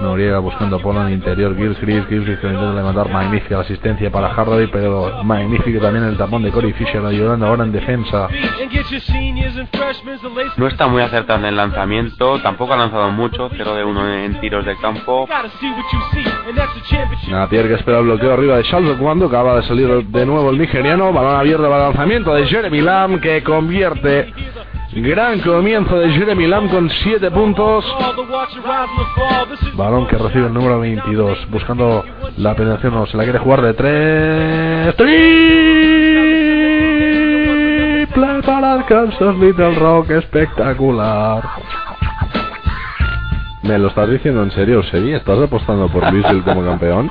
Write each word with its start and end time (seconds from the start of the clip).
Noriega 0.00 0.38
buscando 0.40 0.80
por 0.80 0.96
el 0.96 1.12
interior, 1.12 1.56
Gilchrist, 1.56 2.08
Gilchrist 2.08 2.40
que 2.40 2.46
intenta 2.48 2.72
levantar 2.72 3.10
magnífica 3.10 3.56
la 3.56 3.62
asistencia 3.62 4.10
para 4.10 4.30
Hardy, 4.30 4.66
pero 4.68 5.22
magnífico 5.22 5.80
también 5.80 6.04
el 6.04 6.16
tapón 6.16 6.42
de 6.42 6.50
Corey 6.50 6.72
Fisher 6.72 7.04
ayudando 7.04 7.46
ahora 7.46 7.64
en 7.64 7.72
defensa. 7.72 8.28
No 10.56 10.66
está 10.66 10.86
muy 10.88 11.02
acertado 11.02 11.38
en 11.40 11.44
el 11.46 11.56
lanzamiento, 11.56 12.40
tampoco 12.40 12.74
ha 12.74 12.76
lanzado 12.76 13.10
mucho, 13.10 13.48
0 13.56 13.74
de 13.74 13.84
1 13.84 14.14
en 14.14 14.40
tiros 14.40 14.64
de 14.64 14.76
campo. 14.76 15.28
Napier 17.28 17.68
que 17.68 17.74
espera 17.74 17.98
el 17.98 18.04
bloqueo 18.04 18.32
arriba 18.32 18.56
de 18.56 18.64
Charles 18.64 18.96
cuando 18.98 19.26
acaba 19.26 19.56
de 19.56 19.62
salir 19.62 20.06
de 20.06 20.26
nuevo 20.26 20.50
el 20.50 20.58
nigeriano, 20.58 21.12
balón 21.12 21.36
abierto 21.36 21.64
para 21.64 21.76
el 21.76 21.82
lanzamiento 21.94 22.34
de 22.34 22.46
Jeremy 22.46 22.80
Lamb 22.80 23.20
que 23.20 23.42
convierte 23.42 24.32
Gran 24.96 25.40
comienzo 25.40 25.98
de 25.98 26.08
Jeremy 26.10 26.46
Lamb 26.46 26.70
con 26.70 26.88
7 26.88 27.28
puntos. 27.32 27.84
Balón 29.74 30.06
que 30.06 30.16
recibe 30.16 30.46
el 30.46 30.54
número 30.54 30.78
22. 30.78 31.50
Buscando 31.50 32.04
la 32.36 32.54
penetración. 32.54 32.94
No, 32.94 33.04
se 33.06 33.16
la 33.16 33.24
quiere 33.24 33.40
jugar 33.40 33.62
de 33.62 33.74
3. 33.74 34.94
Triple 34.94 35.26
para 38.46 38.74
el 38.76 38.84
Kansas 38.84 39.34
Little 39.36 39.74
Rock. 39.74 40.10
Espectacular. 40.10 41.42
¿Me 43.62 43.76
lo 43.78 43.88
estás 43.88 44.08
diciendo 44.08 44.44
en 44.44 44.52
serio, 44.52 44.84
Sevi? 44.84 45.12
¿Estás 45.14 45.40
apostando 45.40 45.88
por 45.88 46.08
Louisville 46.12 46.42
como 46.42 46.64
campeón? 46.64 47.10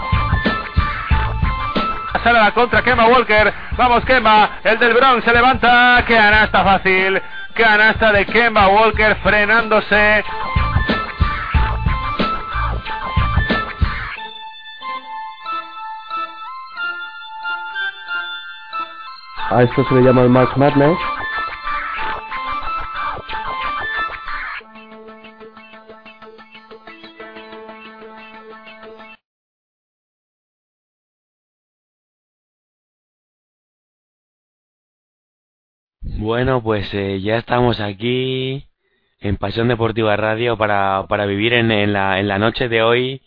Sale 2.23 2.39
la 2.39 2.51
contra, 2.51 2.81
quema 2.81 3.07
Walker. 3.07 3.53
Vamos, 3.75 4.05
quema. 4.05 4.51
El 4.63 4.79
del 4.79 4.93
Bronx 4.93 5.25
se 5.25 5.33
levanta. 5.33 6.01
Que 6.07 6.15
está 6.15 6.63
fácil. 6.63 7.21
Canasta 7.55 8.11
de 8.11 8.25
Kemba 8.25 8.67
Walker 8.67 9.15
frenándose. 9.21 10.23
A 19.51 19.61
esto 19.61 19.85
se 19.87 19.95
le 19.95 20.01
llama 20.01 20.23
el 20.23 20.29
Mark 20.29 20.57
Madness. 20.57 20.97
Bueno, 36.23 36.63
pues 36.63 36.87
eh, 36.93 37.19
ya 37.19 37.35
estamos 37.35 37.81
aquí 37.81 38.63
en 39.19 39.35
Pasión 39.35 39.67
Deportiva 39.67 40.15
Radio 40.15 40.55
para, 40.55 41.05
para 41.09 41.25
vivir 41.25 41.51
en, 41.51 41.69
en, 41.69 41.91
la, 41.91 42.17
en 42.17 42.29
la 42.29 42.39
noche 42.39 42.69
de 42.69 42.81
hoy 42.81 43.21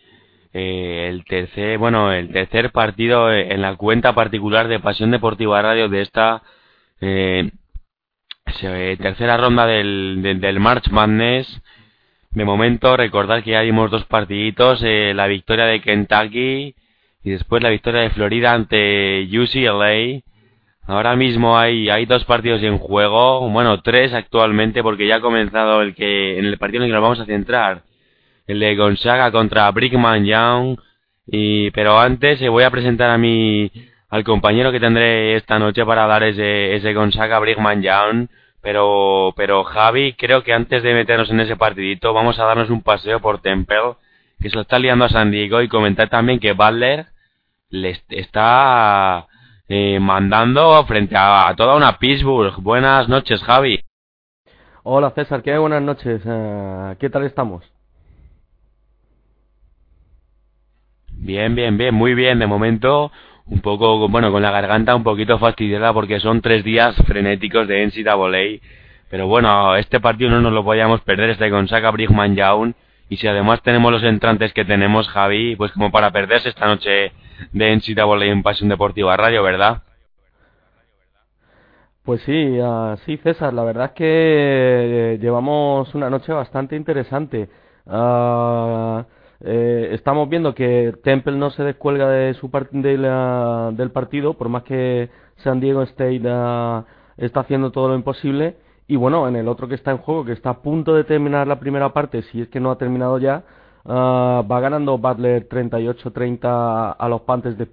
eh, 0.55 1.09
el 1.11 1.23
tercer, 1.27 1.77
bueno, 1.77 2.11
el 2.11 2.33
tercer 2.33 2.73
partido 2.73 3.31
en 3.31 3.61
la 3.61 3.77
cuenta 3.77 4.15
particular 4.15 4.67
de 4.69 4.81
Pasión 4.81 5.11
Deportiva 5.11 5.61
Radio 5.61 5.91
de 5.91 6.01
esta 6.01 6.43
eh, 7.03 7.51
tercera 8.99 9.37
ronda 9.37 9.67
del, 9.67 10.41
del, 10.41 10.59
March 10.59 10.89
Madness. 10.89 11.61
De 12.31 12.47
momento, 12.47 12.97
recordad 12.97 13.43
que 13.43 13.51
ya 13.51 13.61
dimos 13.61 13.91
dos 13.91 14.07
partiditos, 14.07 14.81
la 14.81 15.27
victoria 15.27 15.67
de 15.67 15.83
Kentucky 15.83 16.75
y 17.23 17.31
después 17.31 17.63
la 17.63 17.69
victoria 17.69 18.01
de 18.01 18.11
Florida 18.11 18.55
ante 18.55 19.29
UCLA. 19.31 20.23
Ahora 20.87 21.17
mismo 21.17 21.59
hay, 21.59 21.91
hay 21.91 22.07
dos 22.07 22.25
partidos 22.25 22.63
en 22.63 22.79
juego, 22.79 23.49
bueno, 23.51 23.83
tres 23.83 24.15
actualmente, 24.15 24.83
porque 24.83 25.07
ya 25.07 25.17
ha 25.17 25.21
comenzado 25.21 25.83
el 25.83 25.95
que, 25.95 26.39
en 26.39 26.45
el 26.45 26.59
partido 26.59 26.79
en 26.79 26.85
el 26.85 26.91
que 26.91 26.95
nos 26.95 27.03
vamos 27.03 27.21
a 27.21 27.27
centrar, 27.27 27.83
el 28.47 28.61
de 28.61 28.77
Gonzaga 28.77 29.33
contra 29.33 29.71
Brickman 29.73 30.25
Young, 30.25 30.79
y, 31.27 31.73
pero 31.73 31.99
antes 31.99 32.41
eh, 32.41 32.49
voy 32.49 32.63
a 32.63 32.71
presentar 32.71 33.11
a 33.11 33.19
mi, 33.19 33.71
al 34.11 34.23
compañero 34.23 34.71
que 34.71 34.79
tendré 34.79 35.35
esta 35.35 35.59
noche 35.59 35.85
para 35.85 36.07
dar 36.07 36.23
ese, 36.23 36.77
ese 36.77 36.95
Gonzaga 36.95 37.41
Brickman 37.41 37.83
Young, 37.83 38.29
pero, 38.63 39.35
pero 39.37 39.65
Javi, 39.65 40.13
creo 40.13 40.45
que 40.45 40.53
antes 40.53 40.85
de 40.85 40.95
meternos 40.95 41.31
en 41.31 41.41
ese 41.41 41.57
partidito, 41.57 42.13
vamos 42.13 42.39
a 42.39 42.45
darnos 42.45 42.71
un 42.71 42.83
paseo 42.83 43.21
por 43.21 43.41
Temple, 43.41 43.95
que 44.41 44.51
se 44.51 44.55
lo 44.55 44.63
está 44.63 44.79
liando 44.79 45.05
a 45.05 45.09
San 45.09 45.33
Diego, 45.33 45.63
y 45.63 45.69
comentar 45.69 46.09
también 46.09 46.39
que 46.39 46.53
Butler 46.53 47.07
le 47.71 48.01
está, 48.11 49.27
eh, 49.69 49.99
mandando 50.01 50.85
frente 50.87 51.15
a, 51.19 51.53
toda 51.57 51.75
una 51.75 51.99
Pittsburgh. 51.99 52.55
Buenas 52.63 53.09
noches, 53.09 53.43
Javi. 53.43 53.81
Hola, 54.83 55.11
César, 55.11 55.43
¿qué 55.43 55.59
buenas 55.59 55.83
noches? 55.83 56.23
Eh, 56.25 56.97
¿Qué 57.01 57.11
tal 57.11 57.25
estamos? 57.25 57.65
Bien, 61.11 61.55
bien, 61.55 61.77
bien, 61.77 61.95
muy 61.95 62.15
bien. 62.15 62.39
De 62.39 62.47
momento, 62.47 63.11
un 63.47 63.61
poco, 63.61 64.09
bueno, 64.09 64.31
con 64.31 64.43
la 64.43 64.53
garganta 64.53 64.95
un 64.95 65.03
poquito 65.03 65.39
fastidiada 65.39 65.93
porque 65.93 66.21
son 66.21 66.41
tres 66.41 66.63
días 66.63 66.95
frenéticos 67.07 67.67
de 67.67 67.85
NCAA. 67.85 68.61
Pero 69.11 69.27
bueno, 69.27 69.77
este 69.77 69.99
partido 70.01 70.31
no 70.31 70.41
nos 70.41 70.53
lo 70.53 70.65
podíamos 70.65 71.01
perder, 71.01 71.31
este 71.31 71.51
con 71.51 71.67
Saka 71.69 71.91
Brickman 71.91 72.37
Young. 72.37 72.75
Y 73.09 73.17
si 73.17 73.27
además 73.27 73.63
tenemos 73.63 73.93
los 73.93 74.03
entrantes 74.03 74.53
que 74.53 74.65
tenemos, 74.65 75.09
Javi, 75.09 75.57
pues 75.57 75.73
como 75.73 75.91
para 75.91 76.11
perderse 76.11 76.49
esta 76.49 76.67
noche 76.67 77.13
de 77.53 77.77
NCAA 77.77 78.27
en 78.27 78.43
Pasión 78.43 78.69
Deportiva 78.69 79.17
Radio, 79.17 79.43
¿verdad? 79.43 79.83
Pues 82.07 82.23
sí, 82.23 82.59
sí, 83.05 83.17
César, 83.17 83.53
la 83.53 83.65
verdad 83.65 83.87
es 83.87 83.93
que 83.93 84.05
eh, 84.07 85.19
llevamos 85.21 85.93
una 85.95 86.09
noche 86.09 86.33
bastante 86.33 86.77
interesante. 86.77 87.49
Uh, 87.85 89.03
eh, 89.41 89.89
estamos 89.93 90.29
viendo 90.29 90.55
que 90.55 90.95
Temple 91.03 91.37
no 91.37 91.51
se 91.51 91.65
descuelga 91.65 92.09
de 92.09 92.35
su 92.35 92.49
la, 92.83 93.71
del 93.73 93.91
partido, 93.91 94.35
por 94.35 94.49
más 94.49 94.63
que 94.63 95.11
San 95.39 95.59
Diego 95.59 95.83
State 95.83 96.21
uh, 96.21 96.85
está 97.17 97.41
haciendo 97.41 97.73
todo 97.73 97.89
lo 97.89 97.97
imposible. 97.97 98.57
Y 98.87 98.95
bueno, 98.95 99.27
en 99.27 99.35
el 99.35 99.49
otro 99.49 99.67
que 99.67 99.75
está 99.75 99.91
en 99.91 99.99
juego, 99.99 100.25
que 100.25 100.33
está 100.33 100.51
a 100.51 100.63
punto 100.63 100.95
de 100.95 101.03
terminar 101.03 101.49
la 101.49 101.59
primera 101.59 101.93
parte, 101.93 102.23
si 102.23 102.43
es 102.43 102.49
que 102.49 102.61
no 102.61 102.71
ha 102.71 102.79
terminado 102.79 103.19
ya, 103.19 103.43
Ah, 103.89 104.43
va 104.51 104.61
ganando 104.61 104.99
Butler 104.99 105.49
38-30 105.49 106.97
a 106.99 107.09
los 107.09 107.21
Panthers 107.23 107.57
de 107.57 107.67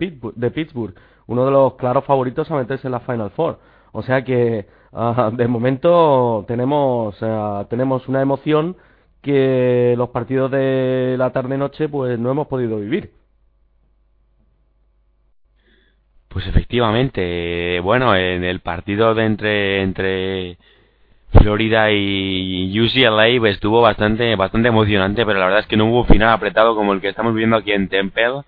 Pittsburgh, 0.51 0.93
uno 1.27 1.45
de 1.45 1.51
los 1.51 1.73
claros 1.75 2.05
favoritos 2.05 2.49
a 2.51 2.55
meterse 2.55 2.87
en 2.87 2.91
la 2.91 2.99
Final 2.99 3.31
Four. 3.31 3.57
O 3.91 4.03
sea 4.03 4.23
que 4.23 4.67
ah, 4.93 5.31
de 5.33 5.47
momento 5.47 6.45
tenemos, 6.47 7.17
tenemos 7.69 8.07
una 8.07 8.21
emoción 8.21 8.75
que 9.21 9.95
los 9.97 10.09
partidos 10.09 10.51
de 10.51 11.15
la 11.17 11.31
tarde-noche 11.31 11.89
pues 11.89 12.19
no 12.19 12.31
hemos 12.31 12.47
podido 12.47 12.77
vivir. 12.79 13.11
Pues 16.27 16.47
efectivamente, 16.47 17.79
bueno, 17.81 18.15
en 18.15 18.43
el 18.43 18.59
partido 18.61 19.13
de 19.13 19.25
entre 19.25 19.81
entre 19.83 20.57
Florida 21.33 21.91
y 21.91 22.79
UCLA 22.79 23.39
pues, 23.39 23.55
estuvo 23.55 23.81
bastante 23.81 24.35
bastante 24.35 24.69
emocionante, 24.69 25.25
pero 25.25 25.39
la 25.39 25.45
verdad 25.45 25.61
es 25.61 25.67
que 25.67 25.77
no 25.77 25.85
hubo 25.85 26.05
final 26.05 26.29
apretado 26.29 26.75
como 26.75 26.93
el 26.93 27.01
que 27.01 27.09
estamos 27.09 27.33
viendo 27.35 27.57
aquí 27.57 27.71
en 27.71 27.89
Temple. 27.89 28.43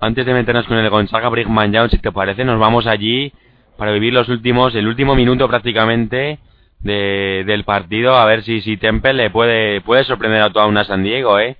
Antes 0.00 0.26
de 0.26 0.34
meternos 0.34 0.66
con 0.66 0.78
el 0.78 0.90
Gonzaga 0.90 1.28
Brickman 1.28 1.72
Young, 1.72 1.90
si 1.90 1.98
te 1.98 2.10
parece, 2.10 2.44
nos 2.44 2.58
vamos 2.58 2.86
allí 2.86 3.32
para 3.76 3.92
vivir 3.92 4.12
los 4.12 4.28
últimos, 4.28 4.74
el 4.74 4.86
último 4.86 5.14
minuto 5.14 5.48
prácticamente 5.48 6.38
de, 6.80 7.44
del 7.46 7.64
partido, 7.64 8.16
a 8.16 8.24
ver 8.24 8.42
si, 8.42 8.60
si 8.60 8.76
Temple 8.76 9.14
le 9.14 9.30
puede, 9.30 9.80
puede 9.80 10.04
sorprender 10.04 10.42
a 10.42 10.50
toda 10.50 10.66
una 10.66 10.84
San 10.84 11.02
Diego, 11.02 11.38
¿eh? 11.38 11.56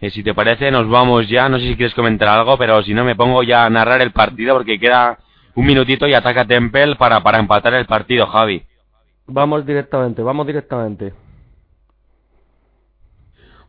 ¿eh? 0.00 0.10
Si 0.10 0.22
te 0.22 0.34
parece, 0.34 0.70
nos 0.70 0.88
vamos 0.88 1.28
ya, 1.28 1.48
no 1.48 1.58
sé 1.58 1.66
si 1.66 1.76
quieres 1.76 1.94
comentar 1.94 2.28
algo, 2.28 2.56
pero 2.56 2.82
si 2.82 2.94
no 2.94 3.04
me 3.04 3.16
pongo 3.16 3.42
ya 3.42 3.64
a 3.64 3.70
narrar 3.70 4.00
el 4.02 4.12
partido 4.12 4.54
porque 4.54 4.78
queda 4.78 5.18
un 5.54 5.66
minutito 5.66 6.06
y 6.06 6.14
ataca 6.14 6.44
Temple 6.44 6.96
para, 6.96 7.20
para 7.22 7.38
empatar 7.38 7.74
el 7.74 7.86
partido, 7.86 8.26
Javi. 8.26 8.62
Vamos 9.32 9.64
directamente, 9.64 10.22
vamos 10.22 10.46
directamente. 10.46 11.12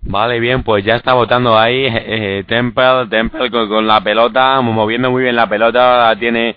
Vale, 0.04 0.40
bien, 0.40 0.64
pues 0.64 0.84
ya 0.84 0.96
está 0.96 1.14
votando 1.14 1.58
ahí 1.58 1.86
eh, 1.88 2.44
Temple, 2.48 3.08
Temple 3.10 3.52
con, 3.52 3.86
la 3.86 4.02
pelota, 4.02 4.60
moviendo 4.62 5.12
muy 5.12 5.24
bien 5.24 5.36
la 5.36 5.48
pelota, 5.48 6.10
la 6.10 6.16
tiene, 6.16 6.56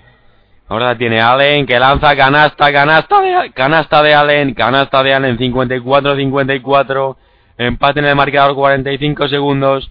ahora 0.69 0.97
tiene 0.97 1.21
Allen, 1.21 1.67
que 1.67 1.79
lanza 1.79 2.17
canasta, 2.17 2.73
canasta 2.73 3.21
de, 3.21 3.53
canasta 3.53 4.03
de 4.03 4.15
Allen, 4.15 4.55
canasta 4.55 5.03
de 5.03 5.13
Allen, 5.13 5.39
54-54, 5.39 7.17
Empate 7.57 8.01
en 8.01 8.07
el 8.07 8.17
marcador 8.17 8.55
45 8.57 9.29
segundos. 9.29 9.91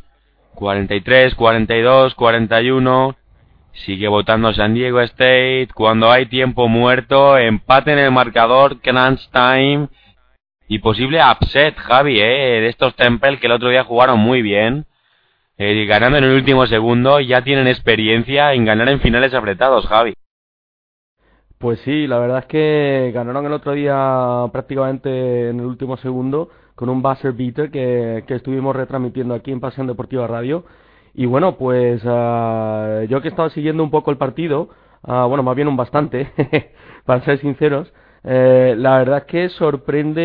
43, 0.56 1.34
42, 1.36 2.14
41. 2.16 3.16
Sigue 3.74 4.08
votando 4.08 4.54
San 4.54 4.74
Diego 4.74 5.02
State. 5.02 5.70
Cuando 5.74 6.12
hay 6.12 6.28
tiempo 6.28 6.68
muerto, 6.68 7.38
empate 7.38 7.94
en 7.94 8.00
el 8.00 8.12
marcador, 8.12 8.80
crunch 8.82 9.30
time. 9.32 9.90
Y 10.68 10.80
posible 10.80 11.20
upset, 11.24 11.76
Javi, 11.76 12.20
¿eh? 12.22 12.62
de 12.62 12.68
estos 12.68 12.96
Temple 12.96 13.40
que 13.40 13.48
el 13.48 13.54
otro 13.54 13.70
día 13.70 13.84
jugaron 13.84 14.20
muy 14.20 14.42
bien. 14.42 14.86
Eh, 15.58 15.86
ganando 15.86 16.18
en 16.18 16.24
el 16.24 16.36
último 16.36 16.66
segundo, 16.68 17.20
ya 17.20 17.44
tienen 17.44 17.68
experiencia 17.68 18.54
en 18.54 18.66
ganar 18.66 18.90
en 18.90 19.02
finales 19.02 19.34
apretados, 19.34 19.86
Javi. 19.88 20.14
Pues 21.58 21.80
sí, 21.82 22.08
la 22.08 22.20
verdad 22.20 22.40
es 22.40 22.46
que 22.46 23.12
ganaron 23.14 23.46
el 23.46 23.54
otro 23.54 23.74
día 23.74 24.46
prácticamente 24.52 25.50
en 25.50 25.60
el 25.60 25.66
último 25.66 25.98
segundo 25.98 26.50
con 26.76 26.90
un 26.90 27.02
buzzer 27.02 27.34
beater 27.34 27.72
que, 27.72 28.24
que 28.28 28.36
estuvimos 28.36 28.76
retransmitiendo 28.76 29.34
aquí 29.34 29.52
en 29.52 29.60
Pasión 29.60 29.88
Deportiva 29.88 30.28
Radio. 30.28 30.66
Y 31.14 31.26
bueno, 31.26 31.58
pues 31.58 32.04
uh, 32.04 33.04
yo 33.08 33.22
que 33.22 33.28
he 33.28 33.32
estado 33.32 33.50
siguiendo 33.50 33.84
un 33.84 33.92
poco 33.92 34.12
el 34.12 34.18
partido, 34.18 34.70
uh, 35.04 35.28
bueno, 35.28 35.44
más 35.44 35.56
bien 35.56 35.68
un 35.68 35.78
bastante, 35.78 36.32
para 37.06 37.24
ser 37.24 37.40
sinceros, 37.40 37.94
eh, 38.24 38.76
la 38.78 39.00
verdad 39.00 39.20
es 39.20 39.24
que 39.26 39.50
sorprende 39.50 40.22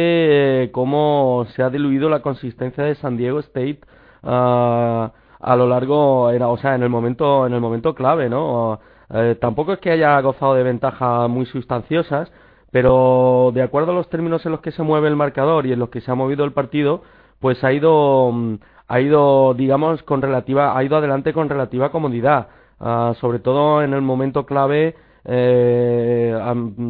eh, 0.65 0.71
cómo 0.73 1.47
se 1.55 1.63
ha 1.63 1.71
diluido 1.71 2.09
la 2.09 2.23
consistencia 2.23 2.85
de 2.85 2.95
San 2.95 3.17
Diego 3.17 3.41
State 3.41 3.81
uh, 4.23 5.11
a 5.41 5.57
lo 5.57 5.67
largo, 5.67 6.31
era, 6.31 6.49
o 6.49 6.57
sea, 6.59 6.75
en 6.75 6.83
el 6.83 6.89
momento, 6.91 7.47
en 7.47 7.55
el 7.55 7.61
momento 7.61 7.95
clave, 7.95 8.29
¿no? 8.29 8.81
Eh, 9.11 9.37
tampoco 9.41 9.73
es 9.73 9.79
que 9.81 9.91
haya 9.91 10.21
gozado 10.21 10.55
de 10.55 10.63
ventajas 10.63 11.29
muy 11.29 11.47
sustanciosas, 11.47 12.31
pero 12.71 13.51
de 13.55 13.63
acuerdo 13.63 13.93
a 13.93 13.95
los 13.95 14.09
términos 14.11 14.45
en 14.47 14.53
los 14.53 14.61
que 14.61 14.73
se 14.73 14.83
mueve 14.83 15.09
el 15.09 15.17
marcador 15.17 15.67
y 15.67 15.73
en 15.73 15.79
los 15.79 15.89
que 15.91 16.01
se 16.01 16.11
ha 16.11 16.15
movido 16.15 16.45
el 16.45 16.53
partido, 16.53 17.03
pues 17.41 17.63
ha 17.65 17.73
ido, 17.73 18.31
mm, 18.33 18.55
ha 18.89 19.01
ido, 19.01 19.55
digamos, 19.55 20.03
con 20.03 20.23
relativa, 20.23 20.77
ha 20.77 20.83
ido 20.83 20.97
adelante 20.97 21.33
con 21.33 21.49
relativa 21.49 21.91
comodidad, 21.91 22.49
uh, 22.81 23.15
sobre 23.15 23.39
todo 23.39 23.83
en 23.83 23.93
el 23.93 24.03
momento 24.03 24.47
clave, 24.47 24.97
eh, 25.25 26.37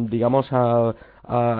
digamos, 0.09 0.47
a, 0.51 0.95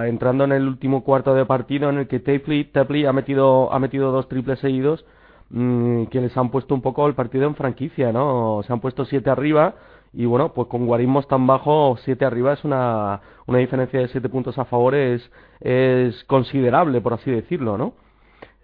entrando 0.08 0.46
en 0.46 0.54
el 0.54 0.68
último 0.68 1.04
cuarto 1.04 1.36
de 1.36 1.46
partido 1.46 1.90
en 1.90 2.00
el 2.00 2.08
que 2.08 2.20
Tapley, 2.20 3.06
ha 3.06 3.14
metido, 3.14 3.72
ha 3.72 3.78
metido 3.78 4.12
dos 4.12 4.28
triples 4.28 4.60
seguidos 4.60 5.06
mmm, 5.50 6.06
que 6.06 6.22
les 6.22 6.36
han 6.38 6.50
puesto 6.50 6.74
un 6.74 6.82
poco 6.82 7.06
el 7.08 7.14
partido 7.14 7.46
en 7.46 7.56
franquicia, 7.56 8.12
¿no? 8.12 8.62
Se 8.66 8.74
han 8.74 8.80
puesto 8.80 9.06
siete 9.06 9.30
arriba 9.30 9.76
y 10.14 10.26
bueno, 10.26 10.54
pues 10.54 10.68
con 10.68 10.86
guarismos 10.86 11.28
tan 11.28 11.46
bajos, 11.46 12.02
7 12.04 12.26
arriba 12.26 12.54
es 12.54 12.64
una, 12.64 13.22
una 13.46 13.60
diferencia 13.60 14.00
de 14.00 14.08
7 14.08 14.28
puntos 14.30 14.58
a 14.58 14.66
favor 14.66 14.96
es, 14.96 15.30
es 15.60 16.24
considerable, 16.26 17.00
por 17.02 17.14
así 17.14 17.30
decirlo, 17.30 17.78
¿no? 17.78 17.94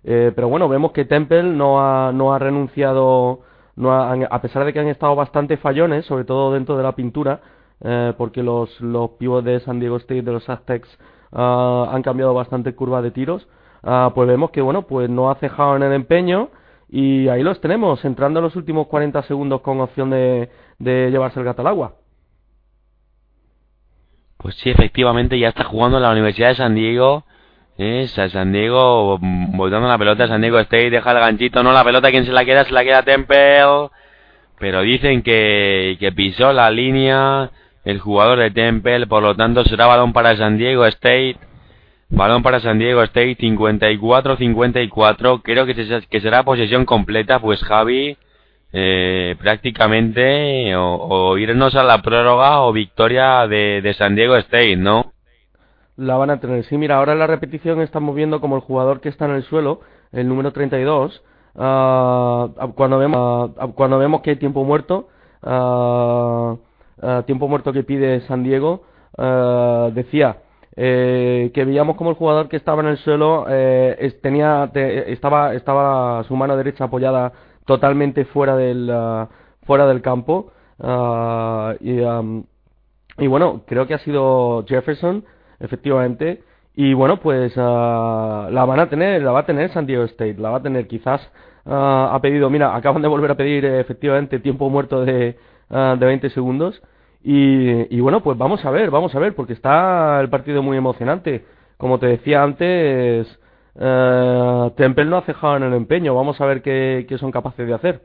Eh, 0.08 0.32
pero 0.36 0.48
bueno, 0.48 0.70
vemos 0.70 0.92
que 0.92 1.04
Temple 1.04 1.44
no 1.44 1.82
ha, 1.82 2.12
no 2.12 2.34
ha 2.34 2.38
renunciado, 2.38 3.42
no 3.76 3.92
ha, 3.92 4.14
a 4.14 4.42
pesar 4.42 4.64
de 4.64 4.72
que 4.72 4.80
han 4.80 4.88
estado 4.88 5.16
bastante 5.16 5.58
fallones, 5.58 6.06
sobre 6.06 6.26
todo 6.26 6.54
dentro 6.54 6.78
de 6.78 6.84
la 6.84 6.92
pintura, 6.92 7.42
eh, 7.84 8.14
porque 8.16 8.44
los, 8.44 8.80
los 8.82 9.10
de 9.44 9.60
San 9.62 9.80
Diego 9.80 9.98
State, 9.98 10.22
de 10.22 10.32
los 10.32 10.48
Aztecs, 10.48 10.88
uh, 11.32 11.86
han 11.90 12.04
cambiado 12.04 12.36
bastante 12.36 12.76
curva 12.76 13.02
de 13.02 13.10
tiros, 13.10 13.48
uh, 13.82 14.12
pues 14.14 14.28
vemos 14.28 14.52
que 14.52 14.62
bueno, 14.62 14.84
pues 14.84 15.10
no 15.10 15.32
ha 15.32 15.36
cejado 15.36 15.76
en 15.76 15.82
el 15.82 15.94
empeño, 15.94 16.50
y 16.88 17.28
ahí 17.28 17.42
los 17.42 17.60
tenemos, 17.60 18.06
entrando 18.06 18.40
en 18.40 18.44
los 18.44 18.56
últimos 18.56 18.86
40 18.88 19.24
segundos 19.24 19.62
con 19.62 19.82
opción 19.82 20.12
de, 20.12 20.52
de 20.78 21.10
llevarse 21.10 21.40
el 21.40 21.46
gato 21.46 21.64
al 21.64 21.68
agua. 21.68 21.96
Pues 24.38 24.54
sí, 24.58 24.70
efectivamente 24.70 25.40
ya 25.40 25.50
está 25.50 25.64
jugando 25.64 25.98
en 25.98 26.04
la 26.04 26.12
Universidad 26.12 26.50
de 26.50 26.56
San 26.56 26.76
Diego. 26.76 27.24
Es 27.78 28.12
San 28.12 28.54
Diego 28.54 29.20
voltando 29.20 29.88
la 29.88 29.98
pelota, 29.98 30.28
San 30.28 30.42
Diego 30.42 30.60
State 30.60 30.90
deja 30.90 31.12
el 31.12 31.20
ganchito, 31.20 31.62
no 31.62 31.74
la 31.74 31.84
pelota, 31.84 32.12
quien 32.12 32.26
se 32.26 32.32
la 32.32 32.46
queda, 32.46 32.64
se 32.64 32.72
la 32.72 32.84
queda 32.84 33.04
Temple. 33.04 33.90
Pero 34.60 34.82
dicen 34.82 35.22
que, 35.22 35.98
que 36.00 36.12
pisó 36.14 36.54
la 36.54 36.72
línea 36.72 37.52
el 37.84 38.00
jugador 38.00 38.40
de 38.40 38.52
Temple, 38.52 39.08
por 39.08 39.22
lo 39.22 39.36
tanto 39.36 39.64
será 39.66 39.88
balón 39.88 40.14
para 40.14 40.36
San 40.36 40.58
Diego 40.58 40.86
State. 40.86 41.38
Balón 42.10 42.44
para 42.44 42.60
San 42.60 42.80
Diego 42.80 43.02
State, 43.04 43.38
54-54. 43.38 45.42
Creo 45.44 45.66
que, 45.66 46.02
que 46.10 46.22
será 46.22 46.44
posesión 46.44 46.86
completa, 46.86 47.40
pues 47.40 47.64
Javi, 47.64 48.18
eh, 48.74 49.36
prácticamente 49.40 50.76
o, 50.76 51.38
irnos 51.38 51.76
a 51.76 51.84
la 51.84 52.02
prórroga 52.02 52.62
o 52.62 52.74
victoria 52.74 53.48
de, 53.48 53.96
San 53.98 54.16
Diego 54.16 54.36
State, 54.36 54.76
¿no? 54.76 55.14
La 55.98 56.18
van 56.18 56.30
a 56.30 56.40
tener. 56.40 56.64
Sí, 56.66 56.78
mira, 56.78 56.98
ahora 56.98 57.14
en 57.14 57.20
la 57.20 57.28
repetición 57.28 57.82
estamos 57.82 58.16
viendo 58.16 58.42
como 58.42 58.56
el 58.56 58.62
jugador 58.62 59.00
que 59.00 59.10
está 59.10 59.26
en 59.26 59.32
el 59.32 59.44
suelo, 59.44 59.80
el 60.12 60.28
número 60.28 60.52
32, 60.52 61.24
uh, 61.56 61.60
ah, 61.62 62.50
cuando, 62.76 62.98
vemos, 62.98 63.52
uh, 63.52 63.74
cuando 63.74 63.98
vemos 63.98 64.22
que 64.22 64.32
hay 64.32 64.36
tiempo 64.36 64.64
muerto, 64.66 65.08
tiempo 67.26 67.48
muerto 67.48 67.72
que 67.72 67.84
pide 67.84 68.22
San 68.22 68.44
Diego, 68.44 68.84
decía 69.94 70.38
eh, 70.76 71.52
que 71.54 71.64
veíamos 71.64 71.96
como 71.96 72.10
el 72.10 72.18
jugador 72.18 72.50
que 72.50 72.58
estaba 72.58 72.82
en 72.82 72.90
el 72.90 72.98
suelo 72.98 73.46
eh, 73.48 74.20
tenía 74.22 74.70
estaba 74.74 75.54
estaba 75.54 76.22
su 76.26 76.36
mano 76.36 76.58
derecha 76.58 76.84
apoyada 76.84 77.32
totalmente 77.66 78.26
fuera 78.26 78.58
del 78.58 78.92
fuera 79.66 79.88
del 79.88 80.02
campo 80.02 80.52
y 81.80 83.28
bueno 83.28 83.62
creo 83.66 83.88
que 83.88 83.94
ha 83.94 84.00
sido 84.00 84.66
Jefferson 84.68 85.24
efectivamente 85.60 86.44
y 86.76 86.94
bueno 86.94 87.20
pues 87.20 87.56
uh, 87.58 88.50
la 88.50 88.66
van 88.66 88.80
a 88.80 88.90
tener 88.90 89.22
la 89.22 89.32
va 89.32 89.40
a 89.42 89.46
tener 89.46 89.72
San 89.72 89.86
Diego 89.86 90.04
State 90.04 90.36
la 90.38 90.50
va 90.50 90.58
a 90.58 90.64
tener 90.64 90.88
quizás 90.88 91.22
ha 91.66 92.20
pedido 92.22 92.50
mira 92.50 92.76
acaban 92.76 93.02
de 93.02 93.08
volver 93.08 93.32
a 93.32 93.36
pedir 93.36 93.66
efectivamente 93.66 94.40
tiempo 94.40 94.70
muerto 94.70 95.04
de 95.04 95.38
de 95.70 96.06
20 96.06 96.30
segundos 96.30 96.82
y, 97.28 98.00
bueno, 98.02 98.22
pues 98.22 98.38
vamos 98.38 98.64
a 98.66 98.70
ver, 98.70 98.92
vamos 98.92 99.16
a 99.16 99.20
ver, 99.20 99.34
porque 99.34 99.54
está 99.54 100.22
el 100.22 100.30
partido 100.30 100.62
muy 100.62 100.78
emocionante. 100.78 101.44
Como 101.76 101.98
te 101.98 102.06
decía 102.06 102.44
antes, 102.44 103.28
eh, 103.80 104.72
Temple 104.78 105.06
no 105.06 105.18
ha 105.18 105.22
cejado 105.24 105.58
en 105.58 105.64
el 105.64 105.74
empeño. 105.74 106.14
Vamos 106.14 106.40
a 106.40 106.46
ver 106.46 106.62
qué, 106.62 107.08
son 107.20 107.32
capaces 107.32 107.66
de 107.66 107.74
hacer. 107.74 108.02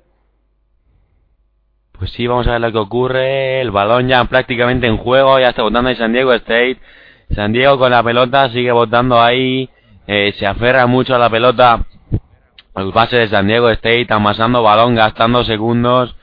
Pues 1.92 2.10
sí, 2.12 2.26
vamos 2.26 2.46
a 2.46 2.52
ver 2.52 2.62
lo 2.62 2.72
que 2.72 2.78
ocurre. 2.78 3.60
El 3.60 3.70
balón 3.70 4.08
ya 4.08 4.24
prácticamente 4.24 4.86
en 4.86 4.96
juego, 4.96 5.38
ya 5.38 5.50
está 5.50 5.62
votando 5.64 5.90
ahí 5.90 5.96
San 5.96 6.14
Diego 6.14 6.32
State. 6.32 6.78
San 7.34 7.52
Diego 7.52 7.78
con 7.78 7.90
la 7.90 8.02
pelota 8.02 8.48
sigue 8.50 8.72
votando 8.72 9.20
ahí. 9.20 9.70
Eh, 10.06 10.34
se 10.38 10.46
aferra 10.46 10.86
mucho 10.86 11.14
a 11.14 11.18
la 11.18 11.30
pelota. 11.30 11.86
El 12.74 12.92
base 12.92 13.16
de 13.16 13.28
San 13.28 13.46
Diego 13.46 13.70
State 13.70 14.06
amasando 14.10 14.62
balón, 14.62 14.94
gastando 14.94 15.44
segundos. 15.44 16.16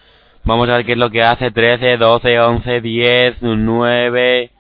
Vamos 0.44 0.68
a 0.70 0.78
ver 0.78 0.86
qué 0.86 0.94
es 0.94 0.98
lo 0.98 1.10
que 1.10 1.24
hace. 1.24 1.52
13, 1.52 1.98
12, 1.98 2.40
11, 2.40 2.82
10, 2.82 3.38
9, 3.42 4.52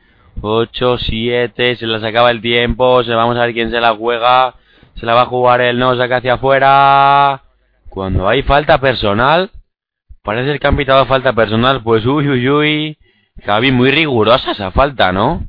8, 0.42 0.98
7. 0.98 1.76
Se 1.76 1.88
les 1.88 2.04
acaba 2.04 2.32
el 2.32 2.42
tiempo. 2.42 3.04
Se 3.04 3.14
vamos 3.14 3.38
a 3.38 3.42
ver 3.42 3.54
quién 3.54 3.72
se 3.72 3.82
la 3.82 3.96
juega. 3.96 4.56
Se 4.96 5.06
la 5.06 5.14
va 5.14 5.24
a 5.24 5.26
jugar 5.26 5.62
el 5.62 5.78
no, 5.78 5.96
saca 5.98 6.18
hacia 6.18 6.36
afuera. 6.36 7.42
Cuando 7.90 8.28
hay 8.28 8.44
falta 8.44 8.78
personal. 8.80 9.52
Parece 10.24 10.60
que 10.60 10.68
han 10.68 10.78
pitado 10.78 11.06
falta 11.06 11.34
personal. 11.34 11.84
Pues 11.84 12.06
uy, 12.06 12.28
uy, 12.30 12.50
uy. 12.50 12.98
Javi, 13.46 13.72
muy 13.72 13.92
rigurosa 13.92 14.52
esa 14.52 14.72
falta, 14.72 15.12
¿no? 15.12 15.48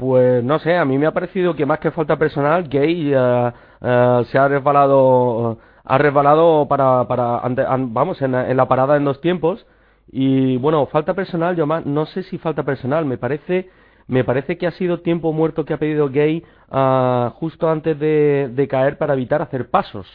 Pues 0.00 0.42
no 0.42 0.58
sé, 0.58 0.76
a 0.76 0.84
mí 0.84 0.98
me 0.98 1.06
ha 1.06 1.12
parecido 1.12 1.54
que 1.54 1.66
más 1.66 1.78
que 1.78 1.90
falta 1.90 2.16
personal, 2.16 2.68
Gay 2.68 3.14
uh, 3.14 3.52
uh, 3.80 4.24
se 4.24 4.38
ha 4.38 4.48
resbalado 4.48 5.58
ha 5.84 5.98
resbalado 5.98 6.66
para, 6.68 7.06
para 7.08 7.42
vamos, 7.88 8.22
en, 8.22 8.56
la 8.56 8.68
parada 8.68 8.96
en 8.96 9.04
dos 9.04 9.20
tiempos. 9.20 9.66
Y 10.12 10.56
bueno, 10.58 10.86
falta 10.86 11.14
personal, 11.14 11.56
yo 11.56 11.66
más, 11.66 11.84
no 11.84 12.06
sé 12.06 12.22
si 12.24 12.38
falta 12.38 12.62
personal, 12.62 13.04
me 13.04 13.18
parece, 13.18 13.68
me 14.06 14.22
parece 14.24 14.56
que 14.56 14.66
ha 14.68 14.72
sido 14.72 15.00
tiempo 15.00 15.32
muerto 15.32 15.64
que 15.64 15.74
ha 15.74 15.78
pedido 15.78 16.08
Gay 16.08 16.44
uh, 16.70 17.30
justo 17.30 17.68
antes 17.68 17.98
de, 17.98 18.50
de, 18.52 18.68
caer 18.68 18.98
para 18.98 19.14
evitar 19.14 19.42
hacer 19.42 19.68
pasos. 19.68 20.06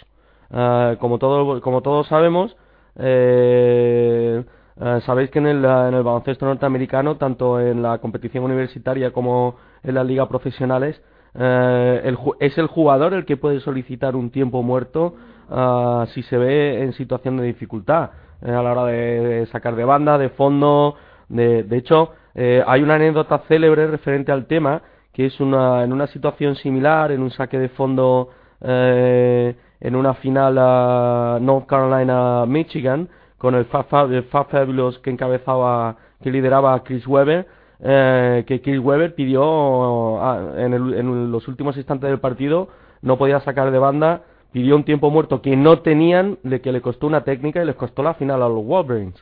Uh, 0.50 0.96
como, 0.98 1.20
todo, 1.20 1.60
como 1.62 1.82
todos 1.82 2.08
sabemos, 2.08 2.56
eh, 2.98 4.44
uh, 4.77 5.00
sabéis 5.01 5.30
que 5.30 5.39
en 5.39 5.48
el, 5.48 5.65
en 5.65 5.94
el 5.94 6.04
baloncesto 6.04 6.46
norteamericano, 6.46 7.18
tanto 7.18 7.60
en 7.60 7.82
la 7.82 7.98
competición 7.98 8.46
universitaria 8.46 9.12
como 9.12 9.56
en 9.86 9.96
las 9.96 10.06
ligas 10.06 10.27
profesionales, 10.27 11.01
eh, 11.34 12.01
el, 12.04 12.18
es 12.39 12.58
el 12.58 12.68
jugador 12.68 13.13
el 13.13 13.25
que 13.25 13.38
puede 13.38 13.60
solicitar 13.60 14.15
un 14.15 14.30
tiempo 14.30 14.63
muerto 14.63 15.15
uh, 15.50 16.06
si 16.08 16.24
se 16.24 16.38
ve 16.38 16.82
en 16.82 16.94
situación 16.94 17.38
de 17.38 17.44
dificultad 17.44 18.12
eh, 18.42 18.51
a 18.51 18.62
la 18.62 18.72
hora 18.72 18.86
de, 18.86 19.46
sacar 19.51 19.75
de 19.75 19.86
banda, 19.86 20.18
de 20.18 20.30
fondo. 20.30 20.96
De, 21.27 21.63
de 21.63 21.77
hecho, 21.77 22.12
eh, 22.36 22.63
hay 22.65 22.84
una 22.84 22.96
anécdota 22.96 23.39
célebre 23.48 23.88
referente 23.88 24.32
al 24.32 24.46
tema 24.46 24.82
que 25.15 25.27
es 25.27 25.39
una, 25.39 25.84
en 25.84 25.94
una 25.94 26.08
situación 26.08 26.56
similar, 26.58 27.12
en 27.13 27.22
un 27.22 27.32
saque 27.32 27.58
de 27.58 27.70
fondo 27.70 28.32
eh, 28.60 29.56
en 29.80 29.96
una 29.96 30.13
final 30.15 30.58
a 30.60 31.38
North 31.42 31.68
Carolina-Michigan, 31.68 33.08
con 33.38 33.56
el 33.56 33.63
Fab, 33.65 33.86
Fabulous 34.30 35.00
que 35.00 35.12
encabezaba, 35.12 35.96
que 36.22 36.32
lideraba 36.32 36.84
Chris 36.84 37.08
Webber, 37.08 37.48
eh, 37.86 38.44
que 38.48 38.62
Chris 38.62 38.80
Webber 38.80 39.15
pidió 39.15 40.22
ah, 40.22 40.54
en, 40.58 40.74
el, 40.74 40.94
en 40.96 41.32
los 41.32 41.48
últimos 41.48 41.77
instantes 41.77 42.10
del 42.10 42.20
partido, 42.20 42.70
no 43.01 43.18
podía 43.18 43.39
sacar 43.42 43.72
de 43.72 43.80
banda 43.80 44.24
pidió 44.56 44.77
un 44.77 44.86
tiempo 44.86 45.12
muerto 45.12 45.42
que 45.42 45.58
no 45.58 45.82
tenían, 45.82 46.39
de 46.44 46.62
que 46.62 46.72
le 46.72 46.80
costó 46.80 47.08
una 47.08 47.25
técnica 47.25 47.62
y 47.62 47.65
les 47.65 47.75
costó 47.75 48.01
la 48.01 48.13
final 48.13 48.42
a 48.42 48.48
los 48.48 48.65
Wolverines. 48.65 49.22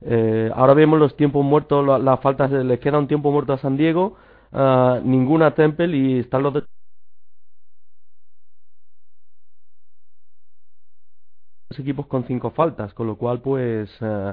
Eh, 0.00 0.50
ahora 0.54 0.72
vemos 0.72 0.98
los 0.98 1.14
tiempos 1.14 1.44
muertos, 1.44 1.86
las 1.86 2.00
la 2.00 2.16
faltas, 2.16 2.50
les 2.50 2.80
queda 2.80 2.98
un 2.98 3.06
tiempo 3.06 3.30
muerto 3.30 3.52
a 3.52 3.58
San 3.58 3.76
Diego, 3.76 4.16
uh, 4.52 4.98
ninguna 5.04 5.54
Temple 5.54 5.94
y 5.94 6.20
están 6.20 6.42
los 6.42 6.54
dos 6.54 6.64
equipos 11.78 12.06
con 12.06 12.24
cinco 12.24 12.50
faltas, 12.50 12.94
con 12.94 13.06
lo 13.06 13.16
cual 13.16 13.42
pues 13.42 13.90
uh, 14.00 14.32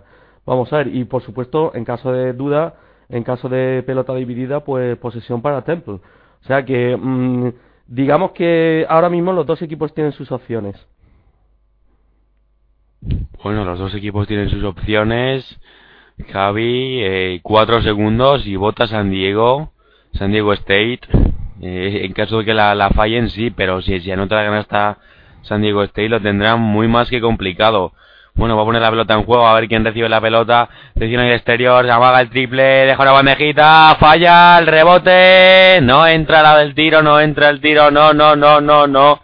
vamos 0.52 0.72
a 0.74 0.78
ver 0.78 0.94
y 0.94 1.06
por 1.06 1.22
supuesto 1.24 1.72
en 1.74 1.86
caso 1.86 2.12
de 2.12 2.34
duda, 2.34 2.76
en 3.08 3.24
caso 3.24 3.48
de 3.48 3.84
pelota 3.84 4.14
dividida 4.14 4.66
pues 4.66 4.98
posesión 4.98 5.42
para 5.42 5.64
Temple. 5.64 5.94
O 5.94 6.46
sea 6.46 6.66
que 6.66 6.98
mmm, 6.98 7.52
digamos 7.88 8.32
que 8.32 8.86
ahora 8.90 9.10
mismo 9.10 9.32
los 9.32 9.46
dos 9.46 9.62
equipos 9.62 9.94
tienen 9.94 10.12
sus 10.12 10.30
opciones. 10.32 10.76
Bueno, 13.42 13.64
los 13.64 13.80
dos 13.80 13.96
equipos 13.96 14.28
tienen 14.28 14.50
sus 14.50 14.64
opciones. 14.64 15.60
Javi, 16.32 17.00
eh, 17.02 17.40
cuatro 17.42 17.82
segundos 17.82 18.46
y 18.46 18.58
vota 18.58 18.88
San 18.88 19.10
Diego, 19.10 19.72
San 20.14 20.32
Diego 20.32 20.52
State. 20.54 21.00
Eh, 21.62 22.02
en 22.04 22.12
caso 22.12 22.40
de 22.40 22.46
que 22.46 22.54
la, 22.54 22.76
la 22.76 22.90
fallen, 22.90 23.30
sí, 23.30 23.52
pero 23.52 23.82
si, 23.82 24.00
si 24.02 24.12
anota 24.12 24.36
la 24.36 24.46
canasta 24.46 24.98
San 25.44 25.62
Diego 25.62 25.82
State 25.84 26.10
lo 26.10 26.20
tendrán 26.22 26.60
muy 26.60 26.90
más 26.90 27.10
que 27.10 27.22
complicado. 27.22 27.94
Bueno, 28.34 28.56
va 28.56 28.64
a 28.64 28.66
poner 28.66 28.82
la 28.82 28.90
pelota 28.90 29.14
en 29.14 29.24
juego, 29.24 29.46
a 29.46 29.54
ver 29.54 29.68
quién 29.68 29.84
recibe 29.84 30.08
la 30.08 30.22
pelota. 30.22 30.70
Decisión 30.96 31.22
en 31.22 31.28
el 31.28 31.34
exterior, 31.36 31.86
se 31.86 31.92
amaga 31.92 32.22
el 32.22 32.30
triple, 32.30 32.64
deja 32.64 33.02
una 33.02 33.12
bandejita, 33.12 33.98
falla 34.00 34.58
el 34.58 34.68
rebote, 34.68 35.80
no 35.84 36.08
entra 36.08 36.42
la 36.42 36.58
del 36.58 36.74
tiro, 36.74 37.02
no 37.02 37.20
entra 37.20 37.50
el 37.50 37.60
tiro, 37.60 37.92
no, 37.92 38.14
no, 38.14 38.36
no, 38.36 38.62
no, 38.62 38.88
no. 38.88 39.22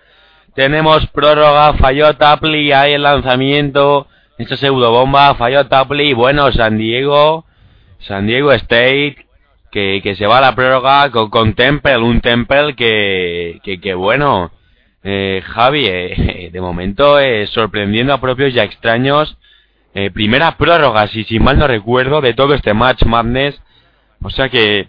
Tenemos 0.56 1.08
prórroga, 1.08 1.74
falló 1.74 2.16
Tapli, 2.16 2.74
hay 2.74 2.94
el 2.94 3.04
lanzamiento. 3.04 4.08
Esta 4.38 4.58
pseudo 4.58 4.92
bomba, 4.92 5.36
falló 5.36 5.68
Tapli. 5.68 6.14
Bueno, 6.14 6.52
San 6.52 6.78
Diego, 6.78 7.46
San 8.00 8.28
Diego 8.28 8.52
State, 8.52 9.28
que, 9.72 10.02
que 10.04 10.16
se 10.16 10.28
va 10.28 10.40
a 10.40 10.42
la 10.42 10.56
prórroga 10.56 11.12
con, 11.12 11.54
Temple, 11.54 11.98
un 11.98 12.22
Temple 12.22 12.76
que, 12.76 13.60
que 13.64 13.94
bueno, 13.94 14.52
eh, 15.04 15.42
Javi, 15.46 15.86
eh, 15.88 16.50
de 16.54 16.62
momento 16.62 17.20
eh, 17.20 17.48
sorprendiendo 17.48 18.14
a 18.14 18.22
propios 18.22 18.54
y 18.54 18.60
a 18.60 18.64
extraños. 18.64 19.38
Eh, 19.94 20.12
primera 20.12 20.58
prórroga, 20.58 21.08
si, 21.08 21.24
si 21.24 21.40
mal 21.40 21.58
no 21.58 21.68
recuerdo, 21.68 22.22
de 22.22 22.34
todo 22.34 22.54
este 22.54 22.74
match 22.74 23.04
Madness. 23.04 23.62
O 24.22 24.30
sea 24.30 24.50
que, 24.50 24.88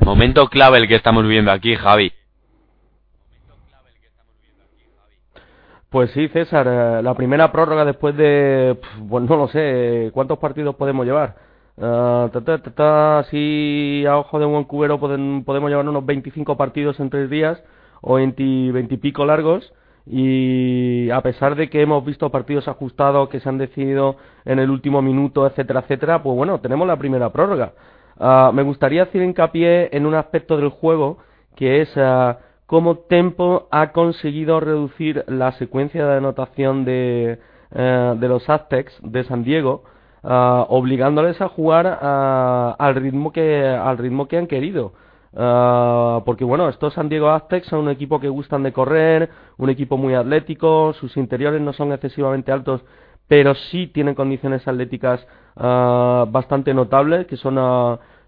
momento 0.00 0.48
clave 0.48 0.78
el 0.78 0.88
que 0.88 0.96
estamos 0.96 1.22
viviendo 1.22 1.50
aquí, 1.50 1.74
Javi. 1.74 2.12
Pues 5.90 6.10
sí, 6.10 6.28
César, 6.28 6.66
eh, 6.68 7.02
la 7.02 7.14
primera 7.14 7.50
prórroga 7.50 7.84
después 7.84 8.14
de, 8.16 8.76
pues 9.08 9.24
no 9.24 9.36
lo 9.36 9.48
sé, 9.48 10.10
¿cuántos 10.12 10.38
partidos 10.38 10.74
podemos 10.76 11.06
llevar? 11.06 11.36
Uh, 11.80 12.28
así 13.20 14.04
a 14.04 14.18
ojo 14.18 14.40
de 14.40 14.46
buen 14.46 14.64
cubero 14.64 14.98
podemos 14.98 15.70
llevar 15.70 15.88
unos 15.88 16.04
25 16.04 16.56
partidos 16.56 16.98
en 16.98 17.08
tres 17.08 17.30
días 17.30 17.62
o 18.00 18.14
20, 18.14 18.72
20 18.72 18.94
y 18.94 18.98
pico 18.98 19.24
largos 19.24 19.72
y 20.10 21.10
a 21.10 21.20
pesar 21.20 21.54
de 21.54 21.68
que 21.68 21.82
hemos 21.82 22.04
visto 22.04 22.30
partidos 22.30 22.66
ajustados 22.66 23.28
que 23.28 23.40
se 23.40 23.48
han 23.48 23.58
decidido 23.58 24.16
en 24.44 24.58
el 24.58 24.70
último 24.70 25.02
minuto, 25.02 25.46
etcétera, 25.46 25.80
etcétera, 25.80 26.22
pues 26.22 26.34
bueno, 26.34 26.60
tenemos 26.60 26.86
la 26.86 26.96
primera 26.96 27.30
prórroga. 27.30 27.72
Uh, 28.18 28.52
me 28.52 28.62
gustaría 28.62 29.02
hacer 29.04 29.22
hincapié 29.22 29.90
en 29.92 30.06
un 30.06 30.14
aspecto 30.14 30.56
del 30.56 30.70
juego 30.70 31.18
que 31.56 31.82
es 31.82 31.96
uh, 31.96 32.34
cómo 32.66 32.98
Tempo 32.98 33.68
ha 33.70 33.92
conseguido 33.92 34.60
reducir 34.60 35.24
la 35.28 35.52
secuencia 35.52 36.06
de 36.06 36.16
anotación 36.16 36.84
de, 36.84 37.38
eh, 37.74 38.14
de 38.18 38.28
los 38.28 38.48
Aztecs 38.48 38.98
de 39.02 39.24
San 39.24 39.42
Diego, 39.42 39.84
uh, 40.22 40.64
obligándoles 40.68 41.40
a 41.40 41.48
jugar 41.48 41.86
uh, 41.86 42.82
al 42.82 42.94
ritmo 42.94 43.32
que 43.32 43.66
al 43.66 43.98
ritmo 43.98 44.28
que 44.28 44.36
han 44.36 44.46
querido. 44.46 44.92
Uh, 45.32 46.24
porque 46.24 46.44
bueno, 46.44 46.68
estos 46.68 46.94
San 46.94 47.08
Diego 47.08 47.28
Aztecs 47.28 47.68
son 47.68 47.80
un 47.80 47.90
equipo 47.90 48.18
que 48.18 48.28
gustan 48.28 48.62
de 48.62 48.72
correr, 48.72 49.30
un 49.58 49.70
equipo 49.70 49.96
muy 49.96 50.14
atlético, 50.14 50.94
sus 50.94 51.16
interiores 51.16 51.60
no 51.60 51.72
son 51.72 51.92
excesivamente 51.92 52.50
altos, 52.50 52.82
pero 53.26 53.54
sí 53.54 53.88
tienen 53.88 54.14
condiciones 54.14 54.66
atléticas 54.66 55.26
bastante 55.54 56.72
notables, 56.72 57.26
que 57.26 57.36
son 57.36 57.56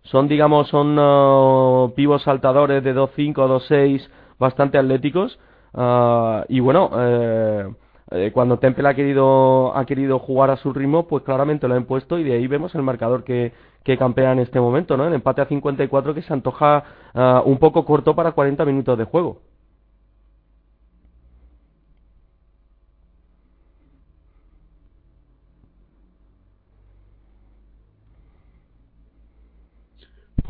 son 0.03 0.29
digamos 0.29 0.69
son 0.69 1.93
pivos 1.95 2.23
saltadores 2.23 2.83
de 2.83 2.95
2.5 2.95 3.35
2.6 3.35 4.09
bastante 4.39 4.79
atléticos. 4.79 5.39
Uh, 5.73 6.43
y 6.49 6.59
bueno 6.59 6.91
eh, 6.97 7.73
eh, 8.11 8.33
cuando 8.35 8.59
Temple 8.59 8.89
ha 8.89 8.95
querido 8.95 9.77
ha 9.77 9.85
querido 9.85 10.19
jugar 10.19 10.51
a 10.51 10.57
su 10.57 10.73
ritmo 10.73 11.07
pues 11.07 11.23
claramente 11.23 11.69
lo 11.69 11.77
han 11.77 11.85
puesto 11.85 12.19
y 12.19 12.25
de 12.25 12.33
ahí 12.33 12.49
vemos 12.49 12.75
el 12.75 12.83
marcador 12.83 13.23
que, 13.23 13.53
que 13.85 13.99
campea 13.99 14.33
en 14.33 14.41
este 14.41 14.61
momento 14.61 14.97
no 14.97 15.07
el 15.07 15.15
empate 15.15 15.43
a 15.43 15.47
54 15.47 16.15
que 16.15 16.23
se 16.23 16.33
antoja 16.33 16.85
uh, 17.15 17.49
un 17.49 17.59
poco 17.59 17.85
corto 17.85 18.15
para 18.15 18.33
40 18.33 18.65
minutos 18.65 18.99
de 18.99 19.05
juego 19.05 19.41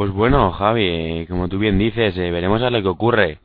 Pues 0.00 0.12
bueno, 0.12 0.50
Javi, 0.52 1.26
como 1.28 1.46
tú 1.50 1.58
bien 1.58 1.78
dices, 1.78 2.16
eh, 2.16 2.30
veremos 2.30 2.62
a 2.62 2.70
lo 2.70 2.80
que 2.80 2.88
ocurre. 2.88 3.38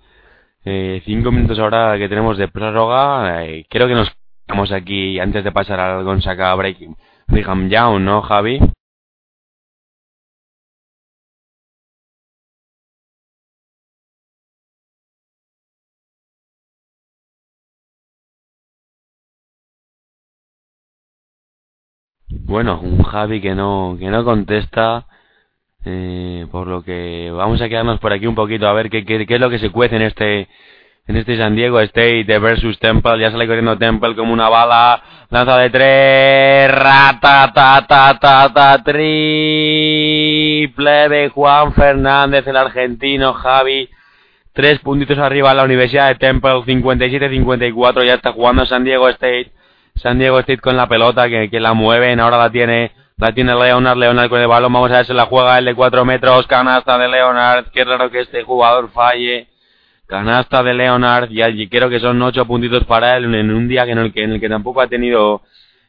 Eh, 0.63 1.01
cinco 1.05 1.29
minutos 1.29 1.59
ahora 1.59 1.97
que 1.97 2.07
tenemos 2.07 2.37
de 2.37 2.47
prórroga. 2.47 3.43
Eh, 3.45 3.65
creo 3.69 3.89
que 3.89 3.93
nos 3.93 4.09
quedamos 4.47 4.71
aquí 4.71 5.19
antes 5.19 5.43
de 5.43 5.51
pasar 5.51 5.81
al 5.81 6.05
Gonzaga 6.05 6.55
Brigham 6.55 7.69
Young, 7.69 8.01
¿no, 8.01 8.21
Javi? 8.21 8.61
Bueno, 22.43 22.79
un 22.81 23.03
Javi 23.03 23.41
que 23.41 23.55
no, 23.55 23.95
que 23.99 24.09
no 24.09 24.23
contesta. 24.23 25.05
Eh, 25.85 26.47
por 26.51 26.67
lo 26.67 26.83
que 26.83 27.31
vamos 27.31 27.61
a 27.61 27.69
quedarnos 27.69 27.99
por 27.99 28.11
aquí 28.11 28.25
un 28.25 28.33
poquito 28.35 28.67
a 28.67 28.73
ver 28.73 28.89
qué, 28.89 29.05
qué, 29.05 29.25
qué 29.27 29.35
es 29.35 29.39
lo 29.39 29.51
que 29.51 29.59
se 29.59 29.69
cuece 29.69 29.95
en 29.95 30.01
este 30.01 30.47
en 31.07 31.17
este 31.17 31.37
San 31.37 31.55
Diego 31.55 31.79
State 31.81 32.25
versus 32.39 32.79
Temple. 32.79 33.19
Ya 33.19 33.31
sale 33.31 33.45
corriendo 33.45 33.77
Temple 33.77 34.15
como 34.15 34.33
una 34.33 34.49
bala. 34.49 35.03
Lanza 35.29 35.57
de 35.57 35.69
tres. 35.69 36.71
Rata, 36.71 37.51
ta, 37.53 37.85
ta, 38.53 38.83
triple 38.83 38.99
de 41.09 41.29
Juan 41.29 41.73
Fernández, 41.73 42.47
el 42.47 42.57
argentino, 42.57 43.33
Javi. 43.33 43.89
Tres 44.53 44.79
puntitos 44.79 45.17
arriba 45.17 45.51
a 45.51 45.53
la 45.53 45.63
Universidad 45.63 46.07
de 46.07 46.15
Temple, 46.15 46.63
57-54. 46.65 48.05
Ya 48.05 48.15
está 48.15 48.31
jugando 48.31 48.65
San 48.65 48.83
Diego 48.83 49.07
State. 49.09 49.51
San 49.95 50.19
Diego 50.19 50.39
State 50.39 50.61
con 50.61 50.77
la 50.77 50.87
pelota 50.87 51.27
que, 51.29 51.49
la 51.59 51.73
mueven. 51.73 52.19
Ahora 52.19 52.37
la 52.37 52.49
tiene 52.49 52.91
la 53.17 53.33
tiene 53.33 53.55
Leonard, 53.55 53.97
Leonard 53.97 54.29
con 54.29 54.41
el 54.41 54.47
balón, 54.47 54.73
vamos 54.73 54.91
a 54.91 54.97
ver 54.97 55.05
si 55.05 55.13
la 55.13 55.25
juega 55.25 55.57
el 55.57 55.65
de 55.65 55.73
4 55.73 56.03
metros, 56.03 56.47
canasta 56.47 56.97
de 56.97 57.07
Leonard, 57.07 57.67
qué 57.71 57.85
raro 57.85 58.11
que 58.11 58.19
este 58.19 58.43
jugador 58.43 58.91
falle, 58.91 59.47
canasta 60.05 60.61
de 60.61 60.73
Leonard, 60.73 61.31
y 61.31 61.41
allí 61.41 61.69
creo 61.69 61.89
que 61.89 62.01
son 62.01 62.21
8 62.21 62.45
puntitos 62.45 62.83
para 62.83 63.15
él 63.15 63.33
en 63.33 63.51
un 63.51 63.69
día 63.69 63.83
en 63.83 63.99
el 63.99 64.11
que, 64.11 64.23
en 64.23 64.33
el 64.33 64.41
que 64.41 64.49
tampoco 64.49 64.81
ha 64.81 64.87
tenido 64.87 65.43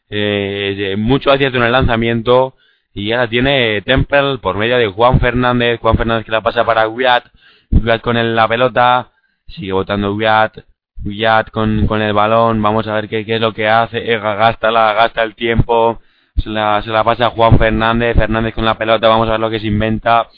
eh, 0.09 0.95
mucho 0.97 1.33
acierto 1.33 1.59
en 1.59 1.65
el 1.65 1.73
lanzamiento, 1.73 2.55
y 2.95 3.11
ahora 3.11 3.29
tiene 3.29 3.83
Temple 3.83 4.39
por 4.39 4.57
medio 4.57 4.79
de 4.79 4.87
Juan 4.87 5.19
Fernández, 5.19 5.81
Juan 5.81 5.97
Fernández 5.97 6.25
que 6.25 6.33
la 6.33 6.43
pasa 6.43 6.65
para 6.65 6.87
Wyatt, 6.87 7.27
Wyatt 7.73 8.03
con 8.03 8.37
la 8.37 8.47
pelota, 8.47 9.11
sigue 9.49 9.73
votando 9.73 10.15
Wyatt, 10.15 10.59
Wyatt 11.05 11.51
con, 11.51 11.87
con 11.87 12.03
el 12.03 12.13
balón, 12.13 12.61
vamos 12.63 12.87
a 12.89 12.95
ver 12.95 13.09
qué, 13.09 13.25
qué 13.25 13.37
es 13.37 13.41
lo 13.41 13.53
que 13.53 13.69
hace, 13.69 13.99
eh, 13.99 14.19
gasta, 14.19 14.71
la, 14.71 14.93
gasta 14.93 15.23
el 15.23 15.35
tiempo, 15.35 16.01
se 16.37 16.49
la, 16.49 16.83
se 16.83 16.91
la 16.91 17.05
pasa 17.05 17.27
a 17.27 17.31
Juan 17.31 17.59
Fernández, 17.59 18.17
Fernández 18.17 18.55
con 18.55 18.65
la 18.65 18.77
pelota, 18.77 19.09
vamos 19.09 19.29
a 19.29 19.33
ver 19.33 19.41
lo 19.41 19.51
que 19.51 19.61
se 19.61 19.67
inventa. 19.67 20.29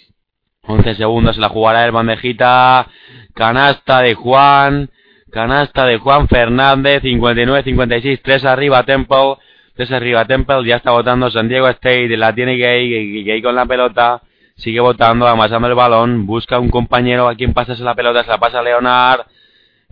11 0.68 0.94
segundos, 0.96 1.34
se 1.34 1.40
la 1.40 1.48
jugará 1.48 1.84
el 1.86 1.92
bandejita, 1.92 2.86
canasta 3.34 4.00
de 4.02 4.14
Juan, 4.14 4.90
canasta 5.30 5.86
de 5.86 5.98
Juan 5.98 6.28
Fernández, 6.28 7.02
59-56, 7.02 8.20
3 8.22 8.44
arriba 8.44 8.82
Temple, 8.82 9.36
3 9.76 9.92
arriba 9.92 10.26
Temple, 10.26 10.66
ya 10.66 10.76
está 10.76 10.90
votando 10.90 11.30
San 11.30 11.48
Diego 11.48 11.68
State, 11.68 12.14
la 12.16 12.34
tiene 12.34 12.58
Gay, 12.58 13.24
Gay 13.24 13.40
con 13.40 13.54
la 13.54 13.64
pelota, 13.64 14.20
sigue 14.56 14.80
votando, 14.80 15.26
amasando 15.26 15.68
el 15.68 15.74
balón, 15.74 16.26
busca 16.26 16.58
un 16.58 16.68
compañero 16.68 17.28
a 17.28 17.34
quien 17.34 17.54
pasase 17.54 17.82
la 17.82 17.94
pelota, 17.94 18.22
se 18.22 18.28
la 18.28 18.38
pasa 18.38 18.58
a 18.58 18.62
Leonard, 18.62 19.22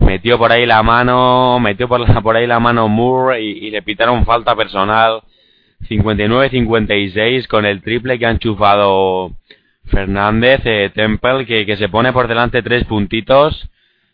metió 0.07 0.37
por 0.37 0.53
ahí 0.53 0.65
la 0.65 0.81
mano, 0.83 1.59
metió 1.59 1.87
por, 1.87 1.99
la, 1.99 2.21
por 2.23 2.35
ahí 2.37 2.47
la 2.47 2.59
mano 2.59 2.87
Moore 2.87 3.41
y, 3.41 3.69
le 3.69 3.81
pitaron 3.81 4.25
falta 4.25 4.55
personal. 4.55 5.21
59-56 5.89 7.47
con 7.47 7.65
el 7.65 7.83
triple 7.83 8.17
que 8.17 8.25
ha 8.25 8.31
enchufado 8.31 9.33
Fernández, 9.85 10.61
eh, 10.65 10.89
Temple, 10.93 11.45
que, 11.45 11.67
que, 11.67 11.77
se 11.77 11.87
pone 11.89 12.11
por 12.11 12.27
delante 12.27 12.63
tres 12.63 12.85
puntitos. 12.85 13.69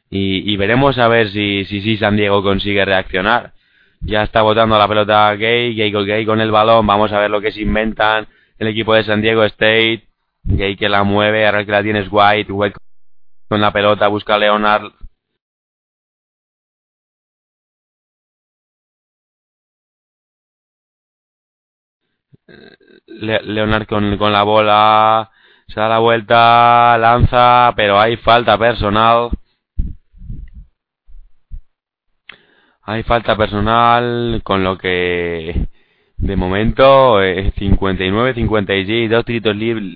y, 0.10 0.56
veremos 0.58 0.98
a 0.98 1.08
ver 1.08 1.30
si, 1.30 1.66
si, 1.66 1.98
San 1.98 2.18
Diego 2.18 2.44
consigue 2.44 2.84
reaccionar. 2.86 3.54
Ya 4.02 4.24
está 4.24 4.42
botando 4.42 4.78
la 4.78 4.88
pelota 4.88 5.34
Gay, 5.36 5.74
Gay, 5.76 5.92
Gay 5.92 6.26
con 6.26 6.42
el 6.42 6.52
balón, 6.52 6.86
vamos 6.86 7.12
a 7.14 7.20
ver 7.20 7.32
lo 7.32 7.40
que 7.40 7.52
se 7.52 7.62
inventan 7.62 8.28
el 8.60 8.68
equipo 8.68 8.94
de 8.94 9.04
San 9.04 9.22
Diego 9.22 9.44
State. 9.46 10.04
Gay 10.44 10.76
que 10.76 10.90
la 10.90 11.04
mueve, 11.04 11.46
ahora 11.46 11.66
que 11.66 11.72
la 11.72 11.82
tienes 11.82 12.08
White, 12.12 12.52
White 12.52 12.78
con 13.48 13.62
la 13.62 13.72
pelota, 13.72 14.08
busca 14.10 14.36
a 14.36 14.40
Leonard 23.24 23.88
con, 23.88 24.18
con, 24.18 24.32
la 24.32 24.44
bola, 24.44 25.32
se 25.68 25.80
da 25.80 25.88
la 25.90 26.00
vuelta, 26.00 26.98
lanza, 26.98 27.74
pero 27.76 28.00
hay 28.00 28.18
falta 28.18 28.58
personal. 28.58 29.30
Hay 32.86 33.04
falta 33.04 33.38
personal, 33.38 34.42
con 34.44 34.64
lo 34.64 34.78
que 34.78 35.68
de 36.18 36.36
momento 36.36 37.22
59-56, 37.22 38.90
eh, 38.90 39.08
dos 39.10 39.26
tritos 39.26 39.56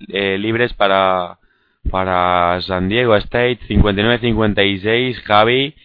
eh, 0.10 0.38
libres 0.38 0.74
para, 0.74 1.38
para 1.90 2.62
San 2.62 2.90
Diego 2.90 3.16
State, 3.16 3.60
59-56, 3.70 5.22
Javi. 5.24 5.76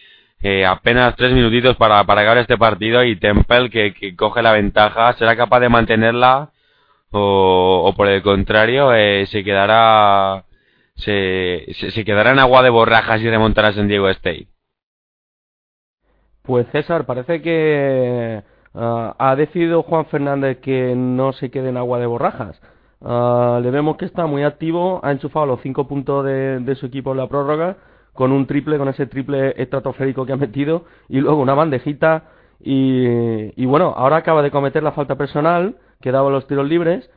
Eh, 0.41 0.65
apenas 0.65 1.15
tres 1.15 1.31
minutitos 1.31 1.77
para, 1.77 2.03
para 2.03 2.21
acabar 2.21 2.39
este 2.39 2.57
partido 2.57 3.03
y 3.05 3.15
Temple 3.15 3.69
que, 3.69 3.93
que 3.93 4.15
coge 4.15 4.41
la 4.41 4.51
ventaja, 4.51 5.13
será 5.13 5.37
capaz 5.37 5.61
de 5.61 5.69
mantenerla 5.69 6.52
o, 7.13 7.83
o 7.85 7.93
por 7.93 8.07
el 8.07 8.21
contrario 8.21 8.93
eh, 8.93 9.25
se 9.27 9.43
quedará 9.43 10.45
se, 10.95 11.65
se, 11.73 12.05
quedará 12.05 12.31
en 12.31 12.39
agua 12.39 12.61
de 12.61 12.69
borrajas 12.69 13.21
y 13.21 13.29
remontará 13.29 13.73
San 13.73 13.87
Diego 13.87 14.09
State. 14.09 14.47
Pues 16.43 16.67
César, 16.71 17.05
parece 17.05 17.41
que 17.41 18.43
ah, 18.75 19.15
ha 19.17 19.35
decidido 19.35 19.83
Juan 19.83 20.05
Fernández 20.05 20.59
que 20.59 20.93
no 20.95 21.33
se 21.33 21.49
quede 21.49 21.69
en 21.69 21.77
agua 21.77 21.99
de 21.99 22.05
borrajas. 22.05 22.61
Uh, 22.99 23.59
le 23.61 23.69
vemos 23.69 23.97
que 23.97 24.05
está 24.05 24.25
muy 24.27 24.43
activo, 24.43 25.01
ha 25.03 25.11
enchufado 25.11 25.45
los 25.45 25.59
cinco 25.61 25.87
puntos 25.87 26.23
de, 26.23 26.59
de, 26.59 26.75
su 26.75 26.85
equipo 26.85 27.11
en 27.11 27.17
la 27.17 27.27
prórroga, 27.27 27.75
con 28.13 28.31
un 28.31 28.45
triple, 28.45 28.77
con 28.77 28.87
ese 28.87 29.07
triple 29.07 29.53
estratosférico 29.61 30.25
que 30.25 30.31
ha 30.31 30.37
metido, 30.37 30.85
y 31.09 31.19
luego 31.19 31.41
una 31.41 31.53
bandejita, 31.53 32.29
y, 32.61 33.61
y 33.61 33.65
bueno, 33.65 33.93
ahora 33.97 34.17
acaba 34.17 34.41
de 34.41 34.51
cometer 34.51 34.83
la 34.83 34.93
falta 34.93 35.15
personal, 35.17 35.75
que 36.03 36.11
daba 36.11 36.29
los 36.29 36.45
tiros 36.47 36.67
libres, 36.67 37.09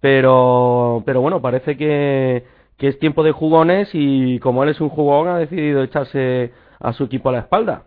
pero, 0.00 1.02
pero 1.06 1.22
bueno, 1.22 1.40
parece 1.40 1.78
que, 1.78 2.44
que 2.76 2.88
es 2.88 2.98
tiempo 2.98 3.22
de 3.24 3.32
jugones 3.32 3.88
y 3.94 4.38
como 4.40 4.62
él 4.62 4.68
es 4.68 4.80
un 4.82 4.90
jugón 4.90 5.28
ha 5.28 5.38
decidido 5.38 5.82
echarse 5.82 6.52
a 6.78 6.92
su 6.92 7.04
equipo 7.04 7.30
a 7.30 7.32
la 7.32 7.38
espalda. 7.38 7.84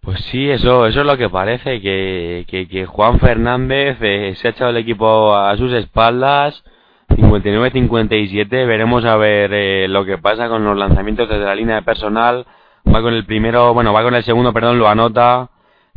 Pues 0.00 0.18
sí, 0.30 0.50
eso, 0.50 0.86
eso 0.86 1.00
es 1.00 1.06
lo 1.06 1.16
que 1.18 1.28
parece, 1.28 1.80
que, 1.80 2.46
que, 2.48 2.86
Juan 2.86 3.20
Fernández 3.20 3.98
eh, 4.00 4.34
se 4.36 4.48
ha 4.48 4.50
echado 4.52 4.70
el 4.70 4.78
equipo 4.78 5.36
a 5.36 5.56
sus 5.58 5.72
espaldas, 5.74 6.64
59-57, 7.10 8.48
veremos 8.48 9.04
a 9.04 9.16
ver 9.16 9.52
eh, 9.52 9.86
lo 9.88 10.04
que 10.06 10.18
pasa 10.18 10.48
con 10.48 10.64
los 10.64 10.76
lanzamientos 10.76 11.28
desde 11.28 11.44
la 11.44 11.54
línea 11.54 11.76
de 11.76 11.82
personal, 11.82 12.46
va 12.92 13.02
con 13.02 13.14
el 13.14 13.26
primero, 13.26 13.74
bueno, 13.74 13.92
va 13.92 14.02
con 14.02 14.14
el 14.14 14.24
segundo, 14.24 14.52
perdón, 14.52 14.78
lo 14.78 14.88
anota, 14.88 15.50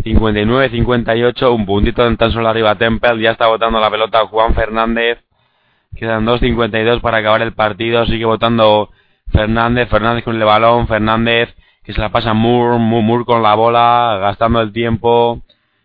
59-58, 0.04 1.54
un 1.54 1.66
puntito 1.66 2.16
tan 2.18 2.32
solo 2.32 2.50
arriba 2.50 2.76
Temple, 2.76 3.22
ya 3.22 3.32
está 3.32 3.48
votando 3.48 3.80
la 3.80 3.90
pelota 3.90 4.28
Juan 4.28 4.54
Fernández, 4.54 5.20
quedan 5.96 6.26
2.52 6.26 7.02
para 7.02 7.18
acabar 7.18 7.42
el 7.42 7.54
partido, 7.54 8.06
sigue 8.06 8.26
votando 8.26 8.92
Fernández, 9.32 9.90
Fernández 9.90 10.24
con 10.24 10.36
el 10.36 10.44
balón, 10.44 10.88
Fernández 10.88 11.56
que 11.86 11.94
se 11.94 12.02
la 12.02 12.10
pasa 12.10 12.34
Moore, 12.34 12.80
Moore, 12.80 13.26
con 13.26 13.44
la 13.44 13.54
bola, 13.54 14.18
gastando 14.20 14.60
el 14.60 14.74
tiempo, 14.74 15.42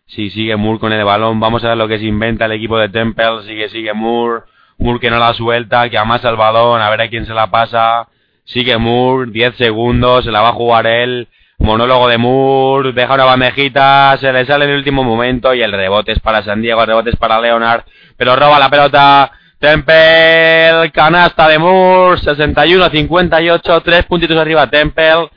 si 0.07 0.31
sigue 0.31 0.57
Moore 0.57 0.81
con 0.81 0.92
el 0.92 1.05
balón, 1.05 1.38
vamos 1.40 1.62
a 1.62 1.68
ver 1.68 1.77
lo 1.77 1.88
que 1.88 1.99
se 1.99 2.07
inventa 2.07 2.46
el 2.46 2.53
equipo 2.53 2.79
de 2.79 2.88
Temple, 2.88 3.42
sigue, 3.46 3.68
sigue 3.68 3.92
Moore, 3.92 4.44
Moore 4.79 4.99
que 4.99 5.11
no 5.11 5.18
la 5.18 5.35
suelta, 5.35 5.90
que 5.90 5.99
amasa 5.99 6.31
el 6.31 6.37
balón, 6.37 6.81
a 6.81 6.88
ver 6.88 7.03
a 7.03 7.09
quién 7.09 7.27
se 7.27 7.35
la 7.35 7.51
pasa, 7.51 8.09
sigue 8.44 8.79
Moore, 8.79 9.31
10 9.31 9.57
segundos, 9.57 10.25
se 10.25 10.31
la 10.31 10.40
va 10.40 10.49
a 10.49 10.55
jugar 10.55 10.87
él, 10.87 11.29
Monólogo 11.61 12.09
de 12.09 12.16
Moore, 12.16 12.92
deja 12.92 13.14
una 13.14 13.27
bandejita, 13.27 14.16
se 14.18 14.33
le 14.33 14.46
sale 14.46 14.64
en 14.64 14.70
el 14.70 14.79
último 14.79 15.05
momento 15.05 15.53
y 15.53 15.61
el 15.61 15.73
rebote 15.73 16.12
es 16.12 16.18
para 16.18 16.42
San 16.42 16.62
Diego, 16.62 16.81
el 16.81 16.87
rebote 16.87 17.11
es 17.11 17.16
para 17.16 17.38
Leonard, 17.38 17.85
pero 18.16 18.35
roba 18.35 18.59
la 18.59 18.70
pelota 18.70 19.31
Temple, 19.59 20.90
canasta 20.90 21.49
de 21.49 21.59
Moore, 21.59 22.18
61-58, 22.23 23.83
tres 23.85 24.07
puntitos 24.07 24.38
arriba 24.38 24.70
Temple, 24.70 25.29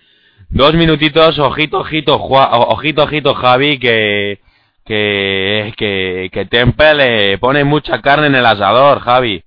dos 0.50 0.74
minutitos, 0.76 1.38
ojito, 1.40 1.80
ojito, 1.80 2.16
ojito, 2.16 3.04
ojito 3.04 3.36
Javi, 3.36 3.78
que, 3.78 4.40
que, 4.86 5.74
que, 5.76 6.30
que 6.32 6.46
Temple 6.46 6.94
le 6.94 7.38
pone 7.38 7.66
mucha 7.66 8.02
carne 8.02 8.28
en 8.28 8.36
el 8.36 8.46
asador, 8.46 9.02
Javi. 9.02 9.44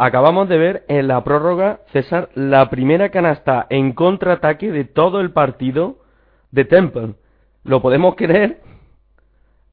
Acabamos 0.00 0.48
de 0.48 0.58
ver 0.58 0.84
en 0.86 1.08
la 1.08 1.24
prórroga, 1.24 1.80
César, 1.92 2.28
la 2.36 2.70
primera 2.70 3.08
canasta 3.08 3.66
en 3.68 3.92
contraataque 3.92 4.70
de 4.70 4.84
todo 4.84 5.20
el 5.20 5.32
partido 5.32 5.96
de 6.52 6.64
Temple. 6.64 7.14
¿Lo 7.64 7.82
podemos 7.82 8.14
creer? 8.14 8.60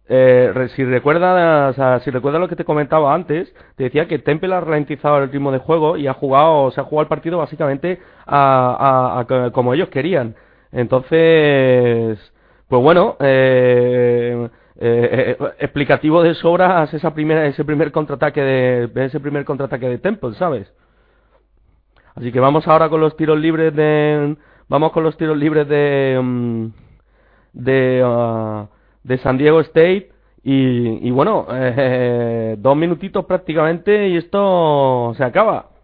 Eh, 0.09 0.51
si 0.75 0.83
recuerdas, 0.83 1.75
si 2.03 2.09
recuerdas 2.09 2.41
lo 2.41 2.47
que 2.47 2.55
te 2.55 2.65
comentaba 2.65 3.13
antes, 3.13 3.53
te 3.75 3.83
decía 3.83 4.07
que 4.07 4.17
Temple 4.17 4.55
ha 4.55 4.61
ralentizado 4.61 5.19
el 5.19 5.31
ritmo 5.31 5.51
de 5.51 5.59
juego 5.59 5.95
y 5.95 6.07
ha 6.07 6.13
jugado, 6.13 6.71
se 6.71 6.81
ha 6.81 6.85
jugado 6.85 7.03
el 7.03 7.07
partido 7.07 7.37
básicamente 7.37 7.99
como 8.25 9.75
ellos 9.75 9.89
querían. 9.89 10.35
Entonces, 10.71 12.17
pues 12.67 12.81
bueno, 12.81 13.15
eh, 13.19 14.49
eh, 14.77 15.37
eh, 15.39 15.53
explicativo 15.59 16.21
de 16.21 16.33
sobra 16.35 16.83
esa 16.91 17.13
primera, 17.13 17.45
ese 17.45 17.63
primer 17.63 17.91
contraataque 17.91 18.41
de 18.41 19.05
ese 19.05 19.19
primer 19.19 19.45
contraataque 19.45 19.87
de 19.87 19.97
Temple, 19.99 20.33
¿sabes? 20.35 20.71
Así 22.15 22.31
que 22.31 22.39
vamos 22.39 22.67
ahora 22.67 22.89
con 22.89 23.01
los 23.01 23.15
tiros 23.17 23.37
libres 23.39 23.75
de 23.75 24.35
vamos 24.69 24.91
con 24.91 25.03
los 25.03 25.17
tiros 25.17 25.37
libres 25.37 25.67
de 25.67 26.19
mm, 26.21 26.67
de, 27.53 28.03
uh, 28.05 28.67
de 29.03 29.17
San 29.19 29.37
Diego 29.37 29.59
State 29.61 30.11
y, 30.43 31.07
y 31.07 31.11
bueno 31.11 31.45
eh, 31.51 32.55
dos 32.57 32.77
minutitos 32.77 33.25
prácticamente 33.25 34.09
y 34.09 34.17
esto 34.17 35.13
se 35.17 35.23
acaba. 35.23 35.74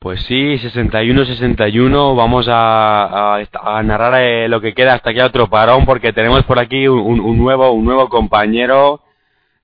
Pues 0.00 0.22
sí, 0.26 0.58
61-61. 0.58 2.16
Vamos 2.16 2.46
a, 2.48 3.34
a, 3.36 3.82
narrar 3.82 4.22
eh, 4.22 4.48
lo 4.48 4.60
que 4.60 4.72
queda 4.72 4.94
hasta 4.94 5.12
que 5.12 5.22
otro 5.22 5.48
parón, 5.50 5.84
porque 5.86 6.12
tenemos 6.12 6.44
por 6.44 6.60
aquí 6.60 6.86
un, 6.86 7.36
nuevo 7.36 7.72
un 7.72 7.84
nuevo 7.84 8.08
compañero, 8.08 9.00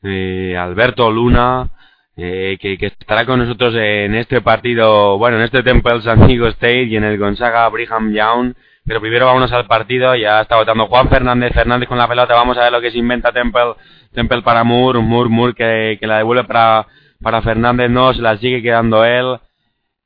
eh, 0.03 0.57
Alberto 0.59 1.09
Luna, 1.13 1.71
eh, 2.17 2.59
que, 2.61 2.77
que, 2.79 2.87
estará 2.87 3.25
con 3.25 3.39
nosotros 3.39 3.75
en 3.77 4.17
este 4.17 4.41
partido, 4.41 5.19
bueno, 5.19 5.37
en 5.37 5.45
este 5.45 5.63
Temple 5.63 6.03
San 6.03 6.27
Diego 6.27 6.49
State 6.49 6.85
y 6.85 6.97
en 6.97 7.05
el 7.05 7.17
Gonzaga 7.17 7.69
Brigham 7.69 8.13
Young. 8.13 8.55
Pero 8.85 9.01
primero 9.01 9.27
vámonos 9.27 9.53
al 9.53 9.67
partido. 9.67 10.15
Ya 10.17 10.41
está 10.41 10.57
votando 10.57 10.87
Juan 10.89 11.09
Fernández. 11.09 11.53
Fernández 11.55 11.89
con 11.89 11.97
la 11.97 12.09
pelota. 12.09 12.35
Vamos 12.35 12.59
a 12.59 12.65
ver 12.65 12.73
lo 12.73 12.81
que 12.81 12.91
se 12.91 12.99
inventa 12.99 13.33
Temple. 13.33 13.75
Temple 14.13 14.43
para 14.43 14.65
Moore. 14.65 15.01
Moore, 15.01 15.31
Moore 15.31 15.55
que, 15.55 15.97
que 15.99 16.07
la 16.07 16.19
devuelve 16.19 16.45
para, 16.45 16.87
para 17.23 17.41
Fernández. 17.41 17.89
No, 17.91 18.13
se 18.13 18.21
la 18.21 18.37
sigue 18.37 18.63
quedando 18.63 19.05
él. 19.05 19.39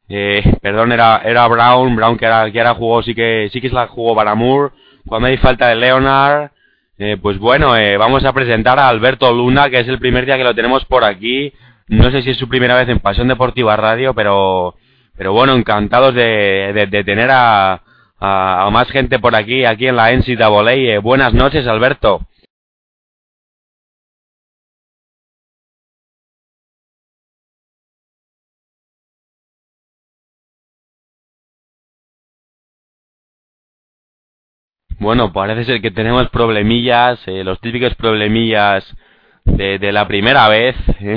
Eh, 0.08 0.42
perdón, 0.62 0.92
era, 0.92 1.20
era 1.24 1.46
Brown, 1.46 1.94
Brown 1.94 2.16
que 2.16 2.26
ahora, 2.26 2.50
que 2.50 2.64
jugó, 2.78 3.02
sí 3.02 3.14
que, 3.14 3.48
sí 3.52 3.60
que 3.60 3.68
se 3.68 3.74
la 3.74 3.88
jugó 3.88 4.14
para 4.14 4.34
Moore. 4.34 4.72
Cuando 5.06 5.28
hay 5.28 5.36
falta 5.36 5.68
de 5.68 5.76
Leonard, 5.76 6.50
eh, 6.98 7.16
pues 7.20 7.38
bueno, 7.38 7.76
eh, 7.76 7.96
vamos 7.96 8.24
a 8.24 8.32
presentar 8.32 8.78
a 8.78 8.88
Alberto 8.88 9.32
Luna, 9.32 9.70
que 9.70 9.80
es 9.80 9.88
el 9.88 9.98
primer 9.98 10.26
día 10.26 10.36
que 10.36 10.44
lo 10.44 10.54
tenemos 10.54 10.84
por 10.84 11.04
aquí. 11.04 11.52
No 11.88 12.10
sé 12.10 12.22
si 12.22 12.30
es 12.30 12.38
su 12.38 12.48
primera 12.48 12.76
vez 12.76 12.88
en 12.88 13.00
Pasión 13.00 13.28
Deportiva 13.28 13.76
Radio, 13.76 14.14
pero, 14.14 14.74
pero 15.16 15.32
bueno, 15.32 15.54
encantados 15.54 16.14
de, 16.14 16.72
de, 16.74 16.86
de 16.86 17.04
tener 17.04 17.30
a, 17.30 17.82
a, 18.18 18.66
a, 18.66 18.70
más 18.70 18.88
gente 18.90 19.18
por 19.18 19.34
aquí, 19.36 19.64
aquí 19.64 19.86
en 19.86 19.96
la 19.96 20.12
NCAA. 20.12 20.74
Eh, 20.74 20.98
buenas 20.98 21.32
noches, 21.34 21.66
Alberto. 21.66 22.20
Bueno, 34.98 35.32
parece 35.32 35.64
ser 35.64 35.80
que 35.80 35.90
tenemos 35.90 36.28
problemillas, 36.30 37.20
eh, 37.26 37.44
los 37.44 37.61
típicos 37.61 37.94
problemillas 37.94 38.84
de, 39.44 39.78
de 39.78 39.92
la 39.92 40.08
primera 40.08 40.48
vez. 40.48 40.76
¿eh? 41.00 41.16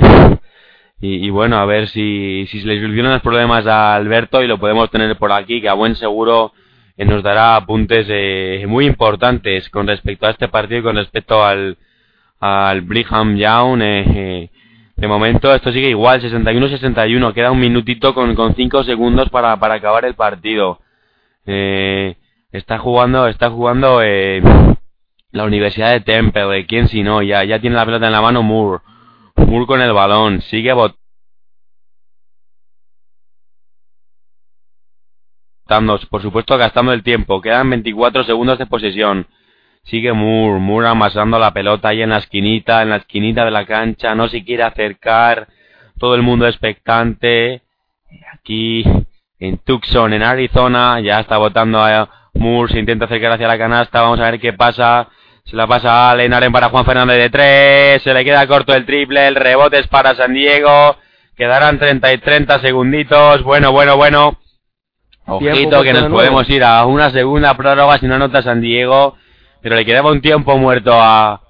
Y, 1.04 1.30
bueno, 1.30 1.56
a 1.58 1.64
ver 1.64 1.88
si, 1.88 2.46
si 2.48 2.60
se 2.60 2.66
le 2.68 2.80
solucionan 2.80 3.14
los 3.14 3.22
problemas 3.22 3.66
a 3.66 3.96
Alberto 3.96 4.40
y 4.40 4.46
lo 4.46 4.58
podemos 4.58 4.88
tener 4.88 5.16
por 5.16 5.32
aquí, 5.32 5.60
que 5.60 5.68
a 5.68 5.72
buen 5.74 5.96
seguro 5.96 6.52
eh, 6.96 7.04
nos 7.04 7.24
dará 7.24 7.56
apuntes 7.56 8.06
eh, 8.08 8.64
muy 8.68 8.86
importantes 8.86 9.68
con 9.68 9.88
respecto 9.88 10.26
a 10.28 10.30
este 10.30 10.46
partido 10.46 10.78
y 10.78 10.82
con 10.84 10.94
respecto 10.94 11.44
al, 11.44 11.76
al 12.38 12.82
Brigham 12.82 13.36
Young. 13.36 13.80
Eh, 13.82 14.50
De 14.94 15.08
momento 15.08 15.52
esto 15.52 15.72
sigue 15.72 15.88
igual, 15.90 16.22
61-61. 16.22 17.32
Queda 17.34 17.50
un 17.50 17.58
minutito 17.58 18.14
con, 18.14 18.36
con 18.36 18.54
5 18.54 18.84
segundos 18.84 19.28
para, 19.30 19.56
para 19.56 19.74
acabar 19.74 20.04
el 20.04 20.14
partido. 20.14 20.78
Eh, 21.46 22.14
está 22.52 22.78
jugando, 22.78 23.26
está 23.26 23.50
jugando 23.50 24.02
eh, 24.02 24.42
la 25.30 25.44
Universidad 25.44 25.90
de 25.90 26.00
Temple. 26.00 26.66
¿Quién 26.66 26.88
si 26.88 27.02
no? 27.02 27.22
Ya, 27.22 27.44
ya 27.44 27.58
tiene 27.60 27.76
la 27.76 27.86
pelota 27.86 28.06
en 28.06 28.12
la 28.12 28.20
mano 28.20 28.42
Moore. 28.42 28.82
Moore 29.36 29.66
con 29.66 29.80
el 29.80 29.92
balón. 29.92 30.42
Sigue 30.42 30.72
botando. 30.72 30.98
Por 36.10 36.22
supuesto 36.22 36.58
gastando 36.58 36.92
el 36.92 37.02
tiempo. 37.02 37.40
Quedan 37.40 37.70
24 37.70 38.24
segundos 38.24 38.58
de 38.58 38.66
posesión. 38.66 39.26
Sigue 39.84 40.12
Moore, 40.12 40.60
Moore 40.60 40.88
amasando 40.88 41.38
la 41.38 41.52
pelota 41.52 41.88
ahí 41.88 42.02
en 42.02 42.10
la 42.10 42.18
esquinita, 42.18 42.82
en 42.82 42.90
la 42.90 42.96
esquinita 42.96 43.44
de 43.44 43.50
la 43.50 43.66
cancha, 43.66 44.14
no 44.14 44.28
se 44.28 44.44
quiere 44.44 44.62
acercar, 44.62 45.48
todo 45.98 46.14
el 46.14 46.22
mundo 46.22 46.46
expectante. 46.46 47.62
Aquí 48.32 48.84
en 49.40 49.58
Tucson, 49.58 50.12
en 50.12 50.22
Arizona, 50.22 51.00
ya 51.00 51.18
está 51.18 51.36
votando 51.38 51.82
a 51.82 52.21
Moore, 52.34 52.72
se 52.72 52.78
intenta 52.78 53.04
acercar 53.04 53.32
hacia 53.32 53.48
la 53.48 53.58
canasta, 53.58 54.00
vamos 54.00 54.20
a 54.20 54.30
ver 54.30 54.40
qué 54.40 54.52
pasa. 54.52 55.08
Se 55.44 55.56
la 55.56 55.66
pasa 55.66 55.90
a 55.90 56.10
Allen, 56.12 56.32
Allen 56.32 56.52
para 56.52 56.68
Juan 56.68 56.84
Fernández 56.84 57.18
de 57.18 57.30
tres, 57.30 58.02
se 58.02 58.14
le 58.14 58.24
queda 58.24 58.46
corto 58.46 58.74
el 58.74 58.86
triple, 58.86 59.26
el 59.26 59.34
rebote 59.34 59.80
es 59.80 59.88
para 59.88 60.14
San 60.14 60.32
Diego, 60.34 60.96
quedarán 61.36 61.78
30 61.78 62.12
y 62.12 62.18
30 62.18 62.60
segunditos, 62.60 63.42
bueno, 63.42 63.72
bueno, 63.72 63.96
bueno. 63.96 64.38
Ojito 65.26 65.82
que 65.82 65.92
nos 65.92 66.10
podemos 66.10 66.48
ir 66.48 66.64
a 66.64 66.84
una 66.86 67.10
segunda 67.10 67.56
prórroga 67.56 67.98
si 67.98 68.06
no 68.06 68.14
anota 68.14 68.42
San 68.42 68.60
Diego 68.60 69.16
pero 69.62 69.76
le 69.76 69.84
quedaba 69.84 70.10
un 70.10 70.20
tiempo 70.20 70.58
muerto 70.58 70.92
a 70.92 71.40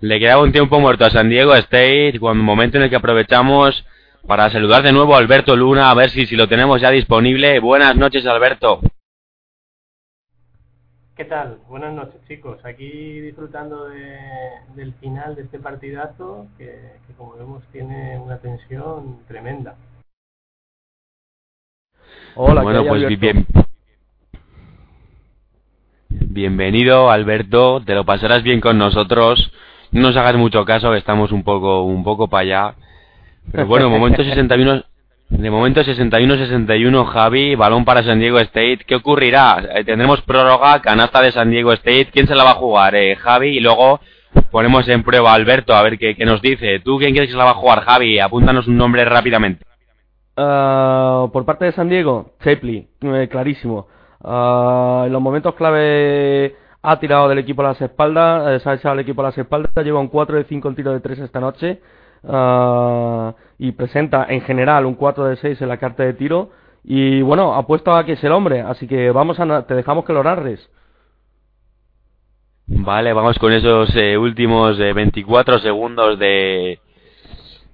le 0.00 0.20
quedaba 0.20 0.42
un 0.42 0.52
tiempo 0.52 0.78
muerto 0.78 1.04
a 1.04 1.10
San 1.10 1.28
Diego 1.28 1.54
State, 1.56 2.18
cuando 2.20 2.44
momento 2.44 2.76
en 2.76 2.84
el 2.84 2.90
que 2.90 2.96
aprovechamos 2.96 3.84
para 4.28 4.48
saludar 4.48 4.84
de 4.84 4.92
nuevo 4.92 5.16
a 5.16 5.18
Alberto 5.18 5.56
Luna, 5.56 5.90
a 5.90 5.94
ver 5.94 6.10
si, 6.10 6.24
si 6.26 6.36
lo 6.36 6.46
tenemos 6.46 6.80
ya 6.80 6.90
disponible. 6.90 7.58
Buenas 7.58 7.96
noches, 7.96 8.24
Alberto. 8.24 8.80
¿Qué 11.18 11.24
tal? 11.24 11.58
Buenas 11.68 11.92
noches, 11.92 12.20
chicos. 12.28 12.64
Aquí 12.64 13.20
disfrutando 13.20 13.88
de, 13.88 14.20
del 14.76 14.94
final 15.00 15.34
de 15.34 15.42
este 15.42 15.58
partidazo 15.58 16.46
que, 16.56 16.66
que, 17.08 17.12
como 17.14 17.34
vemos, 17.34 17.64
tiene 17.72 18.16
una 18.20 18.38
tensión 18.38 19.18
tremenda. 19.26 19.74
Hola, 22.36 22.62
bueno, 22.62 22.84
pues 22.86 23.18
bien, 23.18 23.48
Bienvenido, 26.08 27.10
Alberto. 27.10 27.82
Te 27.84 27.96
lo 27.96 28.04
pasarás 28.04 28.44
bien 28.44 28.60
con 28.60 28.78
nosotros. 28.78 29.52
No 29.90 30.02
nos 30.02 30.16
hagas 30.16 30.36
mucho 30.36 30.64
caso, 30.64 30.92
que 30.92 30.98
estamos 30.98 31.32
un 31.32 31.42
poco, 31.42 31.82
un 31.82 32.04
poco 32.04 32.28
para 32.28 32.42
allá. 32.42 32.74
Pero 33.50 33.66
bueno, 33.66 33.90
momento 33.90 34.22
61, 34.22 34.84
de 35.30 35.50
momento 35.50 35.82
61-61, 35.82 37.04
Javi, 37.04 37.54
balón 37.54 37.84
para 37.84 38.02
San 38.02 38.18
Diego 38.18 38.38
State. 38.38 38.80
¿Qué 38.86 38.96
ocurrirá? 38.96 39.62
Eh, 39.74 39.84
tendremos 39.84 40.22
prórroga, 40.22 40.80
canasta 40.80 41.20
de 41.20 41.32
San 41.32 41.50
Diego 41.50 41.72
State. 41.74 42.08
¿Quién 42.12 42.26
se 42.26 42.34
la 42.34 42.44
va 42.44 42.52
a 42.52 42.54
jugar? 42.54 42.94
Eh, 42.94 43.14
Javi, 43.16 43.58
y 43.58 43.60
luego 43.60 44.00
ponemos 44.50 44.88
en 44.88 45.02
prueba 45.02 45.32
a 45.32 45.34
Alberto 45.34 45.74
a 45.74 45.82
ver 45.82 45.98
qué, 45.98 46.16
qué, 46.16 46.24
nos 46.24 46.40
dice. 46.40 46.80
¿Tú 46.80 46.98
quién 46.98 47.12
quieres 47.12 47.28
que 47.28 47.32
se 47.32 47.38
la 47.38 47.44
va 47.44 47.50
a 47.50 47.54
jugar, 47.54 47.82
Javi? 47.82 48.18
Apúntanos 48.18 48.66
un 48.66 48.76
nombre 48.76 49.04
rápidamente. 49.04 49.64
Uh, 50.36 51.30
por 51.32 51.44
parte 51.44 51.64
de 51.64 51.72
San 51.72 51.88
Diego, 51.88 52.34
Chapley, 52.42 52.88
eh, 53.00 53.28
clarísimo. 53.28 53.88
Uh, 54.20 55.04
en 55.06 55.12
los 55.12 55.20
momentos 55.20 55.54
clave 55.54 56.54
ha 56.80 57.00
tirado 57.00 57.28
del 57.28 57.38
equipo 57.38 57.62
a 57.62 57.68
las 57.68 57.80
espaldas, 57.82 58.64
eh, 58.64 58.68
ha 58.68 58.74
echado 58.74 58.94
el 58.94 59.00
equipo 59.00 59.20
a 59.22 59.26
las 59.26 59.38
espaldas, 59.38 59.72
lleva 59.84 59.98
un 59.98 60.06
4 60.06 60.36
de 60.36 60.44
5 60.44 60.68
en 60.68 60.74
tiro 60.76 60.92
de 60.92 61.00
3 61.00 61.18
esta 61.18 61.40
noche 61.40 61.80
uh, 62.22 63.32
y 63.58 63.72
presenta 63.72 64.26
en 64.28 64.40
general 64.42 64.86
un 64.86 64.94
4 64.94 65.24
de 65.26 65.36
6 65.36 65.62
en 65.62 65.68
la 65.68 65.78
carta 65.78 66.04
de 66.04 66.14
tiro 66.14 66.50
y 66.84 67.20
bueno, 67.22 67.54
apuesto 67.54 67.94
a 67.94 68.04
que 68.04 68.12
es 68.12 68.24
el 68.24 68.32
hombre, 68.32 68.60
así 68.60 68.86
que 68.86 69.10
vamos 69.10 69.40
a 69.40 69.66
te 69.66 69.74
dejamos 69.74 70.04
que 70.04 70.12
lo 70.12 70.22
narres. 70.22 70.70
Vale, 72.66 73.12
vamos 73.12 73.38
con 73.38 73.52
esos 73.52 73.94
eh, 73.96 74.16
últimos 74.16 74.78
eh, 74.78 74.92
24 74.92 75.58
segundos 75.58 76.18
de, 76.18 76.78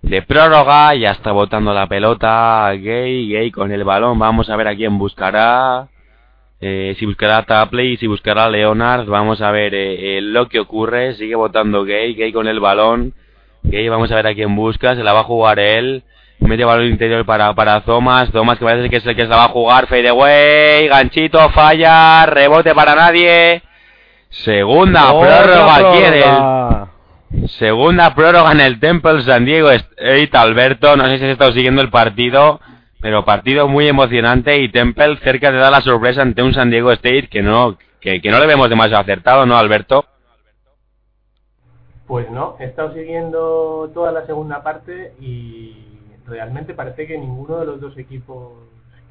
de 0.02 0.22
prórroga. 0.22 0.94
Ya 0.94 1.10
está 1.12 1.32
botando 1.32 1.72
la 1.72 1.88
pelota. 1.88 2.72
Gay, 2.74 3.28
Gay 3.28 3.50
con 3.50 3.72
el 3.72 3.84
balón. 3.84 4.18
Vamos 4.18 4.48
a 4.48 4.56
ver 4.56 4.68
a 4.68 4.76
quién 4.76 4.98
buscará. 4.98 5.88
Eh, 6.60 6.94
si 6.98 7.04
buscará 7.06 7.42
Tapley, 7.42 7.96
si 7.96 8.06
buscará 8.06 8.48
Leonard, 8.48 9.06
vamos 9.06 9.42
a 9.42 9.50
ver 9.50 9.74
eh, 9.74 10.18
eh, 10.18 10.20
lo 10.22 10.48
que 10.48 10.60
ocurre. 10.60 11.14
Sigue 11.14 11.34
votando 11.34 11.84
Gay, 11.84 12.14
Gay 12.14 12.32
con 12.32 12.48
el 12.48 12.60
balón. 12.60 13.14
Gay, 13.64 13.88
vamos 13.88 14.12
a 14.12 14.14
ver 14.16 14.26
a 14.26 14.34
quién 14.34 14.54
busca. 14.54 14.94
Se 14.94 15.02
la 15.02 15.12
va 15.12 15.20
a 15.20 15.24
jugar 15.24 15.58
él. 15.58 16.04
Mete 16.38 16.64
balón 16.64 16.86
interior 16.86 17.24
para, 17.24 17.54
para 17.54 17.80
Thomas. 17.80 18.30
Thomas 18.30 18.58
que 18.58 18.64
parece 18.64 18.90
que 18.90 18.96
es 18.96 19.06
el 19.06 19.16
que 19.16 19.22
se 19.22 19.28
la 19.28 19.36
va 19.36 19.44
a 19.44 19.48
jugar. 19.48 19.86
Fade 19.86 20.08
away. 20.08 20.88
Ganchito, 20.88 21.48
falla. 21.50 22.26
Rebote 22.26 22.74
para 22.74 22.94
nadie. 22.94 23.62
Segunda 24.28 25.08
prórroga, 25.10 25.92
quiere 25.92 26.24
Segunda 27.48 28.14
prórroga 28.14 28.52
en 28.52 28.60
el 28.60 28.80
Temple 28.80 29.22
San 29.22 29.44
Diego 29.44 29.70
State, 29.70 30.30
Alberto. 30.34 30.96
No 30.96 31.06
sé 31.06 31.18
si 31.18 31.24
has 31.24 31.30
estado 31.30 31.52
siguiendo 31.52 31.80
el 31.80 31.90
partido. 31.90 32.60
Pero 33.00 33.24
partido 33.24 33.68
muy 33.68 33.86
emocionante 33.86 34.58
y 34.60 34.70
Temple 34.70 35.18
cerca 35.22 35.52
de 35.52 35.58
dar 35.58 35.70
la 35.70 35.82
sorpresa 35.82 36.22
ante 36.22 36.42
un 36.42 36.54
San 36.54 36.70
Diego 36.70 36.90
State 36.92 37.28
que 37.28 37.42
no, 37.42 37.76
que, 38.00 38.20
que 38.20 38.30
no 38.30 38.38
le 38.38 38.46
vemos 38.46 38.70
demasiado 38.70 39.02
acertado, 39.02 39.46
¿no, 39.46 39.58
Alberto? 39.58 40.06
Pues 42.06 42.30
no, 42.30 42.56
he 42.58 42.64
estado 42.64 42.92
siguiendo 42.92 43.90
toda 43.94 44.12
la 44.12 44.26
segunda 44.26 44.62
parte 44.62 45.14
y 45.20 45.98
realmente 46.26 46.74
parece 46.74 47.06
que 47.06 47.16
ninguno 47.18 47.58
de 47.58 47.66
los 47.66 47.80
dos 47.80 47.96
equipos 47.96 48.52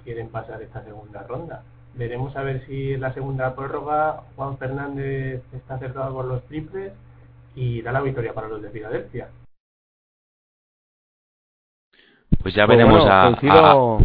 quieren 0.03 0.29
pasar 0.29 0.61
esta 0.61 0.83
segunda 0.83 1.23
ronda. 1.23 1.63
Veremos 1.95 2.35
a 2.35 2.43
ver 2.43 2.65
si 2.65 2.93
en 2.93 3.01
la 3.01 3.13
segunda 3.13 3.55
prórroga 3.55 4.21
Juan 4.35 4.57
Fernández 4.57 5.41
está 5.53 5.75
acertado 5.75 6.13
con 6.13 6.27
los 6.29 6.43
triples 6.45 6.93
y 7.55 7.81
da 7.81 7.91
la 7.91 8.01
victoria 8.01 8.33
para 8.33 8.47
los 8.47 8.61
de 8.61 8.69
Filadelfia. 8.69 9.29
Pues 12.41 12.53
ya 12.55 12.65
veremos 12.65 12.99
bueno, 13.01 13.11
a, 13.13 13.23
coincido, 13.25 13.65
a- 13.65 13.97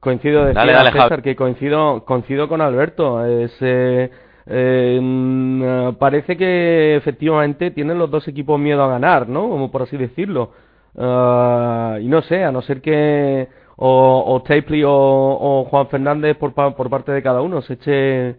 coincido 0.00 0.44
decía 0.44 0.60
Dale, 0.60 0.72
dale, 0.72 0.92
César 0.92 1.22
que 1.22 1.36
coincido 1.36 2.04
coincido 2.04 2.48
con 2.48 2.60
Alberto 2.60 3.24
es 3.26 3.54
eh, 3.60 4.10
eh, 4.46 4.98
mm, 5.02 5.94
parece 5.98 6.36
que 6.36 6.96
efectivamente 6.96 7.70
tienen 7.70 7.98
los 7.98 8.10
dos 8.10 8.26
equipos 8.28 8.58
miedo 8.60 8.82
a 8.82 8.88
ganar 8.88 9.28
no 9.28 9.48
como 9.48 9.70
por 9.70 9.82
así 9.82 9.96
decirlo 9.96 10.52
Ah, 10.98 11.98
y 12.00 12.06
no 12.08 12.22
sé 12.22 12.42
a 12.44 12.50
no 12.52 12.62
ser 12.62 12.80
que 12.80 13.48
o, 13.76 14.24
o 14.26 14.42
Tapley 14.42 14.82
o, 14.86 15.66
Juan 15.70 15.88
Fernández 15.88 16.36
por, 16.38 16.54
por 16.54 16.90
parte 16.90 17.12
de 17.12 17.22
cada 17.22 17.42
uno 17.42 17.60
se 17.60 17.74
eche 17.74 18.36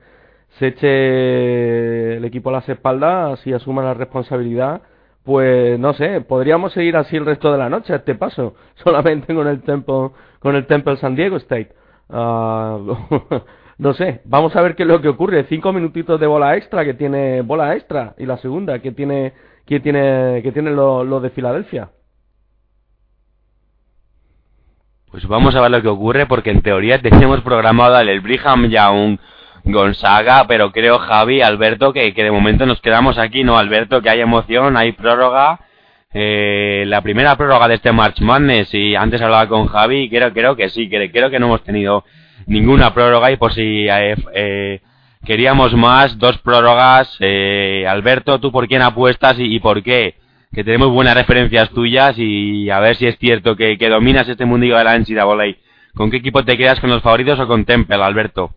se 0.57 0.67
eche 0.67 2.17
el 2.17 2.25
equipo 2.25 2.49
a 2.49 2.53
las 2.53 2.69
espaldas 2.69 3.45
y 3.45 3.53
asuma 3.53 3.83
la 3.83 3.93
responsabilidad 3.93 4.81
pues 5.23 5.77
no 5.79 5.93
sé, 5.93 6.21
podríamos 6.21 6.73
seguir 6.73 6.95
así 6.97 7.17
el 7.17 7.25
resto 7.25 7.51
de 7.51 7.57
la 7.57 7.69
noche 7.69 7.93
a 7.93 7.97
este 7.97 8.15
paso, 8.15 8.55
solamente 8.75 9.35
con 9.35 9.47
el 9.47 9.61
Temple, 9.61 10.11
con 10.39 10.55
el 10.55 10.65
Temple 10.67 10.97
San 10.97 11.15
Diego 11.15 11.35
State. 11.37 11.73
Ah, 12.09 12.79
no 13.79 13.93
sé, 13.93 14.21
vamos 14.25 14.55
a 14.55 14.61
ver 14.61 14.75
qué 14.75 14.83
es 14.83 14.89
lo 14.89 15.01
que 15.01 15.09
ocurre. 15.09 15.45
Cinco 15.49 15.71
minutitos 15.71 16.19
de 16.19 16.25
bola 16.25 16.55
extra 16.55 16.83
que 16.83 16.95
tiene 16.95 17.41
bola 17.41 17.75
extra 17.75 18.15
y 18.17 18.25
la 18.25 18.37
segunda 18.37 18.79
que 18.79 18.91
tiene 18.91 19.33
que 19.65 19.79
tiene 19.79 20.41
que 20.41 20.51
tiene 20.51 20.71
los 20.71 21.05
lo 21.05 21.19
de 21.19 21.29
Filadelfia. 21.29 21.89
Pues 25.11 25.27
vamos 25.27 25.55
a 25.55 25.61
ver 25.61 25.71
lo 25.71 25.81
que 25.81 25.87
ocurre 25.87 26.25
porque 26.25 26.49
en 26.49 26.61
teoría 26.61 26.99
teníamos 27.01 27.41
programado 27.41 27.99
el 27.99 28.19
Brigham 28.21 28.67
Young 28.67 29.19
Gonzaga, 29.63 30.45
pero 30.47 30.71
creo 30.71 30.97
Javi, 30.97 31.41
Alberto, 31.41 31.93
que, 31.93 32.13
que 32.13 32.23
de 32.23 32.31
momento 32.31 32.65
nos 32.65 32.81
quedamos 32.81 33.17
aquí, 33.17 33.43
¿no, 33.43 33.57
Alberto? 33.57 34.01
Que 34.01 34.09
hay 34.09 34.21
emoción, 34.21 34.75
hay 34.75 34.93
prórroga. 34.93 35.59
Eh, 36.13 36.83
la 36.87 37.01
primera 37.01 37.35
prórroga 37.35 37.67
de 37.67 37.75
este 37.75 37.91
March 37.91 38.21
Madness 38.21 38.73
y 38.73 38.95
antes 38.95 39.21
hablaba 39.21 39.47
con 39.47 39.67
Javi 39.67 40.09
creo, 40.09 40.33
creo 40.33 40.55
que 40.55 40.69
sí, 40.69 40.89
que, 40.89 41.11
creo 41.11 41.29
que 41.29 41.37
no 41.37 41.47
hemos 41.47 41.63
tenido 41.63 42.05
ninguna 42.47 42.93
prórroga 42.93 43.31
y 43.31 43.37
por 43.37 43.53
si 43.53 43.87
eh, 43.87 44.15
eh, 44.33 44.81
queríamos 45.25 45.73
más, 45.75 46.17
dos 46.17 46.37
prórrogas. 46.39 47.15
Eh, 47.19 47.85
Alberto, 47.87 48.39
¿tú 48.39 48.51
por 48.51 48.67
quién 48.67 48.81
apuestas 48.81 49.35
y, 49.37 49.59
por 49.59 49.83
qué? 49.83 50.15
Que 50.51 50.63
tenemos 50.63 50.89
buenas 50.89 51.15
referencias 51.15 51.69
tuyas 51.69 52.15
y 52.17 52.69
a 52.69 52.79
ver 52.79 52.95
si 52.95 53.05
es 53.05 53.17
cierto 53.19 53.55
que, 53.55 53.77
que 53.77 53.89
dominas 53.89 54.27
este 54.27 54.45
mundillo 54.45 54.77
de 54.77 54.83
la 54.83 54.97
NCAA. 54.97 55.55
¿Con 55.93 56.09
qué 56.09 56.17
equipo 56.17 56.43
te 56.43 56.57
quedas, 56.57 56.79
con 56.79 56.89
los 56.89 57.01
favoritos 57.01 57.39
o 57.39 57.47
con 57.47 57.65
Temple, 57.65 58.01
Alberto? 58.01 58.51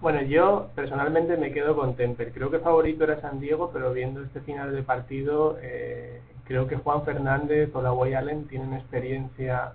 Bueno, 0.00 0.20
yo 0.22 0.68
personalmente 0.74 1.36
me 1.38 1.50
quedo 1.50 1.74
con 1.76 1.96
Temper. 1.96 2.30
Creo 2.32 2.50
que 2.50 2.58
favorito 2.58 3.04
era 3.04 3.22
San 3.22 3.40
Diego, 3.40 3.70
pero 3.72 3.92
viendo 3.92 4.22
este 4.22 4.40
final 4.40 4.74
de 4.74 4.82
partido, 4.82 5.56
eh, 5.62 6.20
creo 6.44 6.66
que 6.66 6.76
Juan 6.76 7.04
Fernández 7.04 7.70
o 7.74 7.80
la 7.80 8.18
Allen 8.18 8.46
tienen 8.46 8.74
experiencia 8.74 9.72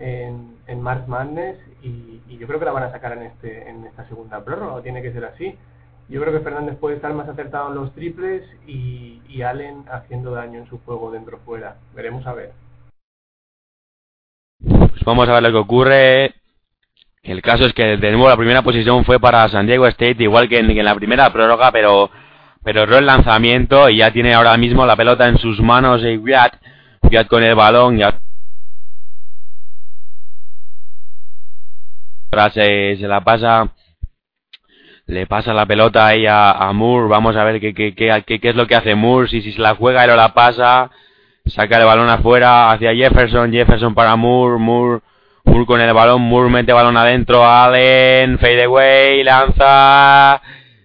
en, 0.00 0.56
en 0.66 0.80
March 0.80 1.06
Madness 1.06 1.58
y, 1.82 2.20
yo 2.38 2.46
creo 2.46 2.58
que 2.58 2.64
la 2.64 2.72
van 2.72 2.84
a 2.84 2.90
sacar 2.90 3.12
en 3.12 3.24
este 3.24 3.68
en 3.68 3.84
esta 3.84 4.08
segunda 4.08 4.42
prórroga, 4.42 4.72
o 4.72 4.80
tiene 4.80 5.02
que 5.02 5.12
ser 5.12 5.26
así. 5.26 5.54
Yo 6.08 6.20
creo 6.20 6.32
que 6.32 6.40
Fernández 6.40 6.76
puede 6.78 6.96
estar 6.96 7.12
más 7.12 7.28
acertado 7.28 7.68
en 7.68 7.74
los 7.74 7.94
triples 7.94 8.42
y, 8.66 9.42
Allen 9.42 9.84
haciendo 9.90 10.32
daño 10.32 10.58
en 10.58 10.66
su 10.68 10.78
juego 10.80 11.10
dentro-fuera. 11.10 11.76
Veremos 11.94 12.26
a 12.26 12.34
ver. 12.34 12.52
Pues 14.58 15.04
vamos 15.04 15.28
a 15.28 15.34
ver 15.34 15.42
lo 15.42 15.50
que 15.50 15.56
ocurre. 15.56 16.34
El 17.22 17.42
caso 17.42 17.64
es 17.64 17.72
que 17.74 17.96
de 17.96 18.10
nuevo 18.10 18.28
la 18.28 18.36
primera 18.36 18.62
posición 18.62 19.04
fue 19.04 19.20
para 19.20 19.48
San 19.48 19.66
Diego 19.66 19.86
State, 19.86 20.22
igual 20.22 20.48
que 20.48 20.58
en, 20.58 20.84
la 20.84 20.94
primera 20.94 21.32
prórroga, 21.32 21.70
pero 21.70 22.10
pero 22.62 22.82
erró 22.82 22.98
el 22.98 23.06
lanzamiento 23.06 23.88
y 23.88 23.98
ya 23.98 24.12
tiene 24.12 24.34
ahora 24.34 24.56
mismo 24.56 24.84
la 24.84 24.96
pelota 24.96 25.28
en 25.28 25.38
sus 25.38 25.60
manos 25.60 26.02
y 26.02 26.18
Wyatt, 26.18 26.56
con 27.28 27.42
el 27.42 27.54
balón 27.54 27.98
y 27.98 28.02
se, 32.52 32.96
se 32.96 33.08
la 33.08 33.22
pasa 33.22 33.72
le 35.10 35.26
pasa 35.26 35.52
la 35.52 35.66
pelota 35.66 36.06
ahí 36.06 36.24
a, 36.26 36.52
a 36.52 36.72
Moore, 36.72 37.08
vamos 37.08 37.36
a 37.36 37.44
ver 37.44 37.60
qué, 37.60 37.74
qué, 37.74 37.94
qué, 37.94 38.22
qué, 38.24 38.48
es 38.48 38.54
lo 38.54 38.66
que 38.66 38.76
hace 38.76 38.94
Moore, 38.94 39.28
si, 39.28 39.42
si 39.42 39.52
se 39.52 39.60
la 39.60 39.74
juega 39.74 40.04
y 40.04 40.08
lo 40.08 40.14
la 40.14 40.32
pasa, 40.32 40.90
saca 41.46 41.78
el 41.78 41.84
balón 41.84 42.08
afuera 42.08 42.70
hacia 42.70 42.94
Jefferson, 42.94 43.52
Jefferson 43.52 43.94
para 43.94 44.14
Moore, 44.16 44.58
Moore, 44.58 45.00
Moore 45.44 45.66
con 45.66 45.80
el 45.80 45.92
balón, 45.92 46.22
Moore 46.22 46.50
mete 46.50 46.72
balón 46.72 46.96
adentro, 46.96 47.44
Allen, 47.44 48.38
fade 48.38 48.64
away, 48.64 49.24
lanza, 49.24 50.40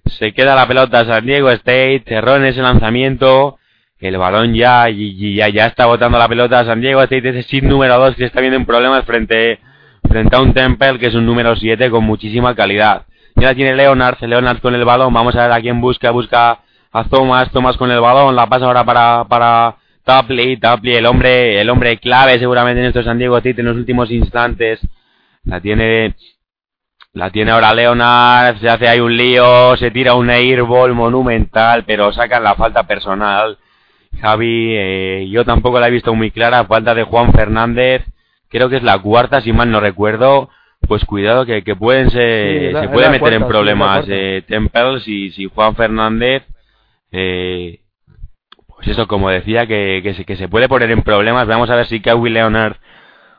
se 0.05 0.33
queda 0.33 0.55
la 0.55 0.67
pelota 0.67 1.05
San 1.05 1.25
Diego 1.25 1.51
State, 1.51 2.03
cerró 2.07 2.37
en 2.37 2.45
ese 2.45 2.61
lanzamiento, 2.63 3.59
el 3.99 4.17
balón 4.17 4.55
ya, 4.55 4.87
ya, 4.89 5.49
ya 5.49 5.67
está 5.67 5.85
botando 5.85 6.17
la 6.17 6.27
pelota 6.27 6.65
San 6.65 6.81
Diego 6.81 7.01
State, 7.03 7.29
ese 7.29 7.43
sit 7.43 7.63
número 7.63 7.99
2 7.99 8.15
que 8.15 8.25
está 8.25 8.41
viendo 8.41 8.57
un 8.57 8.65
problema 8.65 9.03
frente, 9.03 9.59
frente 10.07 10.35
a 10.35 10.41
un 10.41 10.53
Temple 10.53 10.99
que 10.99 11.07
es 11.07 11.15
un 11.15 11.25
número 11.25 11.55
7 11.55 11.89
con 11.89 12.03
muchísima 12.03 12.55
calidad. 12.55 13.05
Ya 13.35 13.53
tiene 13.53 13.75
Leonard, 13.75 14.21
Leonard 14.21 14.59
con 14.59 14.75
el 14.75 14.85
balón, 14.85 15.13
vamos 15.13 15.35
a 15.35 15.43
ver 15.43 15.51
a 15.51 15.61
quién 15.61 15.81
busca, 15.81 16.11
busca 16.11 16.59
a 16.91 17.03
Thomas, 17.05 17.51
Thomas 17.51 17.75
con 17.77 17.91
el 17.91 17.99
balón, 17.99 18.35
la 18.35 18.47
pasa 18.47 18.65
ahora 18.65 18.85
para, 18.85 19.25
para 19.25 19.75
Tapley, 20.05 20.57
Tapley, 20.57 20.95
el 20.95 21.05
hombre, 21.05 21.59
el 21.59 21.69
hombre 21.69 21.97
clave 21.97 22.39
seguramente 22.39 22.79
en 22.79 22.87
estos 22.87 23.05
San 23.05 23.17
Diego 23.17 23.37
State 23.37 23.59
en 23.59 23.67
los 23.67 23.75
últimos 23.75 24.09
instantes, 24.11 24.79
la 25.43 25.59
tiene, 25.59 26.15
la 27.11 27.29
tiene 27.31 27.51
ahora 27.51 27.73
Leonard, 27.73 28.59
se 28.59 28.69
hace 28.69 28.87
ahí 28.87 28.99
un 29.01 29.17
lío, 29.17 29.75
se 29.75 29.91
tira 29.91 30.13
un 30.13 30.29
airball 30.29 30.93
monumental, 30.93 31.83
pero 31.85 32.13
sacan 32.13 32.43
la 32.43 32.55
falta 32.55 32.83
personal. 32.83 33.57
Javi, 34.21 34.75
eh, 34.77 35.27
yo 35.29 35.43
tampoco 35.43 35.79
la 35.79 35.87
he 35.87 35.91
visto 35.91 36.13
muy 36.15 36.31
clara, 36.31 36.65
falta 36.65 36.95
de 36.95 37.03
Juan 37.03 37.33
Fernández, 37.33 38.03
creo 38.49 38.69
que 38.69 38.77
es 38.77 38.83
la 38.83 38.99
cuarta, 38.99 39.41
si 39.41 39.53
mal 39.53 39.71
no 39.71 39.79
recuerdo. 39.79 40.49
Pues 40.87 41.03
cuidado 41.05 41.45
que, 41.45 41.63
que 41.63 41.75
pueden 41.75 42.11
se, 42.11 42.71
se 42.79 42.89
puede 42.89 43.09
meter 43.09 43.33
en 43.33 43.47
problemas 43.47 44.05
eh, 44.07 44.43
Temple 44.47 44.99
si, 44.99 45.31
si 45.31 45.45
Juan 45.45 45.75
Fernández. 45.75 46.43
Eh, 47.11 47.79
pues 48.67 48.89
eso 48.89 49.07
como 49.07 49.29
decía 49.29 49.65
que, 49.65 50.01
que, 50.03 50.13
se, 50.13 50.25
que 50.25 50.35
se 50.35 50.47
puede 50.47 50.69
poner 50.69 50.91
en 50.91 51.01
problemas. 51.01 51.47
Vamos 51.47 51.69
a 51.69 51.75
ver 51.75 51.87
si 51.87 52.01
Kawhi 52.01 52.29
Leonard 52.29 52.75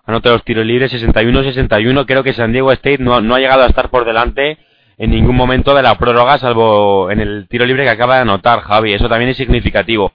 anota 0.04 0.30
los 0.30 0.44
tiros 0.44 0.66
libres. 0.66 0.92
61-61 0.92 2.04
creo 2.06 2.24
que 2.24 2.32
San 2.32 2.52
Diego 2.52 2.72
State 2.72 2.98
no, 2.98 3.20
no 3.20 3.34
ha 3.34 3.40
llegado 3.40 3.62
a 3.62 3.68
estar 3.68 3.90
por 3.90 4.04
delante 4.04 4.58
en 4.98 5.10
ningún 5.10 5.36
momento 5.36 5.74
de 5.74 5.82
la 5.82 5.96
prórroga 5.98 6.38
salvo 6.38 7.10
en 7.10 7.20
el 7.20 7.46
tiro 7.48 7.66
libre 7.66 7.84
que 7.84 7.90
acaba 7.90 8.16
de 8.16 8.22
anotar 8.22 8.60
Javi. 8.62 8.94
Eso 8.94 9.08
también 9.08 9.30
es 9.30 9.36
significativo 9.36 10.12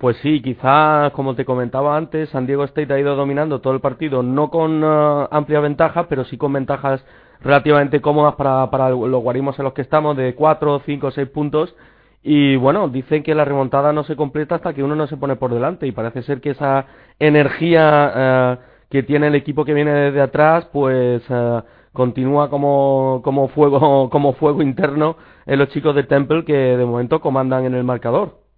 pues 0.00 0.16
sí, 0.22 0.40
quizás, 0.40 1.12
como 1.12 1.34
te 1.34 1.44
comentaba 1.44 1.94
antes, 1.94 2.30
San 2.30 2.46
Diego 2.46 2.64
State 2.64 2.90
ha 2.92 2.98
ido 2.98 3.16
dominando 3.16 3.60
todo 3.60 3.74
el 3.74 3.80
partido, 3.80 4.22
no 4.22 4.50
con 4.50 4.82
uh, 4.82 5.28
amplia 5.30 5.60
ventaja, 5.60 6.08
pero 6.08 6.24
sí 6.24 6.38
con 6.38 6.54
ventajas 6.54 7.04
relativamente 7.42 8.00
cómodas 8.00 8.34
para, 8.36 8.70
para 8.70 8.88
los 8.88 9.22
guarimos 9.22 9.58
en 9.58 9.66
los 9.66 9.74
que 9.74 9.82
estamos, 9.82 10.16
de 10.16 10.34
4, 10.34 10.82
5, 10.86 11.10
6 11.10 11.28
puntos. 11.28 11.76
Y 12.22 12.56
bueno, 12.56 12.88
dicen 12.88 13.22
que 13.22 13.34
la 13.34 13.44
remontada 13.44 13.92
no 13.92 14.02
se 14.04 14.16
completa 14.16 14.54
hasta 14.54 14.72
que 14.72 14.82
uno 14.82 14.96
no 14.96 15.06
se 15.06 15.18
pone 15.18 15.36
por 15.36 15.52
delante, 15.52 15.86
y 15.86 15.92
parece 15.92 16.22
ser 16.22 16.40
que 16.40 16.50
esa 16.50 16.86
energía 17.18 18.56
uh, 18.58 18.88
que 18.88 19.02
tiene 19.02 19.26
el 19.26 19.34
equipo 19.34 19.66
que 19.66 19.74
viene 19.74 19.92
desde 19.92 20.22
atrás, 20.22 20.66
pues 20.72 21.28
uh, 21.28 21.60
continúa 21.92 22.48
como, 22.48 23.20
como, 23.22 23.48
fuego, 23.48 24.08
como 24.10 24.32
fuego 24.32 24.62
interno 24.62 25.16
en 25.44 25.58
los 25.58 25.68
chicos 25.68 25.94
de 25.94 26.04
Temple 26.04 26.46
que 26.46 26.54
de 26.54 26.86
momento 26.86 27.20
comandan 27.20 27.66
en 27.66 27.74
el 27.74 27.84
marcador. 27.84 28.49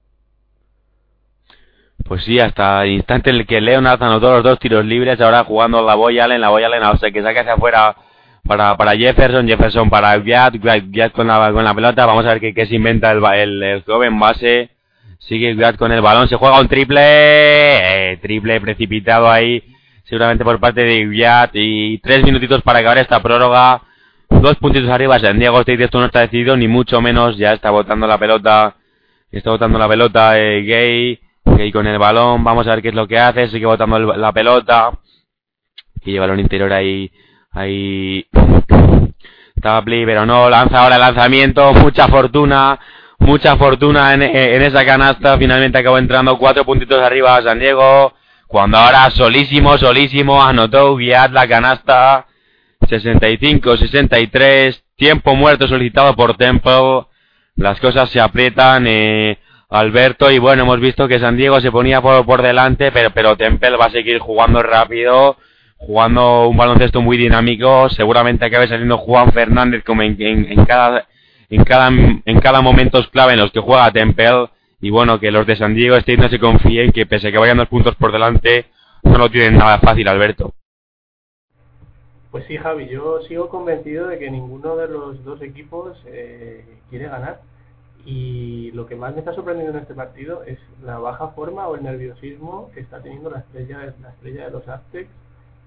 Pues 2.13 2.25
sí, 2.25 2.39
hasta 2.39 2.85
el 2.85 2.91
instante 2.91 3.31
en 3.31 3.37
el 3.37 3.47
que 3.47 3.59
Leonard 3.59 4.03
anotó 4.03 4.35
los 4.35 4.45
dos 4.45 4.59
tiros 4.59 4.85
libres, 4.85 5.19
ahora 5.19 5.45
jugando 5.45 5.81
la 5.81 5.95
Boy 5.95 6.19
en 6.19 6.43
la 6.43 6.51
Boy 6.51 6.63
Allen, 6.63 6.83
o 6.83 6.99
sea, 6.99 7.11
que 7.11 7.23
saque 7.23 7.41
hacia 7.41 7.55
afuera 7.55 7.97
para, 8.47 8.77
para 8.77 8.95
Jefferson, 8.95 9.49
Jefferson 9.49 9.89
para 9.89 10.19
Gyat, 10.19 10.57
Gyat 10.91 11.13
con 11.13 11.27
la, 11.27 11.51
con 11.51 11.65
la 11.65 11.73
pelota, 11.73 12.05
vamos 12.05 12.27
a 12.27 12.35
ver 12.35 12.41
qué, 12.41 12.53
qué 12.53 12.67
se 12.67 12.75
inventa 12.75 13.13
el, 13.13 13.25
el, 13.25 13.63
el, 13.63 13.83
joven 13.85 14.21
base, 14.21 14.69
sigue 15.21 15.55
Gyat 15.55 15.77
con 15.77 15.91
el 15.91 16.03
balón, 16.03 16.29
se 16.29 16.37
juega 16.37 16.61
un 16.61 16.69
triple, 16.69 17.01
eh, 17.01 18.19
triple 18.19 18.61
precipitado 18.61 19.31
ahí, 19.31 19.65
seguramente 20.05 20.45
por 20.45 20.61
parte 20.61 20.83
de 20.83 21.09
Gyat, 21.09 21.53
y 21.55 21.97
tres 21.97 22.23
minutitos 22.25 22.61
para 22.61 22.81
acabar 22.81 22.99
esta 22.99 23.23
prórroga, 23.23 23.81
dos 24.29 24.57
puntitos 24.57 24.91
arriba, 24.91 25.19
San 25.19 25.39
Diego 25.39 25.61
State, 25.61 25.85
esto 25.85 25.99
no 25.99 26.05
está 26.05 26.21
decidido, 26.21 26.59
ni 26.59 26.69
mucho 26.69 27.01
menos, 27.01 27.39
ya 27.39 27.55
está 27.55 27.71
botando 27.71 28.07
la 28.07 28.19
pelota, 28.19 28.75
está 29.31 29.49
botando 29.49 29.79
la 29.79 29.89
pelota 29.89 30.39
eh, 30.39 30.61
Gay, 30.61 31.22
Ok, 31.53 31.61
con 31.71 31.87
el 31.87 31.99
balón, 31.99 32.43
vamos 32.43 32.67
a 32.67 32.71
ver 32.71 32.81
qué 32.81 32.89
es 32.89 32.95
lo 32.95 33.07
que 33.07 33.19
hace, 33.19 33.47
sigue 33.49 33.67
botando 33.67 33.99
la 33.99 34.33
pelota. 34.33 34.93
Y 36.01 36.13
lleva 36.13 36.25
el 36.25 36.31
balón 36.31 36.41
interior 36.41 36.73
ahí, 36.73 37.13
ahí. 37.51 38.27
Tapli, 39.61 40.07
pero 40.07 40.25
no, 40.25 40.49
lanza 40.49 40.83
ahora 40.83 40.95
el 40.95 41.03
lanzamiento, 41.03 41.75
mucha 41.75 42.09
fortuna, 42.09 42.81
mucha 43.19 43.57
fortuna 43.57 44.15
en, 44.15 44.23
en 44.23 44.63
esa 44.63 44.87
canasta, 44.87 45.37
finalmente 45.37 45.77
acabó 45.77 45.99
entrando 45.99 46.39
cuatro 46.39 46.65
puntitos 46.65 47.03
arriba 47.03 47.37
a 47.37 47.43
San 47.43 47.59
Diego, 47.59 48.15
cuando 48.47 48.79
ahora 48.79 49.11
solísimo, 49.11 49.77
solísimo, 49.77 50.43
anotó 50.43 50.97
Viat 50.97 51.33
la 51.33 51.47
canasta, 51.47 52.29
65-63, 52.81 54.83
tiempo 54.97 55.37
muerto 55.37 55.69
solicitado 55.69 56.17
por 56.17 56.35
Temple, 56.39 57.09
las 57.57 57.79
cosas 57.79 58.09
se 58.09 58.21
aprietan, 58.21 58.87
eh, 58.87 59.39
Alberto 59.73 60.31
y 60.31 60.39
bueno, 60.39 60.65
hemos 60.65 60.81
visto 60.81 61.09
que 61.09 61.19
San 61.19 61.39
Diego 61.39 61.59
se 61.63 61.73
ponía 61.73 62.03
por, 62.03 62.27
por 62.27 62.43
delante, 62.43 62.93
pero, 62.93 63.11
pero 63.11 63.39
Temple 63.39 63.79
va 63.79 63.87
a 63.87 63.91
seguir 63.91 64.19
jugando 64.19 64.63
rápido, 64.63 65.39
jugando 65.79 66.47
un 66.47 66.59
baloncesto 66.59 67.01
muy 67.01 67.17
dinámico, 67.17 67.89
seguramente 67.89 68.45
acabe 68.45 68.69
saliendo 68.69 68.99
Juan 68.99 69.33
Fernández 69.33 69.83
como 69.83 70.03
en, 70.03 70.21
en, 70.21 70.65
cada 70.67 71.07
en 71.49 71.65
cada 71.65 71.89
en 71.89 72.41
cada 72.41 72.61
momento 72.61 73.03
clave 73.11 73.33
en 73.33 73.41
los 73.41 73.51
que 73.51 73.61
juega 73.61 73.91
Temple. 73.91 74.51
Y 74.83 74.91
bueno, 74.91 75.19
que 75.19 75.31
los 75.31 75.47
de 75.47 75.57
San 75.57 75.75
Diego 75.75 75.97
State 75.97 76.21
no 76.21 76.29
se 76.29 76.41
confíen 76.41 76.93
que 76.93 77.07
pese 77.07 77.29
a 77.29 77.33
que 77.33 77.39
vayan 77.39 77.57
dos 77.57 77.69
puntos 77.69 77.95
por 77.95 78.13
delante, 78.13 78.67
no 79.05 79.17
lo 79.17 79.31
tienen 79.31 79.57
nada 79.57 79.79
fácil, 79.79 80.07
Alberto. 80.09 80.53
Pues 82.31 82.45
sí, 82.47 82.59
Javi, 82.59 82.89
yo 82.89 83.21
sigo 83.23 83.49
convencido 83.49 84.09
de 84.09 84.19
que 84.19 84.31
ninguno 84.31 84.77
de 84.77 84.89
los 84.89 85.25
dos 85.25 85.41
equipos 85.41 85.97
eh, 86.07 86.65
quiere 86.91 87.07
ganar 87.09 87.41
y 88.05 88.73
lo 88.73 88.87
que 88.87 88.97
más 88.97 89.13
me 89.13 89.21
está 89.21 89.33
sorprendiendo 89.33 89.77
en 89.77 89.83
este 89.83 89.95
partido 89.95 90.43
es 90.45 90.59
la 90.83 90.99
baja 90.99 91.29
forma 91.29 91.69
o 91.69 91.77
el 91.77 91.85
nerviosismo 91.85 92.71
que 92.73 92.81
está 92.81 93.01
teniendo 93.01 93.31
la 93.31 93.41
estrella, 93.41 93.95
la 94.01 94.11
estrella 94.11 94.47
de 94.47 94.51
los 94.51 94.67
Aztecs, 94.69 95.11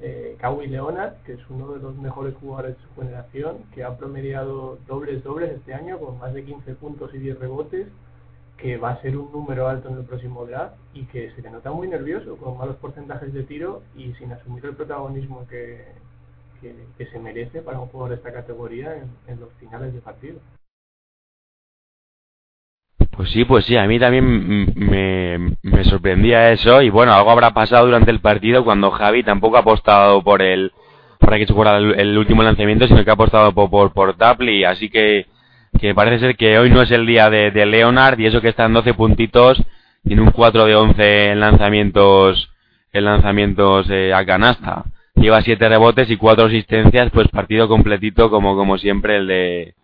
eh, 0.02 0.36
Kawhi 0.40 0.68
Leonard, 0.68 1.14
que 1.24 1.34
es 1.34 1.50
uno 1.50 1.72
de 1.72 1.80
los 1.80 1.96
mejores 1.96 2.36
jugadores 2.36 2.76
de 2.78 2.84
su 2.84 3.02
generación, 3.02 3.58
que 3.74 3.84
ha 3.84 3.98
promediado 3.98 4.78
dobles 4.88 5.24
dobles 5.24 5.52
este 5.52 5.74
año 5.74 6.00
con 6.00 6.18
más 6.20 6.34
de 6.34 6.44
15 6.44 6.76
puntos 6.76 7.14
y 7.14 7.20
10 7.20 7.40
rebotes, 7.40 7.88
que 8.58 8.78
va 8.78 8.92
a 8.92 9.02
ser 9.02 9.18
un 9.18 9.32
número 9.32 9.68
alto 9.68 9.90
en 9.90 9.98
el 9.98 10.04
próximo 10.06 10.46
draft 10.46 10.76
y 10.94 11.06
que 11.06 11.32
se 11.32 11.42
le 11.42 11.50
nota 11.50 11.72
muy 11.72 11.88
nervioso, 11.88 12.38
con 12.38 12.58
malos 12.58 12.76
porcentajes 12.78 13.34
de 13.34 13.44
tiro 13.44 13.82
y 13.96 14.14
sin 14.14 14.32
asumir 14.34 14.66
el 14.66 14.76
protagonismo 14.76 15.46
que, 15.48 15.86
que, 16.62 17.06
se 17.06 17.20
merece 17.20 17.62
para 17.62 17.80
un 17.80 17.88
jugador 17.88 18.12
de 18.12 18.16
esta 18.16 18.34
categoría 18.34 18.98
en, 18.98 19.10
en 19.28 19.40
los 19.40 19.52
finales 19.54 19.94
de 19.94 20.02
partido. 20.02 20.40
Pues 23.16 23.30
sí, 23.32 23.46
pues 23.46 23.66
sí, 23.66 23.78
a 23.78 23.88
mí 23.88 23.98
también 23.98 24.74
me, 24.76 25.56
me 25.64 25.84
sorprendía 25.86 26.52
eso 26.52 26.82
y 26.82 26.90
bueno, 26.90 27.14
algo 27.14 27.32
habrá 27.32 27.52
pasado 27.52 27.86
durante 27.86 28.12
el 28.12 28.20
partido 28.20 28.66
cuando 28.66 28.92
Javi 28.92 29.24
tampoco 29.24 29.56
ha 29.56 29.62
apostado 29.62 30.22
por 30.22 30.42
el 30.42 30.74
para 31.20 31.38
que 31.38 31.48
fuera 31.48 31.78
el, 31.78 32.18
último 32.18 32.44
lanzamiento, 32.44 32.88
sino 32.88 33.04
que 33.04 33.10
ha 33.10 33.14
apostado 33.14 33.54
por, 33.54 33.70
por, 33.70 33.94
por 33.94 34.16
Tapli, 34.16 34.64
así 34.64 34.90
que, 34.90 35.28
que 35.80 35.96
parece 35.96 36.20
ser 36.20 36.36
que 36.36 36.60
hoy 36.60 36.70
no 36.70 36.82
es 36.82 36.92
el 36.92 37.06
día 37.06 37.30
de, 37.30 37.52
de 37.52 37.66
Leonard 37.66 38.20
y 38.20 38.28
eso 38.28 38.42
que 38.42 38.50
está 38.50 38.66
en 38.66 38.74
12 38.74 38.94
puntitos, 38.94 39.64
tiene 40.06 40.22
un 40.22 40.32
4 40.32 40.66
de 40.66 40.76
11 40.76 41.32
en 41.32 41.40
lanzamientos, 41.40 42.52
en 42.94 43.06
lanzamientos 43.06 43.88
eh, 43.90 44.14
a 44.14 44.26
canasta. 44.26 44.84
Lleva 45.16 45.42
7 45.42 45.70
rebotes 45.70 46.12
y 46.12 46.18
4 46.18 46.46
asistencias, 46.46 47.10
pues 47.12 47.28
partido 47.30 47.68
completito 47.68 48.30
como, 48.30 48.56
como 48.56 48.78
siempre 48.78 49.18
el 49.18 49.28
de, 49.28 49.76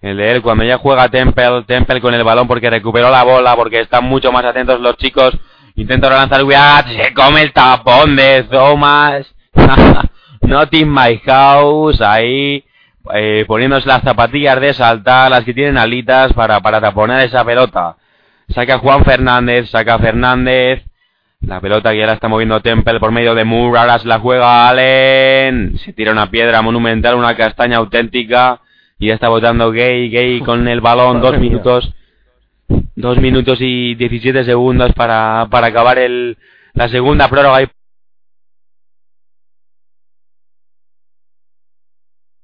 el 0.00 0.16
de 0.16 0.32
él, 0.32 0.42
cuando 0.42 0.64
ya 0.64 0.78
juega 0.78 1.08
Temple, 1.08 1.64
Temple 1.66 2.00
con 2.00 2.14
el 2.14 2.24
balón 2.24 2.48
porque 2.48 2.70
recuperó 2.70 3.10
la 3.10 3.22
bola, 3.22 3.54
porque 3.54 3.80
están 3.80 4.04
mucho 4.04 4.32
más 4.32 4.44
atentos 4.44 4.80
los 4.80 4.96
chicos. 4.96 5.36
Intenta 5.76 6.08
lanzar 6.08 6.40
se 6.86 7.14
come 7.14 7.42
el 7.42 7.52
tapón 7.52 8.16
de 8.16 8.44
Thomas. 8.44 9.34
Not 10.42 10.72
in 10.74 10.90
my 10.90 11.18
house, 11.18 12.00
ahí 12.00 12.64
eh, 13.14 13.44
poniéndose 13.46 13.86
las 13.86 14.02
zapatillas 14.02 14.60
de 14.60 14.72
saltar, 14.72 15.30
las 15.30 15.44
que 15.44 15.54
tienen 15.54 15.76
alitas 15.76 16.32
para, 16.32 16.60
para 16.60 16.80
taponar 16.80 17.20
esa 17.20 17.44
pelota. 17.44 17.96
Saca 18.48 18.78
Juan 18.78 19.04
Fernández, 19.04 19.70
saca 19.70 19.98
Fernández. 19.98 20.82
La 21.40 21.60
pelota 21.60 21.92
que 21.92 21.98
ya 21.98 22.06
la 22.06 22.14
está 22.14 22.28
moviendo 22.28 22.60
Temple 22.60 23.00
por 23.00 23.12
medio 23.12 23.34
de 23.34 23.44
Moore, 23.44 23.78
ahora 23.78 23.98
se 23.98 24.08
la 24.08 24.18
juega 24.18 24.68
Allen. 24.68 25.78
Se 25.78 25.92
tira 25.92 26.12
una 26.12 26.30
piedra 26.30 26.60
monumental, 26.62 27.14
una 27.14 27.36
castaña 27.36 27.78
auténtica. 27.78 28.60
Y 29.00 29.08
ya 29.08 29.14
está 29.14 29.28
votando 29.28 29.72
Gay, 29.72 30.10
Gay 30.10 30.40
con 30.40 30.68
el 30.68 30.80
balón, 30.80 31.20
dos 31.20 31.38
minutos. 31.38 31.92
Dos 32.94 33.18
minutos 33.18 33.58
y 33.60 33.96
17 33.96 34.44
segundos 34.44 34.92
para, 34.92 35.48
para 35.50 35.68
acabar 35.68 35.98
el, 35.98 36.38
la 36.74 36.88
segunda 36.88 37.26
prórroga. 37.28 37.68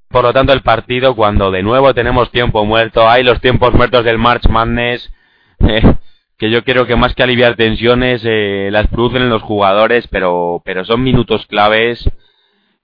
Por 0.09 0.25
lo 0.25 0.33
tanto, 0.33 0.55
el 0.55 0.63
partido, 0.63 1.15
cuando 1.15 1.51
de 1.51 1.63
nuevo 1.63 1.93
tenemos 1.93 2.31
tiempo 2.31 2.65
muerto, 2.65 3.09
hay 3.09 3.23
los 3.23 3.41
tiempos 3.41 3.75
muertos 3.75 4.03
del 4.03 4.17
March 4.17 4.49
Madness, 4.49 5.13
eh, 5.61 5.95
que 6.39 6.51
yo 6.51 6.65
creo 6.65 6.87
que 6.87 6.97
más 6.97 7.15
que 7.15 7.23
aliviar 7.23 7.55
tensiones, 7.57 8.23
eh, 8.25 8.71
las 8.73 8.87
producen 8.89 9.23
en 9.23 9.29
los 9.29 9.43
jugadores, 9.43 10.09
pero, 10.09 10.63
pero 10.65 10.87
son 10.87 11.03
minutos 11.03 11.47
claves 11.47 12.09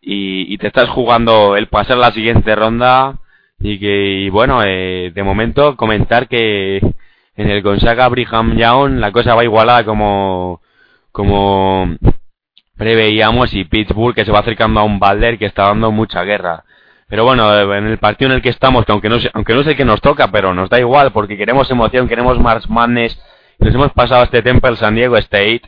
y, 0.03 0.59
te 0.59 0.67
estás 0.67 0.91
jugando 0.91 1.57
el 1.57 1.69
pasar 1.69 1.97
la 1.97 2.13
siguiente 2.13 2.55
ronda 2.55 3.22
y 3.63 3.79
que, 3.79 4.29
bueno, 4.31 4.63
eh, 4.65 5.13
de 5.15 5.23
momento 5.23 5.77
comentar 5.77 6.29
que 6.29 6.79
en 7.37 7.51
el 7.51 7.63
Gonzaga 7.63 8.09
Brigham 8.09 8.57
Young 8.57 8.99
la 8.99 9.13
cosa 9.13 9.35
va 9.35 9.45
igualada 9.45 9.85
como, 9.85 10.61
como 11.13 11.97
preveíamos 12.77 13.55
y 13.55 13.65
Pittsburgh 13.65 14.15
que 14.15 14.25
se 14.25 14.33
va 14.33 14.41
acercando 14.41 14.81
a 14.81 14.85
un 14.85 14.99
Balder 14.99 15.39
que 15.39 15.47
está 15.47 15.69
dando 15.69 15.93
mucha 15.93 16.25
guerra. 16.25 16.65
Pero 17.09 17.25
bueno, 17.25 17.75
en 17.75 17.87
el 17.87 17.99
partido 17.99 18.31
en 18.31 18.37
el 18.37 18.43
que 18.43 18.49
estamos, 18.49 18.85
que 18.85 18.93
aunque 18.93 19.09
no, 19.09 19.19
aunque 19.35 19.55
no 19.55 19.63
sé 19.63 19.77
qué 19.77 19.85
nos 19.85 20.01
toca, 20.01 20.29
pero 20.33 20.55
nos 20.55 20.69
da 20.69 20.81
igual 20.81 21.13
porque 21.13 21.37
queremos 21.37 21.71
emoción, 21.71 22.09
queremos 22.09 22.41
más 22.41 22.69
Madness, 22.69 23.21
nos 23.59 23.75
hemos 23.75 23.93
pasado 23.93 24.25
este 24.25 24.43
Temple 24.43 24.77
San 24.77 24.95
Diego 24.95 25.17
State. 25.19 25.63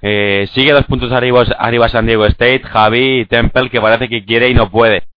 Eh, 0.00 0.48
sigue 0.52 0.72
dos 0.72 0.86
puntos 0.86 1.12
arriba, 1.12 1.44
arriba 1.58 1.88
San 1.88 2.06
Diego 2.06 2.26
State, 2.26 2.62
Javi 2.64 3.26
Temple 3.26 3.70
que 3.70 3.80
parece 3.80 4.08
que 4.08 4.24
quiere 4.24 4.48
y 4.48 4.54
no 4.54 4.70
puede. 4.70 5.11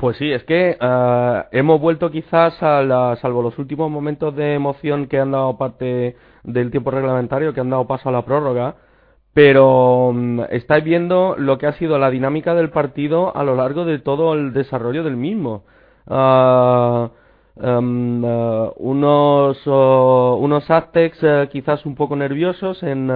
Pues 0.00 0.16
sí, 0.16 0.32
es 0.32 0.42
que 0.44 0.78
uh, 0.80 1.44
hemos 1.52 1.78
vuelto 1.78 2.10
quizás 2.10 2.62
a 2.62 2.82
la, 2.82 3.16
salvo 3.16 3.42
los 3.42 3.58
últimos 3.58 3.90
momentos 3.90 4.34
de 4.34 4.54
emoción 4.54 5.08
que 5.08 5.18
han 5.18 5.32
dado 5.32 5.58
parte 5.58 6.16
del 6.42 6.70
tiempo 6.70 6.90
reglamentario, 6.90 7.52
que 7.52 7.60
han 7.60 7.68
dado 7.68 7.86
paso 7.86 8.08
a 8.08 8.12
la 8.12 8.24
prórroga, 8.24 8.76
pero 9.34 10.08
um, 10.08 10.40
estáis 10.48 10.84
viendo 10.84 11.34
lo 11.36 11.58
que 11.58 11.66
ha 11.66 11.74
sido 11.74 11.98
la 11.98 12.08
dinámica 12.08 12.54
del 12.54 12.70
partido 12.70 13.36
a 13.36 13.44
lo 13.44 13.54
largo 13.56 13.84
de 13.84 13.98
todo 13.98 14.32
el 14.32 14.54
desarrollo 14.54 15.04
del 15.04 15.18
mismo. 15.18 15.64
Uh, 16.06 17.10
um, 17.56 18.24
uh, 18.24 18.72
unos 18.78 19.66
unos 19.66 20.70
Aztecs 20.70 21.50
quizás 21.52 21.84
un 21.84 21.94
poco 21.94 22.16
nerviosos 22.16 22.82
en, 22.82 23.10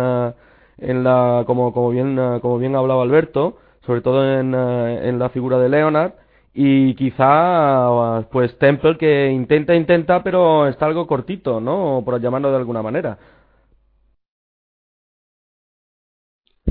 en 0.76 1.04
la 1.04 1.44
como 1.46 1.72
como 1.72 1.88
bien 1.88 2.18
como 2.42 2.58
bien 2.58 2.76
hablaba 2.76 3.04
Alberto, 3.04 3.56
sobre 3.86 4.02
todo 4.02 4.22
en, 4.38 4.54
en 4.54 5.18
la 5.18 5.30
figura 5.30 5.58
de 5.58 5.70
Leonard 5.70 6.12
y 6.54 6.94
quizá 6.94 8.26
pues 8.30 8.56
Temple 8.58 8.96
que 8.96 9.30
intenta 9.30 9.74
intenta 9.74 10.22
pero 10.22 10.68
está 10.68 10.86
algo 10.86 11.06
cortito 11.06 11.60
no 11.60 12.02
por 12.04 12.20
llamarlo 12.20 12.50
de 12.50 12.56
alguna 12.56 12.80
manera. 12.82 13.18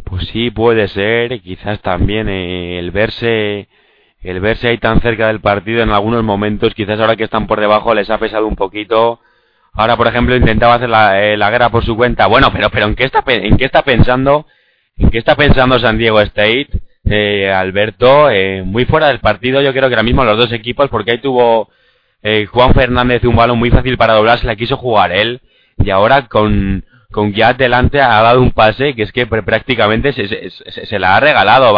Pues 0.06 0.28
sí 0.28 0.52
puede 0.52 0.88
ser 0.88 1.42
quizás 1.42 1.82
también 1.82 2.30
eh, 2.30 2.80
el 2.80 2.92
verse 2.92 3.68
el 4.22 4.40
verse 4.40 4.70
ahí 4.70 4.78
tan 4.78 5.02
cerca 5.02 5.28
del 5.28 5.42
partido 5.42 5.84
en 5.84 5.90
algunos 5.90 6.24
momentos 6.24 6.74
quizás 6.74 7.00
ahora 7.00 7.18
que 7.18 7.26
están 7.26 7.46
por 7.48 7.60
debajo 7.60 7.94
les 7.94 8.10
ha 8.10 8.18
pesado 8.18 8.48
un 8.48 8.56
poquito. 8.56 9.20
Ahora 9.74 9.98
por 9.98 10.08
ejemplo 10.08 10.36
intentaba 10.36 10.76
hacer 10.76 10.90
la, 10.90 11.22
eh, 11.24 11.36
la 11.38 11.50
guerra 11.50 11.70
por 11.70 11.84
su 11.84 11.96
cuenta. 11.98 12.28
Bueno 12.28 12.52
pero 12.54 12.70
pero 12.70 12.86
en 12.88 12.96
qué 12.96 13.04
está 13.04 13.24
en 13.28 13.58
qué 13.58 13.66
está 13.66 13.82
pensando 13.84 14.46
en 14.98 15.10
qué 15.10 15.18
está 15.18 15.36
pensando 15.36 15.78
San 15.80 15.98
Diego 15.98 16.22
State 16.22 16.70
eh, 17.06 17.52
Alberto, 17.52 18.30
eh, 18.30 18.64
muy 18.64 18.86
fuera 18.86 19.08
del 19.08 19.20
partido, 19.20 19.62
yo 19.62 19.72
creo 19.72 19.90
que 19.90 19.96
ahora 19.96 20.04
mismo 20.04 20.24
los 20.24 20.38
dos 20.38 20.52
equipos, 20.54 20.90
porque 20.90 21.12
ahí 21.12 21.18
tuvo 21.18 21.70
eh, 22.22 22.46
Juan 22.46 22.74
Fernández 22.74 23.24
un 23.26 23.36
balón 23.36 23.60
muy 23.60 23.70
fácil 23.72 23.98
para 23.98 24.14
doblar, 24.14 24.40
se 24.40 24.48
la 24.48 24.56
quiso 24.56 24.78
jugar 24.78 25.12
él, 25.12 25.42
y 25.78 25.90
ahora 25.90 26.28
con, 26.28 26.86
con 27.12 27.34
Giat 27.34 27.58
delante 27.58 28.00
ha 28.00 28.22
dado 28.22 28.42
un 28.42 28.52
pase 28.52 28.96
que 28.96 29.04
es 29.04 29.12
que 29.12 29.28
prácticamente 29.28 30.14
se, 30.14 30.28
se, 30.50 30.86
se, 30.86 31.00
la 31.00 31.18
ha 31.18 31.20
regalado. 31.20 31.74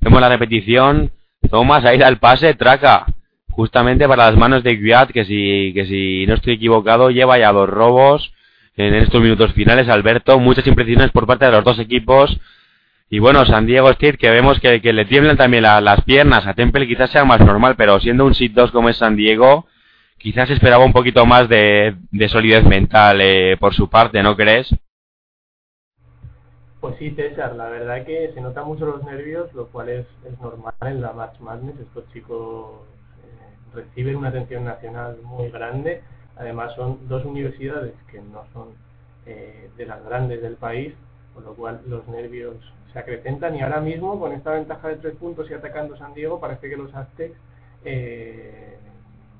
vemos 0.00 0.20
la 0.20 0.28
repetición, 0.28 1.12
Thomas 1.50 1.84
ahí 1.84 1.98
da 1.98 2.08
el 2.08 2.18
pase, 2.18 2.54
traca, 2.54 3.06
justamente 3.50 4.08
para 4.08 4.26
las 4.26 4.36
manos 4.36 4.64
de 4.64 4.76
Giat, 4.76 5.10
que 5.10 5.24
si, 5.24 5.72
que 5.72 5.86
si 5.86 6.26
no 6.26 6.34
estoy 6.34 6.54
equivocado, 6.54 7.10
lleva 7.10 7.38
ya 7.38 7.52
dos 7.52 7.68
robos 7.68 8.32
en 8.76 8.94
estos 8.94 9.20
minutos 9.20 9.52
finales, 9.52 9.88
Alberto, 9.88 10.38
muchas 10.38 10.66
imprecisiones 10.66 11.10
por 11.10 11.26
parte 11.26 11.44
de 11.44 11.52
los 11.52 11.64
dos 11.64 11.78
equipos, 11.80 12.38
y 13.10 13.20
bueno, 13.20 13.46
San 13.46 13.64
Diego 13.64 13.88
State, 13.90 14.18
que 14.18 14.30
vemos 14.30 14.60
que, 14.60 14.80
le 14.80 15.04
tiemblan 15.06 15.38
también 15.38 15.62
las 15.62 16.02
piernas. 16.04 16.46
A 16.46 16.52
Temple 16.52 16.86
quizás 16.86 17.10
sea 17.10 17.24
más 17.24 17.40
normal, 17.40 17.74
pero 17.76 17.98
siendo 18.00 18.26
un 18.26 18.34
sit 18.34 18.52
2 18.52 18.70
como 18.70 18.90
es 18.90 18.98
San 18.98 19.16
Diego, 19.16 19.66
quizás 20.18 20.50
esperaba 20.50 20.84
un 20.84 20.92
poquito 20.92 21.24
más 21.24 21.48
de, 21.48 21.96
solidez 22.28 22.64
mental 22.64 23.20
eh, 23.22 23.56
por 23.58 23.72
su 23.72 23.88
parte, 23.88 24.22
¿no 24.22 24.36
crees? 24.36 24.74
Pues 26.80 26.96
sí, 26.98 27.10
César, 27.12 27.56
la 27.56 27.70
verdad 27.70 28.04
que 28.04 28.30
se 28.34 28.40
notan 28.42 28.66
mucho 28.66 28.84
los 28.84 29.02
nervios, 29.02 29.52
lo 29.54 29.68
cual 29.68 29.88
es, 29.88 30.06
normal 30.40 30.74
en 30.82 31.00
la 31.00 31.12
Match 31.12 31.40
Madness. 31.40 31.80
Estos 31.80 32.04
chicos 32.12 32.82
eh, 33.24 33.74
reciben 33.74 34.16
una 34.16 34.28
atención 34.28 34.64
nacional 34.64 35.16
muy 35.22 35.50
grande. 35.50 36.02
Además, 36.36 36.74
son 36.76 37.08
dos 37.08 37.24
universidades 37.24 37.94
que 38.12 38.20
no 38.20 38.44
son 38.52 38.68
eh, 39.24 39.70
de 39.78 39.86
las 39.86 40.04
grandes 40.04 40.42
del 40.42 40.54
país, 40.56 40.92
con 41.34 41.44
lo 41.44 41.54
cual 41.54 41.80
los 41.88 42.06
nervios 42.06 42.54
se 42.92 42.98
acrecentan 42.98 43.54
y 43.54 43.60
ahora 43.60 43.80
mismo 43.80 44.18
con 44.18 44.32
esta 44.32 44.52
ventaja 44.52 44.88
de 44.88 44.96
tres 44.96 45.16
puntos 45.16 45.50
y 45.50 45.54
atacando 45.54 45.96
San 45.96 46.14
Diego 46.14 46.40
parece 46.40 46.68
que 46.68 46.76
los 46.76 46.94
Aztecs 46.94 47.36
eh, 47.84 48.76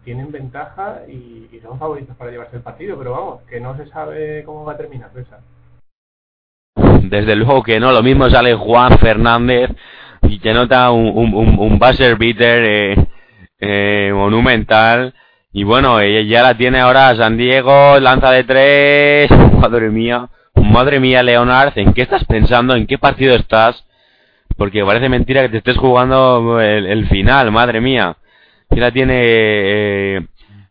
tienen 0.05 0.31
ventaja 0.31 1.03
y, 1.09 1.49
son 1.63 1.79
favoritos 1.79 2.17
para 2.17 2.31
llevarse 2.31 2.57
el 2.57 2.63
partido, 2.63 2.97
pero 2.97 3.13
vamos, 3.13 3.43
que 3.43 3.61
no 3.61 3.77
se 3.77 3.87
sabe 3.89 4.43
cómo 4.45 4.65
va 4.65 4.73
a 4.73 4.77
terminar 4.77 5.11
César. 5.13 5.41
Desde 7.03 7.37
luego 7.37 7.63
que 7.63 7.81
no, 7.81 7.93
lo 7.93 8.03
mismo 8.03 8.31
sale 8.31 8.55
Juan 8.55 8.99
Fernández 8.99 9.71
y 10.23 10.39
que 10.39 10.55
nota 10.55 10.91
un, 10.91 11.09
un, 11.09 11.59
un 11.59 11.79
buzzer 11.79 12.17
beater 12.17 12.65
eh, 12.65 13.09
eh, 13.59 14.13
monumental. 14.15 15.15
Y 15.53 15.65
bueno, 15.65 16.03
ya 16.03 16.43
la 16.43 16.57
tiene 16.57 16.81
ahora 16.81 17.17
San 17.17 17.37
Diego, 17.37 17.99
lanza 17.99 18.31
de 18.31 18.45
tres, 18.45 19.31
madre 19.61 19.91
mía, 19.91 20.29
Madre 20.69 21.01
mía, 21.01 21.23
Leonard, 21.23 21.73
¿en 21.77 21.95
qué 21.95 22.03
estás 22.03 22.25
pensando? 22.25 22.77
¿En 22.77 22.87
qué 22.87 22.99
partido 22.99 23.35
estás? 23.35 23.85
Porque 24.57 24.85
parece 24.85 25.09
mentira 25.09 25.41
que 25.41 25.49
te 25.49 25.59
estés 25.59 25.79
jugando 25.79 26.61
el, 26.61 27.09
final, 27.09 27.51
madre 27.51 27.81
mía. 27.81 28.17
Y 28.71 28.77
la 28.77 28.91
tiene 28.91 29.15
eh, 29.17 30.27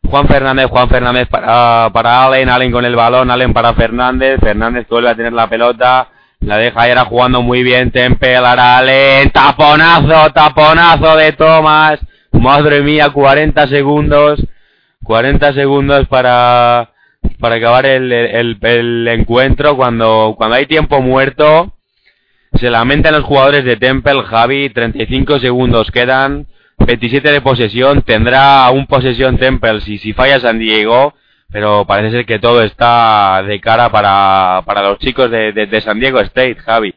Juan 0.08 0.28
Fernández, 0.28 0.68
Juan 0.68 0.88
Fernández 0.88 1.28
para, 1.30 1.90
para 1.92 2.26
Allen, 2.26 2.48
Allen 2.48 2.72
con 2.72 2.86
el 2.86 2.96
balón, 2.96 3.32
Allen 3.32 3.54
para 3.54 3.74
Fernández, 3.74 4.40
Fernández 4.40 4.88
vuelve 4.88 5.10
a 5.10 5.16
tener 5.16 5.34
la 5.34 5.50
pelota, 5.50 6.10
la 6.42 6.58
deja 6.58 6.88
era 6.88 7.06
jugando 7.06 7.42
muy 7.42 7.64
bien, 7.64 7.90
Tempelar 7.90 8.60
Allen, 8.60 9.32
taponazo, 9.32 10.32
taponazo 10.32 11.18
de 11.18 11.32
Thomas, 11.32 12.00
madre 12.34 12.82
mía, 12.82 13.10
40 13.10 13.68
segundos, 13.68 14.46
40 15.04 15.54
segundos 15.54 16.08
para 16.08 16.92
para 17.40 17.56
acabar 17.56 17.86
el, 17.86 18.12
el, 18.12 19.08
encuentro 19.08 19.76
cuando, 19.76 20.36
cuando 20.38 20.56
hay 20.56 20.66
tiempo 20.66 21.02
muerto. 21.02 21.74
Se 22.54 22.70
lamentan 22.70 23.14
los 23.14 23.24
jugadores 23.24 23.66
de 23.66 23.78
Temple, 23.78 24.24
Javi, 24.24 24.70
35 24.70 25.40
segundos 25.40 25.92
quedan, 25.92 26.48
27 26.80 27.32
de 27.32 27.42
posesión, 27.42 28.02
tendrá 28.02 28.70
un 28.72 28.88
posesión 28.88 29.38
Temple 29.38 29.82
si, 29.82 29.98
si 29.98 30.14
falla 30.14 30.40
San 30.40 30.58
Diego, 30.58 31.14
pero 31.52 31.86
parece 31.86 32.18
ser 32.18 32.26
que 32.26 32.40
todo 32.40 32.64
está 32.64 33.44
de 33.44 33.60
cara 33.60 33.90
para, 33.90 34.64
para 34.66 34.82
los 34.82 34.98
chicos 35.00 35.30
de, 35.30 35.52
de, 35.52 35.82
San 35.82 36.00
Diego 36.00 36.20
State, 36.22 36.56
Javi. 36.56 36.96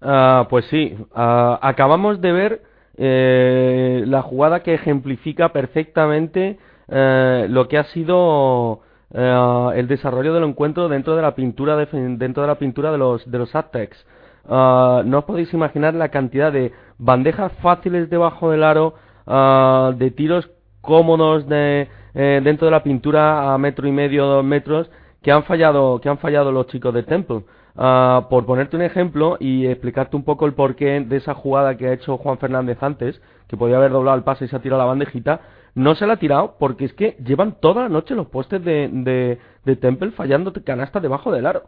Uh, 0.00 0.46
pues 0.48 0.66
sí, 0.66 0.94
uh, 1.14 1.58
acabamos 1.60 2.20
de 2.20 2.32
ver 2.32 2.62
eh, 2.96 4.04
la 4.06 4.22
jugada 4.22 4.62
que 4.62 4.74
ejemplifica 4.74 5.52
perfectamente 5.52 6.58
eh, 6.88 7.46
lo 7.48 7.66
que 7.66 7.78
ha 7.78 7.84
sido 7.84 8.82
eh, 9.12 9.70
el 9.74 9.88
desarrollo 9.88 10.34
del 10.34 10.44
encuentro 10.44 10.88
dentro 10.88 11.16
de 11.16 11.22
la 11.22 11.34
pintura 11.34 11.76
de, 11.76 11.86
dentro 12.16 12.42
de 12.42 12.48
la 12.48 12.54
pintura 12.56 12.90
de 12.92 12.98
los 12.98 13.30
de 13.30 13.38
los 13.38 13.54
Aztecs. 13.54 14.06
Eh, 14.48 15.02
no 15.04 15.18
os 15.18 15.24
podéis 15.24 15.52
imaginar 15.52 15.94
la 15.94 16.08
cantidad 16.08 16.52
de 16.52 16.72
bandejas 16.98 17.52
fáciles 17.62 18.08
debajo 18.10 18.50
del 18.50 18.64
aro, 18.64 18.94
de 19.26 20.10
tiros 20.10 20.50
cómodos 20.80 21.48
de, 21.48 21.88
dentro 22.12 22.66
de 22.66 22.70
la 22.70 22.82
pintura 22.82 23.54
a 23.54 23.58
metro 23.58 23.88
y 23.88 23.92
medio, 23.92 24.26
dos 24.26 24.44
metros, 24.44 24.90
que 25.22 25.32
han 25.32 25.44
fallado, 25.44 25.98
que 26.00 26.10
han 26.10 26.18
fallado 26.18 26.52
los 26.52 26.66
chicos 26.66 26.92
de 26.92 27.02
Temple. 27.02 27.42
Por 27.74 28.46
ponerte 28.46 28.76
un 28.76 28.82
ejemplo 28.82 29.36
y 29.40 29.66
explicarte 29.66 30.14
un 30.14 30.24
poco 30.24 30.46
el 30.46 30.52
porqué 30.52 31.00
de 31.00 31.16
esa 31.16 31.34
jugada 31.34 31.76
que 31.76 31.88
ha 31.88 31.92
hecho 31.94 32.18
Juan 32.18 32.38
Fernández 32.38 32.82
antes, 32.82 33.20
que 33.48 33.56
podía 33.56 33.78
haber 33.78 33.92
doblado 33.92 34.16
el 34.16 34.24
pase 34.24 34.44
y 34.44 34.48
se 34.48 34.56
ha 34.56 34.60
tirado 34.60 34.80
la 34.82 34.86
bandejita, 34.86 35.40
no 35.74 35.94
se 35.94 36.06
la 36.06 36.14
ha 36.14 36.18
tirado 36.18 36.56
porque 36.58 36.84
es 36.86 36.92
que 36.94 37.16
llevan 37.24 37.60
toda 37.60 37.84
la 37.84 37.88
noche 37.88 38.14
los 38.14 38.28
postes 38.28 38.64
de, 38.64 38.88
de, 38.92 39.38
de 39.64 39.76
Temple 39.76 40.12
fallando 40.12 40.52
canastas 40.64 41.02
debajo 41.02 41.32
del 41.32 41.46
aro. 41.46 41.64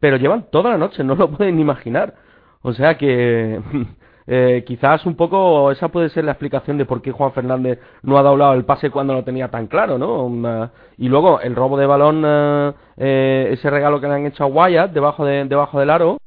Pero 0.00 0.16
llevan 0.16 0.50
toda 0.50 0.70
la 0.70 0.78
noche, 0.78 1.04
no 1.04 1.14
lo 1.14 1.30
pueden 1.36 1.58
imaginar. 1.60 2.14
O 2.62 2.72
sea 2.72 2.96
que 2.98 3.60
eh, 4.26 4.64
quizás 4.66 5.06
un 5.06 5.16
poco 5.16 5.70
esa 5.70 5.88
puede 5.88 6.10
ser 6.10 6.24
la 6.24 6.32
explicación 6.32 6.78
de 6.78 6.84
por 6.84 7.02
qué 7.02 7.12
Juan 7.12 7.32
Fernández 7.32 7.80
no 8.02 8.18
ha 8.18 8.22
doblado 8.22 8.54
el 8.54 8.64
pase 8.64 8.90
cuando 8.90 9.14
lo 9.14 9.24
tenía 9.24 9.48
tan 9.48 9.66
claro, 9.66 9.98
¿no? 9.98 10.70
y 10.98 11.08
luego 11.08 11.40
el 11.40 11.56
robo 11.56 11.76
de 11.78 11.86
balón, 11.86 12.22
eh, 12.26 12.72
eh, 12.98 13.48
ese 13.52 13.70
regalo 13.70 14.00
que 14.00 14.08
le 14.08 14.14
han 14.14 14.26
hecho 14.26 14.44
a 14.44 14.46
Wyatt 14.46 14.92
debajo, 14.92 15.24
de, 15.24 15.44
debajo 15.46 15.80
del 15.80 15.90
aro. 15.90 16.18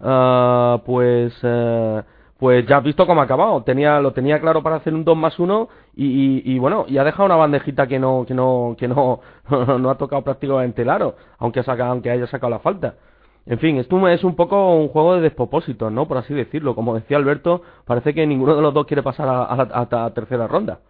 Ah, 0.00 0.82
pues 0.84 1.32
pues 2.42 2.66
ya 2.66 2.78
has 2.78 2.82
visto 2.82 3.06
cómo 3.06 3.20
ha 3.20 3.24
acabado. 3.24 3.62
Tenía, 3.62 4.00
lo 4.00 4.12
tenía 4.12 4.40
claro 4.40 4.64
para 4.64 4.74
hacer 4.74 4.92
un 4.92 5.04
2 5.04 5.16
más 5.16 5.38
1 5.38 5.68
y, 5.94 6.58
bueno, 6.58 6.86
y 6.88 6.98
ha 6.98 7.04
dejado 7.04 7.26
una 7.26 7.36
bandejita 7.36 7.86
que 7.86 8.00
no, 8.00 8.24
que 8.26 8.34
no, 8.34 8.74
que 8.76 8.88
no, 8.88 9.20
no 9.78 9.90
ha 9.90 9.94
tocado 9.96 10.22
prácticamente 10.22 10.82
el 10.82 10.90
aro, 10.90 11.14
aunque, 11.38 11.62
aunque 11.64 12.10
haya 12.10 12.26
sacado 12.26 12.50
la 12.50 12.58
falta. 12.58 12.96
En 13.46 13.60
fin, 13.60 13.76
esto 13.76 14.08
es 14.08 14.24
un 14.24 14.34
poco 14.34 14.74
un 14.74 14.88
juego 14.88 15.14
de 15.14 15.20
despropósito, 15.20 15.88
¿no? 15.88 16.08
Por 16.08 16.18
así 16.18 16.34
decirlo. 16.34 16.74
Como 16.74 16.96
decía 16.96 17.16
Alberto, 17.16 17.62
parece 17.84 18.12
que 18.12 18.26
ninguno 18.26 18.56
de 18.56 18.62
los 18.62 18.74
dos 18.74 18.86
quiere 18.86 19.04
pasar 19.04 19.28
a, 19.28 19.86
la 19.88 20.10
tercera 20.10 20.48
ronda. 20.48 20.80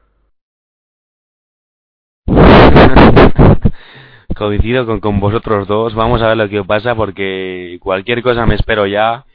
Coincido 4.34 5.00
con 5.00 5.20
vosotros 5.20 5.68
dos. 5.68 5.94
Vamos 5.94 6.22
a 6.22 6.28
ver 6.28 6.38
lo 6.38 6.48
que 6.48 6.64
pasa 6.64 6.94
porque 6.94 7.78
cualquier 7.82 8.22
cosa 8.22 8.46
me 8.46 8.54
espero 8.54 8.86
ya 8.86 9.26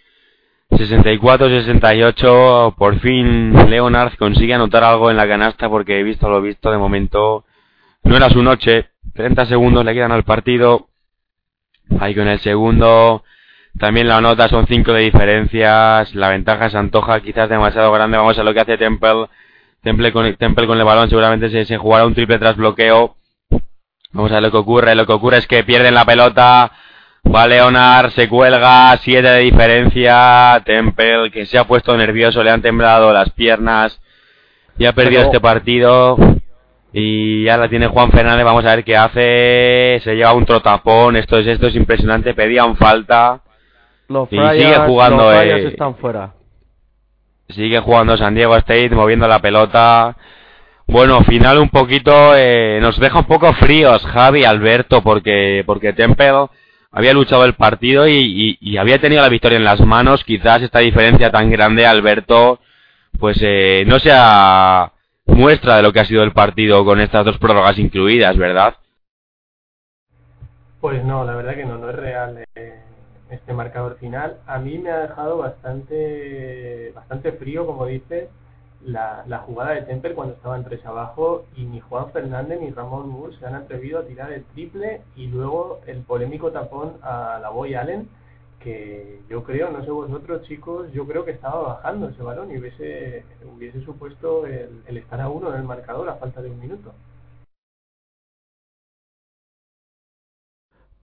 64-68, 0.72 2.76
por 2.76 3.00
fin 3.00 3.54
Leonard 3.70 4.18
consigue 4.18 4.54
anotar 4.54 4.84
algo 4.84 5.10
en 5.10 5.16
la 5.18 5.28
canasta 5.28 5.70
porque 5.70 6.00
he 6.00 6.04
visto 6.04 6.30
lo 6.30 6.42
visto 6.42 6.72
de 6.72 6.78
momento. 6.78 7.46
No 8.04 8.18
era 8.18 8.30
su 8.30 8.44
noche, 8.44 8.90
30 9.14 9.46
segundos 9.46 9.86
le 9.86 9.94
quedan 9.94 10.12
al 10.12 10.24
partido. 10.24 10.90
Ahí 12.00 12.14
con 12.14 12.28
el 12.28 12.40
segundo, 12.40 13.24
también 13.80 14.08
la 14.08 14.22
nota 14.22 14.48
son 14.50 14.68
5 14.68 14.94
de 14.94 15.02
diferencias, 15.02 16.14
la 16.16 16.30
ventaja 16.30 16.70
se 16.70 16.78
antoja 16.78 17.22
quizás 17.22 17.50
demasiado 17.50 17.92
grande. 17.92 18.18
Vamos 18.18 18.38
a 18.38 18.44
lo 18.44 18.54
que 18.54 18.62
hace 18.62 18.78
Temple. 18.78 19.28
Temple 19.82 20.12
con, 20.12 20.36
Temple 20.36 20.68
con 20.68 20.78
el 20.78 20.84
balón 20.84 21.10
seguramente 21.10 21.50
se, 21.50 21.66
se 21.66 21.78
jugará 21.78 22.06
un 22.06 22.14
triple 22.14 22.40
tras 22.40 22.58
bloqueo. 22.58 23.16
Vamos 24.12 24.32
a 24.32 24.36
ver 24.36 24.44
lo 24.44 24.52
que 24.52 24.58
ocurre. 24.58 24.96
Lo 24.96 25.06
que 25.06 25.14
ocurre 25.14 25.38
es 25.38 25.48
que 25.48 25.64
pierden 25.64 25.94
la 25.94 26.06
pelota. 26.06 26.72
Va 27.34 27.48
Leonard, 27.48 28.12
se 28.12 28.30
cuelga, 28.30 28.96
7 28.98 29.28
de 29.28 29.40
diferencia. 29.40 30.62
Temple, 30.66 31.32
que 31.32 31.46
se 31.46 31.58
ha 31.58 31.66
puesto 31.66 31.96
nervioso, 31.98 32.44
le 32.44 32.52
han 32.52 32.62
temblado 32.62 33.12
las 33.12 33.32
piernas. 33.32 34.00
Y 34.78 34.86
ha 34.86 34.94
perdido 34.94 35.24
este 35.24 35.40
partido. 35.40 36.18
Y 36.94 37.44
ya 37.44 37.58
la 37.58 37.68
tiene 37.68 37.88
Juan 37.88 38.12
Fernández, 38.12 38.46
vamos 38.46 38.66
a 38.66 38.76
ver 38.76 38.84
qué 38.84 38.96
hace. 38.96 40.00
Se 40.04 40.16
lleva 40.16 40.34
un 40.34 40.46
trotapón, 40.46 41.16
esto 41.16 41.38
es 41.38 41.48
esto 41.48 41.68
es 41.68 41.76
impresionante, 41.76 42.34
pedían 42.34 42.76
falta. 42.78 43.42
Los 44.08 44.32
y 44.32 44.38
sigue 44.38 44.78
jugando 44.86 45.34
eh, 45.34 45.68
están 45.68 45.96
fuera. 45.96 46.34
Sigue 47.50 47.80
jugando 47.80 48.18
San 48.18 48.36
Diego 48.36 48.56
State, 48.58 48.90
moviendo 48.92 49.28
la 49.28 49.40
pelota. 49.40 50.16
Bueno, 50.86 51.22
final 51.24 51.58
un 51.58 51.70
poquito, 51.70 52.34
eh, 52.36 52.80
nos 52.82 52.98
deja 52.98 53.20
un 53.20 53.26
poco 53.26 53.54
fríos 53.54 54.06
Javi 54.06 54.46
Alberto, 54.46 55.02
porque, 55.02 55.64
porque 55.66 55.92
Temple 55.92 56.48
había 56.98 57.14
luchado 57.14 57.46
el 57.46 57.54
partido 57.54 58.08
y, 58.08 58.76
había 58.80 59.00
tenido 59.00 59.22
la 59.22 59.30
victoria 59.30 59.60
en 59.60 59.64
las 59.64 59.80
manos. 59.82 60.24
Quizás 60.24 60.64
esta 60.64 60.80
diferencia 60.80 61.30
tan 61.30 61.52
grande, 61.52 61.86
Alberto, 61.86 62.60
pues 63.20 63.38
eh, 63.42 63.84
no 63.86 64.00
sea 64.00 64.94
muestra 65.28 65.76
de 65.76 65.84
lo 65.84 65.94
que 65.94 66.00
ha 66.00 66.06
sido 66.06 66.24
el 66.24 66.32
partido 66.32 66.84
con 66.84 67.00
estas 67.00 67.24
dos 67.24 67.38
prórrogas 67.38 67.78
incluidas, 67.78 68.36
¿verdad? 68.36 68.78
Pues 70.82 71.04
no, 71.04 71.24
la 71.24 71.36
verdad 71.36 71.56
que 71.56 71.66
no, 71.66 71.78
no 71.78 71.88
es 71.92 71.96
real 71.98 72.44
eh, 72.56 72.80
este 73.30 73.54
marcador 73.54 74.00
final. 74.00 74.38
A 74.48 74.58
mí 74.58 74.80
me 74.80 74.90
ha 74.90 75.02
dejado 75.02 75.38
bastante, 75.38 76.94
bastante 76.96 77.32
frío, 77.34 77.68
como 77.68 77.86
dices, 77.86 78.28
la, 78.88 79.24
la, 79.28 79.40
jugada 79.40 79.72
de 79.72 79.84
Temper 79.84 80.16
cuando 80.16 80.34
estaban 80.34 80.64
tres 80.64 80.86
abajo 80.86 81.46
y 81.56 81.66
ni 81.66 81.80
Juan 81.80 82.12
Fernández 82.12 82.60
ni 82.62 82.72
Ramón 82.72 83.10
Moore 83.10 83.38
se 83.38 83.46
han 83.46 83.56
atrevido 83.56 84.00
a 84.00 84.06
tirar 84.06 84.32
el 84.32 84.44
triple 84.46 85.02
y 85.16 85.28
luego 85.28 85.82
el 85.86 86.02
polémico 86.02 86.52
tapón 86.52 86.94
a 87.02 87.40
la 87.42 87.50
Boy 87.50 87.76
Allen 87.76 88.10
que 88.60 89.20
yo 89.30 89.44
creo, 89.44 89.72
no 89.72 89.84
sé 89.84 89.92
vosotros 89.92 90.42
chicos, 90.44 90.92
yo 90.92 91.06
creo 91.06 91.24
que 91.26 91.32
estaba 91.32 91.62
bajando 91.62 92.10
ese 92.10 92.24
balón 92.24 92.52
y 92.52 92.58
hubiese, 92.58 93.24
hubiese 93.56 93.82
supuesto 93.82 94.46
el, 94.48 94.82
el 94.88 94.98
estar 94.98 95.22
a 95.22 95.30
uno 95.30 95.54
en 95.54 95.60
el 95.60 95.64
marcador 95.64 96.10
a 96.10 96.16
falta 96.16 96.42
de 96.42 96.50
un 96.50 96.60
minuto. 96.60 96.94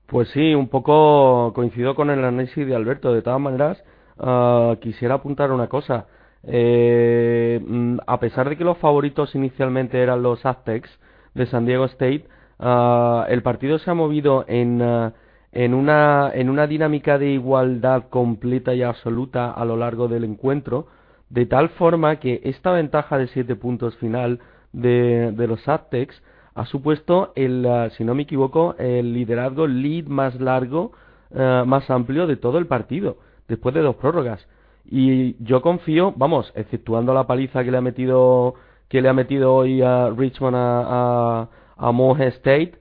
Pues 0.06 0.28
sí, 0.30 0.54
un 0.54 0.68
poco 0.68 1.52
coincido 1.54 1.94
con 1.94 2.10
el 2.10 2.24
análisis 2.24 2.66
de 2.66 2.76
Alberto. 2.76 3.12
De 3.12 3.22
todas 3.22 3.40
maneras, 3.40 3.82
uh, 4.18 4.76
quisiera 4.80 5.14
apuntar 5.14 5.50
una 5.50 5.68
cosa. 5.68 6.06
Eh, 6.46 7.60
mm, 7.66 7.98
a 8.06 8.20
pesar 8.20 8.48
de 8.48 8.56
que 8.56 8.64
los 8.64 8.78
favoritos 8.78 9.34
inicialmente 9.34 10.00
eran 10.02 10.22
los 10.22 10.44
Aztecs 10.44 10.90
de 11.34 11.46
San 11.46 11.66
Diego 11.66 11.86
State, 11.86 12.26
ah, 12.58 13.26
el 13.28 13.42
partido 13.42 13.78
se 13.78 13.90
ha 13.90 13.94
movido 13.94 14.44
en, 14.46 14.82
ah, 14.82 15.14
en, 15.52 15.74
una, 15.74 16.30
en 16.34 16.50
una 16.50 16.66
dinámica 16.66 17.18
de 17.18 17.30
igualdad 17.30 18.04
completa 18.10 18.74
y 18.74 18.82
absoluta 18.82 19.50
a 19.50 19.64
lo 19.64 19.76
largo 19.76 20.08
del 20.08 20.24
encuentro, 20.24 20.86
de 21.30 21.46
tal 21.46 21.70
forma 21.70 22.16
que 22.16 22.40
esta 22.44 22.72
ventaja 22.72 23.18
de 23.18 23.28
7 23.28 23.56
puntos 23.56 23.96
final 23.96 24.40
de, 24.72 25.32
los 25.48 25.66
Aztecs 25.68 26.22
ha 26.54 26.66
supuesto, 26.66 27.32
el, 27.36 27.66
ah, 27.66 27.90
si 27.90 28.04
no 28.04 28.14
me 28.14 28.24
equivoco, 28.24 28.76
el 28.78 29.14
liderazgo 29.14 29.66
lead 29.66 30.06
más 30.06 30.40
largo, 30.40 30.92
más 31.34 31.90
amplio 31.90 32.28
de 32.28 32.36
todo 32.36 32.58
el 32.58 32.66
partido, 32.68 33.16
después 33.48 33.74
de 33.74 33.80
dos 33.80 33.96
prórrogas. 33.96 34.46
Y 34.86 35.42
yo 35.42 35.62
confío, 35.62 36.12
vamos, 36.16 36.52
exceptuando 36.54 37.14
la 37.14 37.26
paliza 37.26 37.64
que 37.64 37.70
le 37.70 37.78
ha 37.78 37.80
metido 37.80 38.54
que 38.88 39.00
le 39.02 39.08
ha 39.08 39.12
metido 39.12 39.54
hoy 39.54 39.82
a 39.82 40.10
Richmond 40.10 40.54
a, 40.56 41.48
a, 41.76 41.88
a 41.88 42.24
State. 42.28 42.74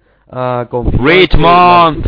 Richmond 0.99 2.05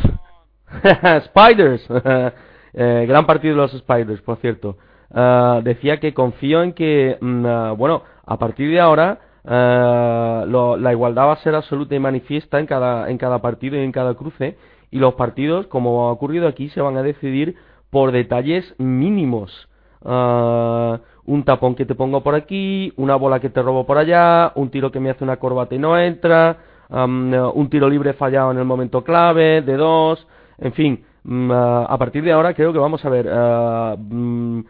Spiders. 1.26 1.88
eh, 2.74 3.06
gran 3.08 3.26
partido 3.26 3.56
de 3.56 3.62
los 3.62 3.72
Spiders, 3.72 4.22
por 4.22 4.38
cierto. 4.38 4.78
Uh, 5.10 5.62
decía 5.64 6.00
que 6.00 6.14
confío 6.14 6.62
en 6.62 6.74
que, 6.74 7.18
mm, 7.22 7.46
uh, 7.46 7.76
bueno, 7.76 8.04
a 8.26 8.38
partir 8.38 8.70
de 8.70 8.80
ahora 8.80 9.20
uh, 9.44 10.46
lo, 10.46 10.76
la 10.78 10.92
igualdad 10.92 11.28
va 11.28 11.34
a 11.34 11.38
ser 11.38 11.56
absoluta 11.56 11.96
y 11.96 12.00
manifiesta 12.00 12.60
en 12.60 12.66
cada, 12.66 13.10
en 13.10 13.18
cada 13.18 13.40
partido 13.42 13.78
y 13.78 13.84
en 13.84 13.92
cada 13.92 14.16
cruce. 14.16 14.58
Y 14.92 15.00
los 15.00 15.16
partidos, 15.16 15.68
como 15.68 16.08
ha 16.08 16.12
ocurrido 16.12 16.48
aquí, 16.48 16.70
se 16.70 16.82
van 16.82 16.98
a 16.98 17.04
decidir 17.04 17.56
por 17.90 18.12
detalles 18.12 18.76
mínimos. 18.78 19.70
Uh, 20.06 21.00
un 21.26 21.44
tapón 21.44 21.74
que 21.74 21.86
te 21.86 21.96
pongo 21.96 22.22
por 22.22 22.36
aquí, 22.36 22.94
una 22.96 23.16
bola 23.16 23.40
que 23.40 23.50
te 23.50 23.60
robo 23.64 23.88
por 23.88 23.98
allá, 23.98 24.52
un 24.54 24.70
tiro 24.70 24.92
que 24.92 25.00
me 25.00 25.10
hace 25.10 25.24
una 25.24 25.38
corbata 25.38 25.74
y 25.74 25.80
no 25.80 25.98
entra, 25.98 26.58
um, 26.90 27.34
un 27.34 27.70
tiro 27.72 27.90
libre 27.90 28.14
fallado 28.14 28.52
en 28.52 28.60
el 28.60 28.66
momento 28.66 29.04
clave, 29.04 29.64
de 29.64 29.76
dos, 29.76 30.28
en 30.60 30.74
fin, 30.74 31.04
um, 31.26 31.50
uh, 31.50 31.86
a 31.90 31.98
partir 31.98 32.24
de 32.24 32.32
ahora 32.32 32.54
creo 32.54 32.72
que 32.72 32.78
vamos 32.78 33.04
a 33.04 33.10
ver 33.10 33.26
uh, 33.26 33.96
um, 33.96 34.64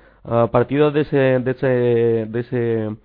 partidos 0.52 0.94
de 0.94 1.02
ese, 1.02 1.18
de 1.18 1.52
ese, 1.52 1.68
de 1.68 2.40
ese, 2.40 2.96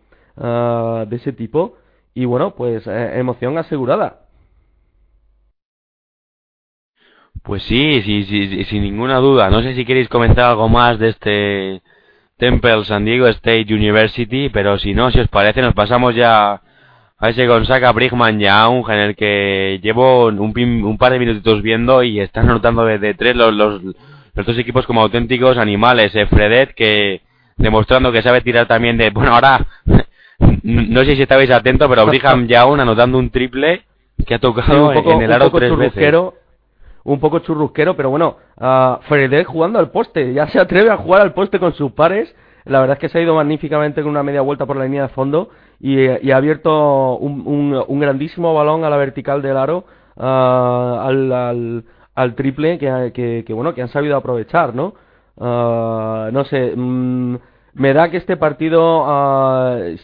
de 1.11 1.17
ese 1.17 1.33
tipo 1.33 1.75
y 2.15 2.25
bueno, 2.27 2.55
pues 2.55 2.87
eh, 2.87 3.19
emoción 3.19 3.59
asegurada. 3.59 4.21
Pues 7.43 7.63
sí, 7.65 8.03
sí, 8.03 8.25
sí, 8.25 8.65
sin 8.67 8.83
ninguna 8.83 9.19
duda. 9.19 9.51
No 9.51 9.63
sé 9.63 9.75
si 9.75 9.85
queréis 9.85 10.09
comentar 10.09 10.51
algo 10.51 10.69
más 10.69 10.99
de 10.99 11.09
este 11.09 11.83
Temple 12.41 12.85
San 12.87 13.05
Diego 13.05 13.29
State 13.29 13.73
University, 13.73 14.49
pero 14.49 14.79
si 14.79 14.95
no, 14.95 15.13
si 15.13 15.21
os 15.21 15.29
parece, 15.29 15.63
nos 15.63 15.75
pasamos 15.75 16.15
ya 16.17 16.61
a 17.19 17.29
ese 17.29 17.47
Gonzaga 17.47 17.93
Brigham 17.93 18.39
Young, 18.39 18.91
en 18.91 18.99
el 18.99 19.15
que 19.15 19.79
llevo 19.83 20.27
un, 20.27 20.41
un 20.41 20.99
par 20.99 21.13
de 21.13 21.19
minutitos 21.19 21.63
viendo 21.63 22.03
y 22.03 22.19
están 22.19 22.47
notando 22.47 22.85
de, 22.87 23.15
tres 23.15 23.37
los, 23.37 23.55
los, 23.55 23.83
dos 24.35 24.59
equipos 24.59 24.87
como 24.87 25.03
auténticos 25.03 25.59
animales. 25.59 26.17
Eh, 26.17 26.27
Fredet, 26.27 26.75
que 26.75 27.21
demostrando 27.59 28.11
que 28.11 28.23
sabe 28.23 28.41
tirar 28.41 28.67
también 28.67 28.97
de... 28.97 29.11
Bueno, 29.11 29.35
ahora, 29.35 29.67
no 30.63 31.05
sé 31.05 31.15
si 31.15 31.23
estabais 31.23 31.51
atentos, 31.51 31.89
pero 31.91 32.07
Brigham 32.07 32.47
Young 32.49 32.81
anotando 32.81 33.19
un 33.19 33.31
triple 33.31 33.83
que 34.27 34.35
ha 34.35 34.39
tocado 34.39 34.93
en 34.93 35.23
el 35.23 35.33
aro 35.33 35.51
tres 35.51 35.77
veces 35.77 36.15
un 37.05 37.21
poco 37.21 37.41
churrusquero, 37.41 37.97
pero 37.97 38.11
bueno, 38.11 38.37
uh, 38.57 39.45
jugando 39.47 39.79
al 39.79 39.91
poste, 39.91 40.33
ya 40.33 40.49
se 40.49 40.59
atreve 40.61 40.91
a 40.91 40.97
jugar 40.97 41.23
al 41.23 41.33
poste 41.33 41.59
con 41.59 41.73
sus 41.75 41.93
pares. 41.93 42.35
La 42.65 42.81
verdad 42.81 42.97
es 42.97 43.01
que 43.01 43.09
se 43.09 43.19
ha 43.19 43.23
ido 43.23 43.35
magníficamente 43.35 44.03
con 44.03 44.11
una 44.11 44.23
media 44.23 44.43
vuelta 44.43 44.67
por 44.67 44.77
la 44.77 44.85
línea 44.85 45.03
de 45.03 45.09
fondo 45.09 45.49
y, 45.81 46.07
ha 46.07 46.37
abierto 46.37 47.17
un, 47.17 47.83
un, 47.87 48.01
grandísimo 48.01 48.53
balón 48.53 48.85
a 48.85 48.91
la 48.91 48.99
vertical 48.99 49.41
del 49.41 49.57
aro 49.57 49.85
ah, 50.19 51.07
al, 51.07 51.85
al, 52.15 52.35
triple 52.35 52.79
que, 52.79 53.45
que, 53.47 53.53
bueno, 53.55 53.75
que 53.75 53.81
han 53.81 53.89
sabido 53.89 54.17
aprovechar, 54.17 54.75
¿no? 54.75 54.95
Ah, 55.41 56.29
no 56.33 56.45
sé, 56.45 56.75
mm, 56.77 57.37
me 57.73 57.95
da 57.95 58.11
que 58.11 58.19
este 58.19 58.37
partido, 58.37 59.07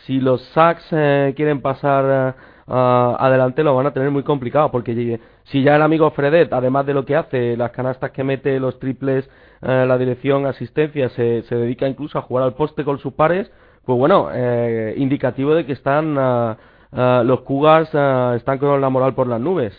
si 0.07 0.21
los 0.21 0.43
Sacks 0.55 0.87
eh, 0.93 1.35
quieren 1.37 1.61
pasar 1.61 2.37
adelante, 2.67 3.63
lo 3.63 3.75
van 3.75 3.87
a 3.87 3.93
tener 3.93 4.11
muy 4.11 4.23
complicado, 4.23 4.71
porque 4.71 5.21
si 5.45 5.63
ya 5.63 5.77
el 5.77 5.83
amigo 5.83 6.11
Fredet, 6.11 6.53
además 6.53 6.87
de 6.87 6.95
lo 6.95 7.05
que 7.05 7.17
hace, 7.17 7.57
las 7.57 7.71
canastas 7.71 8.11
que 8.11 8.25
mete, 8.25 8.59
los 8.61 8.79
triples, 8.79 9.29
eh, 9.63 9.85
la 9.87 9.99
dirección, 9.99 10.47
asistencia, 10.47 11.09
se, 11.11 11.43
se 11.43 11.55
dedica 11.57 11.89
incluso 11.89 12.19
a 12.19 12.23
jugar 12.23 12.45
al 12.45 12.55
poste 12.55 12.85
con 12.85 12.99
sus 12.99 13.13
pares, 13.15 13.51
pues 13.85 13.99
bueno, 13.99 14.29
eh, 14.33 14.95
indicativo 14.97 15.55
de 15.55 15.65
que 15.67 15.73
están 15.73 16.17
ah, 16.19 16.57
los 17.25 17.43
Cougars 17.43 17.89
están 18.37 18.59
con 18.59 18.81
la 18.81 18.89
moral 18.89 19.15
por 19.15 19.27
las 19.29 19.41
nubes. 19.41 19.79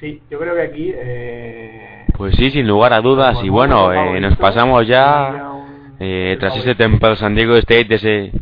Sí, 0.00 0.22
yo 0.30 0.38
creo 0.38 0.54
que 0.54 0.62
aquí. 0.62 0.92
Eh... 0.94 1.93
Pues 2.16 2.36
sí, 2.36 2.50
sin 2.50 2.66
lugar 2.66 2.92
a 2.92 3.00
dudas. 3.00 3.38
Y 3.42 3.48
bueno, 3.48 3.92
eh, 3.92 4.20
nos 4.20 4.36
pasamos 4.36 4.86
ya. 4.86 5.50
Eh, 5.98 6.36
tras 6.38 6.56
ese 6.56 6.74
Temple 6.74 7.16
San 7.16 7.34
Diego 7.34 7.56
State, 7.56 7.94
ese. 7.94 8.32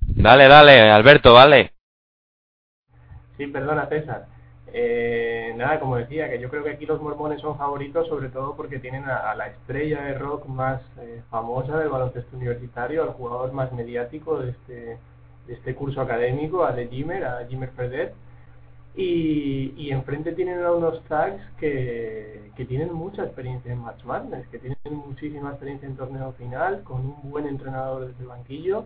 Dale, 0.00 0.46
dale, 0.46 0.90
Alberto, 0.90 1.32
dale. 1.32 1.72
Sí, 3.36 3.46
perdona, 3.46 3.86
César. 3.86 4.26
Eh, 4.74 5.52
nada, 5.56 5.80
como 5.80 5.96
decía, 5.96 6.30
que 6.30 6.40
yo 6.40 6.48
creo 6.48 6.64
que 6.64 6.70
aquí 6.70 6.86
los 6.86 7.00
mormones 7.00 7.40
son 7.40 7.58
favoritos, 7.58 8.08
sobre 8.08 8.28
todo 8.28 8.56
porque 8.56 8.78
tienen 8.78 9.04
a, 9.04 9.34
la 9.34 9.48
estrella 9.48 10.02
de 10.02 10.14
rock 10.14 10.46
más 10.46 10.80
eh, 11.00 11.22
famosa 11.30 11.78
del 11.78 11.90
baloncesto 11.90 12.36
universitario, 12.36 13.02
al 13.02 13.10
jugador 13.10 13.52
más 13.52 13.72
mediático 13.72 14.38
de 14.38 14.50
este, 14.50 14.98
de 15.46 15.54
este 15.54 15.74
curso 15.74 16.00
académico, 16.00 16.64
a 16.64 16.72
De 16.72 16.88
Jimmer, 16.88 17.24
a 17.24 17.46
Jimmer 17.46 17.70
Fredet. 17.70 18.14
Y, 18.94 19.72
y 19.76 19.90
enfrente 19.90 20.32
tienen 20.32 20.62
a 20.62 20.72
unos 20.72 21.02
tags 21.04 21.42
que, 21.58 22.50
que 22.56 22.64
tienen 22.66 22.92
mucha 22.92 23.24
experiencia 23.24 23.72
en 23.72 23.78
Match 23.78 24.02
que 24.50 24.58
tienen 24.58 24.76
muchísima 25.06 25.50
experiencia 25.50 25.88
en 25.88 25.96
torneo 25.96 26.32
final, 26.32 26.82
con 26.82 27.00
un 27.00 27.30
buen 27.30 27.46
entrenador 27.46 28.06
desde 28.08 28.20
el 28.22 28.28
banquillo 28.28 28.84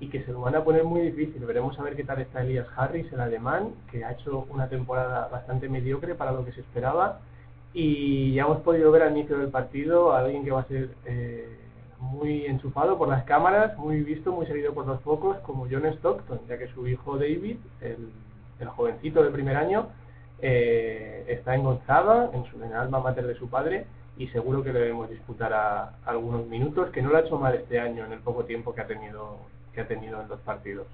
y 0.00 0.08
que 0.08 0.24
se 0.24 0.32
lo 0.32 0.40
van 0.40 0.56
a 0.56 0.64
poner 0.64 0.84
muy 0.84 1.02
difícil. 1.02 1.44
Veremos 1.44 1.78
a 1.78 1.82
ver 1.82 1.94
qué 1.96 2.04
tal 2.04 2.20
está 2.20 2.42
Elias 2.42 2.66
Harris, 2.76 3.12
el 3.12 3.20
alemán, 3.20 3.74
que 3.90 4.04
ha 4.04 4.12
hecho 4.12 4.46
una 4.50 4.68
temporada 4.68 5.28
bastante 5.28 5.68
mediocre 5.68 6.14
para 6.14 6.32
lo 6.32 6.44
que 6.44 6.52
se 6.52 6.60
esperaba. 6.60 7.20
Y 7.72 8.34
ya 8.34 8.42
hemos 8.42 8.60
podido 8.60 8.90
ver 8.90 9.02
al 9.02 9.16
inicio 9.16 9.38
del 9.38 9.50
partido 9.50 10.12
a 10.12 10.20
alguien 10.20 10.44
que 10.44 10.50
va 10.50 10.60
a 10.60 10.68
ser 10.68 10.90
eh, 11.04 11.58
muy 11.98 12.46
enchufado 12.46 12.98
por 12.98 13.08
las 13.08 13.24
cámaras, 13.24 13.76
muy 13.78 14.02
visto, 14.02 14.32
muy 14.32 14.46
seguido 14.46 14.74
por 14.74 14.86
los 14.86 15.00
focos, 15.00 15.38
como 15.38 15.66
John 15.70 15.86
Stockton, 15.86 16.40
ya 16.48 16.58
que 16.58 16.68
su 16.68 16.86
hijo 16.86 17.16
David, 17.16 17.56
el, 17.80 18.10
jovencito 18.68 19.22
de 19.22 19.30
primer 19.30 19.56
año, 19.56 19.88
eh, 20.40 21.24
está 21.28 21.54
en 21.54 21.62
Gonzaga, 21.62 22.30
en, 22.32 22.44
su, 22.46 22.62
en 22.62 22.70
el 22.70 22.76
alma 22.76 23.00
mater 23.00 23.26
de 23.26 23.34
su 23.36 23.48
padre, 23.48 23.86
y 24.16 24.28
seguro 24.28 24.62
que 24.62 24.72
le 24.72 24.80
debemos 24.80 25.10
disputar 25.10 25.52
a, 25.52 25.94
algunos 26.04 26.46
minutos, 26.46 26.90
que 26.90 27.02
no 27.02 27.10
lo 27.10 27.16
ha 27.16 27.20
hecho 27.20 27.38
mal 27.38 27.54
este 27.54 27.80
año 27.80 28.04
en 28.04 28.12
el 28.12 28.20
poco 28.20 28.44
tiempo 28.44 28.74
que 28.74 28.80
ha 28.80 28.86
tenido 28.86 29.38
que 29.72 29.80
ha 29.80 29.88
tenido 29.88 30.20
en 30.20 30.28
los 30.28 30.38
partidos. 30.40 30.86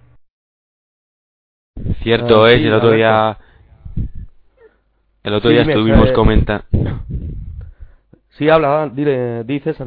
Cierto 2.02 2.44
ah, 2.44 2.52
es, 2.52 2.62
el 2.62 2.72
otro 2.72 2.92
día 2.92 3.36
el 5.22 5.34
otro 5.34 5.50
día 5.50 5.62
estuvimos 5.62 6.12
comentando. 6.12 6.64
Sí, 8.38 8.48
habla, 8.48 8.88
dile, 8.90 9.44
di 9.44 9.61
César, 9.61 9.86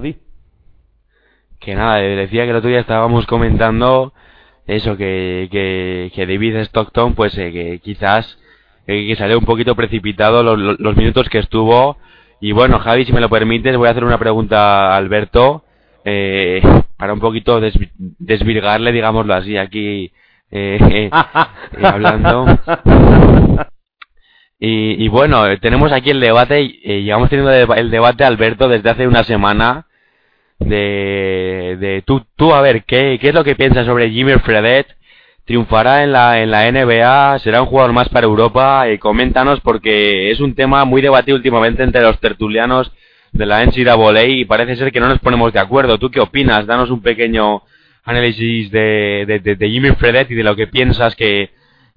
Que 1.59 1.73
nada, 1.73 1.95
decía 1.95 2.43
que 2.43 2.51
el 2.51 2.57
otro 2.57 2.69
día 2.69 2.81
estábamos 2.81 3.25
comentando 3.25 4.13
eso, 4.67 4.97
que, 4.97 5.49
que, 5.51 6.11
que 6.13 6.25
David 6.25 6.57
Stockton, 6.57 7.15
pues 7.15 7.37
eh, 7.37 7.51
que 7.51 7.79
quizás 7.79 8.37
eh, 8.87 9.07
que 9.07 9.15
salió 9.15 9.37
un 9.37 9.45
poquito 9.45 9.75
precipitado 9.75 10.43
los, 10.43 10.79
los, 10.79 10.95
minutos 10.95 11.29
que 11.29 11.39
estuvo. 11.39 11.97
Y 12.41 12.51
bueno, 12.51 12.79
Javi, 12.79 13.05
si 13.05 13.13
me 13.13 13.21
lo 13.21 13.29
permites, 13.29 13.77
voy 13.77 13.87
a 13.87 13.91
hacer 13.91 14.03
una 14.03 14.17
pregunta 14.17 14.93
a 14.93 14.97
Alberto. 14.97 15.63
Eh, 16.05 16.61
para 16.97 17.13
un 17.13 17.19
poquito 17.19 17.61
desvirgarle, 18.19 18.91
digámoslo 18.91 19.33
así, 19.33 19.57
aquí 19.57 20.11
eh, 20.51 20.77
eh, 20.81 21.09
hablando. 21.83 22.45
Y, 24.65 25.09
bueno, 25.09 25.43
tenemos 25.59 25.91
aquí 25.91 26.11
el 26.11 26.21
debate, 26.21 26.61
y 26.61 27.03
llevamos 27.03 27.29
teniendo 27.29 27.51
el 27.51 27.91
debate, 27.91 28.23
Alberto, 28.23 28.69
desde 28.69 28.91
hace 28.91 29.07
una 29.07 29.25
semana, 29.25 29.87
de, 30.65 31.77
de 31.79 32.03
tú, 32.05 32.25
tú, 32.35 32.53
a 32.53 32.61
ver, 32.61 32.83
¿qué, 32.83 33.17
¿qué 33.19 33.29
es 33.29 33.33
lo 33.33 33.43
que 33.43 33.55
piensas 33.55 33.85
sobre 33.85 34.09
Jimmy 34.09 34.33
Fredet? 34.39 34.87
¿Triunfará 35.45 36.03
en 36.03 36.13
la, 36.13 36.41
en 36.41 36.51
la 36.51 36.71
NBA? 36.71 37.39
¿Será 37.39 37.61
un 37.61 37.67
jugador 37.67 37.91
más 37.91 38.07
para 38.09 38.25
Europa? 38.25 38.87
Eh, 38.87 38.97
coméntanos 38.97 39.59
porque 39.59 40.31
es 40.31 40.39
un 40.39 40.55
tema 40.55 40.85
muy 40.85 41.01
debatido 41.01 41.35
últimamente 41.35 41.83
entre 41.83 42.01
los 42.01 42.19
tertulianos 42.19 42.91
de 43.33 43.45
la 43.45 43.65
NCAA 43.65 44.25
y 44.25 44.45
parece 44.45 44.77
ser 44.77 44.91
que 44.91 45.01
no 45.01 45.07
nos 45.09 45.19
ponemos 45.19 45.51
de 45.51 45.59
acuerdo. 45.59 45.97
¿Tú 45.97 46.09
qué 46.09 46.21
opinas? 46.21 46.65
Danos 46.65 46.89
un 46.91 47.01
pequeño 47.01 47.63
análisis 48.05 48.71
de, 48.71 49.41
de, 49.43 49.69
Jimmy 49.69 49.91
Fredet 49.91 50.31
y 50.31 50.35
de 50.35 50.43
lo 50.43 50.55
que 50.55 50.67
piensas 50.67 51.15
que, 51.15 51.49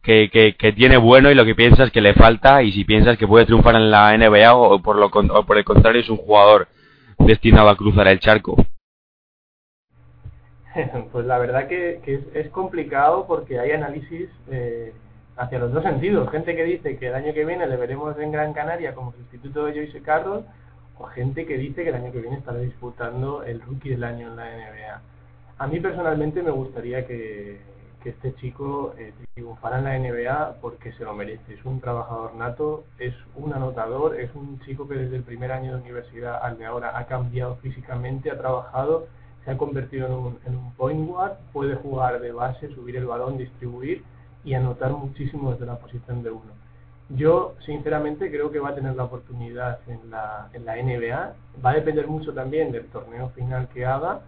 que, 0.02 0.28
que, 0.58 0.72
tiene 0.72 0.96
bueno 0.96 1.30
y 1.30 1.34
lo 1.34 1.44
que 1.44 1.54
piensas 1.54 1.90
que 1.90 2.00
le 2.00 2.14
falta 2.14 2.62
y 2.62 2.72
si 2.72 2.84
piensas 2.84 3.16
que 3.16 3.26
puede 3.26 3.46
triunfar 3.46 3.76
en 3.76 3.90
la 3.90 4.16
NBA 4.16 4.54
o 4.54 4.80
por, 4.80 4.96
lo, 4.96 5.06
o 5.06 5.46
por 5.46 5.58
el 5.58 5.64
contrario 5.64 6.00
es 6.00 6.08
un 6.08 6.16
jugador 6.16 6.68
destinado 7.18 7.68
a 7.68 7.76
cruzar 7.76 8.08
el 8.08 8.20
charco. 8.20 8.56
Pues 11.10 11.24
la 11.24 11.38
verdad 11.38 11.68
que, 11.68 12.00
que 12.04 12.22
es, 12.34 12.48
complicado 12.50 13.26
porque 13.26 13.58
hay 13.58 13.70
análisis 13.70 14.28
eh, 14.50 14.92
hacia 15.36 15.58
los 15.58 15.72
dos 15.72 15.82
sentidos. 15.82 16.30
Gente 16.30 16.54
que 16.54 16.64
dice 16.64 16.98
que 16.98 17.08
el 17.08 17.14
año 17.14 17.32
que 17.32 17.46
viene 17.46 17.66
le 17.66 17.76
veremos 17.76 18.18
en 18.18 18.30
Gran 18.30 18.52
Canaria 18.52 18.94
como 18.94 19.12
sustituto 19.12 19.64
de 19.64 19.72
Joyce 19.72 20.02
Carroll 20.02 20.44
o 20.98 21.04
gente 21.04 21.46
que 21.46 21.56
dice 21.56 21.82
que 21.82 21.90
el 21.90 21.94
año 21.94 22.12
que 22.12 22.20
viene 22.20 22.36
estará 22.36 22.58
disputando 22.58 23.42
el 23.42 23.60
rookie 23.60 23.90
del 23.90 24.04
año 24.04 24.28
en 24.28 24.36
la 24.36 24.44
NBA. 24.44 25.00
A 25.58 25.66
mí 25.66 25.80
personalmente 25.80 26.42
me 26.42 26.50
gustaría 26.50 27.06
que, 27.06 27.58
que 28.07 28.11
este 28.11 28.36
chico 28.36 28.94
eh, 28.98 29.12
triunfara 29.34 29.78
en 29.78 29.84
la 29.84 29.98
NBA 29.98 30.59
porque 30.61 30.92
se 30.92 31.02
lo 31.02 31.12
merece. 31.12 31.54
Es 31.54 31.64
un 31.64 31.80
trabajador 31.80 32.36
nato, 32.36 32.84
es 33.00 33.12
un 33.34 33.52
anotador, 33.52 34.20
es 34.20 34.32
un 34.36 34.61
chico 34.61 34.86
que 34.86 34.94
desde 34.94 35.16
el 35.16 35.24
primer 35.24 35.50
año 35.50 35.72
de 35.72 35.82
universidad 35.82 36.38
al 36.40 36.57
de 36.57 36.66
ahora 36.66 36.96
ha 36.96 37.07
cambiado 37.07 37.57
físicamente, 37.57 38.30
ha 38.30 38.38
trabajado, 38.38 39.09
se 39.44 39.50
ha 39.50 39.59
convertido 39.59 40.07
en 40.07 40.12
un, 40.12 40.38
en 40.46 40.54
un 40.54 40.72
point 40.74 41.04
guard, 41.04 41.32
puede 41.52 41.74
jugar 41.74 42.20
de 42.20 42.30
base, 42.30 42.72
subir 42.76 42.94
el 42.94 43.07
balón, 43.07 43.38
distribuir 43.38 44.04
y 44.44 44.54
anotar 44.54 44.92
muchísimo 44.92 45.50
desde 45.50 45.66
la 45.66 45.80
posición 45.80 46.22
de 46.22 46.30
uno. 46.30 46.52
Yo, 47.09 47.54
sinceramente, 47.66 48.30
creo 48.30 48.52
que 48.52 48.61
va 48.61 48.68
a 48.68 48.74
tener 48.76 48.94
la 48.94 49.04
oportunidad 49.04 49.80
en 49.88 50.12
la, 50.12 50.48
en 50.52 50.64
la 50.64 50.76
NBA. 50.76 51.34
Va 51.64 51.70
a 51.70 51.74
depender 51.74 52.07
mucho 52.07 52.32
también 52.32 52.70
del 52.70 52.86
torneo 52.86 53.30
final 53.30 53.66
que 53.74 53.84
haga. 53.84 54.20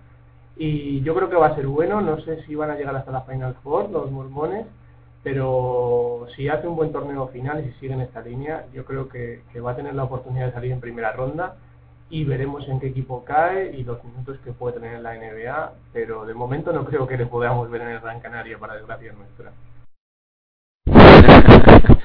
Y 0.59 1.01
yo 1.03 1.15
creo 1.15 1.31
que 1.31 1.37
va 1.37 1.47
a 1.47 1.55
ser 1.55 1.67
bueno. 1.67 2.01
No 2.01 2.21
sé 2.21 2.43
si 2.45 2.55
van 2.55 2.71
a 2.71 2.77
llegar 2.77 2.95
hasta 2.97 3.13
la 3.13 3.23
Final 3.23 3.55
Four 3.63 3.91
los 3.91 4.11
mormones. 4.11 4.67
Pero 5.23 6.27
si 6.37 6.49
hace 6.49 6.67
un 6.67 6.77
buen 6.77 6.93
torneo 6.93 7.29
final 7.29 7.61
y 7.61 7.73
si 7.73 7.79
sigue 7.81 7.95
en 7.95 8.01
esta 8.01 8.21
línea, 8.21 8.67
yo 8.73 8.85
creo 8.85 9.09
que, 9.09 9.43
va 9.65 9.73
a 9.73 9.77
tener 9.77 9.95
la 9.95 10.05
oportunidad 10.05 10.47
de 10.47 10.53
salir 10.53 10.73
en 10.73 10.81
primera 10.81 11.13
ronda. 11.13 11.57
Y 12.11 12.25
veremos 12.25 12.67
en 12.69 12.81
qué 12.81 12.89
equipo 12.89 13.25
cae 13.25 13.77
y 13.77 13.85
los 13.85 14.03
minutos 14.03 14.39
que 14.45 14.53
puede 14.53 14.81
tener 14.81 14.95
en 14.95 15.03
la 15.03 15.15
NBA. 15.15 15.73
Pero 15.93 16.27
de 16.27 16.35
momento 16.35 16.73
no 16.73 16.85
creo 16.85 17.07
que 17.07 17.17
le 17.17 17.27
podamos 17.27 17.71
ver 17.71 17.83
en 17.83 17.89
el 17.89 18.01
Gran 18.01 18.21
Canaria, 18.21 18.59
para 18.59 18.75
desgracia 18.75 19.13
nuestra. 19.13 19.53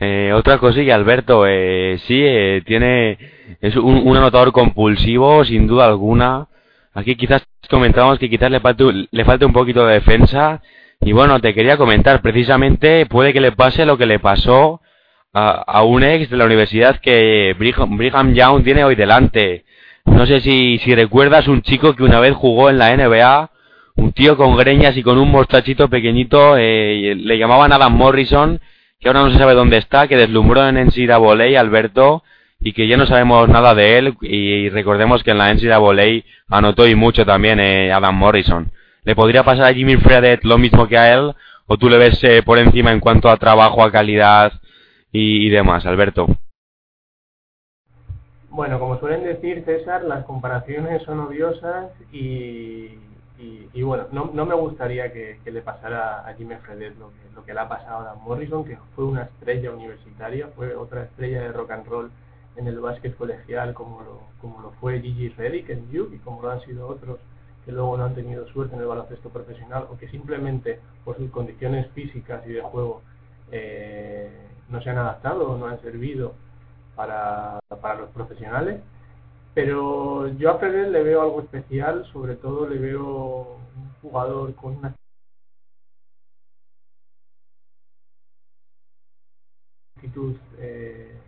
Eh, 0.00 0.32
otra 0.32 0.58
cosilla, 0.58 0.94
Alberto, 0.94 1.44
eh, 1.46 1.98
sí, 2.06 2.22
eh, 2.24 2.62
tiene, 2.64 3.18
es 3.60 3.74
un, 3.76 4.16
anotador 4.16 4.52
compulsivo, 4.52 5.44
sin 5.44 5.66
duda 5.66 5.86
alguna. 5.86 6.46
Aquí 6.94 7.16
quizás 7.16 7.42
comentábamos 7.70 8.18
que 8.18 8.30
quizás 8.30 8.50
le 8.50 8.60
falte, 8.60 9.44
un 9.44 9.52
poquito 9.52 9.86
de 9.86 9.94
defensa. 9.94 10.62
Y 11.00 11.12
bueno, 11.12 11.40
te 11.40 11.54
quería 11.54 11.76
comentar, 11.76 12.20
precisamente 12.22 13.06
puede 13.06 13.32
que 13.32 13.40
le 13.40 13.52
pase 13.52 13.86
lo 13.86 13.96
que 13.96 14.06
le 14.06 14.18
pasó 14.18 14.80
a, 15.32 15.50
a 15.50 15.82
un 15.84 16.02
ex 16.02 16.28
de 16.30 16.36
la 16.36 16.46
universidad 16.46 16.98
que 17.00 17.54
Brigham, 17.58 18.34
Young 18.34 18.64
tiene 18.64 18.84
hoy 18.84 18.94
delante. 18.94 19.64
No 20.04 20.26
sé 20.26 20.40
si, 20.40 20.78
si 20.78 20.94
recuerdas 20.94 21.46
un 21.46 21.62
chico 21.62 21.94
que 21.94 22.02
una 22.02 22.18
vez 22.18 22.34
jugó 22.34 22.70
en 22.70 22.78
la 22.78 22.96
NBA, 22.96 23.50
un 23.96 24.12
tío 24.12 24.36
con 24.36 24.56
greñas 24.56 24.96
y 24.96 25.02
con 25.02 25.18
un 25.18 25.30
mostachito 25.30 25.88
pequeñito, 25.88 26.56
eh, 26.56 27.14
le 27.16 27.38
llamaban 27.38 27.72
Adam 27.72 27.94
Morrison 27.94 28.60
que 29.00 29.08
ahora 29.08 29.22
no 29.22 29.30
se 29.30 29.38
sabe 29.38 29.54
dónde 29.54 29.76
está, 29.76 30.08
que 30.08 30.16
deslumbró 30.16 30.66
en 30.68 30.76
NCAA 30.76 31.60
Alberto 31.60 32.24
y 32.60 32.72
que 32.72 32.88
ya 32.88 32.96
no 32.96 33.06
sabemos 33.06 33.48
nada 33.48 33.74
de 33.74 33.98
él 33.98 34.16
y 34.20 34.68
recordemos 34.70 35.22
que 35.22 35.30
en 35.30 35.38
la 35.38 35.54
NCAA 35.54 36.24
anotó 36.48 36.86
y 36.88 36.94
mucho 36.94 37.24
también 37.24 37.60
eh, 37.60 37.92
Adam 37.92 38.16
Morrison. 38.16 38.72
¿Le 39.04 39.14
podría 39.14 39.44
pasar 39.44 39.66
a 39.66 39.74
Jimmy 39.74 39.96
Fredet 39.96 40.44
lo 40.44 40.58
mismo 40.58 40.88
que 40.88 40.98
a 40.98 41.14
él 41.14 41.34
o 41.66 41.76
tú 41.76 41.88
le 41.88 41.98
ves 41.98 42.22
eh, 42.24 42.42
por 42.42 42.58
encima 42.58 42.92
en 42.92 43.00
cuanto 43.00 43.28
a 43.28 43.36
trabajo, 43.36 43.82
a 43.82 43.92
calidad 43.92 44.52
y, 45.12 45.48
demás, 45.50 45.86
Alberto? 45.86 46.26
Bueno, 48.50 48.78
como 48.80 48.98
suelen 48.98 49.22
decir 49.22 49.62
César, 49.64 50.02
las 50.02 50.24
comparaciones 50.24 51.02
son 51.04 51.20
odiosas 51.20 51.92
y, 52.12 52.98
Y, 53.72 53.82
bueno, 53.82 54.08
no, 54.10 54.32
no, 54.34 54.44
me 54.46 54.56
gustaría 54.56 55.12
que, 55.12 55.38
le 55.44 55.62
pasara 55.62 56.26
a 56.26 56.34
Jimmy 56.34 56.56
Fredet 56.56 56.98
lo 56.98 57.10
que, 57.10 57.34
lo 57.36 57.44
que 57.44 57.54
le 57.54 57.60
ha 57.60 57.68
pasado 57.68 58.00
a 58.00 58.04
Dan 58.04 58.24
Morrison, 58.24 58.64
que 58.64 58.76
fue 58.96 59.04
una 59.04 59.22
estrella 59.22 59.70
universitaria, 59.70 60.48
fue 60.56 60.74
otra 60.74 61.04
estrella 61.04 61.42
de 61.42 61.52
rock 61.52 61.70
and 61.70 61.86
roll 61.86 62.10
en 62.58 62.66
el 62.66 62.80
básquet 62.80 63.16
colegial 63.16 63.72
como 63.72 64.02
lo, 64.02 64.20
como 64.40 64.60
lo 64.60 64.72
fue 64.72 65.00
Gigi 65.00 65.28
Reddick 65.30 65.70
en 65.70 65.90
Duke 65.92 66.16
y 66.16 66.18
como 66.18 66.42
lo 66.42 66.50
han 66.50 66.60
sido 66.62 66.88
otros 66.88 67.18
que 67.64 67.72
luego 67.72 67.96
no 67.96 68.04
han 68.04 68.14
tenido 68.14 68.46
suerte 68.48 68.74
en 68.74 68.80
el 68.80 68.88
baloncesto 68.88 69.28
profesional 69.28 69.86
o 69.90 69.98
que 69.98 70.08
simplemente 70.08 70.80
por 71.04 71.16
sus 71.16 71.30
condiciones 71.30 71.86
físicas 71.92 72.44
y 72.46 72.52
de 72.52 72.62
juego 72.62 73.02
eh, 73.52 74.30
no 74.68 74.82
se 74.82 74.90
han 74.90 74.98
adaptado 74.98 75.50
o 75.50 75.58
no 75.58 75.66
han 75.66 75.80
servido 75.82 76.34
para, 76.96 77.60
para 77.80 78.00
los 78.00 78.10
profesionales. 78.10 78.80
Pero 79.54 80.28
yo 80.38 80.50
a 80.50 80.58
Pérez 80.60 80.88
le 80.88 81.02
veo 81.02 81.22
algo 81.22 81.40
especial, 81.40 82.06
sobre 82.12 82.36
todo 82.36 82.68
le 82.68 82.78
veo 82.78 83.58
un 83.76 83.92
jugador 84.02 84.54
con 84.54 84.76
una 84.76 84.94
actitud 89.96 90.36
eh, 90.58 91.18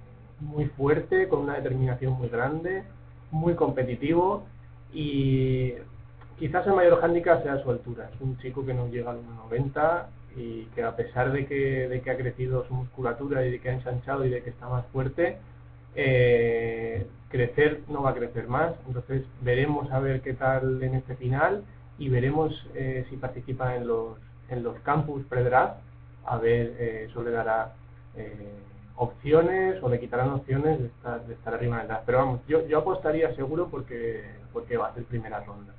muy 0.40 0.66
fuerte, 0.66 1.28
con 1.28 1.40
una 1.40 1.54
determinación 1.54 2.14
muy 2.14 2.28
grande, 2.28 2.82
muy 3.30 3.54
competitivo 3.54 4.44
y 4.92 5.74
quizás 6.38 6.66
el 6.66 6.74
mayor 6.74 7.00
hándicap 7.00 7.42
sea 7.42 7.62
su 7.62 7.70
altura. 7.70 8.10
Es 8.14 8.20
un 8.20 8.38
chico 8.38 8.64
que 8.64 8.74
no 8.74 8.88
llega 8.88 9.12
al 9.12 9.18
1,90 9.50 10.06
y 10.36 10.64
que 10.74 10.82
a 10.82 10.96
pesar 10.96 11.32
de 11.32 11.46
que, 11.46 11.88
de 11.88 12.00
que 12.00 12.10
ha 12.10 12.16
crecido 12.16 12.66
su 12.66 12.74
musculatura 12.74 13.44
y 13.44 13.50
de 13.50 13.60
que 13.60 13.70
ha 13.70 13.74
ensanchado 13.74 14.24
y 14.24 14.30
de 14.30 14.42
que 14.42 14.50
está 14.50 14.68
más 14.68 14.86
fuerte, 14.86 15.38
eh, 15.94 17.06
crecer 17.28 17.80
no 17.88 18.02
va 18.02 18.10
a 18.10 18.14
crecer 18.14 18.48
más. 18.48 18.72
Entonces 18.86 19.24
veremos 19.42 19.90
a 19.92 20.00
ver 20.00 20.20
qué 20.22 20.34
tal 20.34 20.82
en 20.82 20.94
este 20.94 21.16
final 21.16 21.64
y 21.98 22.08
veremos 22.08 22.66
eh, 22.74 23.06
si 23.10 23.16
participa 23.16 23.76
en 23.76 23.86
los, 23.86 24.18
en 24.48 24.62
los 24.62 24.78
campus 24.80 25.24
pre-draft, 25.26 25.76
a 26.24 26.38
ver, 26.38 26.74
eh, 26.78 27.06
eso 27.08 27.22
le 27.22 27.30
dará 27.30 27.74
eh, 28.16 28.54
opciones 29.00 29.82
o 29.82 29.88
le 29.88 29.98
quitarán 29.98 30.30
opciones 30.30 30.78
de 30.78 30.86
estar, 30.86 31.26
de 31.26 31.32
estar 31.32 31.54
arriba 31.54 31.80
en 31.80 31.88
draft. 31.88 32.02
Pero 32.04 32.18
vamos, 32.18 32.40
yo, 32.46 32.66
yo 32.68 32.78
apostaría 32.78 33.34
seguro 33.34 33.68
porque, 33.70 34.22
porque 34.52 34.76
va 34.76 34.88
a 34.88 34.94
ser 34.94 35.04
primera 35.04 35.40
ronda. 35.40 35.72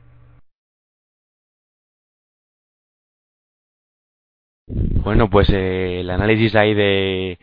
Bueno, 4.67 5.29
pues 5.29 5.49
el 5.49 6.09
análisis 6.09 6.55
ahí 6.55 6.73
de, 6.73 7.37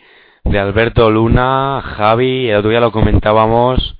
de 0.44 0.58
Alberto 0.58 1.10
Luna, 1.10 1.80
Javi, 1.82 2.48
el 2.48 2.56
otro 2.56 2.70
día 2.70 2.80
lo 2.80 2.90
comentábamos. 2.90 3.96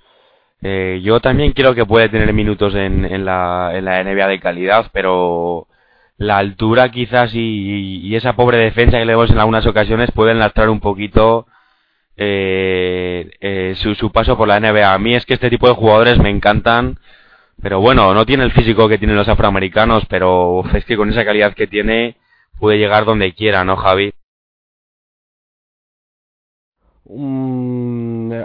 Eh, 0.60 1.00
yo 1.04 1.20
también 1.20 1.52
quiero 1.52 1.76
que 1.76 1.86
puede 1.86 2.08
tener 2.08 2.32
minutos 2.32 2.74
en, 2.74 3.04
en, 3.04 3.24
la, 3.24 3.70
en 3.74 3.84
la 3.84 4.02
NBA 4.02 4.26
de 4.26 4.40
calidad, 4.40 4.90
pero 4.92 5.68
la 6.16 6.38
altura 6.38 6.90
quizás 6.90 7.32
y, 7.34 8.00
y, 8.02 8.16
esa 8.16 8.34
pobre 8.34 8.58
defensa 8.58 8.98
que 8.98 9.04
le 9.04 9.12
vemos 9.12 9.30
en 9.30 9.38
algunas 9.38 9.66
ocasiones 9.66 10.10
pueden 10.10 10.40
lastrar 10.40 10.68
un 10.68 10.80
poquito 10.80 11.46
eh, 12.18 13.30
eh, 13.40 13.74
su, 13.76 14.12
paso 14.12 14.36
por 14.36 14.48
la 14.48 14.60
NBA. 14.60 14.92
A 14.92 14.98
mí 14.98 15.14
es 15.14 15.24
que 15.24 15.34
este 15.34 15.50
tipo 15.50 15.68
de 15.68 15.74
jugadores 15.74 16.18
me 16.18 16.30
encantan, 16.30 16.98
pero 17.62 17.80
bueno, 17.80 18.12
no 18.14 18.26
tiene 18.26 18.44
el 18.44 18.52
físico 18.52 18.88
que 18.88 18.98
tienen 18.98 19.16
los 19.16 19.28
afroamericanos, 19.28 20.04
pero 20.06 20.64
es 20.74 20.84
que 20.84 20.96
con 20.96 21.10
esa 21.10 21.24
calidad 21.24 21.54
que 21.54 21.66
tiene 21.66 22.16
puede 22.58 22.78
llegar 22.78 23.04
donde 23.04 23.32
quiera, 23.34 23.64
¿no, 23.64 23.76
Javi? 23.76 24.12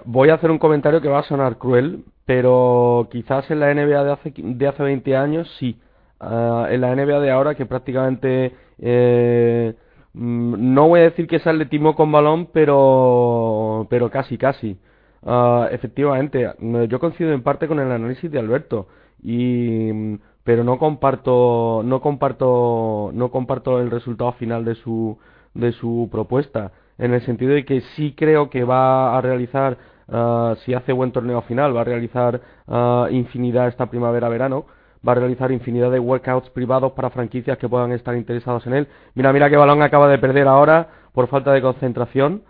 voy 0.05 0.30
a 0.30 0.36
hacer 0.36 0.49
un 0.49 0.57
comentario 0.57 1.01
que 1.01 1.09
va 1.09 1.19
a 1.19 1.24
sonar 1.24 1.57
cruel, 1.57 2.05
pero 2.26 3.09
quizás 3.11 3.49
en 3.51 3.59
la 3.59 3.74
NBA 3.74 4.03
de 4.03 4.11
hace, 4.11 4.34
de 4.38 4.67
hace 4.67 4.84
20 4.84 5.17
años 5.17 5.53
sí. 5.59 5.78
Ah, 6.19 6.67
en 6.69 6.80
la 6.82 6.95
NBA 6.95 7.19
de 7.19 7.32
ahora 7.32 7.55
que 7.55 7.65
prácticamente 7.65 8.55
eh, 8.80 9.74
mm, 9.74 9.92
no 10.14 10.88
voy 10.88 11.01
a 11.01 11.03
decir 11.03 11.28
que 11.28 11.38
es 11.38 11.47
atletismo 11.47 11.95
con 11.95 12.11
balón, 12.11 12.47
pero 12.53 13.88
pero 13.89 14.09
casi 14.09 14.38
casi. 14.38 14.78
Uh, 15.22 15.66
efectivamente, 15.72 16.53
yo 16.89 16.99
coincido 16.99 17.32
en 17.34 17.43
parte 17.43 17.68
con 17.68 17.80
el 17.80 17.91
análisis 17.91 18.30
de 18.32 18.39
Alberto 18.39 18.88
y 19.22 20.18
pero 20.43 20.64
no 20.64 20.78
comparto 20.78 21.82
no 21.86 22.01
comparto 22.01 23.11
no 23.14 23.32
comparto 23.32 23.80
el 23.80 23.89
resultado 23.91 24.34
final 24.34 24.66
de 24.66 24.76
su 24.76 25.18
de 25.53 25.72
su 25.72 26.09
propuesta 26.11 26.74
en 26.97 27.14
el 27.14 27.22
sentido 27.22 27.53
de 27.53 27.66
que 27.66 27.82
sí 27.95 28.14
creo 28.18 28.49
que 28.49 28.64
va 28.64 29.18
a 29.18 29.22
realizar, 29.22 29.78
uh, 30.07 30.55
si 30.64 30.74
hace 30.74 30.93
buen 30.93 31.11
torneo 31.11 31.41
final, 31.41 31.76
va 31.76 31.82
a 31.82 31.86
realizar 31.86 32.41
uh, 32.68 33.07
infinidad 33.09 33.68
esta 33.68 33.88
primavera-verano, 33.88 34.66
va 35.07 35.13
a 35.13 35.15
realizar 35.15 35.51
infinidad 35.51 35.91
de 35.91 35.99
workouts 35.99 36.49
privados 36.49 36.93
para 36.93 37.09
franquicias 37.09 37.57
que 37.57 37.69
puedan 37.69 37.91
estar 37.91 38.15
interesados 38.15 38.65
en 38.67 38.73
él. 38.73 38.87
Mira, 39.15 39.33
mira 39.33 39.49
qué 39.49 39.57
balón 39.57 39.81
acaba 39.81 40.07
de 40.07 40.17
perder 40.17 40.47
ahora 40.47 40.87
por 41.13 41.27
falta 41.27 41.51
de 41.51 41.61
concentración. 41.61 42.43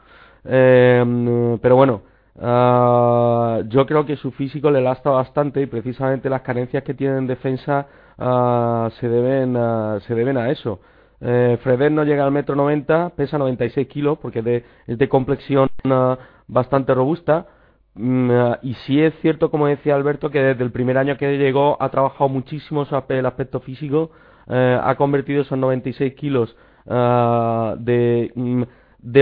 Eh, 0.46 1.58
pero 1.62 1.76
bueno, 1.76 2.02
uh, 2.36 3.64
yo 3.70 3.86
creo 3.86 4.06
que 4.06 4.16
su 4.18 4.32
físico 4.32 4.70
le 4.70 4.82
lastra 4.82 5.12
bastante 5.12 5.62
y 5.62 5.66
precisamente 5.66 6.30
las 6.30 6.42
carencias 6.42 6.84
que 6.84 6.94
tiene 6.94 7.18
en 7.18 7.28
defensa 7.28 7.88
se, 8.18 9.10
deben, 9.10 9.58
se 10.02 10.16
deben 10.16 10.38
a 10.38 10.50
eso. 10.50 10.80
Eh, 11.26 11.90
no 11.90 12.04
llega 12.04 12.26
al 12.26 12.32
metro 12.32 12.54
90, 12.56 13.12
pesa 13.16 13.38
96 13.38 13.88
kilos 13.88 14.18
porque 14.20 14.42
de, 14.42 14.66
es 14.88 14.98
de 14.98 15.08
complexión 15.08 15.70
uh, 15.86 16.16
bastante 16.48 16.94
robusta. 16.94 17.48
Mm, 17.96 18.30
uh, 18.30 18.56
y 18.64 18.74
sí 18.86 19.02
es 19.02 19.14
cierto, 19.22 19.52
como 19.52 19.68
decía 19.68 19.96
Alberto, 19.96 20.30
que 20.30 20.42
desde 20.42 20.64
el 20.64 20.72
primer 20.72 20.98
año 20.98 21.18
que 21.18 21.38
llegó 21.38 21.78
ha 21.80 21.90
trabajado 21.90 22.30
muchísimo 22.30 22.88
el 23.10 23.26
aspecto 23.26 23.60
físico, 23.60 24.12
uh, 24.48 24.80
ha 24.84 24.96
convertido 24.96 25.42
esos 25.42 25.58
96 25.58 26.14
kilos 26.16 26.56
uh, 26.86 27.76
de, 27.78 28.34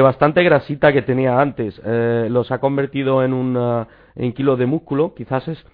bastante 0.01 0.43
grasita 0.43 0.93
que 0.93 1.01
tenía 1.01 1.41
antes, 1.41 1.81
eh, 1.83 2.27
los 2.29 2.51
ha 2.51 2.59
convertido 2.59 3.23
en 3.23 3.33
un 3.33 3.85
en 4.15 4.33
kilos 4.33 4.59
de 4.59 4.65
músculo. 4.65 5.13
Quizás 5.15 5.47
es 5.47 5.65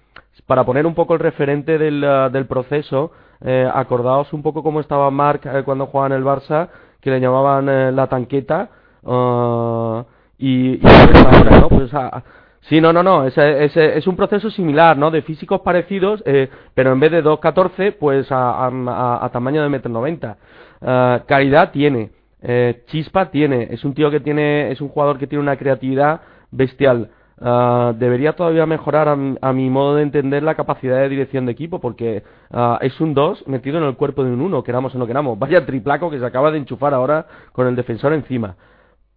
para 0.46 0.64
poner 0.64 0.86
un 0.86 0.94
poco 0.94 1.14
el 1.14 1.20
referente 1.20 1.78
del, 1.78 2.46
proceso. 2.48 3.12
Eh, 3.40 3.68
acordaos 3.72 4.32
un 4.32 4.42
poco 4.42 4.62
cómo 4.62 4.80
estaba 4.80 5.10
Mark 5.10 5.42
eh, 5.44 5.62
cuando 5.64 5.86
jugaba 5.86 6.08
en 6.08 6.12
el 6.20 6.24
Barça, 6.24 6.68
que 7.00 7.10
le 7.10 7.20
llamaban 7.20 7.68
eh, 7.68 7.92
la 7.92 8.08
tanqueta, 8.08 8.68
uh, 9.02 10.02
y, 10.38 10.74
y 10.74 10.80
ahora, 10.84 11.60
¿no? 11.60 11.68
Pues, 11.68 11.94
ah, 11.94 12.22
sí, 12.62 12.80
no, 12.80 12.92
no, 12.92 13.02
no, 13.02 13.26
es, 13.26 13.36
es, 13.36 13.76
es, 13.76 14.06
un 14.06 14.16
proceso 14.16 14.50
similar, 14.50 14.96
¿no? 14.96 15.10
De 15.10 15.22
físicos 15.22 15.60
parecidos, 15.60 16.22
eh, 16.26 16.48
pero 16.74 16.92
en 16.92 17.00
vez 17.00 17.12
de 17.12 17.24
2.14, 17.24 17.96
pues 17.98 18.30
a, 18.30 18.66
a, 18.66 19.24
a, 19.24 19.28
tamaño 19.30 19.62
de 19.62 19.68
1,90 19.68 20.06
m. 20.06 20.36
Uh, 20.80 21.26
calidad 21.26 21.72
tiene, 21.72 22.10
eh, 22.40 22.84
chispa 22.86 23.30
tiene, 23.30 23.68
es 23.70 23.84
un 23.84 23.94
tío 23.94 24.10
que 24.10 24.20
tiene, 24.20 24.70
es 24.70 24.80
un 24.80 24.88
jugador 24.88 25.18
que 25.18 25.26
tiene 25.26 25.42
una 25.42 25.56
creatividad 25.56 26.20
bestial. 26.50 27.10
Uh, 27.40 27.92
debería 27.96 28.32
todavía 28.32 28.66
mejorar 28.66 29.08
a, 29.08 29.52
mi 29.52 29.70
modo 29.70 29.94
de 29.94 30.02
entender 30.02 30.42
la 30.42 30.56
capacidad 30.56 30.98
de 30.98 31.08
dirección 31.08 31.46
de 31.46 31.52
equipo 31.52 31.80
porque 31.80 32.24
uh, 32.50 32.78
es 32.80 33.00
un 33.00 33.14
2 33.14 33.46
metido 33.46 33.78
en 33.78 33.84
el 33.84 33.94
cuerpo 33.94 34.24
de 34.24 34.30
un 34.32 34.40
1, 34.40 34.64
queramos 34.64 34.94
o 34.94 34.98
no 34.98 35.06
queramos. 35.06 35.38
Vaya 35.38 35.64
triplaco 35.64 36.10
que 36.10 36.18
se 36.18 36.26
acaba 36.26 36.50
de 36.50 36.58
enchufar 36.58 36.94
ahora 36.94 37.26
con 37.52 37.68
el 37.68 37.76
defensor 37.76 38.12
encima. 38.12 38.56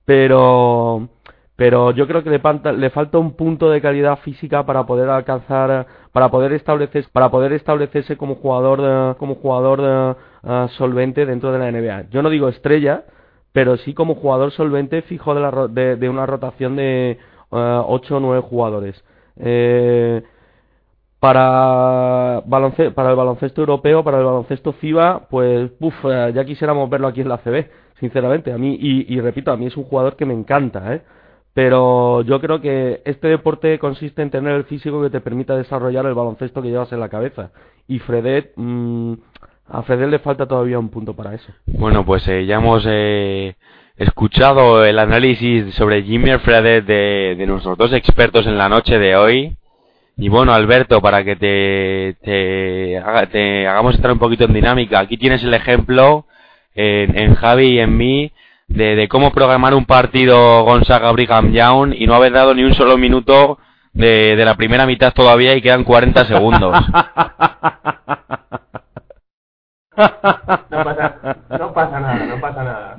Pero 0.06 1.10
pero 1.62 1.92
yo 1.92 2.08
creo 2.08 2.24
que 2.24 2.32
le 2.32 2.40
falta, 2.90 3.20
un 3.20 3.34
punto 3.34 3.70
de 3.70 3.82
calidad 3.82 4.18
física 4.24 4.66
para 4.66 4.84
poder 4.88 5.10
alcanzar 5.10 5.86
para 6.12 6.30
poder 6.32 6.54
establecer 6.54 7.06
para 7.14 7.30
poder 7.30 7.54
establecerse 7.54 8.18
como 8.18 8.34
jugador 8.34 8.82
de, 8.82 9.16
como 9.20 9.36
jugador 9.36 10.18
uh, 10.42 10.68
solvente 10.70 11.24
dentro 11.28 11.52
de 11.52 11.60
la 11.60 11.72
NBA. 11.72 12.10
Yo 12.10 12.24
no 12.24 12.32
digo 12.32 12.50
estrella, 12.50 13.04
pero 13.52 13.78
sí 13.78 13.94
como 13.94 14.16
jugador 14.16 14.52
solvente 14.54 15.04
fijo 15.04 15.36
de, 15.36 15.42
la, 15.42 15.68
de, 15.68 15.98
de 15.98 16.10
una 16.10 16.26
rotación 16.26 16.78
de 16.78 17.20
8 17.52 18.18
o 18.18 18.20
9 18.20 18.42
jugadores. 18.42 19.04
Eh, 19.38 20.24
para, 21.20 22.42
para 22.96 23.10
el 23.12 23.16
baloncesto 23.16 23.62
europeo, 23.62 24.04
para 24.04 24.18
el 24.18 24.26
baloncesto 24.26 24.74
FIBA, 24.74 25.28
pues 25.30 25.70
eh, 25.80 26.32
ya 26.34 26.44
quisiéramos 26.44 26.90
verlo 26.90 27.08
aquí 27.08 27.22
en 27.22 27.30
la 27.30 27.38
CB, 27.38 27.70
sinceramente. 28.00 28.52
A 28.52 28.58
mí, 28.58 28.80
y, 28.82 29.22
repito, 29.22 29.52
a 29.52 29.58
mí 29.58 29.68
es 29.68 29.78
un 29.78 29.84
jugador 29.84 30.16
que 30.16 30.26
me 30.26 30.34
encanta, 30.34 30.96
¿eh? 30.96 31.02
Pero 31.54 32.22
yo 32.22 32.40
creo 32.40 32.62
que 32.62 33.02
este 33.04 33.28
deporte 33.28 33.78
consiste 33.78 34.22
en 34.22 34.30
tener 34.30 34.54
el 34.54 34.64
físico 34.64 35.02
que 35.02 35.10
te 35.10 35.20
permita 35.20 35.56
desarrollar 35.56 36.06
el 36.06 36.14
baloncesto 36.14 36.62
que 36.62 36.70
llevas 36.70 36.92
en 36.94 37.02
la 37.02 37.10
cabeza. 37.10 37.52
Y 37.88 38.00
Fredet, 38.00 38.54
mm, 38.56 39.14
a 39.68 39.82
Fredet 39.84 40.10
le 40.10 40.20
falta 40.20 40.46
todavía 40.46 40.80
un 40.80 40.90
punto 40.90 41.14
para 41.14 41.34
eso. 41.34 41.52
Bueno, 41.66 42.06
pues 42.06 42.26
eh, 42.30 42.46
ya 42.46 42.56
hemos 42.56 42.86
eh, 42.88 43.56
escuchado 43.98 44.86
el 44.86 44.98
análisis 44.98 45.74
sobre 45.76 46.04
Jimmy 46.04 46.38
Fredet 46.40 46.86
de, 46.86 47.36
de, 47.38 47.46
nuestros 47.46 47.78
dos 47.78 47.92
expertos 47.92 48.48
en 48.48 48.58
la 48.58 48.70
noche 48.70 48.98
de 48.98 49.18
hoy. 49.18 49.58
Y 50.16 50.30
bueno, 50.30 50.54
Alberto, 50.54 51.02
para 51.02 51.26
que 51.26 51.36
te, 51.36 52.16
te, 52.22 53.02
te 53.32 53.68
hagamos 53.68 53.96
estar 53.96 54.12
un 54.12 54.20
poquito 54.20 54.46
en 54.46 54.54
dinámica, 54.54 55.00
aquí 55.00 55.18
tienes 55.18 55.44
el 55.44 55.54
ejemplo 55.54 56.26
en, 56.76 57.18
en 57.18 57.36
Javi 57.36 57.72
y 57.72 57.80
en 57.80 57.98
mí 57.98 58.32
de, 58.74 58.96
de, 58.96 59.08
cómo 59.08 59.32
programar 59.32 59.74
un 59.74 59.86
partido 59.86 60.64
Gonzaga 60.64 61.12
Brigham 61.12 61.52
Young 61.52 61.94
y 61.96 62.08
no 62.08 62.16
haber 62.16 62.34
dado 62.34 62.54
ni 62.54 62.64
un 62.64 62.74
solo 62.74 62.98
minuto 62.98 63.60
de, 63.94 64.36
de 64.36 64.46
la 64.46 64.56
primera 64.56 64.86
mitad 64.86 65.14
todavía 65.14 65.56
y 65.56 65.62
quedan 65.62 65.84
40 65.84 66.26
segundos. 66.26 66.76
No 70.02 70.84
pasa, 70.84 71.38
no 71.60 71.74
pasa 71.74 72.00
nada, 72.00 72.26
no 72.26 72.42
pasa 72.42 72.64
nada. 72.64 72.98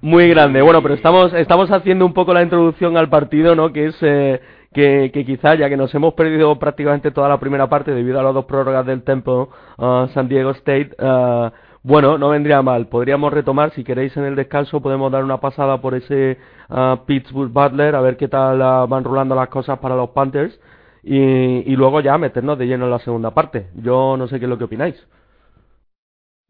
Muy 0.00 0.28
grande. 0.28 0.62
Bueno, 0.62 0.82
pero 0.82 0.94
estamos, 0.94 1.32
estamos 1.32 1.70
haciendo 1.72 2.04
un 2.06 2.12
poco 2.12 2.32
la 2.32 2.42
introducción 2.42 2.96
al 2.96 3.08
partido, 3.08 3.56
¿no? 3.56 3.72
Que 3.72 3.86
es 3.86 3.96
eh, 4.02 4.40
que, 4.72 5.10
que 5.12 5.24
quizás, 5.24 5.58
ya 5.58 5.68
que 5.68 5.76
nos 5.76 5.94
hemos 5.94 6.14
perdido 6.14 6.58
prácticamente 6.58 7.10
toda 7.10 7.28
la 7.28 7.40
primera 7.40 7.68
parte 7.68 7.92
debido 7.92 8.20
a 8.20 8.22
las 8.22 8.34
dos 8.34 8.44
prórrogas 8.44 8.86
del 8.86 9.02
Tempo 9.02 9.48
uh, 9.78 10.06
San 10.08 10.28
Diego 10.28 10.50
State, 10.50 10.90
uh, 11.00 11.50
bueno, 11.86 12.18
no 12.18 12.30
vendría 12.30 12.62
mal. 12.62 12.88
Podríamos 12.88 13.32
retomar, 13.32 13.70
si 13.70 13.84
queréis 13.84 14.16
en 14.16 14.24
el 14.24 14.34
descanso, 14.34 14.80
podemos 14.80 15.12
dar 15.12 15.22
una 15.22 15.38
pasada 15.38 15.80
por 15.80 15.94
ese 15.94 16.36
uh, 16.68 16.96
Pittsburgh 17.06 17.52
Butler, 17.52 17.94
a 17.94 18.00
ver 18.00 18.16
qué 18.16 18.26
tal 18.26 18.58
van 18.88 19.04
rolando 19.04 19.36
las 19.36 19.48
cosas 19.48 19.78
para 19.78 19.94
los 19.94 20.10
Panthers. 20.10 20.58
Y, 21.04 21.16
y 21.16 21.76
luego 21.76 22.00
ya 22.00 22.18
meternos 22.18 22.58
de 22.58 22.66
lleno 22.66 22.86
en 22.86 22.90
la 22.90 22.98
segunda 22.98 23.30
parte. 23.30 23.68
Yo 23.76 24.16
no 24.16 24.26
sé 24.26 24.40
qué 24.40 24.46
es 24.46 24.48
lo 24.48 24.58
que 24.58 24.64
opináis. 24.64 24.96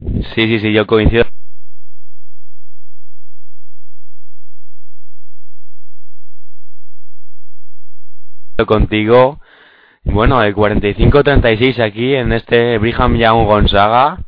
Sí, 0.00 0.46
sí, 0.46 0.58
sí, 0.58 0.72
yo 0.72 0.86
coincido. 0.86 1.24
contigo. 8.64 9.38
Bueno, 10.04 10.42
el 10.42 10.54
45-36 10.54 11.78
aquí 11.82 12.14
en 12.14 12.32
este 12.32 12.78
Brigham 12.78 13.16
Young 13.18 13.44
Gonzaga. 13.44 14.20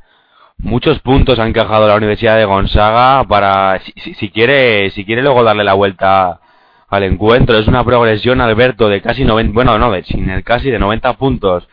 Muchos 0.60 0.98
puntos 1.00 1.38
ha 1.38 1.46
encajado 1.46 1.86
la 1.86 1.94
Universidad 1.94 2.36
de 2.36 2.44
Gonzaga 2.44 3.24
para, 3.24 3.80
si, 3.80 4.14
si, 4.14 4.30
quiere, 4.30 4.90
si 4.90 5.04
quiere 5.04 5.22
luego 5.22 5.44
darle 5.44 5.62
la 5.62 5.74
vuelta 5.74 6.40
al 6.88 7.04
encuentro. 7.04 7.56
Es 7.56 7.68
una 7.68 7.84
progresión, 7.84 8.40
Alberto, 8.40 8.88
de 8.88 9.00
casi 9.00 9.24
90, 9.24 9.52
bueno, 9.54 9.78
no, 9.78 9.92
de, 9.92 10.02
sin 10.02 10.28
el 10.28 10.42
casi 10.42 10.70
de 10.70 10.80
90 10.80 11.12
puntos 11.14 11.68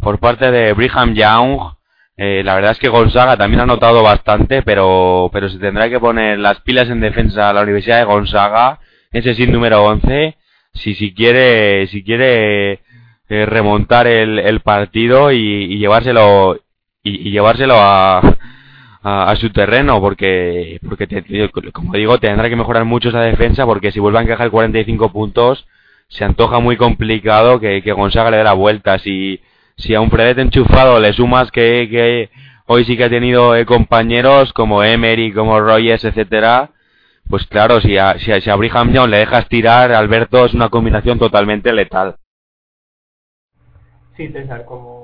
por 0.00 0.20
parte 0.20 0.52
de 0.52 0.72
Brigham 0.72 1.14
Young. 1.14 1.72
Eh, 2.16 2.42
la 2.44 2.54
verdad 2.54 2.72
es 2.72 2.78
que 2.78 2.88
Gonzaga 2.88 3.36
también 3.36 3.60
ha 3.60 3.66
notado 3.66 4.02
bastante, 4.02 4.62
pero, 4.62 5.30
pero 5.32 5.48
se 5.48 5.58
tendrá 5.58 5.88
que 5.88 6.00
poner 6.00 6.38
las 6.38 6.60
pilas 6.60 6.88
en 6.90 7.00
defensa 7.00 7.50
a 7.50 7.52
la 7.52 7.62
Universidad 7.62 7.98
de 7.98 8.04
Gonzaga, 8.04 8.78
ese 9.12 9.34
sin 9.34 9.52
número 9.52 9.84
11, 9.84 10.36
si, 10.74 10.94
si 10.94 11.12
quiere, 11.12 11.86
si 11.88 12.04
quiere 12.04 12.72
eh, 13.28 13.46
remontar 13.46 14.06
el, 14.06 14.38
el 14.38 14.60
partido 14.60 15.32
y, 15.32 15.38
y 15.38 15.78
llevárselo, 15.78 16.58
y, 17.02 17.28
y 17.28 17.30
llevárselo 17.30 17.74
a, 17.76 18.20
a, 19.02 19.36
su 19.36 19.50
terreno, 19.50 20.00
porque, 20.00 20.78
porque 20.86 21.06
te, 21.06 21.50
como 21.72 21.94
digo, 21.94 22.18
tendrá 22.18 22.48
que 22.48 22.56
mejorar 22.56 22.84
mucho 22.84 23.08
esa 23.08 23.20
defensa, 23.20 23.64
porque 23.64 23.92
si 23.92 24.00
vuelve 24.00 24.18
a 24.18 24.22
encajar 24.22 24.50
45 24.50 25.12
puntos, 25.12 25.66
se 26.08 26.24
antoja 26.24 26.58
muy 26.58 26.76
complicado 26.76 27.60
que, 27.60 27.82
que 27.82 27.92
Gonzaga 27.92 28.30
le 28.30 28.38
dé 28.38 28.44
la 28.44 28.54
vuelta. 28.54 28.98
Si, 28.98 29.40
si 29.76 29.94
a 29.94 30.00
un 30.00 30.10
Fredet 30.10 30.38
enchufado 30.38 31.00
le 31.00 31.12
sumas 31.12 31.50
que, 31.50 31.88
que 31.90 32.30
hoy 32.66 32.84
sí 32.84 32.96
que 32.96 33.04
ha 33.04 33.10
tenido 33.10 33.54
eh, 33.54 33.64
compañeros 33.64 34.52
como 34.52 34.82
Emery, 34.82 35.32
como 35.32 35.60
Royes, 35.60 36.04
etcétera, 36.04 36.70
pues 37.28 37.46
claro, 37.46 37.80
si 37.80 37.98
a, 37.98 38.18
si 38.18 38.32
a, 38.32 38.40
si 38.40 38.50
a 38.50 38.56
Brigham 38.56 38.92
Young 38.92 39.10
le 39.10 39.18
dejas 39.18 39.48
tirar, 39.48 39.92
Alberto, 39.92 40.46
es 40.46 40.54
una 40.54 40.70
combinación 40.70 41.18
totalmente 41.18 41.72
letal. 41.72 42.16
Sí, 44.16 44.28
César, 44.28 44.64
como, 44.64 44.97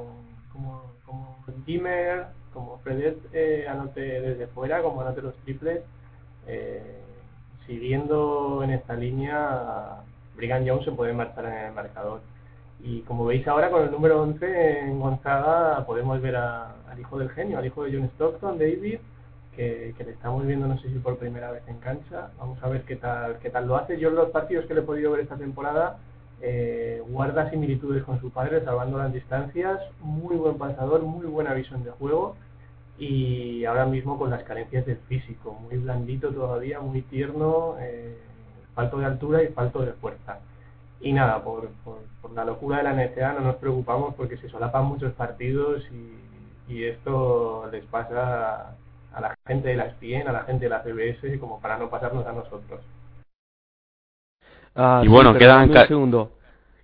como 1.64 1.66
Jimmer, 1.66 2.26
como 2.52 2.78
Fredet 2.78 3.18
eh, 3.32 3.66
anote 3.68 4.00
desde 4.00 4.46
fuera, 4.48 4.82
como 4.82 5.00
anote 5.00 5.22
los 5.22 5.34
triples, 5.44 5.82
eh, 6.46 7.00
siguiendo 7.66 8.62
en 8.62 8.70
esta 8.70 8.94
línea, 8.94 10.02
Brigham 10.36 10.64
Young 10.64 10.84
se 10.84 10.92
puede 10.92 11.12
marchar 11.12 11.46
en 11.46 11.66
el 11.66 11.72
marcador. 11.72 12.20
Y 12.80 13.00
como 13.02 13.24
veis 13.24 13.46
ahora 13.48 13.70
con 13.70 13.82
el 13.82 13.90
número 13.90 14.20
11 14.22 14.80
en 14.80 15.00
Gonzaga 15.00 15.86
podemos 15.86 16.20
ver 16.20 16.36
a, 16.36 16.74
al 16.90 17.00
hijo 17.00 17.18
del 17.18 17.30
genio, 17.30 17.58
al 17.58 17.66
hijo 17.66 17.84
de 17.84 17.92
John 17.92 18.10
Stockton, 18.14 18.58
David, 18.58 18.98
que, 19.56 19.94
que, 19.96 20.04
le 20.04 20.10
estamos 20.10 20.44
viendo 20.46 20.66
no 20.66 20.78
sé 20.80 20.88
si 20.88 20.98
por 20.98 21.16
primera 21.16 21.50
vez 21.50 21.62
en 21.66 21.78
cancha. 21.78 22.30
Vamos 22.38 22.62
a 22.62 22.68
ver 22.68 22.82
qué 22.82 22.96
tal, 22.96 23.38
qué 23.38 23.48
tal 23.48 23.66
lo 23.66 23.76
hace. 23.76 23.98
Yo 23.98 24.10
en 24.10 24.16
los 24.16 24.30
partidos 24.30 24.66
que 24.66 24.74
le 24.74 24.80
he 24.80 24.84
podido 24.84 25.12
ver 25.12 25.20
esta 25.20 25.36
temporada 25.36 25.98
eh, 26.40 27.02
guarda 27.08 27.50
similitudes 27.50 28.02
con 28.04 28.20
su 28.20 28.30
padre, 28.30 28.64
salvando 28.64 28.98
las 28.98 29.12
distancias, 29.12 29.80
muy 30.00 30.36
buen 30.36 30.58
pasador, 30.58 31.02
muy 31.02 31.26
buena 31.26 31.54
visión 31.54 31.84
de 31.84 31.90
juego 31.90 32.36
y 32.98 33.64
ahora 33.64 33.86
mismo 33.86 34.18
con 34.18 34.30
las 34.30 34.44
carencias 34.44 34.86
del 34.86 34.98
físico, 35.08 35.52
muy 35.52 35.76
blandito 35.78 36.32
todavía, 36.32 36.80
muy 36.80 37.02
tierno, 37.02 37.76
eh, 37.80 38.16
falto 38.74 38.98
de 38.98 39.06
altura 39.06 39.42
y 39.42 39.48
falto 39.48 39.80
de 39.82 39.92
fuerza. 39.94 40.38
Y 41.00 41.12
nada, 41.12 41.42
por, 41.42 41.70
la 42.34 42.44
locura 42.44 42.78
de 42.78 42.84
la 42.84 42.92
NCA 42.94 43.34
no 43.34 43.40
nos 43.40 43.56
preocupamos 43.56 44.14
porque 44.14 44.36
se 44.38 44.48
solapan 44.48 44.86
muchos 44.86 45.12
partidos 45.12 45.84
y, 45.90 46.14
esto 46.66 47.68
les 47.70 47.84
pasa 47.84 48.74
a 49.12 49.20
la 49.20 49.36
gente 49.46 49.68
de 49.68 49.76
la 49.76 49.90
SPN, 49.90 50.28
a 50.28 50.32
la 50.32 50.44
gente 50.44 50.64
de 50.64 50.70
la 50.70 50.82
CBS, 50.82 51.38
como 51.38 51.60
para 51.60 51.78
no 51.78 51.90
pasarnos 51.90 52.26
a 52.26 52.32
nosotros. 52.32 52.80
Ah, 54.74 55.02
y 55.04 55.08
bueno, 55.08 55.34
quedan... 55.34 55.70
Un 55.70 55.86
segundo. 55.86 56.30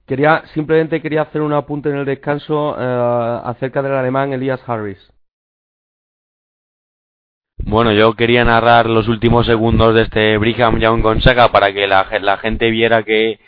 Quería, 0.07 0.43
simplemente 0.55 1.01
quería 1.01 1.23
hacer 1.23 1.41
un 1.41 1.53
apunte 1.53 1.89
en 1.89 1.97
el 1.97 2.05
descanso 2.05 2.71
uh, 2.71 3.47
acerca 3.47 3.81
del 3.81 3.93
alemán 3.93 4.33
Elias 4.33 4.61
Harris. 4.67 4.99
Bueno, 7.63 7.93
yo 7.93 8.15
quería 8.15 8.45
narrar 8.45 8.87
los 8.87 9.07
últimos 9.07 9.47
segundos 9.47 9.95
de 9.95 10.03
este 10.03 10.37
Brigham 10.39 10.81
Young 10.81 11.03
Gonzaga 11.03 11.53
para 11.53 11.73
que 11.73 11.87
la, 11.87 12.09
la 12.21 12.39
gente 12.39 12.71
viera 12.71 13.05
que, 13.05 13.39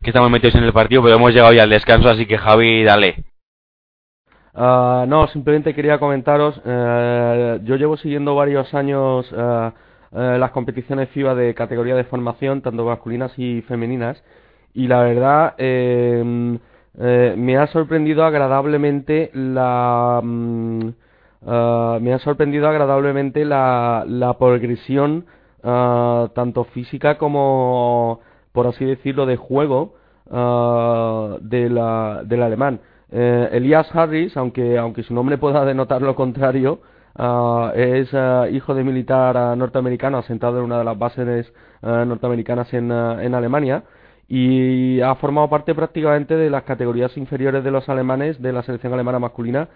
que 0.00 0.10
estamos 0.10 0.30
metidos 0.30 0.54
en 0.54 0.64
el 0.64 0.72
partido, 0.72 1.02
pero 1.02 1.16
hemos 1.16 1.32
llegado 1.32 1.52
ya 1.52 1.64
al 1.64 1.70
descanso, 1.70 2.08
así 2.08 2.26
que 2.26 2.38
Javi, 2.38 2.84
dale. 2.84 3.24
Uh, 4.54 5.06
no, 5.08 5.26
simplemente 5.28 5.74
quería 5.74 5.98
comentaros, 5.98 6.58
uh, 6.58 7.64
yo 7.64 7.76
llevo 7.76 7.96
siguiendo 7.96 8.34
varios 8.34 8.72
años 8.74 9.32
uh, 9.32 9.72
las 10.12 10.50
competiciones 10.50 11.08
FIBA 11.10 11.34
de 11.34 11.54
categoría 11.54 11.94
de 11.94 12.04
formación, 12.04 12.60
tanto 12.60 12.84
masculinas 12.84 13.32
y 13.38 13.62
femeninas, 13.62 14.22
y 14.74 14.86
la 14.86 15.02
verdad 15.02 15.54
eh, 15.58 16.58
eh, 16.98 17.34
me 17.36 17.56
ha 17.56 17.66
sorprendido 17.68 18.24
agradablemente 18.24 19.30
la... 19.34 20.20
Um, 20.22 20.92
me 21.44 22.12
ha 22.12 22.18
sorprendido 22.20 22.68
agradablemente 22.68 23.44
la, 23.44 24.04
la 24.06 24.38
progresión 24.38 25.24
tanto 25.62 26.64
física 26.72 27.18
como, 27.18 28.20
por 28.52 28.68
así 28.68 28.84
decirlo, 28.84 29.26
de 29.26 29.36
juego 29.36 29.94
de 30.30 31.68
la, 31.68 32.22
del 32.24 32.42
alemán. 32.42 32.80
Eh, 33.10 33.48
Elias 33.52 33.94
Harris, 33.94 34.36
aunque, 34.36 34.78
aunque 34.78 35.02
su 35.02 35.12
nombre 35.12 35.36
pueda 35.36 35.64
denotar 35.64 36.00
lo 36.00 36.14
contrario, 36.14 36.80
uh, 37.18 37.70
es 37.74 38.12
uh, 38.12 38.46
hijo 38.50 38.74
de 38.74 38.84
militar 38.84 39.36
uh, 39.36 39.56
norteamericano 39.56 40.18
asentado 40.18 40.58
en 40.58 40.64
una 40.64 40.78
de 40.78 40.84
las 40.84 40.98
bases 40.98 41.52
norteamericanas 41.82 42.72
en, 42.74 42.92
en, 42.92 43.34
Alemania 43.34 43.82
y 44.28 45.00
ha 45.00 45.16
formado 45.16 45.48
parte 45.48 45.74
prácticamente 45.74 46.36
de 46.36 46.48
las 46.48 46.62
categorías 46.62 47.16
inferiores 47.16 47.64
de 47.64 47.72
los 47.72 47.88
alemanes 47.88 48.40
de 48.40 48.52
la 48.52 48.62
selección 48.62 48.92
alemana 48.92 49.18
masculina 49.18 49.68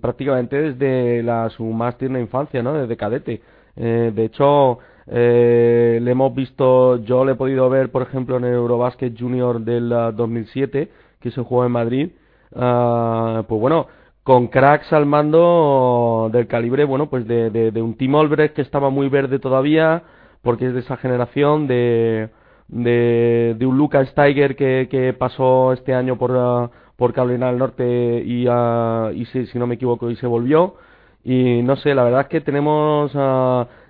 prácticamente 0.00 0.72
desde 0.72 1.22
la, 1.22 1.50
su 1.50 1.64
más 1.64 1.96
tierna 1.98 2.20
infancia, 2.20 2.62
¿no? 2.62 2.74
desde 2.74 2.96
cadete. 2.96 3.42
Eh, 3.76 4.12
de 4.14 4.24
hecho, 4.24 4.78
eh, 5.06 5.98
le 6.02 6.10
hemos 6.10 6.34
visto, 6.34 6.96
yo 7.04 7.24
le 7.24 7.32
he 7.32 7.34
podido 7.36 7.68
ver, 7.68 7.90
por 7.90 8.02
ejemplo, 8.02 8.36
en 8.36 8.44
el 8.44 8.54
Eurobasket 8.54 9.18
Junior 9.18 9.60
del 9.60 9.88
2007 9.88 10.90
que 11.20 11.30
se 11.30 11.42
jugó 11.42 11.64
en 11.64 11.72
Madrid, 11.72 12.10
pues 12.50 13.60
bueno, 13.60 13.86
con 14.26 14.48
cracks 14.48 14.92
al 14.92 15.06
mando 15.06 16.28
del 16.32 16.48
calibre, 16.48 16.82
bueno, 16.82 17.08
pues 17.08 17.28
de, 17.28 17.70
un 17.80 17.96
Tim 17.96 18.12
Olbrecht 18.16 18.56
que 18.56 18.62
estaba 18.62 18.90
muy 18.90 19.08
verde 19.08 19.38
todavía, 19.38 20.02
porque 20.42 20.66
es 20.66 20.74
de 20.74 20.80
esa 20.80 20.96
generación, 20.96 21.68
de, 21.68 22.30
de, 22.66 23.56
un 23.64 23.78
Lucas 23.78 24.08
Steiger 24.08 24.56
que, 24.56 24.88
que 24.90 25.12
pasó 25.12 25.72
este 25.72 25.94
año 25.94 26.18
por, 26.18 26.32
uh, 26.32 26.70
por 26.96 27.12
Carolina 27.12 27.46
del 27.46 27.58
Norte 27.58 28.20
y, 28.26 28.48
uh, 28.48 29.12
y 29.14 29.26
si, 29.26 29.46
si, 29.46 29.60
no 29.60 29.68
me 29.68 29.76
equivoco, 29.76 30.10
y 30.10 30.16
se 30.16 30.26
volvió. 30.26 30.74
Y 31.22 31.62
no 31.62 31.76
sé, 31.76 31.94
la 31.94 32.02
verdad 32.02 32.22
es 32.22 32.26
que 32.26 32.40
tenemos 32.40 33.12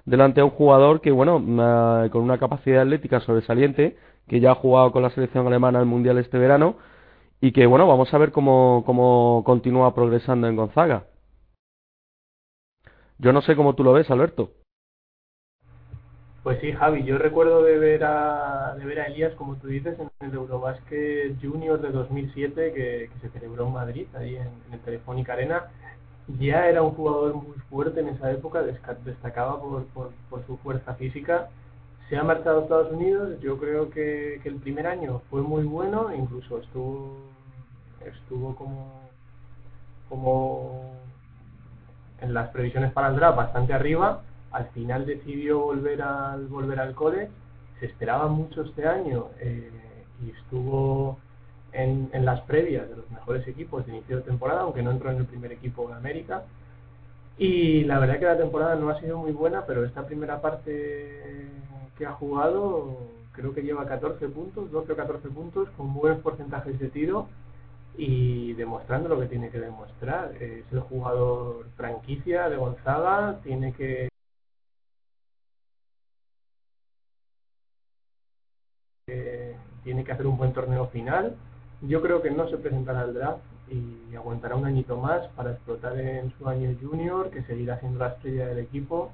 delante 0.04 0.42
a 0.42 0.44
un 0.44 0.50
jugador 0.50 1.00
que, 1.00 1.12
bueno, 1.12 1.36
con 2.12 2.20
una 2.20 2.36
capacidad 2.38 2.82
atlética 2.82 3.20
sobresaliente, 3.20 3.96
que 4.28 4.40
ya 4.40 4.50
ha 4.50 4.54
jugado 4.54 4.92
con 4.92 5.02
la 5.02 5.08
selección 5.08 5.46
alemana 5.46 5.78
al 5.78 5.86
Mundial 5.86 6.18
este 6.18 6.36
verano, 6.36 6.76
y 7.40 7.52
que 7.52 7.66
bueno, 7.66 7.86
vamos 7.86 8.12
a 8.12 8.18
ver 8.18 8.32
cómo, 8.32 8.82
cómo 8.86 9.42
continúa 9.44 9.94
progresando 9.94 10.46
en 10.48 10.56
Gonzaga. 10.56 11.04
Yo 13.18 13.32
no 13.32 13.42
sé 13.42 13.56
cómo 13.56 13.74
tú 13.74 13.84
lo 13.84 13.92
ves, 13.92 14.10
Alberto. 14.10 14.50
Pues 16.42 16.60
sí, 16.60 16.72
Javi, 16.72 17.02
yo 17.02 17.18
recuerdo 17.18 17.62
de 17.62 17.78
ver 17.78 18.04
a, 18.04 18.76
de 18.78 18.84
ver 18.84 19.00
a 19.00 19.06
Elías, 19.06 19.34
como 19.34 19.56
tú 19.56 19.66
dices, 19.66 19.98
en 19.98 20.10
el 20.20 20.34
Eurobasket 20.34 21.40
Junior 21.42 21.80
de 21.80 21.90
2007 21.90 22.72
que, 22.72 23.10
que 23.12 23.20
se 23.20 23.30
celebró 23.30 23.66
en 23.66 23.72
Madrid, 23.72 24.06
ahí 24.14 24.36
en, 24.36 24.48
el 24.72 24.78
Telefónica 24.80 25.32
Arena. 25.32 25.64
Ya 26.38 26.68
era 26.68 26.82
un 26.82 26.92
jugador 26.92 27.34
muy 27.34 27.56
fuerte 27.68 28.00
en 28.00 28.08
esa 28.08 28.30
época, 28.30 28.62
destacaba 28.62 29.60
por, 29.60 29.86
por 29.86 30.46
su 30.46 30.56
fuerza 30.58 30.94
física 30.94 31.48
se 32.08 32.16
ha 32.16 32.22
marchado 32.22 32.60
a 32.60 32.62
Estados 32.62 32.92
Unidos, 32.92 33.40
yo 33.40 33.58
creo 33.58 33.90
que, 33.90 34.40
que, 34.42 34.48
el 34.48 34.56
primer 34.56 34.86
año 34.86 35.22
fue 35.30 35.42
muy 35.42 35.64
bueno, 35.64 36.14
incluso 36.14 36.58
estuvo 36.58 37.18
estuvo 38.04 38.54
como 38.54 39.06
como 40.08 40.94
en 42.20 42.32
las 42.32 42.50
previsiones 42.50 42.92
para 42.92 43.08
el 43.08 43.16
draft 43.16 43.36
bastante 43.36 43.72
arriba, 43.72 44.22
al 44.52 44.68
final 44.68 45.04
decidió 45.04 45.60
volver 45.60 46.02
al 46.02 46.46
volver 46.46 46.80
al 46.80 46.94
college, 46.94 47.30
se 47.80 47.86
esperaba 47.86 48.28
mucho 48.28 48.62
este 48.62 48.86
año 48.86 49.26
eh, 49.40 49.70
y 50.24 50.30
estuvo 50.30 51.18
en, 51.72 52.08
en, 52.12 52.24
las 52.24 52.40
previas 52.42 52.88
de 52.88 52.96
los 52.96 53.10
mejores 53.10 53.46
equipos 53.48 53.84
de 53.84 53.96
inicio 53.96 54.16
de 54.16 54.22
temporada, 54.22 54.62
aunque 54.62 54.82
no 54.82 54.92
entró 54.92 55.10
en 55.10 55.18
el 55.18 55.26
primer 55.26 55.52
equipo 55.52 55.88
de 55.88 55.94
América. 55.94 56.44
Y 57.36 57.84
la 57.84 57.98
verdad 57.98 58.18
que 58.18 58.24
la 58.24 58.38
temporada 58.38 58.76
no 58.76 58.88
ha 58.88 58.98
sido 58.98 59.18
muy 59.18 59.32
buena, 59.32 59.66
pero 59.66 59.84
esta 59.84 60.06
primera 60.06 60.40
parte 60.40 61.50
que 61.96 62.06
ha 62.06 62.12
jugado 62.12 62.98
creo 63.36 63.54
que 63.54 63.62
lleva 63.62 63.86
14 63.86 64.28
puntos, 64.28 64.70
12 64.70 64.92
o 64.92 64.96
14 64.96 65.28
puntos, 65.28 65.68
con 65.76 65.92
buenos 65.94 66.20
porcentajes 66.20 66.78
de 66.78 66.88
tiro 66.88 67.28
y 67.96 68.54
demostrando 68.54 69.08
lo 69.08 69.20
que 69.20 69.26
tiene 69.26 69.50
que 69.50 69.60
demostrar. 69.60 70.34
Es 70.42 70.64
el 70.72 70.80
jugador 70.80 71.66
franquicia 71.76 72.48
de 72.48 72.56
Gonzaga, 72.56 73.38
tiene 73.42 73.72
que 73.72 74.08
tiene 79.84 80.02
que 80.02 80.12
hacer 80.12 80.26
un 80.26 80.36
buen 80.36 80.52
torneo 80.52 80.88
final. 80.88 81.36
Yo 81.82 82.02
creo 82.02 82.20
que 82.20 82.30
no 82.30 82.48
se 82.48 82.58
presentará 82.58 83.02
al 83.02 83.14
draft 83.14 83.42
y 83.70 84.16
aguantará 84.16 84.56
un 84.56 84.64
añito 84.64 84.96
más 84.96 85.28
para 85.36 85.52
explotar 85.52 85.98
en 86.00 86.32
su 86.36 86.48
año 86.48 86.76
junior, 86.80 87.30
que 87.30 87.42
seguirá 87.44 87.78
siendo 87.78 88.00
la 88.00 88.08
estrella 88.08 88.48
del 88.48 88.58
equipo 88.58 89.12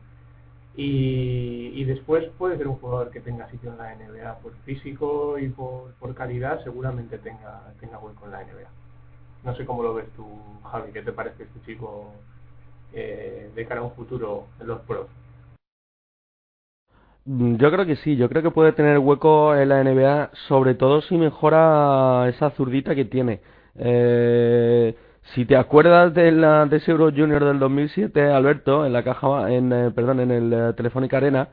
y, 0.75 1.85
después 1.85 2.25
puede 2.39 2.57
ser 2.57 2.68
un 2.68 2.77
jugador 2.77 3.11
que 3.11 3.20
tenga 3.20 3.51
sitio 3.51 3.70
en 3.73 3.79
la 3.79 3.95
NBA 3.95 4.39
por 4.39 4.53
físico 4.64 5.39
y 5.39 5.49
por, 5.49 6.14
calidad 6.14 6.62
seguramente 6.64 7.18
tenga 7.18 7.73
tenga 7.81 7.99
hueco 7.99 8.25
en 8.27 8.33
la 8.33 8.43
NBA 8.43 8.70
no 9.45 9.55
sé 9.57 9.66
cómo 9.66 9.83
lo 9.83 9.95
ves 9.95 10.07
tú 10.16 10.25
Javi 10.70 10.93
qué 10.93 11.03
te 11.03 11.12
parece 11.12 11.43
este 11.43 11.61
chico 11.66 12.12
eh, 12.93 13.51
de 13.55 13.66
cara 13.66 13.81
a 13.81 13.85
un 13.85 13.93
futuro 13.93 14.47
en 14.61 14.66
los 14.68 14.81
pros 14.83 15.07
mm, 17.25 17.57
yo 17.57 17.70
creo 17.70 17.85
que 17.85 17.97
sí, 17.97 18.16
yo 18.16 18.29
creo 18.29 18.43
que 18.43 18.51
puede 18.51 18.73
tener 18.73 18.99
hueco 18.99 19.55
en 19.55 19.68
la 19.68 19.83
NBA, 19.83 20.31
sobre 20.49 20.75
todo 20.75 21.03
si 21.03 21.16
mejora 21.18 22.29
esa 22.29 22.51
zurdita 22.51 22.95
que 22.95 23.05
tiene. 23.05 23.41
Eh, 23.77 24.95
si 25.35 25.47
te 25.47 25.57
acuerdas 25.57 26.12
de, 26.14 26.33
la, 26.33 26.66
de 26.66 26.77
ese 26.77 26.91
Euro 26.91 27.11
Junior 27.11 27.45
del 27.45 27.59
2007, 27.59 28.31
Alberto, 28.33 28.85
en 28.85 28.93
la 28.93 29.03
caja, 29.03 29.51
en, 29.51 29.73
eh, 29.73 29.91
perdón, 29.95 30.20
en 30.20 30.31
el 30.31 30.53
uh, 30.53 30.73
Telefónica 30.75 31.16
Arena, 31.16 31.49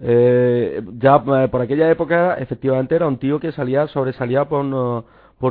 eh, 0.00 0.82
ya 0.98 1.22
por 1.22 1.60
aquella 1.60 1.90
época 1.90 2.34
efectivamente 2.34 2.94
era 2.96 3.06
un 3.06 3.18
tío 3.18 3.38
que 3.38 3.52
salía 3.52 3.86
sobresalía 3.88 4.46
por, 4.46 5.04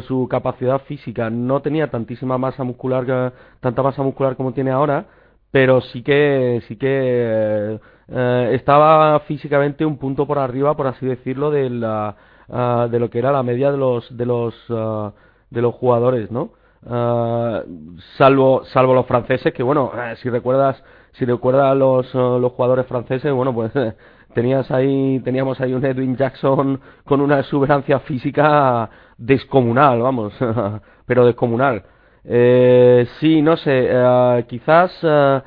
su 0.08 0.28
capacidad 0.30 0.82
física. 0.82 1.30
No 1.30 1.62
tenía 1.62 1.90
tantísima 1.90 2.38
masa 2.38 2.64
muscular, 2.64 3.34
tanta 3.60 3.84
masa 3.84 4.02
muscular 4.04 4.36
como 4.36 4.54
tiene 4.54 4.72
ahora, 4.72 5.06
pero 5.52 5.82
sí 5.82 6.02
que 6.04 6.62
sí 6.68 6.78
que 6.78 7.80
estaba 8.54 9.20
físicamente 9.22 9.86
un 9.86 9.98
punto 9.98 10.26
por 10.26 10.40
arriba, 10.40 10.76
por 10.76 10.88
así 10.88 11.06
decirlo, 11.06 11.52
de 11.52 11.70
la 11.70 12.16
de 12.90 13.00
lo 13.00 13.10
que 13.10 13.20
era 13.20 13.32
la 13.32 13.44
media 13.44 13.72
de 13.72 13.78
los 13.78 14.18
de 14.18 14.26
los 14.26 14.56
de 15.54 15.62
los 15.62 15.76
jugadores, 15.76 16.32
¿no? 16.32 16.52
Uh, 16.86 17.62
salvo 18.18 18.66
salvo 18.66 18.94
los 18.94 19.06
franceses 19.06 19.54
que 19.54 19.64
bueno 19.64 19.90
eh, 19.96 20.18
si 20.18 20.30
recuerdas 20.30 20.84
si 21.14 21.24
recuerdas 21.24 21.78
los 21.78 22.14
uh, 22.14 22.38
los 22.40 22.52
jugadores 22.52 22.86
franceses 22.88 23.32
bueno 23.32 23.54
pues 23.54 23.74
eh, 23.78 23.94
tenías 24.34 24.70
ahí 24.70 25.22
teníamos 25.24 25.62
ahí 25.62 25.74
un 25.74 25.86
Edwin 25.86 26.18
Jackson 26.18 26.82
con 27.06 27.22
una 27.22 27.40
exuberancia 27.40 28.00
física 28.00 28.90
descomunal 29.18 30.02
vamos 30.02 30.34
pero 31.06 31.26
descomunal 31.26 31.84
eh, 32.26 33.08
sí 33.22 33.42
no 33.42 33.56
sé 33.56 33.90
quizás 34.50 34.92
ha 35.06 35.42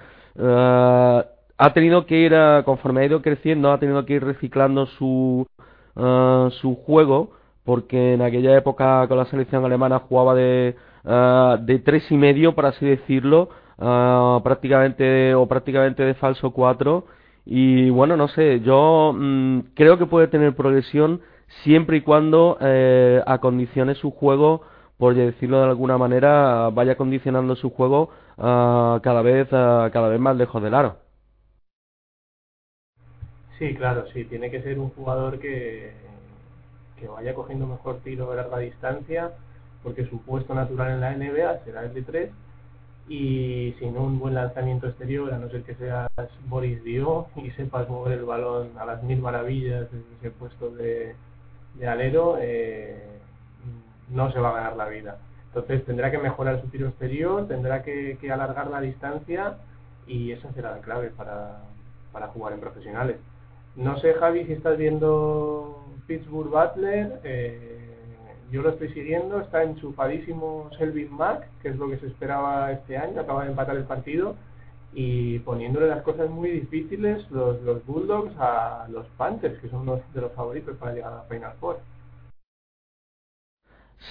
tenido 1.75 2.07
que 2.07 2.17
ir 2.17 2.35
conforme 2.65 3.03
ha 3.03 3.05
ido 3.05 3.21
creciendo 3.21 3.73
ha 3.73 3.79
tenido 3.79 4.07
que 4.07 4.15
ir 4.15 4.25
reciclando 4.25 4.87
su 4.87 5.47
su 5.95 6.77
juego 6.77 7.33
porque 7.67 8.15
en 8.15 8.23
aquella 8.23 8.57
época 8.57 9.07
con 9.09 9.19
la 9.19 9.27
selección 9.27 9.65
alemana 9.65 9.99
jugaba 9.99 10.35
de, 10.35 10.77
uh, 11.05 11.59
de 11.63 11.81
tres 11.81 12.11
y 12.11 12.17
medio, 12.17 12.55
por 12.55 12.65
así 12.65 12.87
decirlo, 12.87 13.51
uh, 13.79 14.41
prácticamente 14.43 15.35
o 15.35 15.47
prácticamente 15.47 16.05
de 16.05 16.15
falso 16.15 16.53
cuatro. 16.53 17.05
Y 17.45 17.91
bueno, 17.91 18.17
no 18.17 18.29
sé, 18.29 18.61
yo 18.61 19.13
mmm, 19.15 19.61
creo 19.75 19.99
que 19.99 20.07
puede 20.07 20.29
tener 20.29 20.55
progresión 20.55 21.21
siempre 21.65 21.99
y 21.99 22.01
cuando 22.03 22.57
eh, 22.61 23.23
acondicione 23.27 23.95
su 23.95 24.11
juego, 24.11 24.63
por 24.97 25.15
decirlo 25.15 25.59
de 25.59 25.67
alguna 25.67 25.99
manera, 25.99 26.71
vaya 26.73 26.97
condicionando 26.97 27.57
su 27.57 27.71
juego 27.71 28.11
uh, 28.39 29.01
cada 29.03 29.23
vez 29.23 29.49
cada 29.49 30.09
vez 30.09 30.21
más 30.21 30.37
lejos 30.37 30.63
del 30.63 30.75
aro. 30.75 30.97
Sí, 33.59 33.75
claro, 33.75 34.07
sí, 34.13 34.25
tiene 34.25 34.51
que 34.51 34.63
ser 34.63 34.79
un 34.79 34.91
jugador 34.91 35.39
que 35.39 35.93
que 36.99 37.09
vaya 37.09 37.35
cogiendo 37.35 37.67
mejor 37.67 37.99
tiro 38.01 38.31
de 38.31 38.37
larga 38.37 38.59
distancia, 38.59 39.33
porque 39.83 40.07
su 40.07 40.21
puesto 40.23 40.55
natural 40.55 40.93
en 40.93 41.01
la 41.01 41.15
NBA 41.15 41.65
será 41.65 41.85
el 41.85 41.95
de 41.95 42.03
3 42.03 42.31
y 43.09 43.75
sin 43.79 43.97
un 43.97 44.19
buen 44.19 44.35
lanzamiento 44.35 44.89
exterior, 44.89 45.33
a 45.33 45.39
no 45.39 45.49
ser 45.49 45.63
que 45.63 45.77
seas 45.77 46.09
Boris 46.47 46.83
Dio 46.83 47.29
y 47.37 47.51
sepas 47.53 47.89
mover 47.89 48.19
el 48.19 48.25
balón 48.25 48.71
a 48.79 48.85
las 48.85 49.03
mil 49.03 49.21
maravillas 49.21 49.91
desde 49.93 50.17
ese 50.19 50.31
puesto 50.33 50.71
de, 50.71 51.15
de 51.75 51.87
alero, 51.87 52.37
eh, 52.41 53.21
no 54.11 54.33
se 54.33 54.41
va 54.41 54.51
a 54.51 54.55
ganar 54.55 54.77
la 54.77 54.89
vida. 54.89 55.19
Entonces 55.49 55.85
tendrá 55.85 56.11
que 56.11 56.19
mejorar 56.19 56.61
su 56.61 56.69
tiro 56.69 56.89
exterior, 56.89 57.47
tendrá 57.47 57.83
que, 57.83 58.19
que 58.21 58.33
alargar 58.33 58.69
la 58.69 58.81
distancia 58.81 59.57
y 60.07 60.33
esa 60.33 60.53
será 60.53 60.73
la 60.73 60.81
clave 60.81 61.11
para, 61.11 61.61
para 62.13 62.29
jugar 62.29 62.55
en 62.55 62.61
profesionales. 62.61 63.17
No 63.77 63.99
sé, 63.99 64.15
Javi, 64.15 64.47
si 64.47 64.55
estás 64.55 64.77
viendo 64.77 65.86
Pittsburgh 66.07 66.51
Butler, 66.51 67.21
eh, 67.25 67.87
yo 68.51 68.63
lo 68.63 68.71
estoy 68.71 68.89
siguiendo, 68.93 69.41
está 69.41 69.63
enchufadísimo 69.63 70.71
Selvin 70.79 71.13
Mack, 71.13 71.49
que 71.63 71.69
es 71.69 71.77
lo 71.77 71.89
que 71.89 71.99
se 71.99 72.07
esperaba 72.07 72.71
este 72.73 72.97
año, 72.97 73.21
acaba 73.21 73.45
de 73.45 73.51
empatar 73.51 73.77
el 73.77 73.85
partido 73.85 74.37
y 74.93 75.41
poniéndole 75.41 75.89
las 75.89 76.03
cosas 76.03 76.31
muy 76.31 76.51
difíciles 76.51 77.29
los, 77.31 77.61
los 77.63 77.85
Bulldogs 77.85 78.33
a 78.39 78.87
los 78.91 79.07
Panthers, 79.19 79.59
que 79.61 79.69
son 79.69 79.81
uno 79.81 80.01
de 80.15 80.21
los 80.21 80.33
favoritos 80.33 80.77
para 80.77 80.95
llegar 80.95 81.13
a 81.13 81.17
la 81.17 81.23
Final 81.23 81.53
Four. 81.61 81.81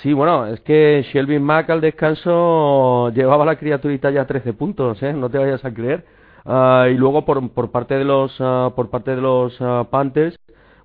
Sí, 0.02 0.14
bueno, 0.14 0.48
es 0.48 0.60
que 0.62 1.04
Shelby 1.12 1.40
Mack 1.40 1.70
al 1.70 1.82
descanso 1.82 3.10
llevaba 3.12 3.46
la 3.46 3.56
criaturita 3.56 4.12
ya 4.12 4.26
13 4.26 4.54
puntos, 4.54 5.02
¿eh? 5.02 5.14
No 5.14 5.30
te 5.30 5.38
vayas 5.38 5.64
a 5.64 5.74
creer. 5.74 6.06
Uh, 6.44 6.86
y 6.92 6.94
luego 6.96 7.26
por, 7.26 7.50
por 7.52 7.72
parte 7.72 7.96
de 7.96 8.04
los 8.04 8.40
uh, 8.40 8.72
por 8.76 8.92
parte 8.92 9.16
de 9.16 9.22
los 9.22 9.60
uh, 9.60 9.88
Panthers 9.90 10.38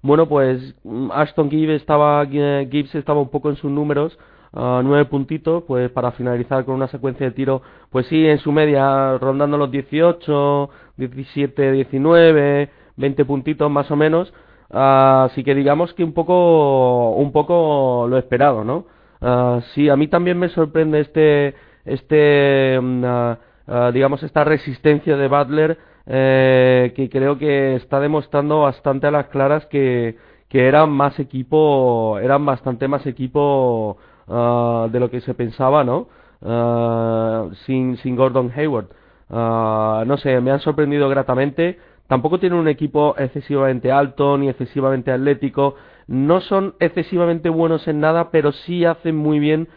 bueno, 0.03 0.27
pues 0.29 0.75
mm, 0.85 1.11
Ashton 1.13 1.51
Gibbs 1.51 1.75
estaba, 1.75 2.25
eh, 2.31 2.69
Gibbs 2.71 2.95
estaba 2.95 3.21
un 3.21 3.31
poco 3.31 3.51
en 3.51 3.57
sus 3.57 3.71
números, 3.71 4.19
uh, 4.53 4.83
nueve 4.83 5.05
puntitos, 5.07 5.65
pues 5.65 5.91
para 5.91 6.13
finalizar 6.13 6.65
con 6.65 6.75
una 6.75 6.89
secuencia 6.89 7.27
de 7.27 7.33
tiro, 7.33 7.63
pues 7.91 8.07
sí, 8.07 8.27
en 8.27 8.39
su 8.39 8.53
media, 8.53 9.19
rondando 9.19 9.59
los 9.59 9.71
18, 9.71 10.71
17, 10.97 11.73
19, 11.73 12.71
20 12.97 13.25
puntitos 13.25 13.71
más 13.71 13.91
o 13.91 13.97
menos, 13.97 14.33
así 14.71 15.45
que 15.45 15.55
digamos 15.55 15.93
que 15.95 16.05
un 16.05 16.13
poco, 16.15 17.11
un 17.13 17.33
poco 17.33 18.07
lo 18.09 18.19
esperado, 18.19 18.65
¿no? 18.65 18.87
Uh, 19.21 19.61
sí, 19.75 19.89
a 19.91 19.97
mí 19.97 20.09
también 20.09 20.39
me 20.39 20.49
sorprende 20.49 21.01
este, 21.01 21.55
este, 21.85 22.79
uh, 22.79 23.93
digamos, 23.93 24.23
esta 24.23 24.45
resistencia 24.45 25.17
de 25.17 25.29
Butler, 25.29 25.79
eh, 26.07 26.93
que 26.97 27.09
creo 27.09 27.39
que 27.39 27.77
está 27.77 28.01
demostrando 28.01 28.61
bastante 28.61 29.07
a 29.07 29.11
las 29.11 29.27
claras 29.27 29.67
que, 29.67 30.17
que 30.49 30.67
eran 30.67 30.91
más 30.91 31.19
equipo, 31.19 32.19
eran 32.19 32.45
bastante 32.45 32.89
más 32.89 33.07
equipo 33.07 33.99
uh, 34.27 34.89
de 34.91 35.01
lo 35.01 35.11
que 35.11 35.21
se 35.21 35.35
pensaba, 35.35 35.85
¿no? 35.85 36.09
Uh, 36.41 37.55
sin, 37.67 37.97
sin 37.99 38.17
Gordon 38.17 38.51
Hayward. 38.55 38.89
Uh, 39.29 40.05
no 40.07 40.17
sé, 40.17 40.41
me 40.41 40.51
han 40.51 40.61
sorprendido 40.61 41.09
gratamente. 41.09 41.79
Tampoco 42.09 42.41
tienen 42.41 42.59
un 42.59 42.69
equipo 42.69 43.15
excesivamente 43.17 43.93
alto 43.93 44.37
ni 44.37 44.49
excesivamente 44.49 45.13
atlético. 45.13 45.77
No 46.09 46.41
son 46.41 46.75
excesivamente 46.81 47.51
buenos 47.51 47.87
en 47.87 48.01
nada, 48.01 48.31
pero 48.33 48.51
sí 48.51 48.85
hacen 48.85 49.15
muy 49.15 49.39
bien, 49.39 49.69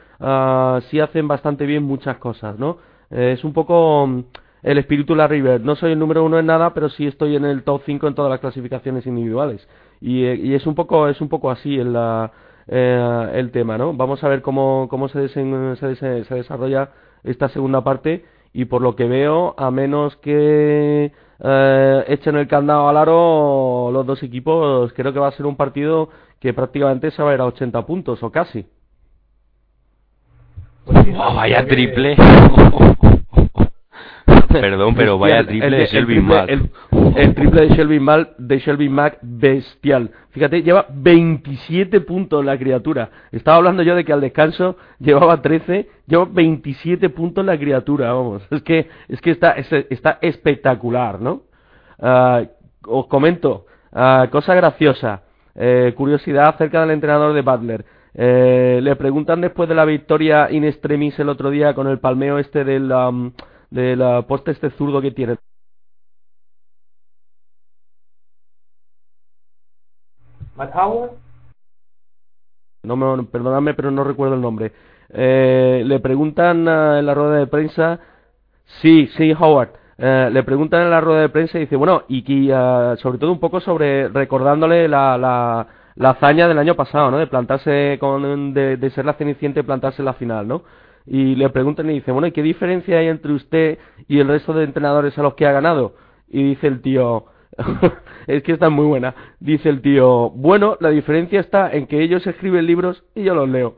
sí 0.90 1.00
hacen 1.00 1.28
bastante 1.28 1.68
bien 1.68 1.84
muchas 1.84 2.18
cosas, 2.18 2.58
¿no? 2.58 2.78
es 3.12 3.44
un 3.44 3.54
poco 3.54 4.24
el 4.64 4.78
espíritu 4.78 5.16
La 5.16 5.28
River. 5.28 5.62
No 5.62 5.76
soy 5.76 5.92
el 5.92 6.00
número 6.00 6.24
uno 6.24 6.40
en 6.40 6.46
nada, 6.46 6.74
pero 6.74 6.90
sí 6.90 7.06
estoy 7.06 7.36
en 7.36 7.46
el 7.46 7.64
top 7.64 7.82
5 7.86 8.08
en 8.08 8.16
todas 8.16 8.32
las 8.32 8.40
clasificaciones 8.40 9.06
individuales. 9.06 9.68
Y, 10.02 10.24
eh, 10.24 10.36
y 10.36 10.54
es 10.56 10.66
un 10.66 10.76
poco 10.76 11.08
es 11.08 11.22
un 11.22 11.30
poco 11.30 11.52
así 11.52 11.78
la, 11.78 12.32
eh, 12.68 13.32
el 13.34 13.52
tema, 13.52 13.78
¿no? 13.78 13.94
Vamos 13.94 14.24
a 14.24 14.30
ver 14.30 14.42
cómo, 14.42 14.88
cómo 14.90 15.10
se, 15.10 15.20
desen, 15.20 15.76
se, 15.78 15.96
se, 15.96 16.36
desarrolla 16.36 16.90
esta 17.24 17.50
segunda 17.50 17.84
parte 17.84 18.26
y 18.54 18.66
por 18.66 18.82
lo 18.82 18.96
que 18.96 19.06
veo, 19.06 19.54
a 19.58 19.72
menos 19.72 20.16
que 20.18 21.12
eh, 21.40 22.04
echen 22.08 22.38
el 22.38 22.48
candado 22.48 22.88
al 22.88 22.98
aro 22.98 23.90
los 23.92 24.06
dos 24.06 24.24
equipos, 24.24 24.94
creo 24.94 25.12
que 25.12 25.20
va 25.20 25.28
a 25.28 25.32
ser 25.32 25.46
un 25.46 25.58
partido 25.58 26.10
que 26.40 26.54
prácticamente 26.54 27.12
se 27.12 27.24
va 27.24 27.32
a 27.32 27.34
ir 27.34 27.42
a 27.42 27.46
80 27.46 27.86
puntos 27.86 28.24
o 28.24 28.32
casi. 28.32 28.66
Pues 30.86 31.06
sí, 31.06 31.14
oh, 31.16 31.34
vaya 31.34 31.66
triple. 31.66 32.16
Perdón, 34.62 34.96
pero 34.98 35.18
vaya 35.18 35.46
triple 35.46 35.78
de 35.78 35.86
Shelby 35.86 36.22
Mack. 36.22 36.50
El, 36.50 37.36
triple 37.36 37.62
de 37.62 37.76
Shelby 37.76 38.00
Mack, 38.00 38.38
de 38.38 38.60
Shelby 38.60 38.90
Mack 38.90 39.20
bestial. 39.22 40.12
Fíjate, 40.32 40.62
lleva 40.64 40.86
27 40.90 42.02
puntos 42.02 42.44
la 42.44 42.58
criatura. 42.58 43.10
Estaba 43.32 43.58
hablando 43.58 43.84
yo 43.84 43.96
de 43.96 44.04
que 44.04 44.14
al 44.14 44.22
descanso 44.22 44.78
llevaba 45.00 45.42
13, 45.42 45.90
lleva 46.08 46.26
27 46.32 47.10
puntos 47.10 47.46
la 47.46 47.58
criatura, 47.58 48.14
vamos. 48.14 48.44
Es 48.52 48.62
que 48.64 48.88
es 49.08 49.22
que 49.22 49.32
está 49.32 49.52
está 49.52 50.18
espectacular, 50.22 51.22
¿no? 51.22 51.44
Ah, 52.00 52.44
os 52.86 53.08
comento, 53.08 53.66
uh, 53.94 54.30
cosa 54.30 54.54
graciosa, 54.56 55.24
eh, 55.56 55.94
curiosidad 55.96 56.50
acerca 56.50 56.82
del 56.82 56.92
entrenador 56.92 57.34
de 57.34 57.42
Butler. 57.42 57.86
Eh, 58.16 58.80
le 58.84 58.96
preguntan 58.96 59.42
después 59.42 59.68
de 59.68 59.76
la 59.76 59.86
victoria 59.86 60.52
in 60.52 60.64
extremis 60.64 61.18
el 61.20 61.30
otro 61.30 61.50
día 61.50 61.74
con 61.74 61.88
el 61.88 62.00
palmeo 62.00 62.38
este 62.38 62.64
del, 62.64 62.92
um, 62.92 63.32
del 63.74 64.24
poste 64.26 64.52
este 64.52 64.70
zurdo 64.72 65.02
que 65.02 65.12
tiene. 65.12 65.38
Matt 70.56 70.76
Howard. 70.76 71.12
No 72.84 72.96
me, 72.96 73.24
perdóname, 73.24 73.74
pero 73.74 73.90
no 73.92 74.04
recuerdo 74.04 74.36
el 74.36 74.42
nombre. 74.42 74.72
Eh, 75.10 75.84
le 75.86 76.00
preguntan 76.00 76.68
uh, 76.68 76.98
en 76.98 77.06
la 77.06 77.14
rueda 77.14 77.38
de 77.38 77.48
prensa, 77.48 78.00
sí, 78.82 79.08
sí, 79.18 79.34
Howard. 79.34 79.70
Eh, 79.98 80.30
le 80.32 80.44
preguntan 80.44 80.82
en 80.82 80.90
la 80.90 81.02
rueda 81.02 81.22
de 81.22 81.30
prensa 81.30 81.58
y 81.58 81.62
dice, 81.62 81.76
bueno, 81.76 82.04
y, 82.08 82.52
uh, 82.52 82.96
sobre 82.98 83.18
todo 83.18 83.32
un 83.32 83.40
poco 83.40 83.60
sobre 83.60 84.10
recordándole 84.10 84.88
la, 84.88 85.18
la, 85.18 85.68
la, 85.96 86.10
hazaña 86.12 86.48
del 86.48 86.60
año 86.60 86.76
pasado, 86.76 87.10
¿no? 87.10 87.18
De 87.18 87.28
plantarse 87.28 87.98
con, 88.00 88.54
de, 88.54 88.78
de 88.78 88.90
ser 88.92 89.06
la 89.06 89.14
cenicienta 89.14 89.62
y 89.62 89.64
plantarse 89.64 90.02
en 90.02 90.06
la 90.06 90.14
final, 90.14 90.48
¿no? 90.48 90.64
Y 91.06 91.36
le 91.36 91.50
preguntan 91.50 91.90
y 91.90 91.96
dice, 91.96 92.12
bueno, 92.12 92.28
¿y 92.28 92.32
qué 92.32 92.42
diferencia 92.42 92.98
hay 92.98 93.08
entre 93.08 93.34
usted 93.34 93.78
y 94.08 94.20
el 94.20 94.28
resto 94.28 94.54
de 94.54 94.64
entrenadores 94.64 95.18
a 95.18 95.24
los 95.24 95.34
que 95.34 95.46
ha 95.46 95.52
ganado? 95.52 95.96
Y 96.30 96.44
dice 96.44 96.68
el 96.68 96.82
tío, 96.82 97.26
es 98.28 98.44
que 98.44 98.54
está 98.54 98.70
muy 98.70 98.86
buena, 98.86 99.14
dice 99.40 99.70
el 99.70 99.82
tío, 99.82 100.30
bueno, 100.32 100.78
la 100.80 100.90
diferencia 100.90 101.40
está 101.40 101.72
en 101.72 101.88
que 101.88 102.02
ellos 102.02 102.26
escriben 102.26 102.66
libros 102.66 103.04
y 103.16 103.24
yo 103.24 103.36
los 103.36 103.50
leo. 103.50 103.76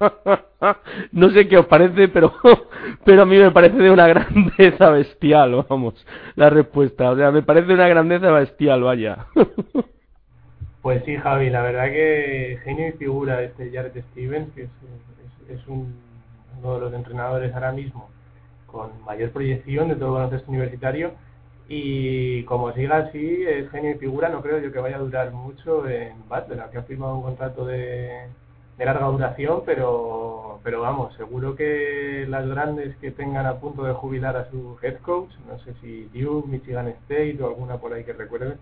no 1.12 1.30
sé 1.30 1.48
qué 1.48 1.58
os 1.58 1.66
parece, 1.66 2.08
pero, 2.08 2.34
pero 3.04 3.22
a 3.22 3.26
mí 3.26 3.38
me 3.38 3.50
parece 3.50 3.76
de 3.76 3.90
una 3.90 4.06
grandeza 4.06 4.90
bestial, 4.90 5.64
vamos, 5.68 6.06
la 6.36 6.50
respuesta. 6.50 7.10
O 7.10 7.16
sea, 7.16 7.30
me 7.30 7.42
parece 7.42 7.68
de 7.68 7.74
una 7.74 7.88
grandeza 7.88 8.30
bestial, 8.30 8.82
vaya. 8.82 9.26
pues 10.82 11.02
sí, 11.04 11.16
Javi, 11.16 11.50
la 11.50 11.62
verdad 11.62 11.86
que 11.86 12.58
genio 12.64 12.88
y 12.88 12.92
figura 12.92 13.42
este 13.42 13.70
Jared 13.70 14.02
Stevens, 14.12 14.52
que 14.54 14.68
es, 15.48 15.66
un, 15.68 15.94
uno 16.60 16.74
de 16.74 16.80
los 16.80 16.94
entrenadores 16.94 17.54
ahora 17.54 17.72
mismo 17.72 18.08
con 18.66 18.90
mayor 19.04 19.30
proyección 19.30 19.88
de 19.88 19.96
todo 19.96 20.08
el 20.08 20.14
baloncesto 20.14 20.50
universitario. 20.50 21.12
Y 21.68 22.42
como 22.44 22.72
siga 22.72 22.98
así, 22.98 23.42
es 23.46 23.70
genio 23.70 23.92
y 23.92 23.98
figura, 23.98 24.28
no 24.28 24.42
creo 24.42 24.58
yo 24.58 24.72
que 24.72 24.80
vaya 24.80 24.96
a 24.96 25.00
durar 25.00 25.32
mucho 25.32 25.88
en 25.88 26.12
Butler, 26.28 26.62
que 26.70 26.78
ha 26.78 26.82
firmado 26.82 27.16
un 27.16 27.22
contrato 27.22 27.64
de 27.64 28.28
de 28.76 28.84
larga 28.84 29.06
duración, 29.06 29.62
pero, 29.64 30.60
pero 30.64 30.80
vamos, 30.80 31.14
seguro 31.14 31.54
que 31.54 32.26
las 32.28 32.46
grandes 32.46 32.96
que 32.96 33.10
tengan 33.10 33.46
a 33.46 33.60
punto 33.60 33.84
de 33.84 33.92
jubilar 33.92 34.36
a 34.36 34.50
su 34.50 34.76
head 34.82 34.98
coach, 35.00 35.30
no 35.48 35.58
sé 35.60 35.74
si 35.80 36.04
Duke, 36.12 36.48
Michigan 36.48 36.88
State 36.88 37.38
o 37.40 37.46
alguna 37.46 37.76
por 37.78 37.92
ahí 37.92 38.04
que 38.04 38.12
recuerde, 38.12 38.56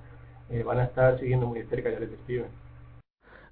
eh, 0.51 0.63
van 0.63 0.81
a 0.81 0.85
estar 0.85 1.19
siguiendo 1.19 1.47
muy 1.47 1.63
cerca 1.65 1.91
ya 1.91 2.01
les 2.01 2.11
Steven. 2.25 2.62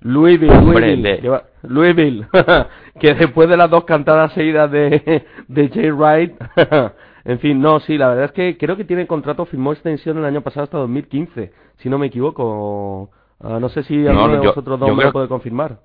Louisville, 0.02 0.60
Louisville, 0.60 1.42
Louisville 1.62 2.26
que 3.00 3.14
después 3.14 3.48
de 3.48 3.56
las 3.56 3.70
dos 3.70 3.84
cantadas 3.84 4.32
seguidas 4.32 4.70
de, 4.70 5.24
de 5.48 5.68
Jay 5.68 5.90
Wright, 5.90 6.32
en 7.24 7.38
fin, 7.38 7.60
no, 7.60 7.80
sí, 7.80 7.98
la 7.98 8.08
verdad 8.08 8.24
es 8.26 8.32
que 8.32 8.56
creo 8.56 8.76
que 8.76 8.84
tiene 8.84 9.06
contrato, 9.06 9.44
firmó 9.44 9.72
extensión 9.72 10.18
el 10.18 10.24
año 10.24 10.40
pasado 10.40 10.64
hasta 10.64 10.78
2015, 10.78 11.52
si 11.78 11.88
no 11.88 11.98
me 11.98 12.06
equivoco. 12.06 13.10
Ah, 13.42 13.58
no 13.58 13.68
sé 13.70 13.82
si 13.84 14.06
alguno 14.06 14.32
de 14.32 14.46
vosotros 14.48 14.78
dos 14.78 14.94
me 14.94 15.04
lo 15.04 15.12
puede 15.12 15.28
confirmar. 15.28 15.78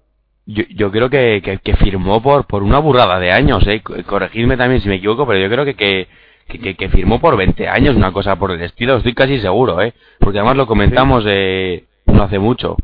Yo, 0.45 0.63
yo 0.69 0.91
creo 0.91 1.09
que, 1.09 1.41
que, 1.63 1.75
firmó 1.77 2.21
por, 2.21 2.45
por 2.45 2.61
una 2.61 2.79
burrada 2.79 3.19
de 3.19 3.31
años, 3.31 3.65
eh. 3.67 3.81
Corregidme 3.81 4.57
también 4.57 4.81
si 4.81 4.89
me 4.89 4.95
equivoco, 4.95 5.25
pero 5.25 5.39
yo 5.39 5.49
creo 5.49 5.65
que, 5.65 5.75
que, 5.75 6.75
que, 6.75 6.89
firmó 6.89 7.19
por 7.19 7.35
20 7.35 7.67
años, 7.67 7.95
una 7.95 8.11
cosa 8.11 8.35
por 8.35 8.51
el 8.51 8.61
estilo, 8.61 8.97
estoy 8.97 9.13
casi 9.15 9.39
seguro, 9.39 9.81
eh. 9.81 9.93
Porque 10.19 10.37
además 10.37 10.57
lo 10.57 10.67
comentamos 10.67 11.23
eh, 11.27 11.85
no 12.05 12.23
hace 12.23 12.39
mucho. 12.39 12.77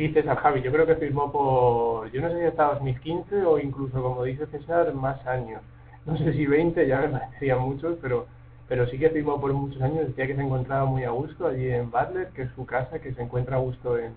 Sí, 0.00 0.08
César 0.14 0.38
Javi, 0.38 0.62
yo 0.62 0.72
creo 0.72 0.86
que 0.86 0.94
firmó 0.94 1.30
por, 1.30 2.10
yo 2.10 2.22
no 2.22 2.30
sé 2.30 2.38
si 2.38 2.46
hasta 2.46 2.72
2015 2.72 3.44
o 3.44 3.58
incluso, 3.58 4.02
como 4.02 4.24
dice 4.24 4.46
César, 4.46 4.94
más 4.94 5.26
años. 5.26 5.60
No 6.06 6.16
sé 6.16 6.32
si 6.32 6.46
20, 6.46 6.88
ya 6.88 7.02
me 7.02 7.08
parecería 7.08 7.58
muchos, 7.58 7.98
pero 8.00 8.26
pero 8.66 8.86
sí 8.86 8.98
que 8.98 9.10
firmó 9.10 9.38
por 9.38 9.52
muchos 9.52 9.82
años. 9.82 10.06
Decía 10.06 10.26
que 10.26 10.36
se 10.36 10.40
encontraba 10.40 10.86
muy 10.86 11.04
a 11.04 11.10
gusto 11.10 11.46
allí 11.46 11.68
en 11.68 11.90
Butler, 11.90 12.28
que 12.28 12.44
es 12.44 12.50
su 12.56 12.64
casa, 12.64 12.98
que 13.00 13.12
se 13.12 13.20
encuentra 13.20 13.56
a 13.56 13.58
gusto 13.60 13.98
en, 13.98 14.14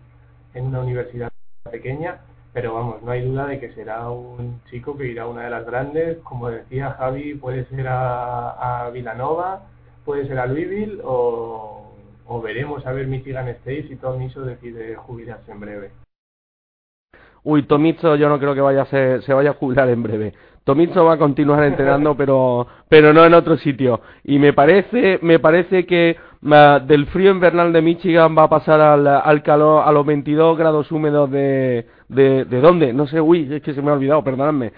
en 0.53 0.67
una 0.67 0.79
universidad 0.79 1.29
pequeña, 1.69 2.21
pero 2.53 2.75
vamos, 2.75 3.03
no 3.03 3.11
hay 3.11 3.27
duda 3.27 3.47
de 3.47 3.59
que 3.59 3.73
será 3.73 4.09
un 4.09 4.61
chico 4.69 4.97
que 4.97 5.07
irá 5.07 5.23
a 5.23 5.27
una 5.27 5.43
de 5.43 5.49
las 5.49 5.65
grandes, 5.65 6.17
como 6.19 6.49
decía 6.49 6.91
Javi, 6.91 7.35
puede 7.35 7.65
ser 7.65 7.89
a, 7.89 8.85
a 8.85 8.89
Villanova, 8.91 9.63
puede 10.05 10.27
ser 10.27 10.39
a 10.39 10.45
Louisville 10.45 11.01
o, 11.03 11.82
o 12.25 12.41
veremos 12.41 12.85
a 12.85 12.91
ver 12.91 13.07
Michigan 13.07 13.47
State 13.49 13.87
si 13.87 13.95
Tom 13.95 14.21
Izzo 14.21 14.41
decide 14.41 14.95
jubilarse 14.95 15.51
en 15.51 15.59
breve. 15.59 15.91
Uy, 17.43 17.63
Tomizo 17.63 18.15
yo 18.15 18.29
no 18.29 18.39
creo 18.39 18.55
que 18.55 18.61
vaya 18.61 18.83
a 18.83 18.85
ser, 18.85 19.21
se 19.23 19.33
vaya 19.33 19.51
a 19.51 19.55
jubilar 19.55 19.89
en 19.89 20.01
breve. 20.01 20.33
Tomizo 20.63 21.03
va 21.03 21.15
a 21.15 21.17
continuar 21.17 21.63
entrenando, 21.65 22.15
pero, 22.17 22.67
pero 22.87 23.11
no 23.11 23.25
en 23.25 23.33
otro 23.33 23.57
sitio. 23.57 23.99
Y 24.23 24.39
me 24.39 24.53
parece, 24.53 25.19
me 25.21 25.39
parece 25.39 25.85
que 25.85 26.17
del 26.41 27.07
frío 27.07 27.31
invernal 27.31 27.73
de 27.73 27.81
Michigan 27.81 28.37
va 28.37 28.43
a 28.43 28.49
pasar 28.49 28.79
al, 28.79 29.07
al 29.07 29.43
calor, 29.43 29.83
a 29.85 29.91
los 29.91 30.05
22 30.05 30.57
grados 30.57 30.91
húmedos 30.91 31.29
de, 31.31 31.87
de, 32.07 32.45
de 32.45 32.61
dónde, 32.61 32.93
no 32.93 33.07
sé, 33.07 33.19
uy, 33.19 33.53
es 33.53 33.61
que 33.61 33.73
se 33.73 33.81
me 33.81 33.91
ha 33.91 33.93
olvidado, 33.93 34.23
perdonadme. 34.23 34.71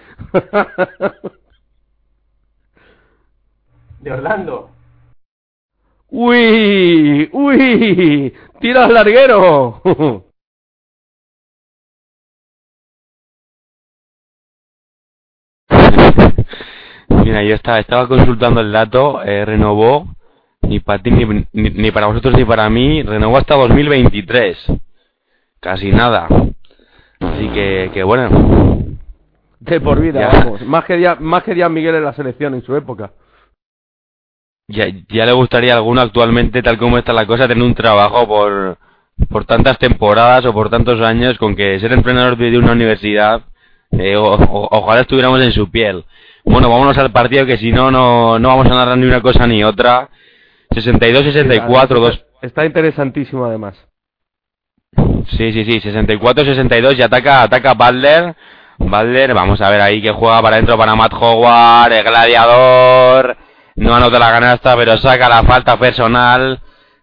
de 4.00 4.12
Orlando. 4.12 4.75
Uy, 6.10 7.30
uy, 7.34 8.34
tira 8.60 8.86
al 8.86 8.94
larguero. 8.94 9.82
Mira, 17.10 17.44
yo 17.44 17.56
estaba, 17.56 17.80
estaba 17.80 18.08
consultando 18.08 18.62
el 18.62 18.72
dato, 18.72 19.24
eh, 19.24 19.44
renovó 19.46 20.16
ni 20.62 20.80
para 20.80 21.02
ti, 21.02 21.12
ni, 21.12 21.46
ni, 21.54 21.92
para 21.92 22.08
vosotros, 22.08 22.36
ni 22.36 22.46
para 22.46 22.70
mí, 22.70 23.04
renovó 23.04 23.38
hasta 23.38 23.56
2023. 23.56 24.58
Casi 25.60 25.92
nada. 25.92 26.28
Así 27.20 27.50
que, 27.50 27.92
que 27.94 28.04
bueno. 28.04 28.30
De 29.60 29.82
por 29.82 30.00
vida, 30.00 30.30
vamos. 30.32 30.62
Más 30.62 30.86
que, 30.86 31.00
ya, 31.00 31.16
más 31.16 31.44
que 31.44 31.56
Miguel 31.70 31.96
en 31.96 32.04
la 32.04 32.14
selección 32.14 32.54
en 32.54 32.62
su 32.62 32.76
época. 32.76 33.12
Ya, 34.68 34.88
ya 35.10 35.26
le 35.26 35.32
gustaría 35.32 35.74
a 35.74 35.78
alguno 35.78 36.02
actualmente, 36.02 36.64
tal 36.64 36.78
como 36.78 36.98
está 36.98 37.14
la 37.14 37.28
cosa, 37.28 37.48
tener 37.48 37.64
un 37.64 37.76
trabajo 37.76 38.28
por, 38.28 38.78
por 39.30 39.46
tantas 39.46 39.78
temporadas 39.78 40.46
o 40.46 40.54
por 40.54 40.70
tantos 40.70 41.00
años 41.02 41.38
con 41.38 41.56
que 41.56 41.80
ser 41.80 41.94
entrenador 41.94 42.36
de 42.36 42.58
una 42.58 42.72
universidad, 42.72 43.44
eh, 43.92 44.16
ojalá 44.18 45.02
estuviéramos 45.02 45.42
en 45.44 45.52
su 45.52 45.70
piel. 45.70 46.04
Bueno, 46.44 46.70
vámonos 46.70 46.98
al 46.98 47.12
partido 47.12 47.46
que 47.46 47.58
si 47.58 47.72
no, 47.72 47.92
no, 47.92 48.40
no 48.40 48.50
vamos 48.50 48.68
a 48.68 48.76
narrar 48.76 48.98
ni 48.98 49.06
una 49.06 49.22
cosa 49.22 49.48
ni 49.48 49.64
otra. 49.64 50.10
62-64. 50.72 51.88
dos... 51.88 52.26
Está 52.42 52.66
interesantísimo 52.66 53.46
además. 53.46 53.76
Sí, 55.38 55.52
sí, 55.52 55.66
sí, 55.66 55.82
64-62 55.82 56.98
y 56.98 57.02
ataca, 57.02 57.42
ataca 57.44 57.74
Butler. 57.74 58.36
Butler, 58.78 59.34
vamos 59.34 59.62
a 59.62 59.70
ver 59.70 59.82
ahí 59.82 60.02
que 60.02 60.12
juega 60.12 60.42
para 60.42 60.58
adentro 60.58 60.78
para 60.78 60.96
Matt 60.96 61.14
Howard, 61.14 61.94
el 61.94 62.04
gladiador. 62.04 63.38
No 63.76 63.94
anota 63.94 64.20
la 64.20 64.32
canasta, 64.32 64.76
pero 64.76 64.98
saca 64.98 65.28
la 65.28 65.44
falta 65.44 65.78
personal. 65.78 66.62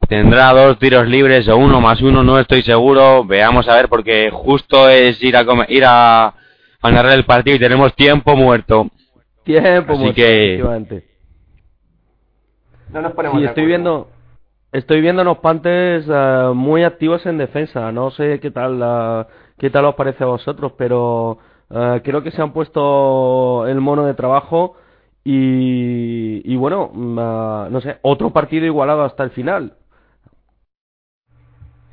Tendrá 0.08 0.52
dos 0.52 0.78
tiros 0.78 1.06
libres 1.06 1.46
o 1.48 1.56
uno 1.56 1.80
más 1.80 2.00
uno, 2.00 2.24
no 2.24 2.38
estoy 2.38 2.62
seguro. 2.62 3.24
Veamos 3.24 3.68
a 3.68 3.76
ver, 3.76 3.88
porque 3.88 4.30
justo 4.32 4.88
es 4.88 5.22
ir 5.22 5.36
a, 5.36 5.44
ir 5.68 5.84
a, 5.84 6.34
a 6.80 6.90
narrar 6.90 7.12
el 7.12 7.24
partido 7.24 7.56
y 7.56 7.60
tenemos 7.60 7.94
tiempo 7.94 8.34
muerto. 8.36 8.88
Tiempo 9.44 9.92
Así 9.92 10.02
muerto, 10.02 10.16
que 10.16 10.62
no 12.92 13.40
estoy 13.44 13.66
viendo, 13.66 14.08
estoy 14.70 15.00
viendo 15.00 15.22
unos 15.22 15.38
Panthers 15.38 16.06
uh, 16.08 16.54
muy 16.54 16.84
activos 16.84 17.24
en 17.26 17.38
defensa. 17.38 17.90
No 17.92 18.10
sé 18.10 18.40
qué 18.40 18.50
tal, 18.50 18.82
uh, 18.82 19.26
qué 19.58 19.70
tal 19.70 19.86
os 19.86 19.94
parece 19.94 20.24
a 20.24 20.28
vosotros, 20.28 20.72
pero 20.76 21.38
uh, 21.70 22.00
creo 22.02 22.22
que 22.22 22.30
se 22.30 22.42
han 22.42 22.52
puesto 22.52 23.66
el 23.66 23.80
mono 23.80 24.04
de 24.04 24.14
trabajo 24.14 24.76
y, 25.24 26.42
y 26.44 26.56
bueno, 26.56 26.90
no 26.94 27.80
sé, 27.80 27.98
otro 28.02 28.30
partido 28.30 28.66
igualado 28.66 29.04
hasta 29.04 29.22
el 29.22 29.30
final. 29.30 29.76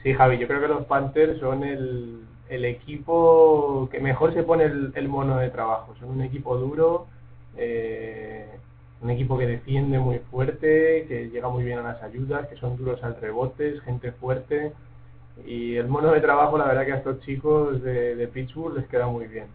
Sí, 0.03 0.13
Javi, 0.13 0.38
yo 0.38 0.47
creo 0.47 0.61
que 0.61 0.67
los 0.67 0.86
Panthers 0.86 1.39
son 1.39 1.63
el, 1.63 2.21
el 2.49 2.65
equipo 2.65 3.89
que 3.91 3.99
mejor 3.99 4.34
se 4.34 4.43
pone 4.43 4.63
el, 4.63 5.07
mono 5.07 5.38
de 5.38 5.49
trabajo. 5.49 5.95
Son 5.99 6.09
un 6.09 6.21
equipo 6.21 6.57
duro. 6.57 7.07
Eh, 7.57 8.47
un 9.01 9.09
equipo 9.09 9.38
que 9.38 9.47
defiende 9.47 9.99
muy 9.99 10.19
fuerte, 10.32 11.05
que 11.07 11.30
llega 11.30 11.49
muy 11.49 11.63
bien 11.63 11.80
a 11.80 11.84
las 11.84 12.03
ayudas, 12.03 12.47
que 12.47 12.57
son 12.57 12.77
duros 12.77 13.01
al 13.03 13.15
rebote, 13.19 13.80
gente 13.82 14.11
fuerte. 14.13 14.73
Y 15.45 15.75
el 15.75 15.88
mono 15.88 16.11
de 16.11 16.21
trabajo, 16.21 16.57
la 16.57 16.65
verdad 16.65 16.86
que 16.86 16.93
a 16.93 16.97
estos 16.97 17.21
chicos 17.21 17.82
de 17.84 18.30
Pittsburgh 18.34 18.75
les 18.75 18.88
queda 18.88 19.07
muy 19.07 19.27
bien. 19.27 19.47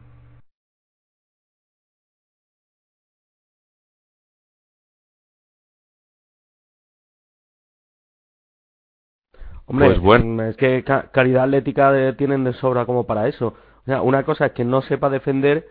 Hombre, 9.67 9.87
Pues 9.89 10.01
bueno. 10.01 10.43
es 10.45 10.57
que 10.57 10.85
ca- 10.85 11.11
calidad 11.11 11.45
atlética 11.45 11.91
de- 11.93 12.12
tienen 12.12 12.45
de 12.45 12.53
sobra 12.55 12.85
como 12.87 13.05
para 13.05 13.29
eso. 13.29 13.49
O 13.83 13.85
sea, 13.87 14.03
una 14.03 14.23
cosa 14.25 14.47
es 14.47 14.53
que 14.53 14.65
no 14.65 14.83
sepa 14.83 15.09
defender, 15.11 15.67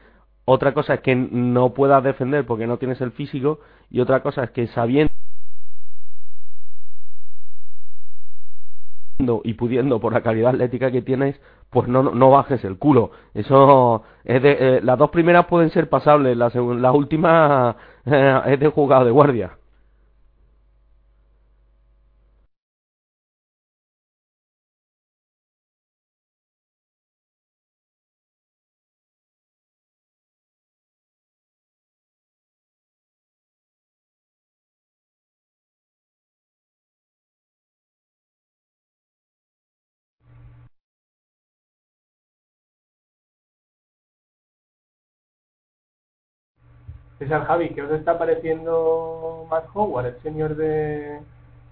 otra 0.46 0.74
cosa 0.74 0.96
es 0.96 1.02
que 1.02 1.16
no 1.16 1.74
puedas 1.74 2.04
defender 2.04 2.46
porque 2.46 2.68
no 2.68 2.78
tienes 2.78 3.02
el 3.02 3.12
físico, 3.12 3.60
y 3.90 4.00
otra 4.02 4.22
cosa 4.22 4.44
es 4.46 4.52
que 4.52 4.68
sabiendo 4.68 5.12
y 9.44 9.54
pudiendo 9.54 10.00
por 10.02 10.12
la 10.14 10.22
calidad 10.22 10.50
atlética 10.52 10.92
que 10.92 11.02
tienes, 11.02 11.40
pues 11.70 11.88
no, 11.88 12.04
no 12.04 12.30
bajes 12.32 12.64
el 12.66 12.78
culo. 12.78 13.12
Eso 13.34 14.04
es 14.26 14.42
de, 14.42 14.58
eh, 14.78 14.82
las 14.84 14.98
dos 14.98 15.12
primeras 15.12 15.46
pueden 15.46 15.70
ser 15.70 15.88
pasables, 15.90 16.36
la 16.36 16.92
última 16.92 17.76
eh, 18.06 18.42
es 18.48 18.60
de 18.60 18.68
jugado 18.68 19.06
de 19.06 19.12
guardia. 19.12 19.58
César 47.20 47.46
Javi, 47.46 47.70
¿qué 47.70 47.82
os 47.84 47.92
está 47.92 48.18
pareciendo 48.18 49.48
Matt 49.50 49.66
Howard, 49.74 50.08
el 50.08 50.22
senior 50.22 50.56
de 50.56 51.20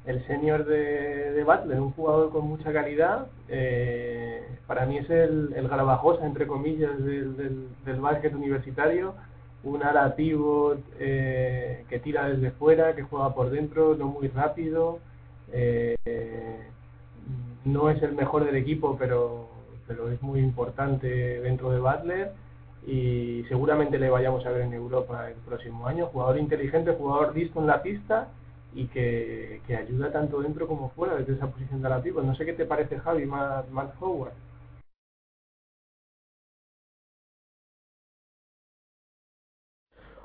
el 0.06 0.26
senior 0.26 0.66
de, 0.66 1.44
Butler, 1.44 1.80
un 1.80 1.92
jugador 1.92 2.32
con 2.32 2.48
mucha 2.48 2.74
calidad? 2.74 3.28
eh, 3.50 4.48
para 4.68 4.86
mí 4.86 4.98
es 4.98 5.10
el, 5.10 5.54
el 5.56 5.68
Garbajosa, 5.68 6.26
entre 6.26 6.48
comillas, 6.48 6.98
del, 7.04 7.36
del, 7.36 7.68
del 7.86 8.00
básquet 8.00 8.34
universitario, 8.34 9.14
un 9.64 9.84
ala 9.84 10.16
pivot 10.16 10.80
eh, 11.00 11.84
que 11.90 12.00
tira 12.00 12.30
desde 12.30 12.52
fuera, 12.52 12.96
que 12.96 13.04
juega 13.04 13.34
por 13.36 13.50
dentro, 13.50 13.96
no 13.96 14.08
muy 14.08 14.30
rápido, 14.30 15.00
eh, 15.52 15.98
no 17.66 17.90
es 17.90 18.02
el 18.02 18.14
mejor 18.14 18.46
del 18.46 18.56
equipo, 18.56 18.96
pero, 18.98 19.50
pero 19.88 20.10
es 20.10 20.22
muy 20.22 20.40
importante 20.40 21.42
dentro 21.42 21.72
de 21.72 21.80
Butler 21.80 22.32
y 22.86 23.44
seguramente 23.48 24.00
le 24.00 24.10
vayamos 24.10 24.46
a 24.46 24.52
ver 24.52 24.62
en 24.62 24.74
Europa 24.74 25.30
el 25.30 25.36
próximo 25.36 25.88
año. 25.88 26.08
Jugador 26.08 26.38
inteligente, 26.40 26.94
jugador 26.94 27.36
listo 27.36 27.60
en 27.60 27.68
la 27.68 27.82
pista 27.84 28.30
y 28.74 28.88
que, 28.88 29.62
que 29.68 29.76
ayuda 29.76 30.12
tanto 30.12 30.42
dentro 30.42 30.68
como 30.68 30.90
fuera 30.92 31.16
desde 31.16 31.34
esa 31.34 31.48
posición 31.48 31.82
de 31.82 31.90
la. 31.90 32.00
No 32.00 32.36
sé 32.36 32.46
qué 32.46 32.54
te 32.54 32.66
parece 32.66 33.00
Javi, 33.00 33.26
Matt, 33.26 33.68
Howard. 34.00 34.34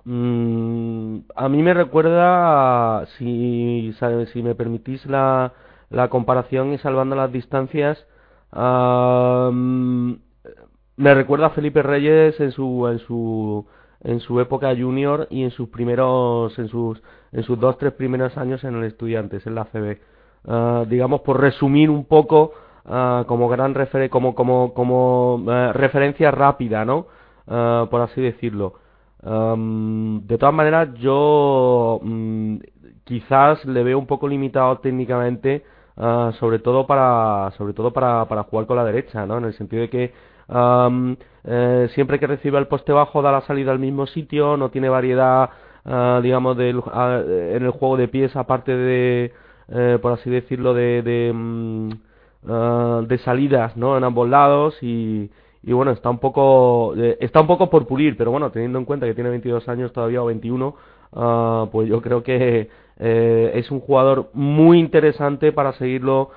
Mm, 0.04 1.20
a 1.34 1.48
mí 1.48 1.62
me 1.62 1.74
recuerda, 1.74 3.06
si, 3.18 3.92
si 4.32 4.42
me 4.42 4.54
permitís 4.54 5.04
la, 5.06 5.52
la 5.90 6.08
comparación 6.08 6.72
y 6.72 6.78
salvando 6.78 7.16
las 7.16 7.32
distancias, 7.32 8.06
ah, 8.52 9.50
mm, 9.52 10.14
me 10.96 11.14
recuerda 11.14 11.46
a 11.46 11.50
Felipe 11.50 11.82
Reyes 11.82 12.40
en 12.40 12.52
su, 12.52 12.88
en 12.88 12.98
su, 13.00 13.66
en 14.02 14.20
su 14.20 14.40
época 14.40 14.74
junior 14.76 15.26
y 15.30 15.42
en 15.42 15.50
sus 15.50 15.68
primeros, 15.68 16.58
en 16.58 16.68
sus, 16.68 17.02
en 17.32 17.42
sus 17.42 17.58
dos, 17.60 17.76
tres 17.78 17.92
primeros 17.92 18.36
años 18.38 18.64
en 18.64 18.76
el 18.76 18.84
Estudiantes, 18.84 19.46
en 19.46 19.54
la 19.54 19.64
CB. 19.66 19.98
Ah, 20.48 20.84
digamos, 20.88 21.20
por 21.22 21.40
resumir 21.40 21.90
un 21.90 22.04
poco, 22.04 22.52
ah, 22.86 23.24
como 23.26 23.48
gran 23.48 23.74
refer 23.74 24.08
como, 24.10 24.34
como, 24.34 24.72
como 24.74 25.44
eh, 25.48 25.72
referencia 25.72 26.30
rápida, 26.30 26.84
¿no? 26.84 27.06
Ah, 27.46 27.86
por 27.90 28.00
así 28.00 28.20
decirlo. 28.20 28.74
Am, 29.22 30.26
de 30.26 30.38
todas 30.38 30.54
maneras, 30.54 30.94
yo 30.94 32.00
mm, 32.02 32.56
quizás 33.04 33.64
le 33.64 33.82
veo 33.82 33.98
un 33.98 34.06
poco 34.06 34.28
limitado 34.28 34.78
técnicamente, 34.78 35.64
sobre 36.38 36.58
todo 36.58 36.86
para, 36.86 37.50
sobre 37.56 37.72
todo 37.72 37.90
para, 37.92 38.26
para 38.26 38.42
jugar 38.44 38.66
con 38.66 38.76
la 38.76 38.84
derecha, 38.84 39.24
¿no? 39.26 39.38
En 39.38 39.44
el 39.46 39.54
sentido 39.54 39.82
de 39.82 39.88
que 39.90 40.12
am, 40.48 41.16
eh, 41.44 41.88
siempre 41.94 42.18
que 42.18 42.26
recibe 42.26 42.58
el 42.58 42.66
poste 42.66 42.92
bajo 42.92 43.22
da 43.22 43.32
la 43.32 43.42
salida 43.42 43.72
al 43.72 43.78
mismo 43.78 44.06
sitio, 44.06 44.56
no 44.56 44.70
tiene 44.70 44.88
variedad, 44.88 45.50
ah, 45.84 46.20
digamos, 46.22 46.56
del, 46.56 46.82
ah, 46.92 47.22
en 47.26 47.64
el 47.64 47.70
juego 47.70 47.96
de 47.96 48.08
pies, 48.08 48.34
aparte 48.36 48.76
de, 48.76 49.32
eh, 49.68 49.98
por 50.02 50.12
así 50.12 50.30
decirlo, 50.30 50.74
de, 50.74 51.02
de, 51.02 51.96
ah, 52.48 53.02
de 53.06 53.18
salidas, 53.18 53.76
¿no? 53.76 53.96
En 53.96 54.04
ambos 54.04 54.28
lados 54.28 54.76
y 54.82 55.30
y 55.66 55.72
bueno, 55.72 55.90
está 55.90 56.10
un 56.10 56.18
poco 56.18 56.94
eh, 56.96 57.18
está 57.20 57.40
un 57.40 57.48
poco 57.48 57.68
por 57.68 57.86
pulir, 57.88 58.16
pero 58.16 58.30
bueno, 58.30 58.50
teniendo 58.52 58.78
en 58.78 58.84
cuenta 58.84 59.04
que 59.06 59.14
tiene 59.14 59.30
22 59.30 59.68
años 59.68 59.92
todavía 59.92 60.22
o 60.22 60.26
21, 60.26 60.76
ah, 61.12 61.66
pues 61.72 61.88
yo 61.88 62.00
creo 62.00 62.22
que 62.22 62.70
eh, 63.00 63.50
es 63.54 63.70
un 63.72 63.80
jugador 63.80 64.30
muy 64.32 64.78
interesante 64.78 65.52
para 65.52 65.72
seguirlo 65.74 66.30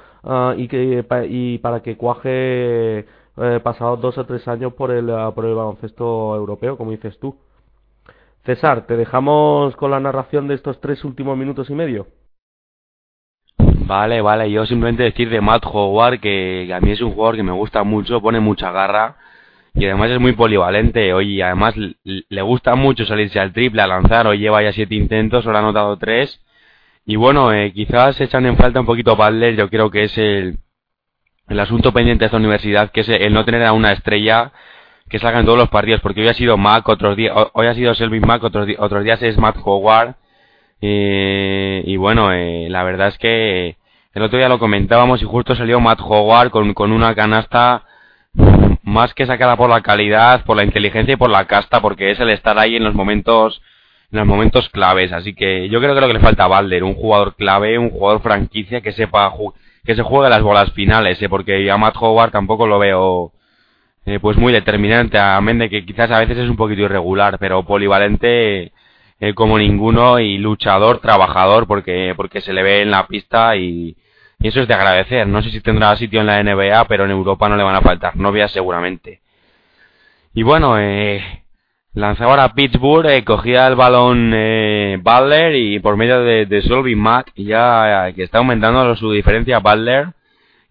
y 0.57 0.67
que 0.67 1.05
y 1.29 1.59
para 1.59 1.81
que 1.81 1.95
cuaje 1.95 3.05
eh, 3.41 3.59
pasados 3.61 4.01
dos 4.01 4.17
o 4.17 4.25
tres 4.25 4.47
años 4.47 4.73
por 4.73 4.91
el 4.91 5.09
ah, 5.09 5.31
por 5.33 5.45
el 5.45 5.55
baloncesto 5.55 6.35
europeo, 6.35 6.77
como 6.77 6.91
dices 6.91 7.17
tú. 7.19 7.37
César, 8.45 8.85
te 8.87 8.97
dejamos 8.97 9.75
con 9.75 9.91
la 9.91 9.99
narración 9.99 10.47
de 10.47 10.55
estos 10.55 10.79
tres 10.81 11.03
últimos 11.03 11.37
minutos 11.37 11.69
y 11.69 11.73
medio. 11.73 12.07
Vale, 13.57 14.21
vale, 14.21 14.51
yo 14.51 14.65
simplemente 14.65 15.03
decir 15.03 15.29
de 15.29 15.41
Matt 15.41 15.65
Howard 15.65 16.19
que, 16.19 16.71
a 16.73 16.79
mí 16.79 16.91
es 16.91 17.01
un 17.01 17.11
jugador 17.11 17.35
que 17.35 17.43
me 17.43 17.51
gusta 17.51 17.83
mucho, 17.83 18.21
pone 18.21 18.39
mucha 18.39 18.71
garra 18.71 19.17
y 19.73 19.85
además 19.85 20.11
es 20.11 20.19
muy 20.19 20.33
polivalente, 20.33 21.13
oye, 21.13 21.41
además 21.43 21.75
le 21.75 22.41
gusta 22.41 22.75
mucho 22.75 23.05
salirse 23.05 23.39
al 23.39 23.51
triple, 23.51 23.81
a 23.81 23.87
lanzar, 23.87 24.27
hoy 24.27 24.39
lleva 24.39 24.61
ya 24.61 24.73
siete 24.73 24.95
intentos, 24.95 25.43
solo 25.43 25.57
ha 25.57 25.61
anotado 25.61 25.97
tres 25.97 26.39
y 27.05 27.15
bueno, 27.15 27.51
eh, 27.51 27.71
quizás 27.73 28.19
echan 28.21 28.45
en 28.45 28.57
falta 28.57 28.79
un 28.79 28.85
poquito 28.85 29.15
Butler, 29.15 29.55
yo 29.55 29.69
creo 29.69 29.89
que 29.89 30.03
es 30.03 30.17
el, 30.17 30.59
el 31.49 31.59
asunto 31.59 31.91
pendiente 31.91 32.23
de 32.23 32.25
esta 32.27 32.37
universidad, 32.37 32.91
que 32.91 33.01
es 33.01 33.09
el 33.09 33.33
no 33.33 33.43
tener 33.45 33.63
a 33.63 33.73
una 33.73 33.91
estrella 33.91 34.51
que 35.09 35.19
salga 35.19 35.39
en 35.39 35.45
todos 35.45 35.57
los 35.57 35.69
partidos, 35.69 36.01
porque 36.01 36.21
hoy 36.21 36.27
ha 36.27 36.33
sido 36.33 36.57
Mac, 36.57 36.87
otros 36.87 37.17
días, 37.17 37.35
hoy 37.53 37.65
ha 37.65 37.73
sido 37.73 37.95
Selvin 37.95 38.25
Mac, 38.25 38.43
otros, 38.43 38.67
otros 38.77 39.03
días 39.03 39.21
es 39.23 39.37
Matt 39.37 39.57
Howard, 39.63 40.15
eh, 40.81 41.83
y 41.85 41.97
bueno, 41.97 42.31
eh, 42.31 42.67
la 42.69 42.83
verdad 42.83 43.09
es 43.09 43.17
que 43.17 43.75
el 44.13 44.21
otro 44.21 44.37
día 44.37 44.49
lo 44.49 44.59
comentábamos 44.59 45.21
y 45.21 45.25
justo 45.25 45.55
salió 45.55 45.79
Matt 45.79 45.99
Howard 46.01 46.51
con, 46.51 46.73
con 46.73 46.91
una 46.91 47.15
canasta 47.15 47.83
más 48.83 49.13
que 49.13 49.25
sacada 49.25 49.57
por 49.57 49.69
la 49.69 49.81
calidad, 49.81 50.43
por 50.45 50.55
la 50.57 50.63
inteligencia 50.63 51.13
y 51.13 51.17
por 51.17 51.29
la 51.29 51.45
casta, 51.45 51.81
porque 51.81 52.11
es 52.11 52.19
el 52.19 52.29
estar 52.29 52.57
ahí 52.59 52.75
en 52.75 52.83
los 52.83 52.93
momentos 52.93 53.61
en 54.11 54.19
los 54.19 54.27
momentos 54.27 54.69
claves. 54.69 55.11
Así 55.11 55.33
que 55.33 55.69
yo 55.69 55.79
creo 55.79 55.93
que 55.93 56.01
lo 56.01 56.07
que 56.07 56.13
le 56.13 56.19
falta 56.19 56.45
a 56.45 56.47
Balder, 56.47 56.83
un 56.83 56.95
jugador 56.95 57.35
clave, 57.35 57.77
un 57.77 57.91
jugador 57.91 58.21
franquicia 58.21 58.81
que 58.81 58.91
sepa 58.91 59.31
que 59.85 59.95
se 59.95 60.03
juegue 60.03 60.29
las 60.29 60.41
bolas 60.41 60.71
finales, 60.73 61.21
eh, 61.21 61.29
porque 61.29 61.69
a 61.69 61.77
Matt 61.77 61.95
Howard 61.99 62.31
tampoco 62.31 62.67
lo 62.67 62.79
veo 62.79 63.31
eh, 64.05 64.19
pues 64.19 64.37
muy 64.37 64.51
determinante, 64.53 65.17
a 65.19 65.39
de 65.41 65.69
que 65.69 65.85
quizás 65.85 66.09
a 66.11 66.19
veces 66.19 66.37
es 66.37 66.49
un 66.49 66.57
poquito 66.57 66.81
irregular, 66.81 67.37
pero 67.39 67.63
polivalente 67.63 68.71
eh, 69.19 69.33
como 69.33 69.57
ninguno 69.57 70.19
y 70.19 70.37
luchador, 70.37 70.99
trabajador, 70.99 71.67
porque 71.67 72.13
porque 72.15 72.41
se 72.41 72.53
le 72.53 72.63
ve 72.63 72.81
en 72.81 72.91
la 72.91 73.07
pista 73.07 73.55
y, 73.57 73.97
y 74.39 74.47
eso 74.47 74.61
es 74.61 74.67
de 74.67 74.73
agradecer. 74.73 75.27
No 75.27 75.41
sé 75.41 75.51
si 75.51 75.61
tendrá 75.61 75.95
sitio 75.97 76.21
en 76.21 76.27
la 76.27 76.41
NBA, 76.41 76.85
pero 76.85 77.05
en 77.05 77.11
Europa 77.11 77.49
no 77.49 77.57
le 77.57 77.63
van 77.63 77.75
a 77.75 77.81
faltar 77.81 78.15
novias 78.15 78.51
seguramente. 78.51 79.21
Y 80.33 80.43
bueno, 80.43 80.79
eh, 80.79 81.43
lanzaba 81.93 82.31
ahora 82.31 82.53
Pittsburgh, 82.53 83.07
eh, 83.07 83.23
cogía 83.23 83.67
el 83.67 83.75
balón 83.75 84.31
eh, 84.33 84.97
Butler 85.01 85.55
y 85.55 85.79
por 85.79 85.97
medio 85.97 86.21
de, 86.21 86.45
de 86.45 86.61
Solving 86.61 86.97
Mac, 86.99 87.31
ya 87.35 88.07
eh, 88.09 88.13
que 88.13 88.23
está 88.23 88.37
aumentando 88.39 88.95
su 88.95 89.11
diferencia 89.11 89.59
Butler, 89.59 90.09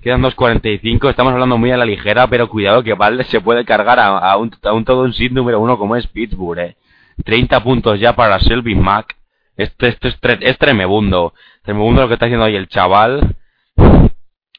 quedan 0.03 0.23
2.45, 0.23 1.11
estamos 1.11 1.33
hablando 1.33 1.59
muy 1.59 1.71
a 1.73 1.77
la 1.77 1.85
ligera, 1.85 2.27
pero 2.29 2.49
cuidado 2.49 2.83
que 2.83 2.95
Butler 2.95 3.27
se 3.27 3.41
puede 3.41 3.65
cargar 3.65 3.99
a, 3.99 4.19
a 4.19 4.37
un, 4.37 4.51
a 4.63 4.73
un 4.73 4.85
todo 4.85 5.03
un 5.03 5.13
seed 5.13 5.33
número 5.33 5.61
uno 5.61 5.77
como 5.79 5.97
es 5.97 6.07
Pittsburgh, 6.07 6.59
eh. 6.61 6.77
30 7.25 7.65
puntos 7.65 7.99
ya 7.99 8.15
para 8.15 8.39
Selvin 8.39 8.81
Mac. 8.81 9.17
Esto, 9.57 9.87
esto 9.87 10.07
es, 10.07 10.21
tre- 10.21 10.39
es 10.41 10.57
tremebundo. 10.57 11.35
Tremebundo 11.65 12.03
lo 12.03 12.07
que 12.07 12.15
está 12.15 12.27
haciendo 12.27 12.45
ahí 12.45 12.55
el 12.55 12.69
chaval. 12.69 13.35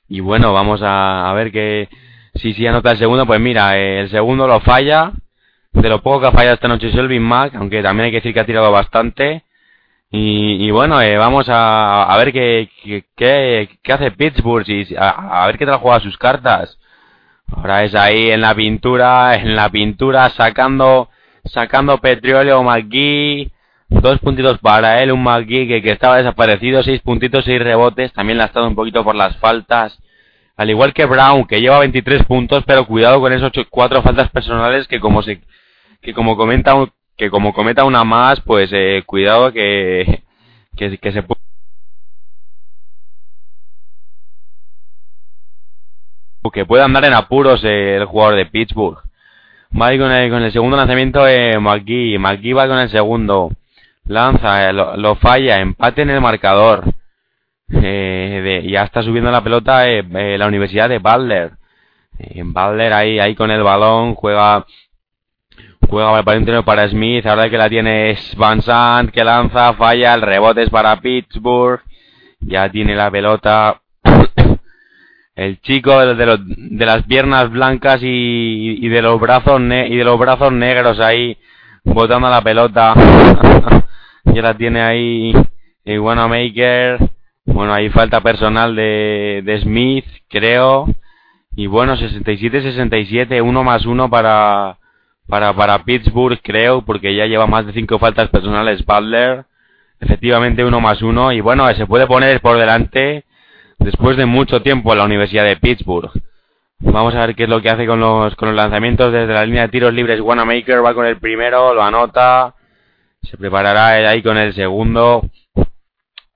Y 0.10 0.20
bueno, 0.20 0.52
vamos 0.52 0.82
a, 0.82 1.30
a 1.30 1.34
ver 1.34 1.54
que 1.54 1.88
si 2.36 2.54
si 2.54 2.68
anota 2.68 2.92
el 2.92 2.98
segundo, 2.98 3.26
pues 3.26 3.40
mira, 3.40 3.78
eh, 3.80 4.02
el 4.02 4.10
segundo 4.10 4.46
lo 4.46 4.60
falla. 4.60 5.14
De 5.72 5.88
lo 5.88 6.02
poco 6.02 6.22
que 6.22 6.28
ha 6.28 6.32
fallado 6.32 6.56
esta 6.56 6.68
noche 6.68 6.92
Selvin 6.92 7.22
Mac, 7.22 7.54
aunque 7.56 7.84
también 7.84 8.06
hay 8.06 8.12
que 8.12 8.18
decir 8.18 8.34
que 8.34 8.40
ha 8.40 8.46
tirado 8.46 8.72
bastante. 8.72 9.44
Y, 10.12 10.72
bueno, 10.72 11.00
eh, 11.02 11.18
vamos 11.18 11.48
a, 11.50 12.04
a 12.04 12.18
ver 12.18 12.34
qué, 12.34 13.78
hace 13.88 14.12
Pittsburgh 14.12 14.68
y 14.68 14.96
a, 14.96 15.44
a 15.44 15.46
ver 15.46 15.58
qué 15.60 15.68
tal 15.68 15.78
juega 15.78 16.00
sus 16.00 16.18
cartas. 16.18 16.80
Ahora 17.52 17.84
es 17.84 17.94
ahí 17.96 18.32
en 18.32 18.42
la 18.42 18.56
pintura, 18.56 19.36
en 19.36 19.56
la 19.56 19.70
pintura, 19.70 20.30
sacando, 20.30 21.10
sacando 21.46 22.00
petróleo 22.00 22.64
McGee. 22.64 23.52
Dos 23.90 24.20
puntitos 24.20 24.60
para 24.60 25.02
él, 25.02 25.12
un 25.12 25.24
McGee 25.24 25.68
que, 25.68 25.82
que 25.82 25.92
estaba 25.92 26.18
desaparecido, 26.18 26.84
seis 26.84 27.02
puntitos, 27.02 27.46
seis 27.46 27.60
rebotes. 27.62 28.14
También 28.14 28.38
le 28.38 28.44
ha 28.44 28.48
estado 28.48 28.68
un 28.68 28.76
poquito 28.76 29.04
por 29.04 29.16
las 29.16 29.38
faltas. 29.38 30.00
Al 30.58 30.70
igual 30.70 30.94
que 30.94 31.06
Brown, 31.06 31.46
que 31.46 31.62
lleva 31.62 31.80
23 31.80 32.26
puntos, 32.26 32.64
pero 32.66 32.86
cuidado 32.86 33.20
con 33.20 33.32
esos 33.32 33.52
cuatro 33.70 34.02
faltas 34.02 34.30
personales 34.30 34.88
que 34.88 35.00
como 35.00 35.22
se, 35.24 35.42
que 36.02 36.14
como 36.14 36.38
comenta, 36.38 36.74
que 37.18 37.30
como 37.30 37.54
cometa 37.54 37.86
una 37.86 38.04
más, 38.04 38.42
pues 38.42 38.70
eh, 38.74 39.04
cuidado 39.06 39.52
que, 39.54 40.24
que, 40.76 41.12
se 41.12 41.24
puede 41.24 41.40
que 46.52 46.66
puede 46.66 46.84
andar 46.84 47.06
en 47.06 47.14
apuros 47.14 47.64
eh, 47.64 47.98
el 47.98 48.06
jugador 48.06 48.36
de 48.36 48.46
Pittsburgh. 48.48 49.00
Va 49.80 49.96
con 49.98 50.12
el, 50.12 50.32
con 50.32 50.42
el 50.42 50.52
segundo 50.52 50.78
lanzamiento 50.78 51.28
eh, 51.28 51.60
McGee. 51.60 52.18
McGee 52.18 52.54
va 52.54 52.68
con 52.68 52.80
el 52.80 52.90
segundo. 52.90 53.52
Lanza, 54.06 54.70
eh, 54.70 54.74
lo, 54.74 55.16
falla, 55.16 55.60
empate 55.60 56.02
en 56.02 56.10
el 56.10 56.22
marcador. 56.22 56.86
Eh, 57.72 58.68
ya 58.68 58.84
está 58.84 59.04
subiendo 59.04 59.30
la 59.30 59.44
pelota 59.44 59.86
la 59.86 60.48
Universidad 60.48 60.90
de 60.90 60.98
Butler. 60.98 61.52
Butler 62.44 62.94
ahí, 62.94 63.20
ahí 63.20 63.36
con 63.36 63.52
el 63.52 63.62
balón, 63.62 64.16
juega 64.16 64.66
juega 65.90 66.24
para 66.24 66.64
para 66.64 66.88
Smith, 66.88 67.26
ahora 67.26 67.50
que 67.50 67.58
la 67.58 67.70
tiene 67.70 68.12
es 68.12 68.36
Van 68.36 68.62
Sant 68.62 69.12
que 69.12 69.24
lanza, 69.24 69.74
falla, 69.74 70.14
el 70.14 70.22
rebote 70.22 70.64
es 70.64 70.70
para 70.70 71.00
Pittsburgh, 71.02 71.82
ya 72.42 72.70
tiene 72.70 72.96
la 72.96 73.10
pelota 73.10 73.82
el 75.36 75.62
chico 75.62 76.00
de, 76.00 76.26
los, 76.26 76.40
de 76.46 76.86
las 76.86 77.04
piernas 77.04 77.50
blancas 77.50 78.02
y, 78.04 78.86
y 78.86 78.90
de 78.90 79.02
los 79.02 79.20
brazos 79.20 79.62
y 79.62 79.96
de 79.96 80.04
los 80.04 80.20
brazos 80.20 80.52
negros 80.52 81.00
ahí 81.00 81.38
botando 81.84 82.30
la 82.30 82.42
pelota. 82.42 82.94
Ya 84.26 84.44
la 84.44 84.54
tiene 84.54 84.82
ahí 84.82 85.34
Maker 85.86 87.00
bueno 87.46 87.74
ahí 87.74 87.90
falta 87.90 88.22
personal 88.22 88.76
de, 88.76 89.42
de 89.44 89.62
Smith 89.62 90.06
creo. 90.28 90.88
Y 91.56 91.66
bueno 91.68 91.96
67-67 91.96 93.42
uno 93.42 93.64
más 93.64 93.86
uno 93.86 94.10
para 94.10 94.79
para 95.30 95.54
para 95.54 95.84
Pittsburgh 95.84 96.40
creo 96.42 96.82
porque 96.82 97.16
ya 97.16 97.26
lleva 97.26 97.48
más 97.48 97.66
de 97.66 97.74
cinco 97.74 98.00
faltas 98.00 98.30
personales 98.30 98.86
Butler 98.86 99.46
efectivamente 100.00 100.66
uno 100.66 100.82
más 100.82 101.02
uno 101.02 101.32
y 101.32 101.40
bueno 101.40 101.68
se 101.76 101.86
puede 101.86 102.08
poner 102.08 102.42
por 102.42 102.58
delante 102.58 103.26
después 103.80 104.18
de 104.18 104.26
mucho 104.26 104.62
tiempo 104.62 104.92
en 104.92 105.00
la 105.00 105.06
Universidad 105.06 105.46
de 105.46 105.58
Pittsburgh. 105.58 106.12
Vamos 106.80 107.16
a 107.16 107.26
ver 107.26 107.36
qué 107.36 107.44
es 107.44 107.50
lo 107.50 107.62
que 107.62 107.70
hace 107.70 107.86
con 107.86 108.00
los, 108.00 108.36
con 108.36 108.50
los 108.50 108.56
lanzamientos 108.56 109.12
desde 109.12 109.34
la 109.34 109.46
línea 109.46 109.64
de 109.64 109.70
tiros 109.70 109.94
libres. 109.94 110.22
Wanamaker 110.22 110.86
va 110.86 110.94
con 110.94 111.06
el 111.06 111.18
primero, 111.18 111.74
lo 111.74 111.84
anota. 111.84 112.56
Se 113.24 113.38
preparará 113.38 114.10
ahí 114.10 114.22
con 114.22 114.38
el 114.38 114.54
segundo. 114.54 115.24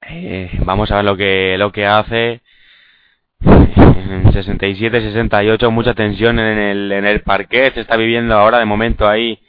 Eh, 0.10 0.52
vamos 0.66 0.92
a 0.92 0.98
ver 0.98 1.06
lo 1.06 1.16
que, 1.16 1.58
lo 1.58 1.72
que 1.72 1.86
hace. 1.86 2.42
67-68, 4.32 5.70
mucha 5.72 5.94
tensión 5.94 6.40
en 6.40 6.58
el, 6.58 6.92
en 6.92 7.06
el 7.06 7.22
parquet. 7.22 7.74
Se 7.74 7.82
está 7.82 7.98
viviendo 7.98 8.36
ahora 8.36 8.60
de 8.60 8.66
momento 8.66 9.08
ahí. 9.08 9.40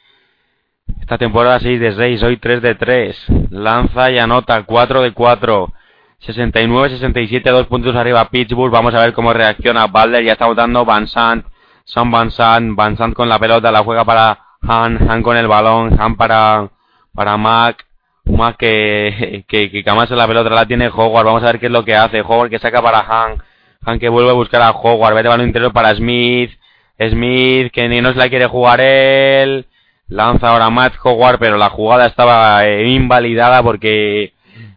Esta 1.01 1.17
temporada 1.17 1.59
6 1.59 1.79
de 1.79 1.91
6, 1.93 2.23
hoy 2.23 2.37
3 2.37 2.61
de 2.61 2.75
3. 2.75 3.25
Lanza 3.51 4.11
y 4.11 4.19
anota 4.19 4.63
4 4.63 5.01
de 5.01 5.11
4. 5.11 5.73
69-67, 6.21 7.43
dos 7.51 7.67
puntos 7.67 7.95
arriba 7.95 8.29
Pittsburgh. 8.29 8.71
Vamos 8.71 8.93
a 8.93 8.99
ver 8.99 9.13
cómo 9.13 9.33
reacciona 9.33 9.87
Balder. 9.87 10.23
Ya 10.23 10.33
está 10.33 10.47
votando 10.47 10.85
Van 10.85 11.07
Sant. 11.07 11.45
Son 11.83 12.09
Van 12.09 12.31
Sant. 12.31 12.75
Van 12.75 12.97
Sant 12.97 13.13
con 13.13 13.29
la 13.29 13.39
pelota. 13.39 13.71
La 13.71 13.83
juega 13.83 14.05
para 14.05 14.39
Han. 14.61 15.09
Han 15.09 15.21
con 15.21 15.37
el 15.37 15.47
balón. 15.47 15.99
Han 15.99 16.15
para, 16.15 16.69
para 17.13 17.37
Mac. 17.37 17.85
Mac 18.25 18.57
que, 18.57 19.45
que, 19.47 19.69
que 19.69 19.83
la 19.83 20.27
pelota 20.27 20.49
la 20.49 20.65
tiene 20.65 20.87
Howard. 20.87 21.25
Vamos 21.25 21.43
a 21.43 21.47
ver 21.47 21.59
qué 21.59 21.67
es 21.67 21.71
lo 21.71 21.85
que 21.85 21.95
hace. 21.95 22.21
Howard 22.21 22.49
que 22.49 22.59
saca 22.59 22.81
para 22.81 22.99
Han. 22.99 23.43
Han 23.85 23.99
que 23.99 24.09
vuelve 24.09 24.31
a 24.31 24.33
buscar 24.33 24.61
a 24.61 24.71
Howard. 24.71 25.15
Vete 25.15 25.29
balón 25.29 25.47
interior 25.47 25.71
para 25.71 25.95
Smith. 25.95 26.51
Smith 26.97 27.71
que 27.71 27.87
ni 27.87 28.01
no 28.01 28.13
se 28.13 28.19
la 28.19 28.29
quiere 28.29 28.47
jugar 28.47 28.81
él. 28.81 29.67
Lanza 30.07 30.49
ahora 30.49 30.69
Matt 30.69 30.95
Howard, 31.03 31.39
pero 31.39 31.57
la 31.57 31.69
jugada 31.69 32.05
estaba 32.05 32.65
eh, 32.65 32.87
invalidada 32.87 33.63
porque 33.63 34.33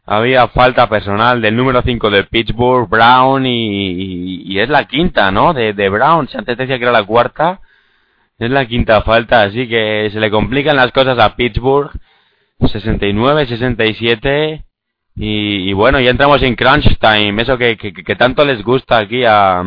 había 0.06 0.48
falta 0.48 0.88
personal 0.88 1.42
del 1.42 1.54
número 1.54 1.82
5 1.82 2.10
de 2.10 2.24
Pittsburgh, 2.24 2.88
Brown, 2.88 3.44
y, 3.44 4.58
es 4.58 4.70
la 4.70 4.84
quinta, 4.84 5.30
¿no? 5.30 5.52
De, 5.52 5.74
de 5.74 5.88
Brown, 5.90 6.28
si 6.28 6.38
antes 6.38 6.56
decía 6.56 6.78
que 6.78 6.84
era 6.84 6.92
la 6.92 7.04
cuarta, 7.04 7.60
es 8.38 8.50
la 8.50 8.64
quinta 8.64 9.02
falta, 9.02 9.42
así 9.42 9.68
que 9.68 10.08
se 10.10 10.18
le 10.18 10.30
complican 10.30 10.76
las 10.76 10.92
cosas 10.92 11.18
a 11.18 11.36
Pittsburgh, 11.36 11.90
69, 12.58 13.46
67, 13.46 14.64
y, 15.18 15.68
y 15.68 15.72
bueno, 15.72 16.00
ya 16.00 16.10
entramos 16.10 16.42
en 16.42 16.54
crunch 16.54 16.98
time, 16.98 17.42
eso 17.42 17.58
que, 17.58 17.76
que, 17.76 18.16
tanto 18.16 18.44
les 18.44 18.62
gusta 18.62 18.98
aquí 18.98 19.24
a, 19.24 19.60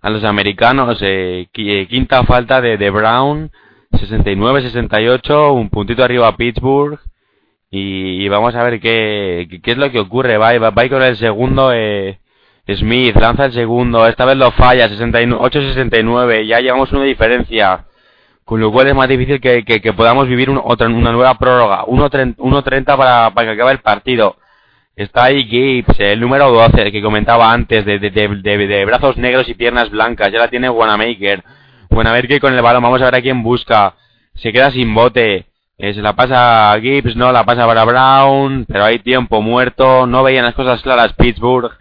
a 0.00 0.10
los 0.10 0.24
americanos, 0.24 0.98
eh, 1.02 1.48
quinta 1.52 2.24
falta 2.24 2.60
de, 2.60 2.76
de 2.76 2.90
Brown, 2.90 3.50
69, 3.92 4.62
68, 4.62 5.52
un 5.52 5.70
puntito 5.70 6.04
arriba 6.04 6.28
a 6.28 6.36
Pittsburgh, 6.36 6.98
y, 7.70 8.28
vamos 8.28 8.54
a 8.54 8.62
ver 8.62 8.80
qué, 8.80 9.60
qué, 9.62 9.72
es 9.72 9.78
lo 9.78 9.90
que 9.90 10.00
ocurre. 10.00 10.38
Va, 10.38 10.58
va, 10.58 10.70
va 10.70 10.88
con 10.88 11.02
el 11.02 11.16
segundo 11.16 11.72
eh, 11.72 12.18
Smith, 12.66 13.16
lanza 13.16 13.46
el 13.46 13.52
segundo, 13.52 14.06
esta 14.06 14.24
vez 14.24 14.36
lo 14.36 14.50
falla, 14.52 14.88
8-69, 14.88 16.46
ya 16.46 16.60
llevamos 16.60 16.92
una 16.92 17.04
diferencia. 17.04 17.84
Con 18.48 18.60
lo 18.60 18.72
cual 18.72 18.86
es 18.86 18.94
más 18.94 19.10
difícil 19.10 19.42
que, 19.42 19.62
que, 19.62 19.92
podamos 19.92 20.26
vivir 20.26 20.48
otra, 20.64 20.86
una 20.88 21.12
nueva 21.12 21.34
prórroga. 21.34 21.84
1-30 21.84 22.96
para, 22.96 23.30
para 23.34 23.46
que 23.46 23.52
acabe 23.52 23.72
el 23.72 23.80
partido. 23.80 24.38
Está 24.96 25.24
ahí 25.24 25.44
Gibbs, 25.44 26.00
el 26.00 26.18
número 26.18 26.50
12, 26.50 26.80
el 26.80 26.90
que 26.90 27.02
comentaba 27.02 27.52
antes, 27.52 27.84
de, 27.84 27.98
de, 27.98 28.08
de, 28.10 28.66
de, 28.66 28.84
brazos 28.86 29.18
negros 29.18 29.50
y 29.50 29.54
piernas 29.54 29.90
blancas. 29.90 30.32
Ya 30.32 30.38
la 30.38 30.48
tiene 30.48 30.70
Wanamaker. 30.70 31.44
que 32.26 32.40
con 32.40 32.54
el 32.54 32.62
balón, 32.62 32.82
vamos 32.82 33.02
a 33.02 33.04
ver 33.04 33.16
a 33.16 33.20
quién 33.20 33.42
busca. 33.42 33.96
Se 34.36 34.50
queda 34.50 34.70
sin 34.70 34.94
bote. 34.94 35.44
Eh, 35.76 35.92
se 35.92 36.00
la 36.00 36.14
pasa 36.14 36.72
a 36.72 36.80
Gibbs, 36.80 37.16
no 37.16 37.30
la 37.30 37.44
pasa 37.44 37.66
para 37.66 37.84
Brown, 37.84 38.64
pero 38.66 38.86
hay 38.86 39.00
tiempo 39.00 39.42
muerto, 39.42 40.06
no 40.06 40.22
veían 40.22 40.46
las 40.46 40.54
cosas 40.54 40.80
claras 40.80 41.12
Pittsburgh. 41.12 41.72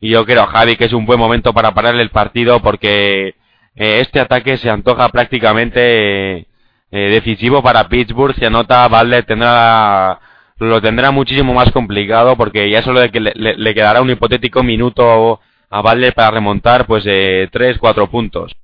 Y 0.00 0.12
yo 0.12 0.24
creo, 0.24 0.46
Javi, 0.46 0.76
que 0.76 0.86
es 0.86 0.94
un 0.94 1.04
buen 1.04 1.18
momento 1.18 1.52
para 1.52 1.74
pararle 1.74 2.00
el 2.00 2.08
partido 2.08 2.60
porque 2.60 3.34
eh, 3.76 4.00
este 4.00 4.20
ataque 4.20 4.56
se 4.56 4.70
antoja 4.70 5.08
prácticamente 5.10 6.38
eh, 6.38 6.46
decisivo 6.90 7.62
para 7.62 7.88
Pittsburgh. 7.88 8.34
Se 8.34 8.46
anota, 8.46 8.88
Valde 8.88 9.22
tendrá, 9.22 10.18
lo 10.58 10.80
tendrá 10.80 11.10
muchísimo 11.10 11.52
más 11.54 11.70
complicado 11.72 12.36
porque 12.36 12.70
ya 12.70 12.82
solo 12.82 13.00
le, 13.02 13.10
le, 13.34 13.56
le 13.56 13.74
quedará 13.74 14.00
un 14.00 14.10
hipotético 14.10 14.62
minuto 14.62 15.40
a 15.70 15.82
Valde 15.82 16.12
para 16.12 16.30
remontar 16.30 16.86
pues 16.86 17.04
eh, 17.06 17.48
3-4 17.52 18.08
puntos. 18.10 18.56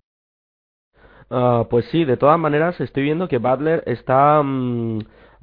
Ah, 1.30 1.66
pues 1.68 1.86
sí, 1.86 2.04
de 2.04 2.16
todas 2.16 2.38
maneras 2.38 2.80
estoy 2.80 3.04
viendo 3.04 3.28
que 3.28 3.38
Butler 3.38 3.82
está... 3.86 4.42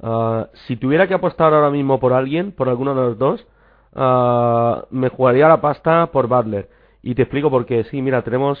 Ah, 0.02 0.48
si 0.66 0.76
tuviera 0.76 1.06
que 1.06 1.14
apostar 1.14 1.52
ahora 1.52 1.70
mismo 1.70 2.00
por 2.00 2.12
alguien, 2.12 2.52
por 2.52 2.68
alguno 2.68 2.94
de 2.94 3.02
los 3.02 3.18
dos, 3.18 3.46
uh, 3.94 4.86
me 4.90 5.10
jugaría 5.10 5.48
la 5.48 5.60
pasta 5.60 6.06
por 6.06 6.26
Butler. 6.26 6.70
Y 7.02 7.14
te 7.14 7.22
explico 7.22 7.50
por 7.50 7.66
qué. 7.66 7.84
Sí, 7.84 8.00
mira, 8.00 8.22
tenemos 8.22 8.58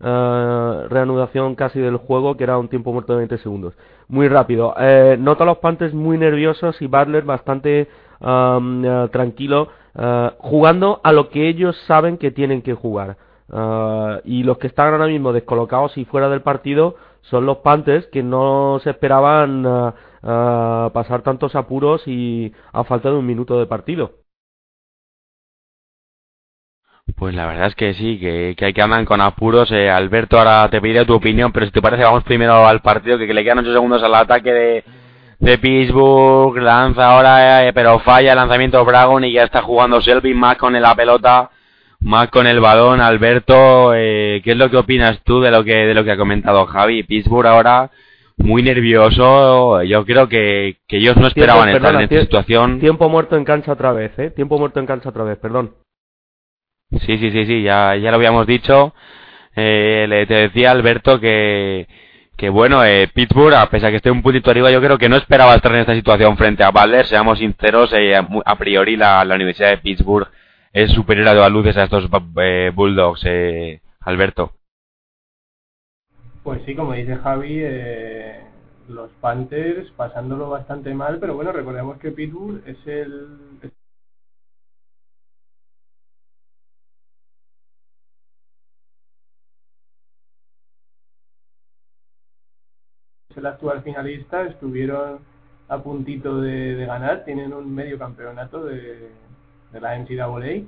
reanudación 0.00 1.54
casi 1.54 1.80
del 1.80 1.96
juego, 1.96 2.36
que 2.36 2.44
era 2.44 2.58
un 2.58 2.68
tiempo 2.68 2.92
muerto 2.92 3.12
de 3.14 3.18
20 3.18 3.38
segundos. 3.38 3.74
Muy 4.08 4.28
rápido. 4.28 4.74
Eh, 4.78 5.16
nota 5.18 5.44
a 5.44 5.46
los 5.46 5.58
Panthers 5.58 5.94
muy 5.94 6.18
nerviosos 6.18 6.80
y 6.82 6.86
Butler 6.86 7.24
bastante 7.24 7.88
tranquilo, 8.18 9.68
jugando 10.38 11.00
a 11.04 11.12
lo 11.12 11.28
que 11.28 11.48
ellos 11.48 11.76
saben 11.86 12.16
que 12.16 12.30
tienen 12.30 12.62
que 12.62 12.74
jugar. 12.74 13.18
Y 14.24 14.42
los 14.42 14.58
que 14.58 14.66
están 14.68 14.92
ahora 14.92 15.06
mismo 15.06 15.32
descolocados 15.32 15.96
y 15.98 16.04
fuera 16.06 16.28
del 16.30 16.40
partido 16.40 16.96
son 17.22 17.44
los 17.44 17.58
Panthers 17.58 18.06
que 18.06 18.22
no 18.22 18.80
se 18.82 18.90
esperaban 18.90 19.92
pasar 20.22 21.22
tantos 21.22 21.54
apuros 21.54 22.02
y 22.06 22.52
a 22.72 22.84
falta 22.84 23.10
de 23.10 23.16
un 23.16 23.26
minuto 23.26 23.58
de 23.58 23.66
partido. 23.66 24.25
Pues 27.14 27.34
la 27.34 27.46
verdad 27.46 27.68
es 27.68 27.74
que 27.74 27.94
sí, 27.94 28.18
que, 28.18 28.54
que 28.56 28.64
hay 28.64 28.72
que 28.72 28.82
andar 28.82 29.04
con 29.04 29.20
apuros. 29.20 29.70
Eh, 29.70 29.88
Alberto, 29.88 30.38
ahora 30.38 30.68
te 30.68 30.80
pediré 30.80 31.04
tu 31.04 31.14
opinión, 31.14 31.52
pero 31.52 31.66
si 31.66 31.72
te 31.72 31.80
parece 31.80 32.02
vamos 32.02 32.24
primero 32.24 32.66
al 32.66 32.80
partido, 32.80 33.16
que, 33.16 33.32
le 33.32 33.44
quedan 33.44 33.60
8 33.60 33.72
segundos 33.72 34.02
al 34.02 34.14
ataque 34.14 34.52
de, 34.52 34.84
de 35.38 35.58
Pittsburgh. 35.58 36.58
Lanza 36.58 37.06
ahora, 37.06 37.66
eh, 37.66 37.72
pero 37.72 38.00
falla 38.00 38.32
el 38.32 38.38
lanzamiento 38.38 38.84
Bragon 38.84 39.24
y 39.24 39.32
ya 39.32 39.44
está 39.44 39.62
jugando 39.62 40.00
Selby 40.00 40.34
más 40.34 40.56
con 40.56 40.72
la 40.80 40.94
pelota 40.94 41.50
más 42.00 42.28
con 42.28 42.46
el 42.46 42.60
balón, 42.60 43.00
Alberto, 43.00 43.94
eh, 43.94 44.40
¿qué 44.44 44.52
es 44.52 44.56
lo 44.56 44.70
que 44.70 44.76
opinas 44.76 45.20
tú 45.24 45.40
de 45.40 45.50
lo 45.50 45.64
que 45.64 45.74
de 45.74 45.94
lo 45.94 46.04
que 46.04 46.12
ha 46.12 46.16
comentado 46.16 46.66
Javi? 46.66 47.02
Pittsburgh 47.04 47.46
ahora 47.46 47.90
muy 48.36 48.62
nervioso. 48.62 49.82
Yo 49.82 50.04
creo 50.04 50.28
que, 50.28 50.76
que 50.86 50.98
ellos 50.98 51.16
no 51.16 51.26
esperaban 51.26 51.68
estar 51.70 51.94
en 51.94 52.02
esta 52.02 52.20
situación. 52.20 52.80
Tiempo 52.80 53.08
muerto 53.08 53.36
en 53.36 53.44
cancha 53.44 53.72
otra 53.72 53.92
vez, 53.92 54.16
¿eh? 54.18 54.30
Tiempo 54.30 54.58
muerto 54.58 54.78
en 54.78 54.86
cancha 54.86 55.08
otra 55.08 55.24
vez, 55.24 55.38
perdón. 55.38 55.72
Sí, 56.90 57.18
sí, 57.18 57.30
sí, 57.30 57.46
sí, 57.46 57.62
ya, 57.62 57.96
ya 57.96 58.10
lo 58.10 58.16
habíamos 58.16 58.46
dicho. 58.46 58.94
Eh, 59.54 60.06
le 60.08 60.26
te 60.26 60.34
decía 60.34 60.70
Alberto 60.70 61.18
que, 61.18 61.88
que 62.36 62.48
bueno, 62.48 62.84
eh, 62.84 63.08
Pittsburgh, 63.12 63.54
a 63.54 63.70
pesar 63.70 63.90
que 63.90 63.96
esté 63.96 64.10
un 64.10 64.22
puntito 64.22 64.50
arriba, 64.50 64.70
yo 64.70 64.80
creo 64.80 64.98
que 64.98 65.08
no 65.08 65.16
esperaba 65.16 65.54
estar 65.54 65.72
en 65.72 65.80
esta 65.80 65.94
situación 65.94 66.36
frente 66.36 66.62
a 66.62 66.70
Butler. 66.70 67.06
Seamos 67.06 67.38
sinceros, 67.38 67.92
eh, 67.92 68.14
a 68.16 68.56
priori 68.56 68.96
la, 68.96 69.24
la, 69.24 69.34
Universidad 69.34 69.70
de 69.70 69.78
Pittsburgh 69.78 70.28
es 70.72 70.92
superior 70.92 71.28
a 71.28 71.34
dos 71.34 71.50
luces 71.50 71.76
a 71.76 71.84
estos 71.84 72.08
eh, 72.36 72.70
Bulldogs, 72.74 73.22
eh, 73.24 73.80
Alberto. 74.00 74.52
Pues 76.42 76.62
sí, 76.66 76.76
como 76.76 76.92
dice 76.92 77.16
Javi, 77.16 77.60
eh, 77.62 78.40
los 78.88 79.10
Panthers 79.20 79.90
pasándolo 79.92 80.50
bastante 80.50 80.94
mal, 80.94 81.18
pero 81.18 81.34
bueno, 81.34 81.50
recordemos 81.50 81.98
que 81.98 82.12
Pittsburgh 82.12 82.62
es 82.66 82.86
el 82.86 83.26
el 93.36 93.46
actual 93.46 93.82
finalista, 93.82 94.42
estuvieron 94.42 95.18
a 95.68 95.78
puntito 95.78 96.40
de, 96.40 96.86
ganar, 96.86 97.24
tienen 97.24 97.52
un 97.52 97.74
medio 97.74 97.98
campeonato 97.98 98.64
de, 98.64 99.10
de 99.72 99.80
la 99.80 99.98
NCAA, 99.98 100.62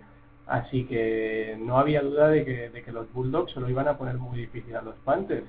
así 0.47 0.85
que 0.85 1.57
no 1.61 1.79
había 1.79 2.03
duda 2.03 2.29
de 2.29 2.45
que, 2.45 2.71
de 2.71 2.83
que 2.83 2.93
los 2.93 3.13
Bulldogs 3.13 3.53
se 3.53 3.61
lo 3.61 3.69
iban 3.69 3.89
a 3.89 3.97
poner 3.97 4.17
muy 4.17 4.39
difícil 4.39 4.75
a 4.77 4.83
los 4.83 4.97
Panthers. 5.05 5.47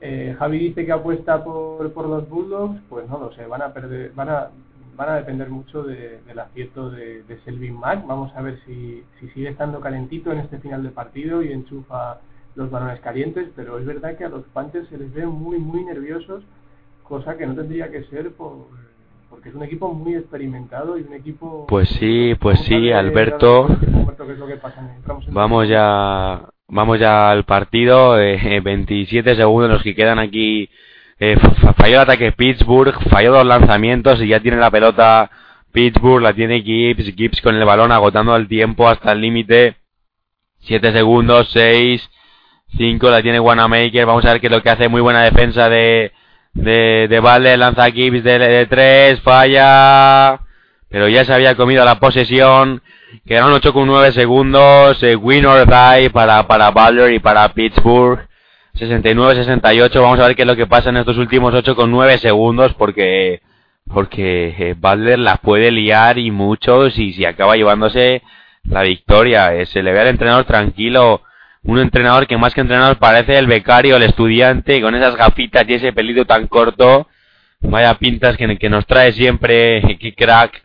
Eh, 0.00 0.36
Javi 0.38 0.58
dice 0.58 0.84
que 0.84 0.92
apuesta 0.92 1.42
por, 1.42 1.92
por 1.92 2.08
los 2.08 2.28
Bulldogs, 2.28 2.80
pues 2.88 3.08
no 3.08 3.18
lo 3.18 3.32
sé, 3.32 3.46
van 3.46 3.62
a 3.62 3.72
perder, 3.72 4.12
van 4.12 4.28
a, 4.28 4.50
van 4.96 5.08
a 5.08 5.16
depender 5.16 5.48
mucho 5.48 5.82
del 5.82 6.38
acierto 6.38 6.90
de, 6.90 7.22
de, 7.22 7.40
Selvin 7.40 7.74
Mack. 7.74 8.06
Vamos 8.06 8.34
a 8.36 8.42
ver 8.42 8.60
si, 8.66 9.02
si 9.18 9.28
sigue 9.30 9.48
estando 9.48 9.80
calentito 9.80 10.30
en 10.30 10.40
este 10.40 10.58
final 10.58 10.82
de 10.82 10.90
partido 10.90 11.42
y 11.42 11.52
enchufa 11.52 12.18
los 12.56 12.70
balones 12.70 13.00
calientes, 13.00 13.48
pero 13.56 13.78
es 13.78 13.86
verdad 13.86 14.16
que 14.16 14.24
a 14.24 14.28
los 14.28 14.44
Panthers 14.52 14.88
se 14.88 14.98
les 14.98 15.12
ve 15.12 15.26
muy, 15.26 15.58
muy 15.58 15.84
nerviosos, 15.84 16.44
cosa 17.02 17.36
que 17.36 17.46
no 17.46 17.54
tendría 17.54 17.90
que 17.90 18.04
ser 18.04 18.32
por, 18.32 18.68
porque 19.28 19.48
es 19.48 19.54
un 19.54 19.62
equipo 19.64 19.92
muy 19.92 20.14
experimentado 20.14 20.96
y 20.98 21.02
un 21.02 21.14
equipo... 21.14 21.66
Pues 21.68 21.88
sí, 21.88 22.34
pues 22.40 22.60
sí, 22.60 22.92
Alberto. 22.92 23.66
Vamos 25.30 25.68
ya 25.68 26.48
Vamos 26.68 26.98
ya 26.98 27.30
al 27.30 27.44
partido, 27.44 28.18
eh, 28.18 28.60
27 28.64 29.36
segundos 29.36 29.70
los 29.70 29.82
que 29.82 29.94
quedan 29.94 30.18
aquí. 30.18 30.68
Eh, 31.18 31.36
falló 31.76 31.96
el 31.96 32.02
ataque 32.02 32.32
Pittsburgh, 32.32 32.94
falló 33.10 33.32
dos 33.32 33.46
lanzamientos 33.46 34.20
y 34.20 34.28
ya 34.28 34.40
tiene 34.40 34.56
la 34.56 34.70
pelota 34.70 35.30
Pittsburgh, 35.72 36.22
la 36.22 36.32
tiene 36.32 36.62
Gibbs, 36.62 37.14
Gibbs 37.14 37.40
con 37.42 37.54
el 37.54 37.64
balón 37.64 37.92
agotando 37.92 38.34
el 38.34 38.48
tiempo 38.48 38.88
hasta 38.88 39.12
el 39.12 39.20
límite. 39.20 39.76
7 40.60 40.92
segundos, 40.92 41.50
6, 41.52 42.10
5, 42.76 43.10
la 43.10 43.22
tiene 43.22 43.40
Wanamaker, 43.40 44.06
vamos 44.06 44.24
a 44.24 44.32
ver 44.32 44.40
qué 44.40 44.46
es 44.48 44.52
lo 44.52 44.62
que 44.62 44.70
hace, 44.70 44.88
muy 44.88 45.00
buena 45.00 45.22
defensa 45.22 45.68
de, 45.68 46.12
de, 46.52 47.08
de 47.08 47.56
lanza 47.56 47.90
Gibbs 47.90 48.24
de, 48.24 48.38
de 48.38 48.66
3, 48.66 49.20
falla, 49.20 50.40
pero 50.88 51.08
ya 51.08 51.24
se 51.24 51.32
había 51.32 51.54
comido 51.54 51.84
la 51.84 51.98
posesión, 51.98 52.82
Quedaron 53.26 53.52
8 53.52 53.72
con 53.72 53.86
9 53.86 54.12
segundos. 54.12 55.02
Eh, 55.02 55.16
win 55.16 55.46
or 55.46 55.66
die 55.66 56.10
para, 56.10 56.46
para 56.46 56.70
Butler 56.70 57.12
y 57.12 57.18
para 57.20 57.48
Pittsburgh. 57.48 58.26
69-68. 58.74 60.00
Vamos 60.00 60.18
a 60.18 60.26
ver 60.26 60.36
qué 60.36 60.42
es 60.42 60.48
lo 60.48 60.56
que 60.56 60.66
pasa 60.66 60.90
en 60.90 60.96
estos 60.96 61.16
últimos 61.16 61.54
8 61.54 61.76
con 61.76 61.90
9 61.90 62.18
segundos 62.18 62.74
porque, 62.74 63.40
porque 63.86 64.54
eh, 64.58 64.74
Butler 64.76 65.18
la 65.18 65.36
puede 65.36 65.70
liar 65.70 66.18
y 66.18 66.30
mucho 66.30 66.90
si, 66.90 67.12
si 67.12 67.24
acaba 67.24 67.56
llevándose 67.56 68.22
la 68.64 68.82
victoria. 68.82 69.54
Eh, 69.54 69.66
se 69.66 69.82
le 69.82 69.92
ve 69.92 70.00
al 70.00 70.08
entrenador 70.08 70.44
tranquilo. 70.44 71.22
Un 71.64 71.78
entrenador 71.78 72.26
que 72.26 72.36
más 72.36 72.54
que 72.54 72.60
entrenador 72.60 72.98
parece 72.98 73.38
el 73.38 73.46
becario, 73.46 73.96
el 73.96 74.02
estudiante, 74.02 74.82
con 74.82 74.94
esas 74.94 75.16
gafitas 75.16 75.64
y 75.66 75.74
ese 75.74 75.92
pelito 75.92 76.26
tan 76.26 76.46
corto. 76.46 77.08
Vaya 77.60 77.94
pintas 77.94 78.36
que, 78.36 78.58
que 78.58 78.68
nos 78.68 78.86
trae 78.86 79.12
siempre, 79.12 79.96
qué 80.00 80.14
crack. 80.14 80.62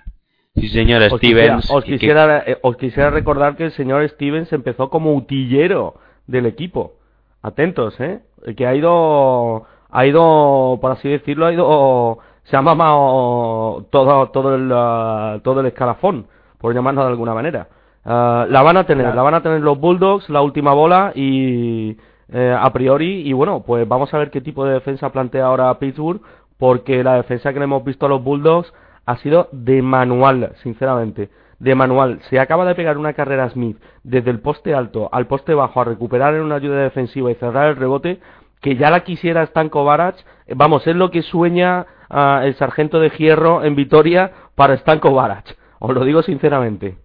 Sí, 0.55 0.67
señor 0.67 1.03
Stevens. 1.17 1.69
os, 1.71 1.83
quisiera, 1.85 2.43
eh, 2.45 2.57
os 2.61 2.75
quisiera 2.75 3.09
recordar 3.11 3.55
que 3.55 3.65
el 3.65 3.71
señor 3.71 4.07
Stevens 4.09 4.51
empezó 4.51 4.89
como 4.89 5.13
utillero 5.13 5.95
del 6.27 6.45
equipo. 6.45 6.95
Atentos, 7.41 7.97
¿eh? 8.01 8.19
Que 8.57 8.67
ha 8.67 8.75
ido, 8.75 9.65
ha 9.89 10.05
ido, 10.05 10.77
por 10.81 10.91
así 10.91 11.07
decirlo, 11.07 11.45
ha 11.45 11.53
ido, 11.53 12.19
se 12.43 12.57
ha 12.57 12.61
mamado 12.61 13.85
todo, 13.89 14.29
todo 14.31 14.55
el, 14.55 14.69
uh, 14.71 15.39
todo 15.41 15.61
el 15.61 15.67
escalafón, 15.67 16.27
por 16.57 16.73
llamarlo 16.73 17.03
de 17.03 17.09
alguna 17.09 17.33
manera. 17.33 17.69
Uh, 18.09 18.49
la 18.49 18.63
van 18.63 18.75
a 18.75 18.85
tener, 18.85 19.13
la 19.13 19.21
van 19.21 19.35
a 19.35 19.43
tener 19.43 19.61
los 19.61 19.79
Bulldogs, 19.79 20.29
la 20.29 20.41
última 20.41 20.73
bola 20.73 21.11
y 21.13 21.95
eh, 22.33 22.57
a 22.59 22.73
priori 22.73 23.21
y 23.21 23.33
bueno, 23.33 23.61
pues 23.61 23.87
vamos 23.87 24.11
a 24.11 24.17
ver 24.17 24.31
qué 24.31 24.41
tipo 24.41 24.65
de 24.65 24.73
defensa 24.73 25.11
plantea 25.11 25.45
ahora 25.45 25.77
Pittsburgh, 25.77 26.19
porque 26.57 27.03
la 27.03 27.13
defensa 27.13 27.53
que 27.53 27.59
le 27.59 27.65
hemos 27.65 27.83
visto 27.83 28.07
a 28.07 28.09
los 28.09 28.23
Bulldogs 28.23 28.73
ha 29.05 29.17
sido 29.17 29.47
de 29.51 29.83
manual, 29.83 30.53
sinceramente. 30.63 31.29
De 31.59 31.75
manual. 31.75 32.19
Se 32.31 32.39
acaba 32.39 32.65
de 32.65 32.73
pegar 32.73 32.97
una 32.97 33.13
carrera 33.13 33.47
Smith 33.51 33.77
desde 34.01 34.31
el 34.31 34.39
poste 34.39 34.73
alto 34.73 35.09
al 35.11 35.27
poste 35.27 35.53
bajo 35.53 35.79
a 35.79 35.83
recuperar 35.83 36.33
en 36.33 36.41
una 36.41 36.55
ayuda 36.55 36.81
defensiva 36.81 37.29
y 37.29 37.35
cerrar 37.35 37.67
el 37.67 37.75
rebote, 37.75 38.21
que 38.59 38.75
ya 38.75 38.89
la 38.89 39.01
quisiera 39.01 39.45
Stanko 39.45 39.85
Barach. 39.85 40.17
Vamos, 40.55 40.87
es 40.87 40.95
lo 40.95 41.11
que 41.11 41.21
sueña 41.21 41.85
uh, 42.09 42.41
el 42.41 42.55
sargento 42.55 42.99
de 42.99 43.11
Hierro 43.11 43.63
en 43.63 43.75
Vitoria 43.75 44.31
para 44.55 44.75
Stanko 44.77 45.13
Barach. 45.13 45.45
Os 45.77 45.93
lo 45.93 46.03
digo 46.03 46.23
sinceramente. 46.23 46.97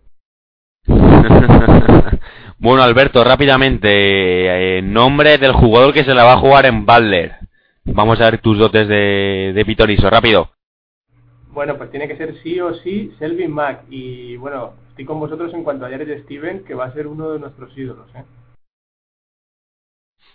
bueno, 2.58 2.82
Alberto, 2.82 3.24
rápidamente, 3.24 4.78
eh, 4.78 4.82
nombre 4.82 5.38
del 5.38 5.52
jugador 5.52 5.92
que 5.92 6.04
se 6.04 6.14
la 6.14 6.24
va 6.24 6.34
a 6.34 6.38
jugar 6.38 6.66
en 6.66 6.84
Butler. 6.84 7.36
Vamos 7.84 8.20
a 8.20 8.30
ver 8.30 8.40
tus 8.40 8.58
dotes 8.58 8.88
de, 8.88 9.52
de 9.54 10.10
rápido. 10.10 10.50
Bueno, 11.48 11.76
pues 11.76 11.90
tiene 11.90 12.08
que 12.08 12.16
ser 12.16 12.34
sí 12.42 12.58
o 12.60 12.74
sí 12.74 13.12
Selvin 13.18 13.52
Mack. 13.52 13.84
Y 13.90 14.36
bueno, 14.36 14.72
estoy 14.88 15.04
con 15.04 15.20
vosotros 15.20 15.52
en 15.54 15.62
cuanto 15.62 15.84
a 15.84 15.90
Jared 15.90 16.24
Steven, 16.24 16.64
que 16.64 16.74
va 16.74 16.86
a 16.86 16.92
ser 16.92 17.06
uno 17.06 17.30
de 17.30 17.38
nuestros 17.38 17.76
ídolos. 17.76 18.08
¿eh? 18.14 18.24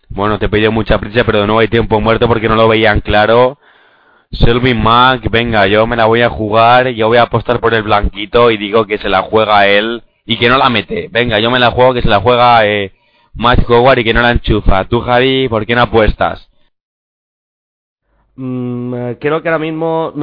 Bueno, 0.10 0.40
te 0.40 0.46
he 0.46 0.50
pedido 0.50 0.72
mucha 0.72 1.00
prisa, 1.00 1.24
pero 1.26 1.46
no 1.46 1.60
hay 1.60 1.68
tiempo 1.68 2.00
muerto 2.00 2.28
porque 2.28 2.48
no 2.48 2.56
lo 2.56 2.68
veían 2.68 3.02
claro. 3.02 3.58
Selvin 4.32 4.82
Mack, 4.82 5.30
venga, 5.32 5.66
yo 5.66 5.88
me 5.88 5.96
la 5.96 6.06
voy 6.06 6.22
a 6.22 6.30
jugar, 6.30 6.90
yo 6.90 7.08
voy 7.08 7.18
a 7.18 7.24
apostar 7.24 7.60
por 7.60 7.74
el 7.74 7.82
blanquito 7.82 8.52
y 8.52 8.58
digo 8.58 8.86
que 8.86 9.00
se 9.00 9.10
la 9.10 9.24
juega 9.24 9.68
él 9.68 10.04
y 10.30 10.38
que 10.38 10.48
no 10.48 10.60
la 10.60 10.70
mete. 10.70 11.10
Venga, 11.12 11.40
yo 11.40 11.50
me 11.50 11.58
la 11.58 11.72
juego, 11.72 11.96
que 11.96 12.04
se 12.04 12.08
la 12.08 12.20
juega 12.20 12.64
eh, 12.64 12.92
Matt 13.34 13.68
Howard 13.68 13.98
y 13.98 14.04
que 14.04 14.14
no 14.14 14.22
la 14.22 14.30
enchufa. 14.30 14.86
Tú, 14.86 15.02
Javi, 15.02 15.50
¿por 15.50 15.66
qué 15.66 15.74
no 15.74 15.82
apuestas? 15.82 16.48
Mm, 18.36 18.94
eh, 18.94 19.18
creo 19.20 19.42
que 19.42 19.50
ahora 19.50 19.58
mismo, 19.58 20.14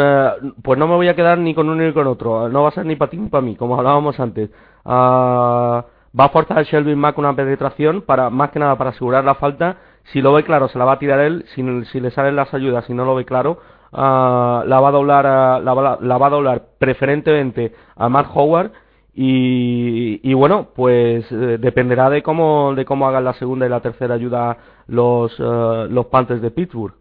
pues 0.62 0.78
no 0.78 0.86
me 0.86 0.94
voy 0.94 1.08
a 1.08 1.16
quedar 1.16 1.38
ni 1.38 1.56
con 1.56 1.68
uno 1.68 1.82
ni 1.82 1.92
con 1.92 2.06
otro. 2.06 2.48
No 2.48 2.62
va 2.62 2.68
a 2.68 2.72
ser 2.72 2.86
ni 2.86 2.94
para 2.94 3.10
ti 3.10 3.16
ni 3.16 3.28
para 3.28 3.42
mí, 3.42 3.56
como 3.56 3.76
hablábamos 3.76 4.20
antes. 4.20 4.48
Ah, 4.84 5.84
va 6.18 6.24
a 6.26 6.28
forzar 6.28 6.64
Shelby 6.64 6.94
Mack 6.94 7.18
una 7.18 7.34
penetración 7.34 8.02
para, 8.02 8.30
más 8.30 8.50
que 8.52 8.60
nada 8.60 8.76
para 8.78 8.90
asegurar 8.90 9.24
la 9.24 9.34
falta. 9.34 9.78
Si 10.12 10.22
lo 10.22 10.32
ve 10.34 10.44
claro, 10.44 10.68
se 10.68 10.78
la 10.78 10.84
va 10.84 10.92
a 10.92 10.98
tirar 11.00 11.18
él. 11.18 11.46
Si, 11.56 11.64
si 11.86 11.98
le 11.98 12.12
salen 12.12 12.36
las 12.36 12.54
ayudas, 12.54 12.84
si 12.84 12.94
no 12.94 13.04
lo 13.04 13.16
ve 13.16 13.24
claro, 13.24 13.58
ah, 13.92 14.62
la 14.66 14.78
va 14.78 14.88
a 14.88 14.92
doblar, 14.92 15.26
a, 15.26 15.58
la, 15.58 15.74
va 15.74 16.26
a 16.28 16.30
doblar 16.30 16.62
preferentemente 16.78 17.72
a 17.96 18.08
Mark 18.08 18.30
Howard. 18.32 18.70
Y, 19.18 20.20
y, 20.22 20.34
bueno, 20.34 20.68
pues 20.76 21.24
eh, 21.32 21.56
dependerá 21.58 22.10
de 22.10 22.22
cómo, 22.22 22.74
de 22.74 22.84
cómo 22.84 23.08
hagan 23.08 23.24
la 23.24 23.32
segunda 23.32 23.64
y 23.64 23.70
la 23.70 23.80
tercera 23.80 24.14
ayuda 24.14 24.58
los, 24.88 25.32
eh, 25.40 25.86
los 25.88 26.06
Panthers 26.06 26.42
de 26.42 26.50
Pittsburgh. 26.50 26.94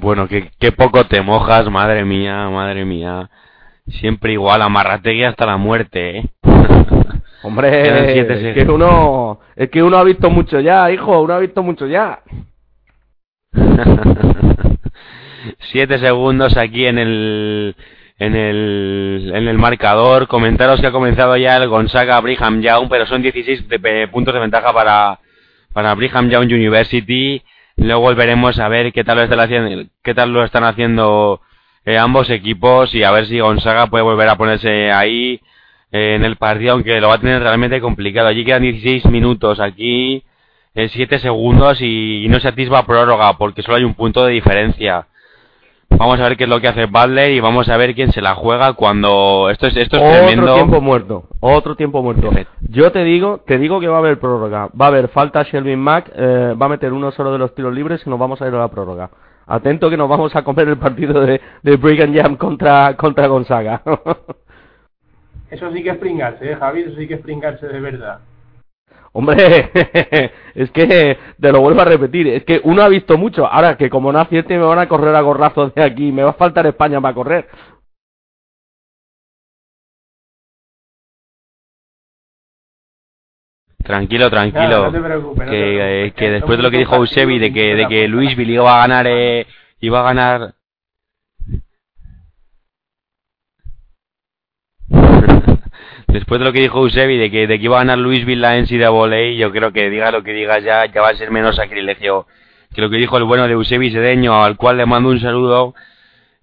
Bueno, 0.00 0.28
qué, 0.28 0.52
qué 0.60 0.70
poco 0.70 1.04
te 1.08 1.20
mojas, 1.20 1.68
madre 1.68 2.04
mía, 2.04 2.48
madre 2.48 2.84
mía. 2.84 3.28
Siempre 3.88 4.34
igual, 4.34 4.62
amarrategui 4.62 5.24
hasta 5.24 5.46
la 5.46 5.56
muerte, 5.56 6.18
¿eh? 6.18 6.30
Hombre, 7.42 8.20
es 8.20 8.54
que 8.54 8.70
uno, 8.70 9.40
es 9.56 9.68
que 9.68 9.82
uno 9.82 9.96
ha 9.96 10.04
visto 10.04 10.30
mucho 10.30 10.60
ya, 10.60 10.92
hijo, 10.92 11.20
uno 11.20 11.34
ha 11.34 11.38
visto 11.40 11.64
mucho 11.64 11.88
ya. 11.88 12.20
Siete 15.72 15.98
segundos 15.98 16.56
aquí 16.56 16.86
en 16.86 16.98
el, 16.98 17.76
en 18.18 18.34
el, 18.34 19.32
en 19.34 19.48
el 19.48 19.58
marcador. 19.58 20.28
Comentaros 20.28 20.80
que 20.80 20.86
ha 20.86 20.92
comenzado 20.92 21.36
ya 21.36 21.56
el 21.56 21.68
Gonzaga 21.68 22.20
Brigham 22.20 22.60
Young, 22.62 22.88
pero 22.88 23.06
son 23.06 23.22
16 23.22 23.64
puntos 24.10 24.34
de 24.34 24.40
ventaja 24.40 24.72
para, 24.72 25.20
para 25.72 25.94
Brigham 25.94 26.30
Young 26.30 26.46
University. 26.46 27.42
Luego 27.76 28.00
volveremos 28.00 28.58
a 28.58 28.68
ver 28.68 28.92
qué 28.92 29.04
tal 29.04 29.18
lo 29.18 29.24
están 29.24 29.40
haciendo, 29.40 29.90
qué 30.02 30.14
tal 30.14 30.32
lo 30.32 30.44
están 30.44 30.64
haciendo 30.64 31.42
eh, 31.84 31.98
ambos 31.98 32.30
equipos 32.30 32.94
y 32.94 33.04
a 33.04 33.10
ver 33.10 33.26
si 33.26 33.38
Gonzaga 33.38 33.86
puede 33.88 34.02
volver 34.02 34.28
a 34.28 34.36
ponerse 34.36 34.90
ahí 34.90 35.40
eh, 35.92 36.14
en 36.14 36.24
el 36.24 36.36
partido, 36.36 36.72
aunque 36.72 37.00
lo 37.00 37.08
va 37.08 37.14
a 37.14 37.20
tener 37.20 37.42
realmente 37.42 37.80
complicado. 37.80 38.28
Allí 38.28 38.44
quedan 38.44 38.62
16 38.62 39.06
minutos, 39.06 39.60
aquí 39.60 40.24
es 40.74 40.92
7 40.92 41.18
segundos 41.20 41.80
y, 41.80 42.26
no 42.28 42.40
se 42.40 42.48
atisba 42.48 42.86
prórroga 42.86 43.38
porque 43.38 43.62
solo 43.62 43.76
hay 43.76 43.84
un 43.84 43.94
punto 43.94 44.24
de 44.26 44.32
diferencia. 44.32 45.06
Vamos 45.98 46.20
a 46.20 46.24
ver 46.24 46.36
qué 46.36 46.44
es 46.44 46.50
lo 46.50 46.60
que 46.60 46.68
hace 46.68 46.86
Butler 46.86 47.30
y 47.30 47.40
vamos 47.40 47.68
a 47.68 47.76
ver 47.76 47.94
quién 47.94 48.12
se 48.12 48.20
la 48.20 48.34
juega 48.34 48.74
cuando 48.74 49.48
esto 49.50 49.66
es 49.66 49.76
esto 49.76 49.96
es 49.96 50.02
otro 50.02 50.54
tiempo 50.54 50.80
muerto, 50.80 51.24
otro 51.40 51.74
tiempo 51.74 52.02
muerto. 52.02 52.30
Yo 52.68 52.92
te 52.92 53.02
digo, 53.02 53.40
te 53.46 53.58
digo 53.58 53.80
que 53.80 53.88
va 53.88 53.96
a 53.96 54.00
haber 54.00 54.18
prórroga, 54.18 54.68
va 54.78 54.86
a 54.86 54.88
haber 54.88 55.08
falta 55.08 55.42
Shelby 55.42 55.76
Mack, 55.76 56.12
eh, 56.14 56.54
va 56.60 56.66
a 56.66 56.68
meter 56.68 56.92
uno 56.92 57.10
solo 57.12 57.32
de 57.32 57.38
los 57.38 57.54
tiros 57.54 57.72
libres 57.72 58.02
y 58.04 58.10
nos 58.10 58.18
vamos 58.18 58.42
a 58.42 58.48
ir 58.48 58.54
a 58.54 58.58
la 58.58 58.68
prórroga. 58.68 59.10
Atento 59.46 59.88
que 59.88 59.96
nos 59.96 60.08
vamos 60.08 60.36
a 60.36 60.42
comer 60.42 60.68
el 60.68 60.76
partido 60.76 61.20
de, 61.20 61.40
de 61.62 61.76
Brigham 61.76 62.14
Jam 62.14 62.36
contra 62.36 62.94
contra 62.96 63.26
Gonzaga. 63.26 63.80
eso 65.50 65.72
sí 65.72 65.82
que 65.82 65.90
es 65.90 65.96
pringarse, 65.96 66.52
¿eh, 66.52 66.56
Javi, 66.56 66.82
eso 66.82 66.96
sí 66.96 67.08
que 67.08 67.14
es 67.14 67.20
pringarse 67.20 67.66
de 67.68 67.80
verdad. 67.80 68.20
Hombre, 69.18 69.70
es 70.54 70.70
que 70.72 71.16
te 71.40 71.50
lo 71.50 71.62
vuelvo 71.62 71.80
a 71.80 71.86
repetir, 71.86 72.28
es 72.28 72.44
que 72.44 72.60
uno 72.64 72.82
ha 72.82 72.88
visto 72.88 73.16
mucho, 73.16 73.46
ahora 73.46 73.78
que 73.78 73.88
como 73.88 74.12
no 74.12 74.18
acierte 74.18 74.58
me 74.58 74.64
van 74.66 74.78
a 74.78 74.88
correr 74.88 75.14
a 75.14 75.22
gorrazos 75.22 75.74
de 75.74 75.82
aquí, 75.82 76.12
me 76.12 76.22
va 76.22 76.30
a 76.30 76.34
faltar 76.34 76.66
España 76.66 77.00
para 77.00 77.14
correr. 77.14 77.48
Tranquilo, 83.82 84.28
tranquilo. 84.28 84.92
que, 85.48 86.12
que 86.14 86.30
después 86.32 86.58
de 86.58 86.62
lo 86.62 86.70
que 86.70 86.78
dijo 86.78 86.96
Eusebi 86.96 87.38
de 87.38 87.54
que 87.54 87.74
de 87.74 87.88
que 87.88 88.08
Louisville 88.08 88.52
iba 88.52 88.76
a 88.76 88.80
ganar 88.86 89.06
eh, 89.06 89.46
iba 89.80 90.00
a 90.00 90.02
ganar 90.02 90.54
después 96.16 96.38
de 96.38 96.46
lo 96.46 96.52
que 96.52 96.60
dijo 96.60 96.78
Eusebi 96.78 97.18
de 97.18 97.30
que, 97.30 97.46
de 97.46 97.58
que 97.58 97.64
iba 97.66 97.76
a 97.76 97.80
ganar 97.80 97.98
Louisville 97.98 98.40
la 98.40 98.56
NCAA, 98.56 99.32
yo 99.36 99.52
creo 99.52 99.70
que 99.70 99.90
diga 99.90 100.10
lo 100.10 100.22
que 100.22 100.32
diga 100.32 100.58
ya, 100.60 100.86
ya 100.86 101.02
va 101.02 101.10
a 101.10 101.14
ser 101.14 101.30
menos 101.30 101.56
sacrilegio 101.56 102.26
que 102.74 102.80
lo 102.80 102.88
que 102.88 102.96
dijo 102.96 103.18
el 103.18 103.24
bueno 103.24 103.46
de 103.46 103.52
Eusebi 103.52 103.90
Sedeño, 103.90 104.42
al 104.42 104.56
cual 104.56 104.78
le 104.78 104.86
mando 104.86 105.10
un 105.10 105.20
saludo 105.20 105.74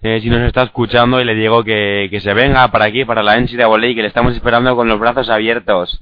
eh, 0.04 0.20
si 0.22 0.30
nos 0.30 0.42
está 0.42 0.64
escuchando 0.64 1.20
y 1.20 1.26
le 1.26 1.34
digo 1.34 1.64
que, 1.64 2.08
que 2.12 2.20
se 2.20 2.34
venga 2.34 2.68
para 2.70 2.86
aquí, 2.86 3.04
para 3.04 3.24
la 3.24 3.40
NCAA, 3.40 3.80
que 3.80 4.02
le 4.02 4.08
estamos 4.08 4.34
esperando 4.34 4.76
con 4.76 4.88
los 4.88 5.00
brazos 5.00 5.30
abiertos. 5.30 6.02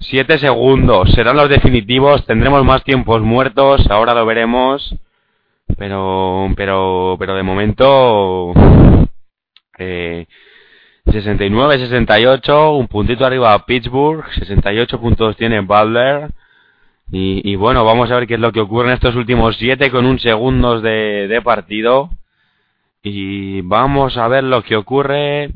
Siete 0.00 0.38
segundos, 0.38 1.10
serán 1.12 1.36
los 1.36 1.48
definitivos, 1.50 2.24
tendremos 2.24 2.64
más 2.64 2.84
tiempos 2.84 3.20
muertos, 3.20 3.86
ahora 3.90 4.14
lo 4.14 4.24
veremos, 4.24 4.94
pero, 5.76 6.48
pero, 6.56 7.16
pero 7.18 7.34
de 7.34 7.42
momento, 7.42 8.54
eh, 9.78 10.26
69-68, 11.08 12.78
un 12.78 12.88
puntito 12.88 13.24
arriba 13.24 13.52
a 13.52 13.64
Pittsburgh, 13.64 14.24
68 14.34 15.00
puntos 15.00 15.36
tiene 15.36 15.60
Butler. 15.60 16.30
Y, 17.10 17.56
bueno, 17.56 17.84
vamos 17.84 18.10
a 18.10 18.16
ver 18.16 18.26
qué 18.26 18.34
es 18.34 18.40
lo 18.40 18.52
que 18.52 18.60
ocurre 18.60 18.88
en 18.88 18.94
estos 18.94 19.14
últimos 19.14 19.56
7 19.56 19.90
con 19.90 20.04
un 20.04 20.18
segundos 20.18 20.82
de, 20.82 21.40
partido. 21.42 22.10
Y 23.02 23.62
vamos 23.62 24.18
a 24.18 24.28
ver 24.28 24.44
lo 24.44 24.62
que 24.62 24.76
ocurre. 24.76 25.50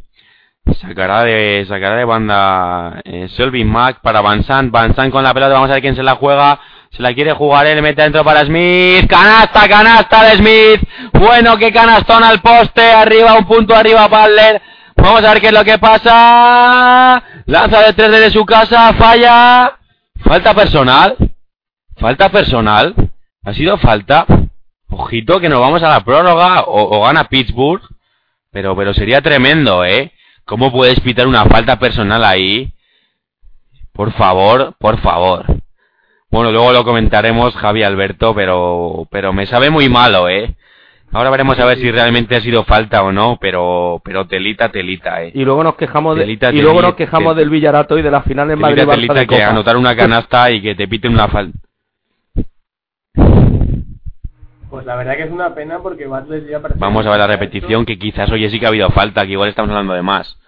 Sacará 0.81 1.25
de, 1.25 1.67
sacará 1.69 1.97
de 1.97 2.05
banda 2.05 3.03
eh, 3.05 3.29
Selby 3.37 3.65
Mack 3.65 4.01
para 4.01 4.23
Van 4.23 4.45
Sant. 4.45 4.71
Van 4.71 4.95
Sant 4.95 5.13
con 5.13 5.25
la 5.25 5.35
pelota, 5.35 5.55
vamos 5.55 5.69
a 5.71 5.75
ver 5.75 5.83
quién 5.83 5.97
se 5.97 6.03
la 6.03 6.15
juega. 6.15 6.59
Se 6.93 7.03
la 7.03 7.13
quiere 7.13 7.33
jugar 7.33 7.67
él, 7.67 7.83
mete 7.83 8.03
dentro 8.03 8.25
para 8.25 8.45
Smith. 8.45 9.07
Canasta, 9.07 9.69
canasta 9.69 10.25
de 10.25 10.37
Smith. 10.37 10.89
Bueno, 11.13 11.59
qué 11.59 11.71
canastón 11.73 12.23
al 12.25 12.41
poste. 12.41 12.83
Arriba, 12.83 13.35
un 13.35 13.47
punto 13.47 13.75
arriba 13.75 14.09
Butler. 14.09 14.63
Vamos 15.03 15.25
a 15.25 15.33
ver 15.33 15.41
qué 15.41 15.49
es 15.49 15.53
lo 15.53 15.65
que 15.65 15.79
pasa. 15.81 17.21
Lanza 17.47 17.83
de 17.83 17.93
tres 17.93 18.13
desde 18.13 18.31
su 18.31 18.47
casa, 18.47 18.93
falla. 18.95 19.77
Falta 20.25 20.55
personal. 20.55 21.17
Falta 21.97 22.29
personal. 22.29 22.95
Ha 23.43 23.53
sido 23.53 23.79
falta. 23.79 24.25
Ojito 24.89 25.41
que 25.41 25.49
nos 25.49 25.59
vamos 25.59 25.83
a 25.83 25.89
la 25.89 26.05
prórroga 26.05 26.63
o, 26.69 27.03
gana 27.03 27.25
Pittsburgh. 27.25 27.83
Pero, 28.53 28.77
pero 28.77 28.95
sería 28.95 29.21
tremendo, 29.21 29.85
¿eh? 29.85 30.13
¿Cómo 30.45 30.71
puedes 30.71 31.01
pitar 31.01 31.27
una 31.27 31.47
falta 31.47 31.81
personal 31.81 32.23
ahí? 32.23 32.73
Por 33.93 34.13
favor, 34.13 34.77
por 34.79 35.01
favor. 35.01 35.47
Bueno, 36.31 36.53
luego 36.53 36.73
lo 36.73 36.85
comentaremos, 36.85 37.57
Javi 37.57 37.83
Alberto, 37.83 38.37
pero, 38.37 39.09
pero 39.11 39.33
me 39.33 39.47
sabe 39.47 39.69
muy 39.69 39.89
malo, 39.89 40.29
¿eh? 40.29 40.55
Ahora 41.13 41.29
veremos 41.29 41.59
a 41.59 41.67
ver 41.67 41.79
si 41.79 41.91
realmente 41.91 42.35
ha 42.37 42.41
sido 42.41 42.65
falta 42.65 43.03
o 43.03 43.13
no, 43.13 43.37
pero 43.39 44.01
pero 44.03 44.27
telita, 44.27 44.71
telita, 44.71 45.23
eh. 45.23 45.33
Y 45.35 45.45
luego 45.45 45.63
nos 45.63 45.75
quejamos 45.77 46.17
de, 46.17 46.25
y 46.27 46.63
luego 46.63 46.81
nos 46.81 46.95
quejamos 46.95 47.37
del 47.37 47.51
Villarato 47.51 47.99
y 47.99 48.03
de 48.03 48.11
la 48.11 48.23
final 48.23 48.51
en 48.51 48.59
Madrid 48.59 48.87
telita, 48.87 48.95
telita 48.95 49.27
que 49.27 49.43
anotar 49.43 49.77
una 49.77 49.95
canasta 49.95 50.51
y 50.51 50.63
que 50.63 50.75
te 50.75 50.89
piten 50.89 51.13
una 51.13 51.29
falta. 51.29 51.59
Pues 54.71 54.87
la 54.87 54.97
verdad 54.97 55.17
que 55.17 55.25
es 55.25 55.31
una 55.31 55.55
pena 55.55 55.81
porque 55.83 56.07
Butler 56.07 56.49
ya 56.49 56.59
Vamos 56.77 57.05
a 57.05 57.11
ver 57.11 57.19
la 57.19 57.27
repetición 57.27 57.85
que 57.85 57.99
quizás 57.99 58.31
hoy 58.31 58.49
sí 58.49 58.59
que 58.59 58.65
ha 58.65 58.71
habido 58.71 58.89
falta, 58.89 59.27
que 59.27 59.33
igual 59.33 59.51
estamos 59.51 59.71
hablando 59.71 59.93
de 59.93 60.01
más. 60.01 60.39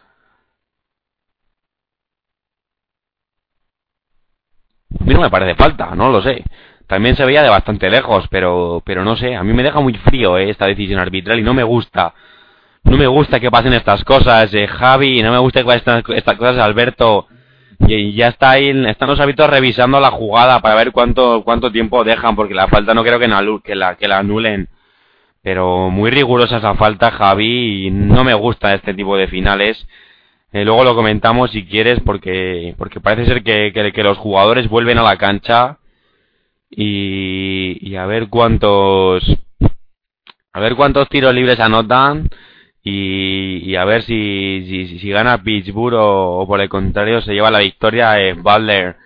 A 4.99 5.05
mí 5.05 5.13
no 5.13 5.21
me 5.21 5.29
parece 5.29 5.55
falta, 5.57 5.95
no 5.95 6.11
lo 6.11 6.23
sé. 6.23 6.43
También 6.87 7.17
se 7.17 7.25
veía 7.25 7.43
de 7.43 7.49
bastante 7.49 7.89
lejos, 7.89 8.27
pero, 8.31 8.83
pero 8.85 9.05
no 9.05 9.17
sé, 9.17 9.35
a 9.35 9.43
mí 9.43 9.53
me 9.53 9.63
deja 9.63 9.81
muy 9.81 9.95
frío 9.95 10.37
eh, 10.37 10.51
esta 10.51 10.67
decisión 10.67 11.01
arbitral 11.01 11.39
y 11.39 11.43
no 11.43 11.55
me 11.55 11.63
gusta. 11.63 12.15
No 12.85 12.99
me 12.99 13.07
gusta 13.07 13.41
que 13.41 13.51
pasen 13.51 13.73
estas 13.73 14.05
cosas, 14.05 14.53
eh, 14.53 14.67
Javi, 14.67 15.23
no 15.23 15.33
me 15.33 15.39
gusta 15.39 15.61
que 15.61 15.67
pasen 15.67 16.03
estas, 16.15 16.37
cosas, 16.37 16.59
Alberto. 16.59 17.27
Y, 17.89 18.13
ya 18.13 18.29
está 18.29 18.51
ahí, 18.51 18.69
están 18.87 19.09
los 19.09 19.21
hábitos 19.21 19.49
revisando 19.49 19.99
la 20.01 20.11
jugada 20.11 20.61
para 20.61 20.75
ver 20.75 20.93
cuánto, 20.93 21.43
cuánto 21.45 21.73
tiempo 21.73 22.05
dejan, 22.05 22.37
porque 22.37 22.55
la 22.55 22.69
falta 22.69 22.93
no 22.93 23.03
creo 23.03 23.19
que, 23.19 23.29
que, 23.65 23.75
la, 23.75 23.95
que 23.97 24.09
la 24.09 24.19
anulen. 24.19 24.69
Pero 25.43 25.91
muy 25.91 26.11
rigurosa 26.11 26.59
esa 26.59 26.75
falta, 26.75 27.11
Javi, 27.11 27.87
y 27.87 27.91
no 27.91 28.25
me 28.25 28.35
gusta 28.35 28.75
este 28.75 28.93
tipo 28.93 29.17
de 29.17 29.29
finales. 29.29 29.87
Eh, 30.53 30.65
luego 30.65 30.85
lo 30.85 30.95
comentamos 30.95 31.51
si 31.51 31.65
quieres, 31.65 32.01
porque, 32.01 32.75
porque 32.77 33.01
parece 33.01 33.27
ser 33.27 33.43
que, 33.43 33.73
que, 33.73 33.93
que 33.93 34.03
los 34.03 34.19
jugadores 34.19 34.69
vuelven 34.69 34.99
a 34.99 35.03
la 35.03 35.17
cancha 35.17 35.79
y, 36.77 37.97
a 37.97 38.07
ver 38.07 38.29
cuántos 38.29 39.23
a 40.53 40.61
ver 40.61 40.77
cuántos 40.77 41.09
tiros 41.09 41.35
libres 41.35 41.59
anotan 41.61 42.29
y, 42.83 43.75
a 43.77 43.85
ver 43.85 44.03
si, 44.03 44.99
si, 45.01 45.09
gana 45.09 45.43
Pittsburgh 45.43 45.97
o, 45.99 46.47
por 46.47 46.61
el 46.61 46.69
contrario 46.69 47.23
se 47.23 47.33
lleva 47.33 47.51
la 47.51 47.61
victoria 47.61 48.21
eh, 48.21 48.35
Butler. 48.35 48.97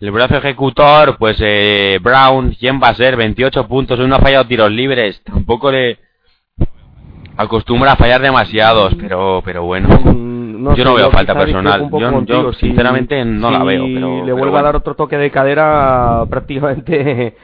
El 0.00 0.10
brazo 0.10 0.36
ejecutor, 0.36 1.16
pues 1.18 1.38
eh, 1.40 1.98
Brown, 2.02 2.54
¿quién 2.58 2.80
va 2.82 2.88
a 2.88 2.94
ser? 2.94 3.16
28 3.16 3.66
puntos, 3.66 3.98
no 3.98 4.16
ha 4.16 4.20
fallado 4.20 4.46
tiros 4.46 4.70
libres, 4.70 5.22
tampoco 5.22 5.72
le 5.72 5.98
acostumbra 7.36 7.92
a 7.92 7.96
fallar 7.96 8.20
demasiados, 8.20 8.94
pero 8.96 9.40
pero 9.44 9.64
bueno. 9.64 10.33
Mm, 10.58 10.74
yo 10.74 10.84
no 10.84 10.94
veo 10.94 11.10
falta 11.10 11.34
personal. 11.34 11.88
Yo, 12.26 12.52
sinceramente 12.52 13.24
no 13.24 13.50
la 13.50 13.64
veo. 13.64 13.84
Pero, 13.84 14.24
le 14.24 14.32
vuelve 14.32 14.58
a 14.58 14.62
dar 14.62 14.76
otro 14.76 14.94
toque 14.94 15.16
de 15.18 15.30
cadera, 15.30 16.24
prácticamente 16.30 17.34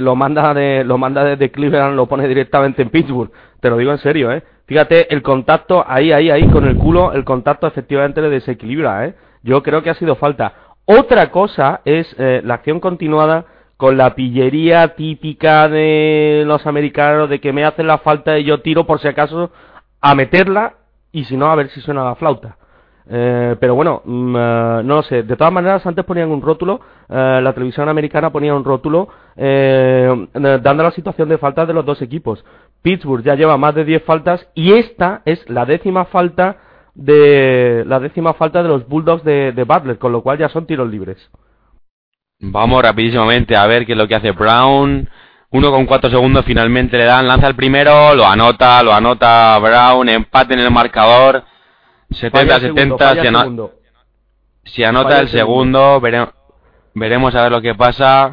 lo 0.00 0.16
manda 0.16 0.52
de 0.52 0.84
lo 0.84 0.98
manda 0.98 1.24
desde 1.24 1.50
Cleveland, 1.50 1.96
lo 1.96 2.06
pone 2.06 2.28
directamente 2.28 2.82
en 2.82 2.90
Pittsburgh. 2.90 3.30
Te 3.60 3.70
lo 3.70 3.76
digo 3.76 3.92
en 3.92 3.98
serio, 3.98 4.32
¿eh? 4.32 4.42
Fíjate, 4.66 5.12
el 5.12 5.22
contacto 5.22 5.84
ahí, 5.86 6.12
ahí, 6.12 6.30
ahí 6.30 6.46
con 6.48 6.64
el 6.66 6.76
culo, 6.76 7.12
el 7.12 7.24
contacto 7.24 7.66
efectivamente 7.66 8.22
le 8.22 8.30
desequilibra, 8.30 9.06
¿eh? 9.06 9.14
Yo 9.42 9.62
creo 9.62 9.82
que 9.82 9.90
ha 9.90 9.94
sido 9.94 10.16
falta. 10.16 10.54
Otra 10.84 11.30
cosa 11.30 11.80
es 11.84 12.14
eh, 12.18 12.40
la 12.44 12.54
acción 12.54 12.80
continuada 12.80 13.46
con 13.76 13.96
la 13.96 14.14
pillería 14.14 14.94
típica 14.94 15.68
de 15.68 16.44
los 16.46 16.66
americanos 16.66 17.30
de 17.30 17.40
que 17.40 17.52
me 17.52 17.64
hacen 17.64 17.86
la 17.86 17.98
falta 17.98 18.38
y 18.38 18.44
yo 18.44 18.60
tiro 18.60 18.86
por 18.86 19.00
si 19.00 19.08
acaso 19.08 19.50
a 20.00 20.14
meterla 20.14 20.74
y 21.12 21.24
si 21.24 21.36
no 21.36 21.50
a 21.50 21.54
ver 21.54 21.70
si 21.70 21.80
suena 21.80 22.04
la 22.04 22.14
flauta. 22.14 22.56
Eh, 23.12 23.56
pero 23.58 23.74
bueno, 23.74 24.02
mm, 24.04 24.36
eh, 24.36 24.82
no 24.84 24.96
lo 24.96 25.02
sé. 25.02 25.24
De 25.24 25.36
todas 25.36 25.52
maneras, 25.52 25.84
antes 25.84 26.04
ponían 26.04 26.30
un 26.30 26.40
rótulo, 26.40 26.80
eh, 27.08 27.40
la 27.42 27.52
televisión 27.52 27.88
americana 27.88 28.30
ponía 28.30 28.54
un 28.54 28.64
rótulo 28.64 29.08
dando 29.36 30.82
la 30.82 30.90
situación 30.90 31.28
de 31.28 31.38
faltas 31.38 31.66
de 31.66 31.74
los 31.74 31.84
dos 31.84 32.00
equipos. 32.02 32.44
Pittsburgh 32.82 33.24
ya 33.24 33.34
lleva 33.34 33.56
más 33.56 33.74
de 33.74 33.84
10 33.84 34.04
faltas 34.04 34.48
y 34.54 34.74
esta 34.74 35.22
es 35.24 35.48
la 35.48 35.64
décima 35.64 36.04
falta 36.06 36.58
de 36.94 37.84
la 37.86 38.00
décima 38.00 38.34
falta 38.34 38.62
de 38.62 38.68
los 38.68 38.86
Bulldogs 38.86 39.24
de, 39.24 39.52
de 39.52 39.64
Butler, 39.64 39.98
con 39.98 40.12
lo 40.12 40.22
cual 40.22 40.38
ya 40.38 40.48
son 40.48 40.66
tiros 40.66 40.88
libres. 40.88 41.30
Vamos 42.38 42.82
rapidísimamente 42.82 43.56
a 43.56 43.66
ver 43.66 43.86
qué 43.86 43.92
es 43.92 43.98
lo 43.98 44.08
que 44.08 44.14
hace 44.14 44.32
Brown. 44.32 45.08
Uno 45.52 45.72
con 45.72 45.84
cuatro 45.84 46.08
segundos 46.10 46.44
finalmente 46.44 46.96
le 46.96 47.04
dan, 47.04 47.26
lanza 47.26 47.48
el 47.48 47.56
primero, 47.56 48.14
lo 48.14 48.24
anota, 48.24 48.82
lo 48.84 48.94
anota 48.94 49.58
Brown, 49.58 50.08
empate 50.08 50.54
en 50.54 50.60
el 50.60 50.70
marcador. 50.70 51.44
70-70, 52.10 53.70
si, 54.64 54.84
anota 54.84 55.20
el 55.20 55.28
segundo, 55.28 56.00
veremos 56.94 57.34
a 57.34 57.42
ver 57.42 57.52
lo 57.52 57.60
que 57.60 57.74
pasa. 57.74 58.32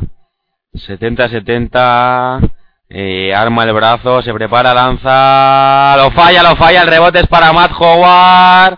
70-70, 0.73 2.51
eh, 2.89 3.33
arma 3.33 3.63
el 3.63 3.73
brazo, 3.73 4.21
se 4.21 4.33
prepara, 4.33 4.73
lanza, 4.73 5.95
lo 5.97 6.11
falla, 6.11 6.43
lo 6.43 6.55
falla, 6.55 6.83
el 6.83 6.87
rebote 6.87 7.19
es 7.19 7.27
para 7.27 7.51
Matt 7.51 7.71
Howard. 7.79 8.77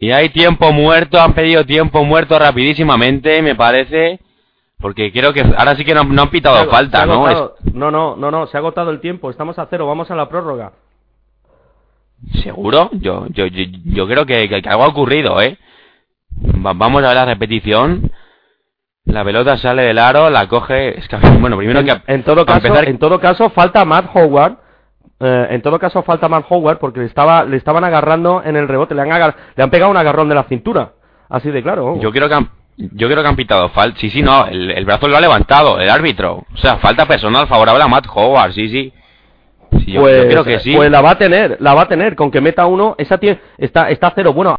Y 0.00 0.10
hay 0.10 0.30
tiempo 0.30 0.72
muerto, 0.72 1.20
han 1.20 1.32
pedido 1.32 1.64
tiempo 1.64 2.04
muerto 2.04 2.38
rapidísimamente, 2.38 3.40
me 3.42 3.54
parece. 3.54 4.20
Porque 4.80 5.10
creo 5.12 5.32
que 5.32 5.40
ahora 5.40 5.74
sí 5.76 5.84
que 5.84 5.94
no, 5.94 6.04
no 6.04 6.22
han 6.22 6.30
pitado 6.30 6.54
Se 6.56 6.60
ha- 6.62 6.64
se 6.66 6.70
falta, 6.70 7.04
¿no? 7.06 7.26
No, 7.74 7.90
no, 7.90 8.16
no, 8.16 8.30
no, 8.30 8.46
se 8.46 8.56
ha 8.56 8.60
agotado 8.60 8.90
el 8.90 9.00
tiempo, 9.00 9.28
estamos 9.30 9.58
a 9.58 9.66
cero, 9.68 9.86
vamos 9.86 10.10
a 10.10 10.14
la 10.14 10.28
prórroga. 10.28 10.72
¿Seguro? 12.42 12.90
Yo, 12.92 13.26
yo, 13.28 13.46
yo, 13.46 13.64
yo 13.84 14.06
creo 14.06 14.26
que, 14.26 14.48
que- 14.48 14.62
que 14.62 14.68
algo 14.68 14.84
ha 14.84 14.88
ocurrido, 14.88 15.40
¿eh? 15.40 15.56
Va- 16.64 16.72
vamos 16.74 17.02
a 17.02 17.08
ver 17.08 17.16
la 17.16 17.24
repetición. 17.24 18.10
La 19.04 19.24
pelota 19.24 19.56
sale 19.56 19.82
del 19.82 19.98
aro, 19.98 20.28
la 20.28 20.46
coge... 20.48 20.98
Es 20.98 21.08
que, 21.08 21.16
bueno, 21.40 21.56
primero 21.56 21.80
En, 21.80 21.86
que... 21.86 22.00
en 22.06 22.22
todo 22.24 22.44
caso, 22.44 22.66
empezar- 22.66 22.88
en 22.88 22.98
todo 22.98 23.18
caso 23.20 23.50
falta 23.50 23.84
Matt 23.84 24.10
Howard. 24.14 24.58
eh, 25.20 25.46
en 25.50 25.62
todo 25.62 25.78
caso 25.78 26.02
falta 26.02 26.28
Matt 26.28 26.44
Howard 26.50 26.78
porque 26.78 27.00
le 27.00 27.06
estaba 27.06 27.44
le 27.44 27.56
estaban 27.56 27.84
agarrando 27.84 28.42
en 28.44 28.56
el 28.56 28.68
rebote, 28.68 28.94
le 28.94 29.02
han 29.02 29.10
agar- 29.12 29.34
le 29.56 29.62
han 29.64 29.70
pegado 29.70 29.90
un 29.90 29.96
agarrón 29.96 30.28
de 30.28 30.34
la 30.34 30.44
cintura. 30.44 30.92
Así 31.30 31.50
de 31.50 31.62
claro. 31.62 31.84
vamos. 31.86 32.00
Yo 32.02 32.10
creo 32.12 32.28
que 32.28 32.34
han, 32.34 32.50
yo 32.78 33.08
creo 33.08 33.22
que 33.22 33.28
han 33.28 33.36
pitado 33.36 33.68
falta. 33.70 33.98
Sí, 33.98 34.08
sí, 34.08 34.22
no, 34.22 34.46
el, 34.46 34.70
el 34.70 34.84
brazo 34.84 35.08
lo 35.08 35.16
ha 35.16 35.20
levantado, 35.20 35.80
el 35.80 35.90
árbitro. 35.90 36.44
O 36.54 36.56
sea, 36.56 36.76
falta 36.78 37.06
personal 37.06 37.46
favorable 37.48 37.82
a 37.82 37.88
Matt 37.88 38.06
Howard, 38.14 38.52
sí, 38.52 38.68
sí. 38.68 38.92
Sí, 39.84 39.92
yo, 39.92 40.08
yo 40.08 40.28
creo 40.28 40.44
que 40.44 40.60
sí. 40.60 40.74
pues 40.74 40.90
la 40.90 41.00
va 41.02 41.10
a 41.10 41.18
tener, 41.18 41.58
la 41.60 41.74
va 41.74 41.82
a 41.82 41.88
tener, 41.88 42.14
con 42.16 42.30
que 42.30 42.40
meta 42.40 42.64
uno, 42.66 42.94
esa 42.98 43.18
tie- 43.20 43.38
está, 43.58 43.90
está 43.90 44.06
a 44.08 44.12
cero. 44.14 44.32
Bueno, 44.32 44.56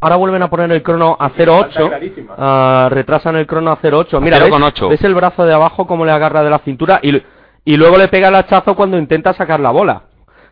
ahora 0.00 0.16
vuelven 0.16 0.42
a 0.42 0.48
poner 0.48 0.70
el 0.72 0.82
crono 0.82 1.16
a 1.18 1.28
Falta 1.30 1.44
0.8, 1.44 1.88
clarísima. 1.88 2.34
ah, 2.38 2.88
retrasan 2.90 3.36
el 3.36 3.46
crono 3.46 3.70
a 3.72 3.76
0.8. 3.80 4.20
Mira, 4.20 4.38
A 4.38 4.40
¿ves? 4.40 4.50
0,8. 4.52 4.88
¿ves 4.90 5.04
el 5.04 5.14
brazo 5.14 5.44
de 5.44 5.52
abajo 5.52 5.86
como 5.86 6.04
le 6.06 6.12
agarra 6.12 6.42
de 6.42 6.50
la 6.50 6.58
cintura? 6.60 7.00
Y, 7.02 7.20
y 7.64 7.76
luego 7.76 7.98
le 7.98 8.08
pega 8.08 8.28
el 8.28 8.34
hachazo 8.36 8.74
cuando 8.74 8.96
intenta 8.98 9.32
sacar 9.34 9.60
la 9.60 9.70
bola. 9.70 10.04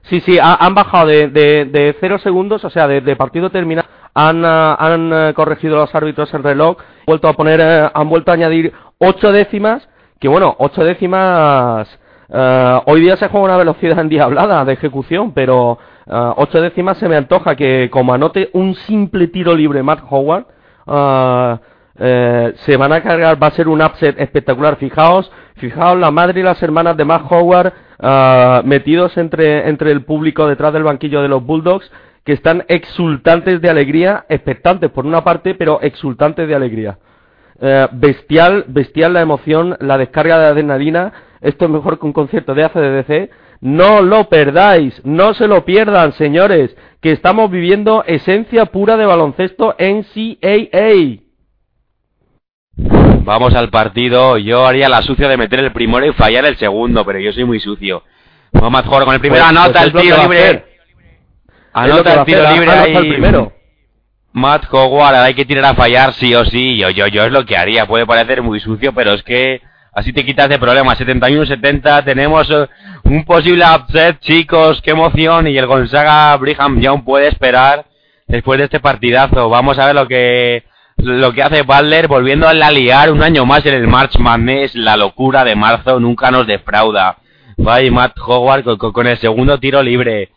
Sí, 0.09 0.21
sí, 0.21 0.39
ha- 0.39 0.55
han 0.55 0.75
bajado 0.75 1.07
de, 1.09 1.29
de, 1.29 1.65
de 1.67 1.97
0 2.01 2.19
segundos, 2.19 2.65
o 2.65 2.71
sea, 2.71 2.89
de, 2.89 3.17
partido 3.17 3.51
terminado, 3.51 3.89
han, 4.15 4.43
ah, 4.45 4.75
han 4.79 5.13
eh, 5.13 5.35
corregido 5.35 5.77
los 5.77 5.95
árbitros 5.95 6.33
el 6.33 6.43
reloj, 6.43 6.79
vuelto 7.07 7.29
a 7.29 7.35
poner, 7.35 7.61
eh, 7.61 7.91
han 7.93 8.09
vuelto 8.09 8.31
a 8.31 8.35
añadir 8.35 8.73
8 8.99 9.33
décimas, 9.33 9.87
que 10.19 10.29
bueno, 10.29 10.55
8 10.59 10.83
décimas, 10.85 11.99
eh, 12.31 12.81
hoy 12.87 13.03
día 13.03 13.17
se 13.17 13.29
juega 13.29 13.45
una 13.47 13.57
velocidad 13.59 13.99
endiablada 14.01 14.65
de 14.65 14.73
ejecución, 14.73 15.33
pero 15.33 15.79
8 16.07 16.63
décimas 16.63 16.97
se 16.97 17.07
me 17.07 17.17
antoja 17.17 17.55
que 17.55 17.91
como 17.91 18.15
anote 18.15 18.49
un 18.55 18.75
simple 18.75 19.29
tiro 19.29 19.55
libre 19.55 19.83
Matt 19.83 20.01
Howard, 20.09 20.47
se 21.99 22.77
van 22.79 22.93
a 22.95 23.03
cargar, 23.03 23.43
va 23.43 23.49
a 23.49 23.51
ser 23.51 23.69
un 23.69 23.83
upset 23.83 24.19
espectacular. 24.19 24.77
Fijaos, 24.77 25.31
fijaos 25.59 25.99
la 25.99 26.11
madre 26.11 26.41
y 26.41 26.43
las 26.43 26.63
hermanas 26.63 26.97
de 26.97 27.05
Matt 27.05 27.31
Howard 27.31 27.73
ah, 28.01 28.63
metidos 28.65 29.17
entre, 29.17 29.69
entre 29.69 29.93
el 29.93 30.05
público 30.05 30.47
detrás 30.47 30.73
del 30.73 30.85
banquillo 30.85 31.23
de 31.23 31.29
los 31.29 31.45
Bulldogs, 31.45 31.91
que 32.25 32.33
están 32.33 32.65
exultantes 32.69 33.61
de 33.61 33.71
alegría, 33.71 34.27
expectantes 34.29 34.91
por 34.91 35.07
una 35.07 35.25
parte, 35.25 35.55
pero 35.55 35.81
exultantes 35.81 36.47
de 36.47 36.55
alegría. 36.55 36.99
Eh, 37.61 37.89
bestial, 37.93 38.65
bestial 38.69 39.15
la 39.15 39.21
emoción, 39.21 39.77
la 39.81 39.99
descarga 39.99 40.39
de 40.39 40.47
adrenalina. 40.47 41.13
Esto 41.41 41.65
es 41.65 41.71
mejor 41.71 41.99
que 41.99 42.07
un 42.07 42.13
concierto 42.13 42.55
de 42.55 42.65
ACDC. 42.65 43.31
No 43.61 44.03
lo 44.03 44.29
perdáis, 44.29 45.01
no 45.05 45.35
se 45.35 45.49
lo 45.49 45.65
pierdan, 45.65 46.13
señores, 46.13 46.77
que 47.01 47.11
estamos 47.11 47.51
viviendo 47.51 48.05
esencia 48.07 48.67
pura 48.67 48.97
de 48.97 49.07
baloncesto 49.07 49.75
NCAA. 49.79 51.28
Vamos 53.25 53.55
al 53.55 53.71
partido. 53.71 54.39
Yo 54.39 54.67
haría 54.67 54.89
la 54.89 55.03
sucia 55.03 55.29
de 55.29 55.37
meter 55.37 55.61
el 55.61 55.73
primero 55.73 56.07
y 56.07 56.13
fallar 56.13 56.45
el 56.45 56.57
segundo, 56.57 57.05
pero 57.05 57.19
yo 57.19 57.33
soy 57.33 57.45
muy 57.45 57.61
sucio. 57.61 58.03
Vamos 58.53 58.71
Matt 58.71 58.87
Howard 58.87 59.05
con 59.05 59.15
el 59.15 59.21
primero, 59.21 59.43
Pues- 59.45 59.51
anota 59.51 59.73
pues 59.73 59.83
es 59.83 59.95
el 59.95 60.01
tiro 60.01 60.23
libre. 60.23 60.65
Anota 61.73 62.15
el 62.15 62.25
tiro 62.25 62.51
libre 62.53 62.71
ahí. 62.71 62.97
el 62.97 63.09
primero. 63.09 63.53
Matt 64.33 64.67
Howard, 64.71 65.17
hay 65.17 65.35
que 65.35 65.45
tirar 65.45 65.65
a 65.65 65.75
fallar 65.75 66.13
sí 66.15 66.35
o 66.35 66.45
sí. 66.45 66.77
Yo, 66.77 66.91
yo, 66.91 67.07
yo 67.09 67.25
es 67.25 67.33
lo 67.33 67.45
que 67.45 67.57
haría. 67.57 67.87
Puede 67.87 68.07
parecer 68.07 68.43
muy 68.43 68.61
sucio, 68.61 68.93
pero 68.95 69.13
es 69.13 69.23
que 69.23 69.61
así 69.93 70.13
te 70.13 70.25
quitas 70.25 70.49
de 70.49 70.59
problemas. 70.59 70.99
71-70, 70.99 72.05
tenemos 72.05 72.49
eh, 72.51 72.67
un 73.05 73.25
posible 73.25 73.65
upset, 73.65 74.21
chicos. 74.21 74.81
Qué 74.83 74.93
emoción. 74.93 75.47
Y 75.49 75.59
el 75.59 75.67
Gonzaga 75.67 76.37
Brigham 76.37 76.81
Young 76.81 77.05
puede 77.05 77.29
esperar 77.29 77.87
después 78.27 78.59
de 78.59 78.65
este 78.67 78.81
partidazo. 78.81 79.49
Vamos 79.49 79.79
a 79.79 79.87
ver 79.87 79.95
lo 79.95 80.07
que 80.07 80.65
lo 80.99 81.33
que 81.33 81.43
hace 81.43 81.63
Butler 81.63 82.09
volviendo 82.09 82.49
a 82.49 82.55
la 82.55 82.71
liar 82.71 83.11
un 83.13 83.23
año 83.23 83.47
más 83.47 83.65
en 83.67 83.75
el 83.75 83.87
March 83.87 84.19
Madness. 84.19 84.75
La 84.75 84.97
locura 84.97 85.45
de 85.45 85.55
marzo 85.55 86.01
nunca 86.01 86.31
nos 86.31 86.47
defrauda. 86.47 87.17
Vaya 87.57 87.91
Matt 87.91 88.19
Howard 88.19 88.65
con, 88.79 89.07
el 89.07 89.19
segundo 89.19 89.59
tiro 89.59 89.83
libre. 89.83 90.31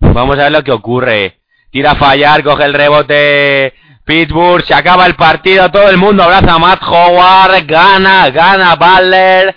Vamos 0.00 0.38
a 0.38 0.44
ver 0.44 0.52
lo 0.52 0.62
que 0.62 0.72
ocurre. 0.72 1.38
Tira 1.70 1.92
a 1.92 1.96
fallar, 1.96 2.42
coge 2.42 2.64
el 2.64 2.74
rebote. 2.74 3.74
Pittsburgh, 4.04 4.64
se 4.64 4.72
acaba 4.72 5.04
el 5.06 5.14
partido, 5.16 5.70
todo 5.70 5.90
el 5.90 5.98
mundo 5.98 6.22
abraza 6.22 6.54
a 6.54 6.58
Matt 6.58 6.82
Howard, 6.82 7.66
gana, 7.66 8.30
gana 8.30 8.74
Butler. 8.74 9.54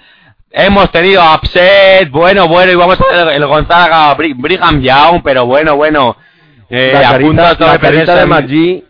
Hemos 0.51 0.91
tenido 0.91 1.23
upset, 1.33 2.09
bueno, 2.09 2.49
bueno, 2.49 2.73
y 2.73 2.75
vamos 2.75 2.99
a 2.99 3.15
ver 3.23 3.35
el 3.35 3.45
Gonzaga 3.47 4.13
Bri- 4.17 4.35
Brigham 4.35 4.81
Young, 4.81 5.21
pero 5.23 5.45
bueno, 5.45 5.77
bueno. 5.77 6.17
Eh, 6.69 6.91
la 6.93 7.09
a 7.11 7.19
punto 7.19 7.41
carita, 7.43 7.65
de 7.65 7.71
la 7.71 7.79
carita 7.79 8.15
de 8.15 8.25
Maggi, 8.25 8.83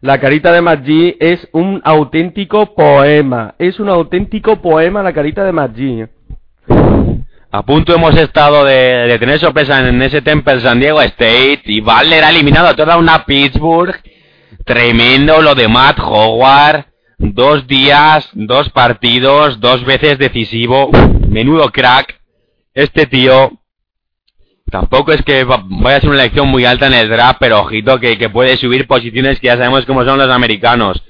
la 0.00 0.20
carita 0.20 0.52
de 0.52 0.60
Maggi 0.60 1.16
es 1.18 1.48
un 1.52 1.80
auténtico 1.84 2.74
poema. 2.74 3.54
Es 3.58 3.80
un 3.80 3.88
auténtico 3.88 4.62
poema 4.62 5.02
la 5.02 5.12
carita 5.12 5.44
de 5.44 5.52
Maggi. 5.52 6.04
A 7.50 7.62
punto 7.62 7.94
hemos 7.94 8.14
estado 8.16 8.64
de, 8.64 9.16
tener 9.18 9.40
sorpresa 9.40 9.88
en 9.88 10.00
ese 10.02 10.22
Temple 10.22 10.60
San 10.60 10.78
Diego 10.78 11.02
State 11.02 11.62
y 11.64 11.80
Butler 11.80 12.22
ha 12.22 12.30
eliminado 12.30 12.68
a 12.68 12.76
toda 12.76 12.96
una 12.96 13.24
Pittsburgh. 13.24 13.96
Tremendo 14.64 15.42
lo 15.42 15.54
de 15.54 15.66
Matt 15.66 15.98
Howard. 15.98 16.84
Dos 17.18 17.66
días, 17.66 18.28
dos 18.34 18.70
partidos, 18.70 19.58
dos 19.58 19.84
veces 19.84 20.18
decisivo. 20.18 20.90
Menudo 21.28 21.72
crack. 21.72 22.20
Este 22.72 23.06
tío. 23.06 23.50
Tampoco 24.70 25.12
es 25.12 25.22
que 25.22 25.44
va- 25.44 25.62
vaya 25.64 25.96
a 25.96 26.00
ser 26.00 26.10
una 26.10 26.20
elección 26.20 26.48
muy 26.48 26.64
alta 26.64 26.86
en 26.86 26.94
el 26.94 27.08
draft, 27.08 27.38
pero 27.40 27.60
ojito 27.60 27.98
que, 27.98 28.28
puede 28.28 28.56
subir 28.56 28.86
posiciones 28.86 29.40
que 29.40 29.46
ya 29.46 29.56
sabemos 29.56 29.86
cómo 29.86 30.04
son 30.04 30.18
los 30.18 30.30
americanos. 30.30 31.02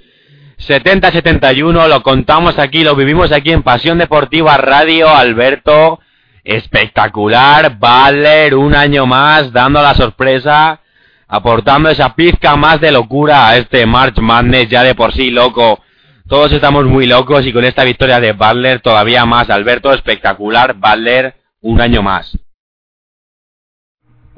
70-71, 0.58 1.88
lo 1.88 2.02
contamos 2.02 2.58
aquí, 2.58 2.84
lo 2.84 2.94
vivimos 2.96 3.32
aquí 3.32 3.50
en 3.52 3.62
Pasión 3.62 3.98
Deportiva 3.98 4.56
Radio, 4.56 5.08
Alberto. 5.08 6.00
Espectacular, 6.44 7.76
Butler 7.78 8.54
un 8.54 8.74
año 8.74 9.06
más 9.06 9.52
dando 9.52 9.82
la 9.82 9.94
sorpresa, 9.94 10.80
aportando 11.26 11.90
esa 11.90 12.14
pizca 12.14 12.56
más 12.56 12.80
de 12.80 12.90
locura 12.90 13.48
a 13.48 13.56
este 13.56 13.84
March 13.86 14.18
Madness 14.18 14.68
ya 14.68 14.82
de 14.82 14.94
por 14.94 15.12
sí 15.12 15.30
loco. 15.30 15.80
Todos 16.26 16.52
estamos 16.52 16.86
muy 16.86 17.06
locos 17.06 17.46
y 17.46 17.52
con 17.52 17.64
esta 17.64 17.84
victoria 17.84 18.18
de 18.20 18.32
Butler 18.32 18.80
todavía 18.80 19.24
más, 19.26 19.50
Alberto, 19.50 19.92
espectacular, 19.92 20.74
Butler 20.74 21.34
un 21.60 21.80
año 21.80 22.02
más. 22.02 22.36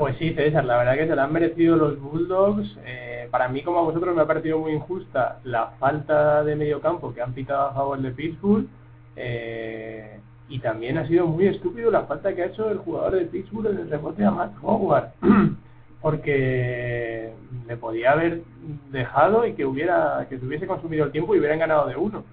Pues 0.01 0.17
sí, 0.17 0.33
César, 0.33 0.65
la 0.65 0.79
verdad 0.79 0.95
que 0.95 1.09
se 1.09 1.15
la 1.15 1.25
han 1.25 1.33
merecido 1.35 1.77
los 1.77 2.01
Bulldogs. 2.01 2.75
Eh, 2.87 3.29
para 3.31 3.49
mí, 3.49 3.61
como 3.61 3.81
a 3.81 3.83
vosotros, 3.83 4.17
me 4.17 4.23
ha 4.23 4.27
parecido 4.27 4.59
muy 4.59 4.73
injusta 4.73 5.41
la 5.45 5.73
falta 5.79 6.43
de 6.43 6.57
medio 6.57 6.81
campo 6.81 7.13
que 7.13 7.21
han 7.21 7.35
pitado 7.35 7.69
a 7.69 7.75
favor 7.75 8.01
de 8.01 8.11
Pittsburgh. 8.11 8.65
Eh, 9.15 10.19
y 10.49 10.59
también 10.61 10.97
ha 10.97 11.07
sido 11.07 11.27
muy 11.27 11.49
estúpido 11.49 11.91
la 11.91 12.07
falta 12.07 12.35
que 12.35 12.43
ha 12.43 12.47
hecho 12.47 12.71
el 12.71 12.79
jugador 12.79 13.17
de 13.17 13.27
Pittsburgh 13.27 13.73
en 13.73 13.77
el 13.77 13.91
rebote 13.91 14.25
a 14.25 14.31
Matt 14.31 14.55
Howard. 14.63 15.11
Porque 16.01 17.35
le 17.69 17.77
podía 17.77 18.13
haber 18.13 18.41
dejado 18.91 19.47
y 19.47 19.53
que 19.53 19.67
hubiera 19.67 20.27
que 20.31 20.39
se 20.39 20.47
hubiese 20.47 20.67
consumido 20.67 21.05
el 21.05 21.13
tiempo 21.13 21.35
y 21.35 21.41
hubieran 21.41 21.59
ganado 21.59 21.87
de 21.87 21.97
uno. 21.97 22.25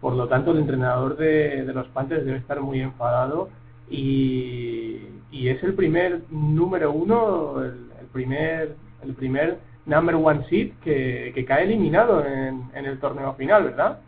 Por 0.00 0.14
lo 0.14 0.26
tanto, 0.26 0.50
el 0.50 0.58
entrenador 0.58 1.16
de, 1.16 1.64
de 1.64 1.72
los 1.72 1.86
Panthers 1.90 2.24
debe 2.24 2.38
estar 2.38 2.60
muy 2.60 2.80
enfadado 2.80 3.50
y, 3.88 5.00
y 5.34 5.48
es 5.48 5.62
el 5.64 5.74
primer 5.74 6.22
número 6.30 6.92
uno, 6.92 7.60
el, 7.64 7.90
primer 8.12 8.76
el 9.02 9.14
primer 9.14 9.58
number 9.84 10.14
one 10.14 10.44
seed 10.48 10.74
que, 10.84 11.32
que 11.34 11.44
cae 11.44 11.64
eliminado 11.64 12.24
en, 12.24 12.70
en 12.72 12.86
el 12.86 13.00
torneo 13.00 13.34
final, 13.34 13.64
¿verdad? 13.64 13.98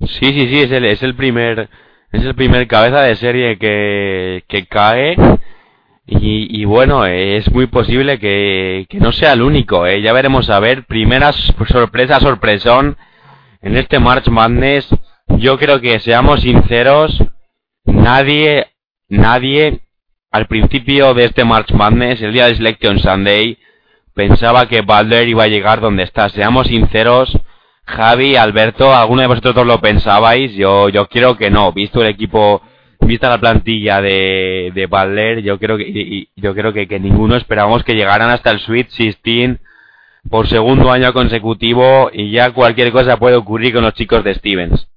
Sí, 0.00 0.26
sí, 0.32 0.48
sí, 0.48 0.60
es 0.60 0.70
el, 0.72 0.84
es 0.84 1.02
el 1.02 1.14
primer 1.16 1.68
es 2.12 2.24
el 2.24 2.34
primer 2.34 2.66
cabeza 2.68 3.00
de 3.02 3.16
serie 3.16 3.58
que, 3.58 4.44
que 4.46 4.66
cae 4.66 5.16
y, 6.06 6.60
y 6.60 6.64
bueno, 6.66 7.06
es 7.06 7.50
muy 7.52 7.66
posible 7.66 8.18
que, 8.18 8.86
que 8.90 9.00
no 9.00 9.12
sea 9.12 9.32
el 9.32 9.42
único, 9.42 9.86
¿eh? 9.86 10.02
ya 10.02 10.12
veremos 10.12 10.50
a 10.50 10.60
ver, 10.60 10.84
primera 10.84 11.32
sorpresa, 11.32 12.20
sorpresón 12.20 12.96
en 13.60 13.76
este 13.76 13.98
March 13.98 14.28
Madness, 14.28 14.88
yo 15.38 15.58
creo 15.58 15.80
que 15.80 16.00
seamos 16.00 16.40
sinceros, 16.40 17.22
nadie, 17.84 18.68
nadie 19.08 19.80
al 20.30 20.46
principio 20.46 21.14
de 21.14 21.24
este 21.24 21.44
March 21.44 21.72
Madness, 21.72 22.22
el 22.22 22.32
día 22.32 22.46
de 22.46 22.56
Selection 22.56 22.98
Sunday, 22.98 23.58
pensaba 24.14 24.66
que 24.66 24.82
Balder 24.82 25.28
iba 25.28 25.44
a 25.44 25.48
llegar 25.48 25.80
donde 25.80 26.02
está, 26.02 26.28
seamos 26.28 26.68
sinceros, 26.68 27.38
Javi, 27.88 28.36
Alberto, 28.36 28.94
¿alguno 28.94 29.22
de 29.22 29.28
vosotros 29.28 29.66
lo 29.66 29.80
pensabais? 29.80 30.52
Yo, 30.54 30.90
yo 30.90 31.08
creo 31.08 31.38
que 31.38 31.50
no. 31.50 31.72
Visto 31.72 32.02
el 32.02 32.08
equipo 32.08 32.60
vista 33.00 33.30
la 33.30 33.40
plantilla 33.40 34.02
de, 34.02 34.70
de 34.74 34.86
Butler, 34.86 35.40
yo 35.40 35.58
creo 35.58 35.78
que 35.78 36.28
yo 36.36 36.54
creo 36.54 36.74
que, 36.74 36.86
que 36.86 37.00
ninguno 37.00 37.36
esperábamos 37.36 37.84
que 37.84 37.94
llegaran 37.94 38.28
hasta 38.28 38.50
el 38.50 38.60
Sweet 38.60 38.90
16 38.90 39.58
por 40.30 40.46
segundo 40.48 40.90
año 40.90 41.12
consecutivo 41.12 42.10
y 42.12 42.30
ya 42.32 42.52
cualquier 42.52 42.92
cosa 42.92 43.16
puede 43.16 43.36
ocurrir 43.36 43.74
con 43.74 43.84
los 43.84 43.94
chicos 43.94 44.22
de 44.24 44.34
Stevens. 44.34 44.88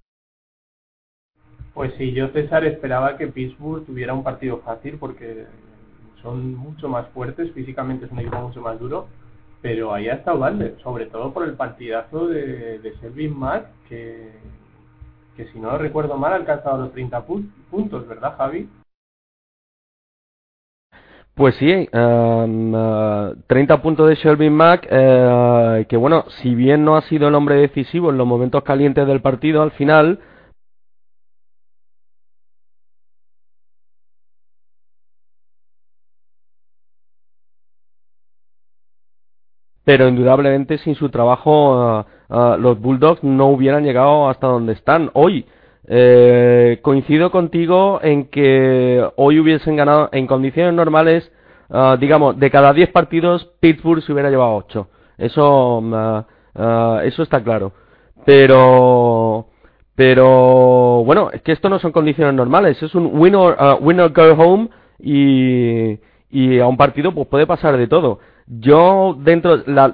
Pues 1.74 1.94
sí, 1.98 2.12
yo 2.12 2.30
César 2.30 2.66
esperaba 2.66 3.18
que 3.18 3.28
Pittsburgh 3.28 3.86
tuviera 3.86 4.14
un 4.14 4.24
partido 4.24 4.60
fácil 4.60 4.98
porque 5.00 5.46
son 6.22 6.54
mucho 6.56 6.90
más 6.90 7.08
fuertes, 7.10 7.52
físicamente 7.54 8.06
es 8.06 8.12
un 8.12 8.20
equipo 8.20 8.40
mucho 8.40 8.62
más 8.62 8.80
duro, 8.80 9.08
pero 9.62 9.94
ahí 9.94 10.10
ha 10.10 10.16
estado 10.16 10.46
sobre 10.84 11.06
todo 11.08 11.34
por 11.34 11.48
el 11.48 11.54
partidazo 11.54 12.28
de, 12.28 12.80
de 12.80 12.98
Selvin 13.00 13.38
Mack, 13.38 13.68
que, 13.88 14.32
que 15.36 15.48
si 15.52 15.60
no 15.60 15.78
recuerdo 15.78 16.18
mal 16.18 16.34
ha 16.34 16.36
alcanzado 16.36 16.78
los 16.78 16.92
30 16.92 17.26
puntos, 17.70 18.08
¿verdad 18.08 18.36
Javi? 18.38 18.70
Pues 21.42 21.56
sí, 21.56 21.88
30 21.92 21.96
um, 23.76 23.82
puntos 23.82 24.08
de 24.08 24.14
Shelby 24.14 24.52
Mack, 24.52 24.88
eh, 24.92 25.88
que 25.90 25.98
bueno, 25.98 26.26
si 26.40 26.54
bien 26.54 26.86
no 26.86 26.96
ha 26.96 27.02
sido 27.02 27.30
el 27.30 27.34
hombre 27.34 27.56
decisivo 27.56 28.12
en 28.12 28.20
los 28.20 28.28
momentos 28.28 28.64
calientes 28.64 29.08
del 29.08 29.22
partido, 29.24 29.64
al 29.64 29.72
final 29.72 30.20
pero 39.84 40.08
indudablemente 40.08 40.78
sin 40.78 40.94
su 40.94 41.10
trabajo 41.10 42.06
uh, 42.30 42.58
los 42.60 42.80
Bulldogs 42.80 43.24
no 43.24 43.48
hubieran 43.48 43.84
llegado 43.84 44.30
hasta 44.30 44.46
donde 44.46 44.74
están 44.74 45.10
hoy. 45.16 45.48
Eh, 45.94 46.80
coincido 46.82 47.32
contigo 47.32 48.00
en 48.02 48.30
que 48.30 49.06
hoy 49.18 49.40
hubiesen 49.40 49.76
ganado 49.76 50.08
en 50.14 50.26
condiciones 50.26 50.74
normales, 50.74 51.30
uh, 51.68 51.98
digamos, 51.98 52.40
de 52.40 52.50
cada 52.50 52.72
10 52.72 52.92
partidos, 52.92 53.50
Pittsburgh 53.60 54.02
se 54.02 54.14
hubiera 54.14 54.30
llevado 54.30 54.56
8. 54.56 54.88
Eso, 55.18 55.84
eso 57.04 57.24
está 57.24 57.44
claro. 57.44 57.74
Pero, 58.26 59.48
pero, 59.96 61.04
bueno, 61.04 61.30
es 61.34 61.42
que 61.42 61.52
esto 61.52 61.68
no 61.68 61.78
son 61.78 61.92
condiciones 61.92 62.34
normales, 62.36 62.82
es 62.82 62.96
un 62.96 63.12
winner, 63.14 63.58
winner 63.82 64.12
go 64.12 64.32
home 64.38 64.70
y, 64.98 66.00
y 66.30 66.60
a 66.60 66.68
un 66.68 66.78
partido 66.78 67.14
pues 67.14 67.28
puede 67.28 67.46
pasar 67.46 67.76
de 67.76 67.88
todo. 67.88 68.20
Yo, 68.48 69.16
dentro, 69.20 69.58
la, 69.66 69.94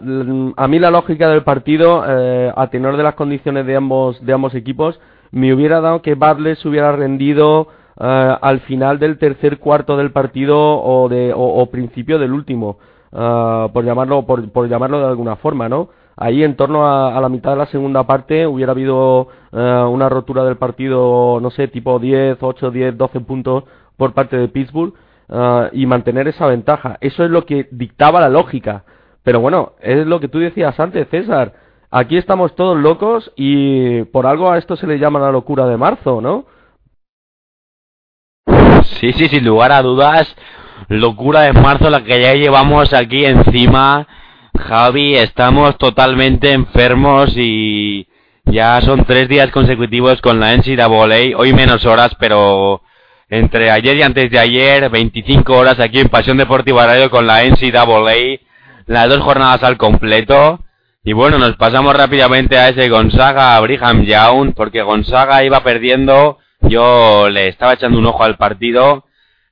a 0.56 0.68
mí 0.68 0.80
la 0.80 0.92
lógica 0.92 1.30
del 1.30 1.44
partido, 1.44 2.04
eh, 2.08 2.52
a 2.56 2.68
tenor 2.70 2.98
de 2.98 3.04
las 3.04 3.16
condiciones 3.16 3.66
de 3.66 3.76
ambos, 3.76 4.24
de 4.26 4.34
ambos 4.34 4.56
equipos, 4.56 5.00
me 5.32 5.54
hubiera 5.54 5.82
dado 5.82 6.02
que 6.02 6.16
Butler 6.16 6.58
se 6.58 6.68
hubiera 6.68 6.92
rendido 6.92 7.68
eh, 8.00 8.38
al 8.42 8.60
final 8.62 9.00
del 9.00 9.18
tercer 9.18 9.58
cuarto 9.58 9.98
del 9.98 10.12
partido 10.12 10.58
o, 10.60 11.10
de, 11.10 11.34
o, 11.36 11.66
principio 11.72 12.20
del 12.20 12.32
último, 12.32 12.78
eh, 13.12 13.68
por, 13.74 13.84
llamarlo, 13.84 14.24
por, 14.26 14.70
llamarlo 14.70 15.00
de 15.00 15.08
alguna 15.08 15.36
forma, 15.38 15.68
¿no? 15.68 15.90
Ahí 16.16 16.44
en 16.44 16.56
torno 16.56 16.86
a, 16.86 17.18
a, 17.18 17.22
la 17.22 17.30
mitad 17.30 17.52
de 17.52 17.58
la 17.58 17.66
segunda 17.68 18.04
parte 18.04 18.46
hubiera 18.46 18.72
habido 18.72 19.30
eh, 19.52 19.58
una 19.58 20.10
rotura 20.10 20.44
del 20.44 20.58
partido, 20.58 21.40
no 21.42 21.50
sé, 21.50 21.68
tipo 21.68 21.98
10, 22.00 22.38
8, 22.42 22.72
10, 22.72 22.98
12 22.98 23.20
puntos 23.22 23.64
por 23.98 24.14
parte 24.14 24.38
de 24.38 24.48
Pittsburgh 24.48 24.94
y 25.74 25.86
mantener 25.86 26.28
esa 26.30 26.48
ventaja. 26.48 26.98
Eso 27.02 27.26
es 27.26 27.30
lo 27.30 27.46
que 27.46 27.68
dictaba 27.72 28.22
la 28.22 28.30
lógica. 28.30 28.86
Pero 29.24 29.42
bueno, 29.42 29.74
es 29.82 30.08
lo 30.08 30.22
que 30.22 30.30
tú 30.30 30.40
decías 30.40 30.80
antes, 30.80 31.06
César. 31.10 31.52
Aquí 31.90 32.18
estamos 32.18 32.56
todos 32.56 32.78
locos 32.78 33.32
y 33.38 34.04
por 34.06 34.28
algo 34.28 34.52
a 34.52 34.58
esto 34.58 34.76
se 34.76 34.88
le 34.88 35.00
llama 35.00 35.20
la 35.20 35.32
locura 35.32 35.66
de 35.68 35.78
marzo, 35.78 36.20
¿no? 36.20 36.46
Sí, 39.00 39.14
sí, 39.14 39.30
sin 39.30 39.46
lugar 39.46 39.72
a 39.72 39.82
dudas. 39.82 40.36
Locura 40.90 41.42
de 41.42 41.54
marzo 41.54 41.90
la 41.90 42.04
que 42.04 42.22
ya 42.22 42.34
llevamos 42.34 42.94
aquí 42.94 43.26
encima. 43.26 44.08
Javi, 44.58 45.16
estamos 45.16 45.78
totalmente 45.78 46.52
enfermos 46.52 47.34
y 47.38 48.08
ya 48.46 48.82
son 48.82 49.06
tres 49.06 49.30
días 49.30 49.50
consecutivos 49.52 50.22
con 50.22 50.40
la 50.40 50.56
NCAA. 50.56 51.38
Hoy 51.38 51.54
menos 51.54 51.86
horas, 51.86 52.16
pero 52.20 52.82
entre 53.30 53.72
ayer 53.72 53.98
y 53.98 54.04
antes 54.04 54.30
de 54.30 54.40
ayer, 54.40 54.90
25 54.90 55.54
horas 55.54 55.80
aquí 55.80 56.00
en 56.00 56.10
Pasión 56.10 56.38
Deportiva 56.38 56.86
Radio 56.86 57.10
con 57.10 57.28
la 57.28 57.44
NCAA, 57.46 58.40
las 58.88 59.10
dos 59.10 59.20
jornadas 59.20 59.64
al 59.64 59.78
completo. 59.78 60.60
Y 61.04 61.14
bueno, 61.14 61.38
nos 61.38 61.56
pasamos 61.56 61.96
rápidamente 61.96 62.58
a 62.58 62.70
ese 62.70 62.90
Gonzaga 62.90 63.60
Brigham 63.62 64.04
Young, 64.04 64.54
porque 64.54 64.82
Gonzaga 64.82 65.44
iba 65.44 65.64
perdiendo, 65.64 66.38
yo 66.62 67.30
le 67.30 67.48
estaba 67.48 67.74
echando 67.74 67.98
un 67.98 68.06
ojo 68.06 68.24
al 68.24 68.38
partido, 68.38 69.06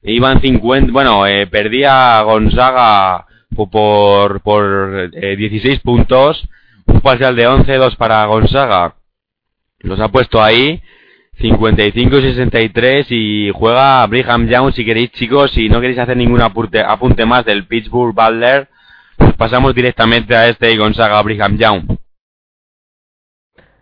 iban 0.04 0.42
50, 0.42 0.92
bueno, 0.92 1.26
eh, 1.26 1.48
perdía 1.48 2.22
Gonzaga 2.24 3.26
por, 3.56 4.42
por 4.42 5.12
16 5.12 5.66
eh, 5.66 5.82
puntos, 5.84 6.48
un 6.88 7.02
parcial 7.02 7.36
de 7.36 7.48
11-2 7.48 7.96
para 7.96 8.26
Gonzaga. 8.26 8.96
Los 9.80 10.00
ha 10.00 10.10
puesto 10.10 10.44
ahí 10.44 10.82
55-63 11.40 13.06
y 13.10 13.52
juega 13.52 14.06
Brigham 14.08 14.48
Young 14.48 14.74
si 14.74 14.86
queréis 14.86 15.12
chicos, 15.12 15.52
si 15.52 15.70
no 15.70 15.82
queréis 15.82 16.00
hacer 16.00 16.18
ningún 16.18 16.42
apunte, 16.42 16.82
apunte 16.82 17.26
más 17.26 17.46
del 17.46 17.66
Pittsburgh 17.68 18.16
Butler, 18.16 18.70
pasamos 19.38 19.74
directamente 19.74 20.36
a 20.36 20.48
este 20.48 20.76
Gonzaga 20.78 21.22
Brigham 21.22 21.58
Young. 21.58 21.98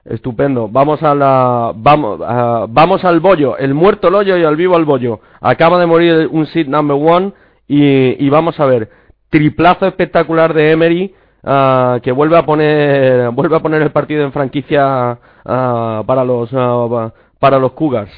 Estupendo. 0.05 0.67
Vamos 0.67 1.01
a 1.01 1.15
la 1.15 1.71
vamos 1.75 2.19
vamos 2.19 3.03
al 3.05 3.19
bollo, 3.21 3.57
el 3.57 3.73
muerto 3.73 4.09
el 4.09 4.15
hoyo 4.15 4.37
y 4.37 4.43
al 4.43 4.57
vivo 4.57 4.75
al 4.75 4.85
bollo. 4.85 5.21
Acaba 5.39 5.79
de 5.79 5.85
morir 5.85 6.27
un 6.31 6.45
seed 6.47 6.67
number 6.67 6.97
one 6.99 7.31
y, 7.67 8.25
y 8.25 8.29
vamos 8.29 8.59
a 8.59 8.65
ver 8.65 8.89
triplazo 9.29 9.87
espectacular 9.87 10.53
de 10.53 10.71
Emery 10.71 11.15
ah, 11.43 11.99
que 12.03 12.11
vuelve 12.11 12.37
a 12.37 12.45
poner 12.45 13.31
vuelve 13.31 13.55
a 13.55 13.61
poner 13.61 13.81
el 13.81 13.91
partido 13.91 14.23
en 14.23 14.31
franquicia 14.31 15.17
ah, 15.45 16.03
para 16.05 16.23
los 16.23 16.49
ah, 16.53 17.11
para 17.39 17.57
los 17.57 17.71
Cougars. 17.71 18.11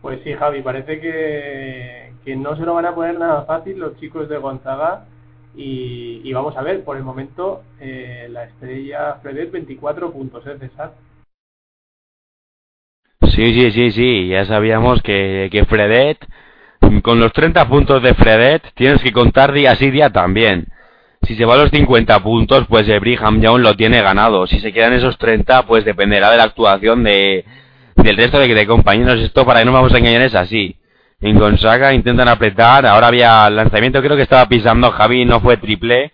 Pues 0.00 0.20
sí, 0.22 0.34
Javi, 0.34 0.60
parece 0.60 1.00
que, 1.00 2.12
que 2.24 2.36
no 2.36 2.56
se 2.56 2.62
lo 2.62 2.74
van 2.74 2.84
a 2.84 2.94
poner 2.94 3.18
nada 3.18 3.46
fácil 3.46 3.78
los 3.78 3.96
chicos 3.96 4.28
de 4.28 4.36
Gonzaga. 4.36 5.06
Y, 5.56 6.32
vamos 6.32 6.56
a 6.56 6.62
ver, 6.62 6.82
por 6.82 6.96
el 6.96 7.04
momento, 7.04 7.62
eh, 7.80 8.26
la 8.30 8.44
estrella 8.44 9.18
Fredet 9.22 9.52
24 9.52 10.12
puntos, 10.12 10.44
¿eh, 10.46 10.56
César? 10.58 10.94
Sí, 13.22 13.54
sí, 13.54 13.70
sí, 13.70 13.90
sí, 13.92 14.28
ya 14.28 14.44
sabíamos 14.44 15.02
que, 15.02 15.48
que 15.52 15.64
Fredet, 15.64 16.18
con 17.02 17.20
los 17.20 17.32
30 17.32 17.68
puntos 17.68 18.02
de 18.02 18.14
Fredet, 18.14 18.62
tienes 18.74 19.02
que 19.02 19.12
contar 19.12 19.52
día 19.52 19.74
sí 19.76 19.90
día 19.90 20.10
también. 20.10 20.66
Si 21.22 21.36
se 21.36 21.44
va 21.44 21.54
a 21.54 21.58
los 21.58 21.70
50 21.70 22.22
puntos, 22.22 22.66
pues 22.68 22.88
el 22.88 23.00
Brigham 23.00 23.40
Young 23.40 23.60
lo 23.60 23.74
tiene 23.74 24.02
ganado. 24.02 24.46
Si 24.46 24.60
se 24.60 24.72
quedan 24.72 24.92
esos 24.92 25.16
30, 25.16 25.66
pues 25.66 25.84
dependerá 25.84 26.30
de 26.30 26.36
la 26.36 26.44
actuación 26.44 27.02
de, 27.02 27.44
del 27.96 28.16
resto 28.16 28.38
de, 28.38 28.52
de 28.52 28.66
compañeros. 28.66 29.20
Esto 29.20 29.46
para 29.46 29.60
que 29.60 29.66
no 29.66 29.72
vamos 29.72 29.94
a 29.94 29.98
engañar 29.98 30.22
es 30.22 30.34
así. 30.34 30.76
En 31.24 31.38
Gonzaga 31.38 31.94
intentan 31.94 32.28
apretar, 32.28 32.84
ahora 32.84 33.06
había 33.06 33.48
lanzamiento, 33.48 34.02
creo 34.02 34.14
que 34.14 34.24
estaba 34.24 34.46
pisando 34.46 34.90
Javi, 34.90 35.24
no 35.24 35.40
fue 35.40 35.56
triple. 35.56 36.12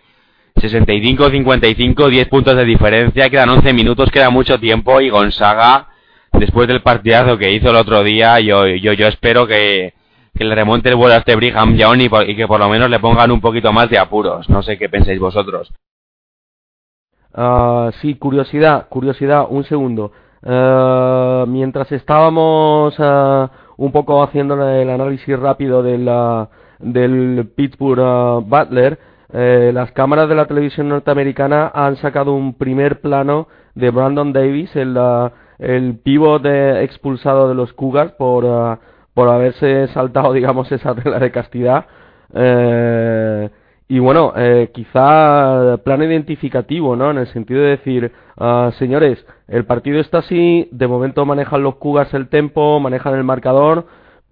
65-55, 0.55 2.07
10 2.07 2.29
puntos 2.29 2.55
de 2.55 2.63
diferencia, 2.63 3.29
quedan 3.29 3.49
11 3.49 3.73
minutos, 3.73 4.09
queda 4.09 4.29
mucho 4.29 4.57
tiempo 4.57 5.01
y 5.01 5.09
Gonzaga, 5.09 5.89
después 6.31 6.65
del 6.69 6.81
partidazo 6.81 7.37
que 7.37 7.51
hizo 7.51 7.71
el 7.71 7.75
otro 7.75 8.05
día, 8.05 8.39
yo, 8.39 8.65
yo, 8.67 8.93
yo 8.93 9.07
espero 9.07 9.45
que, 9.45 9.93
que 10.33 10.45
le 10.45 10.55
remonte 10.55 10.87
el 10.87 10.95
vuelo 10.95 11.15
a 11.15 11.17
este 11.17 11.35
Brigham 11.35 11.75
Young 11.75 11.99
y, 12.03 12.31
y, 12.31 12.35
que 12.37 12.47
por 12.47 12.61
lo 12.61 12.69
menos 12.69 12.89
le 12.89 12.99
pongan 12.99 13.31
un 13.31 13.41
poquito 13.41 13.73
más 13.73 13.89
de 13.89 13.97
apuros. 13.97 14.49
No 14.49 14.63
sé 14.63 14.77
qué 14.77 14.87
pensáis 14.87 15.19
vosotros. 15.19 15.73
Uh, 17.35 17.91
sí, 18.01 18.15
curiosidad, 18.15 18.87
curiosidad, 18.87 19.45
un 19.49 19.65
segundo. 19.65 20.13
Uh, 20.41 21.45
mientras 21.47 21.91
estábamos 21.91 22.97
uh, 22.97 23.49
un 23.81 23.91
poco 23.91 24.21
haciendo 24.21 24.53
el 24.63 24.89
análisis 24.91 25.39
rápido 25.39 25.81
de 25.81 25.97
la, 25.97 26.49
del 26.77 27.49
Pittsburgh 27.55 28.45
Butler, 28.45 28.99
eh, 29.33 29.71
las 29.73 29.91
cámaras 29.91 30.29
de 30.29 30.35
la 30.35 30.45
televisión 30.45 30.87
norteamericana 30.89 31.71
han 31.73 31.95
sacado 31.95 32.33
un 32.33 32.53
primer 32.53 33.01
plano 33.01 33.47
de 33.73 33.89
Brandon 33.89 34.33
Davis, 34.33 34.75
el, 34.75 34.95
el 35.57 35.97
pívot 35.97 36.45
expulsado 36.45 37.49
de 37.49 37.55
los 37.55 37.73
Cougars 37.73 38.11
por, 38.11 38.45
por 39.15 39.29
haberse 39.29 39.87
saltado, 39.87 40.31
digamos, 40.39 40.71
esa 40.71 40.93
regla 40.93 41.17
de 41.17 41.31
castidad. 41.31 41.85
Eh, 42.35 43.49
y 43.91 43.99
bueno, 43.99 44.31
eh, 44.37 44.69
quizá 44.73 45.77
plano 45.83 46.05
identificativo, 46.05 46.95
¿no? 46.95 47.11
En 47.11 47.17
el 47.17 47.27
sentido 47.27 47.59
de 47.59 47.71
decir, 47.71 48.09
uh, 48.37 48.71
señores, 48.79 49.25
el 49.49 49.65
partido 49.65 49.99
está 49.99 50.19
así, 50.19 50.69
de 50.71 50.87
momento 50.87 51.25
manejan 51.25 51.61
los 51.61 51.75
Cugas 51.75 52.13
el 52.13 52.29
tempo, 52.29 52.79
manejan 52.79 53.15
el 53.15 53.25
marcador, 53.25 53.87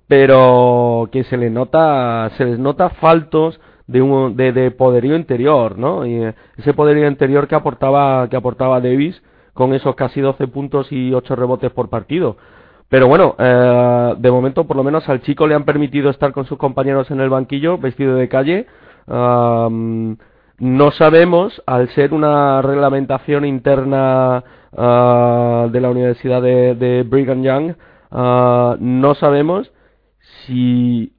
pero 0.08 1.10
que 1.12 1.26
se 1.26 1.36
les 1.36 1.52
nota, 1.52 2.32
se 2.38 2.46
les 2.46 2.58
nota 2.58 2.90
faltos 3.02 3.60
de, 3.86 4.02
un, 4.02 4.38
de, 4.38 4.54
de 4.54 4.72
poderío 4.72 5.18
interior, 5.18 5.78
¿no? 5.78 6.06
Y 6.06 6.24
eh, 6.24 6.36
ese 6.56 6.74
poderío 6.74 7.10
interior 7.10 7.50
que 7.50 7.56
aportaba, 7.56 8.30
que 8.30 8.38
aportaba 8.38 8.80
Davis 8.80 9.22
con 9.52 9.74
esos 9.74 9.94
casi 9.96 10.22
12 10.22 10.48
puntos 10.48 10.90
y 10.90 11.14
8 11.14 11.36
rebotes 11.36 11.72
por 11.72 11.90
partido. 11.90 12.38
Pero 12.88 13.10
bueno, 13.10 13.36
eh, 13.38 14.16
de 14.20 14.32
momento 14.32 14.66
por 14.66 14.78
lo 14.78 14.86
menos 14.86 15.10
al 15.10 15.22
chico 15.22 15.46
le 15.48 15.56
han 15.56 15.66
permitido 15.66 16.10
estar 16.10 16.32
con 16.32 16.46
sus 16.46 16.58
compañeros 16.58 17.12
en 17.12 17.20
el 17.20 17.30
banquillo, 17.30 17.78
vestido 17.78 18.16
de 18.16 18.30
calle. 18.30 18.68
No 19.10 20.92
sabemos, 20.92 21.62
al 21.66 21.90
ser 21.90 22.14
una 22.14 22.62
reglamentación 22.62 23.46
interna 23.46 24.44
ah, 24.78 25.68
de 25.72 25.82
la 25.82 25.90
Universidad 25.90 26.42
de, 26.42 27.06
Brigham 27.08 27.44
Young, 27.44 27.76
ah, 28.12 28.76
no 28.80 29.16
sabemos 29.16 29.72
si 30.46 31.14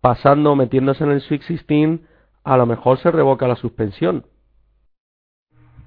pasando, 0.00 0.56
metiéndose 0.56 1.04
en 1.04 1.10
el 1.12 1.20
Sweet 1.20 1.42
16, 1.46 2.00
a 2.44 2.56
lo 2.56 2.66
mejor 2.66 2.98
se 2.98 3.10
revoca 3.10 3.48
la 3.48 3.56
suspensión. 3.56 4.24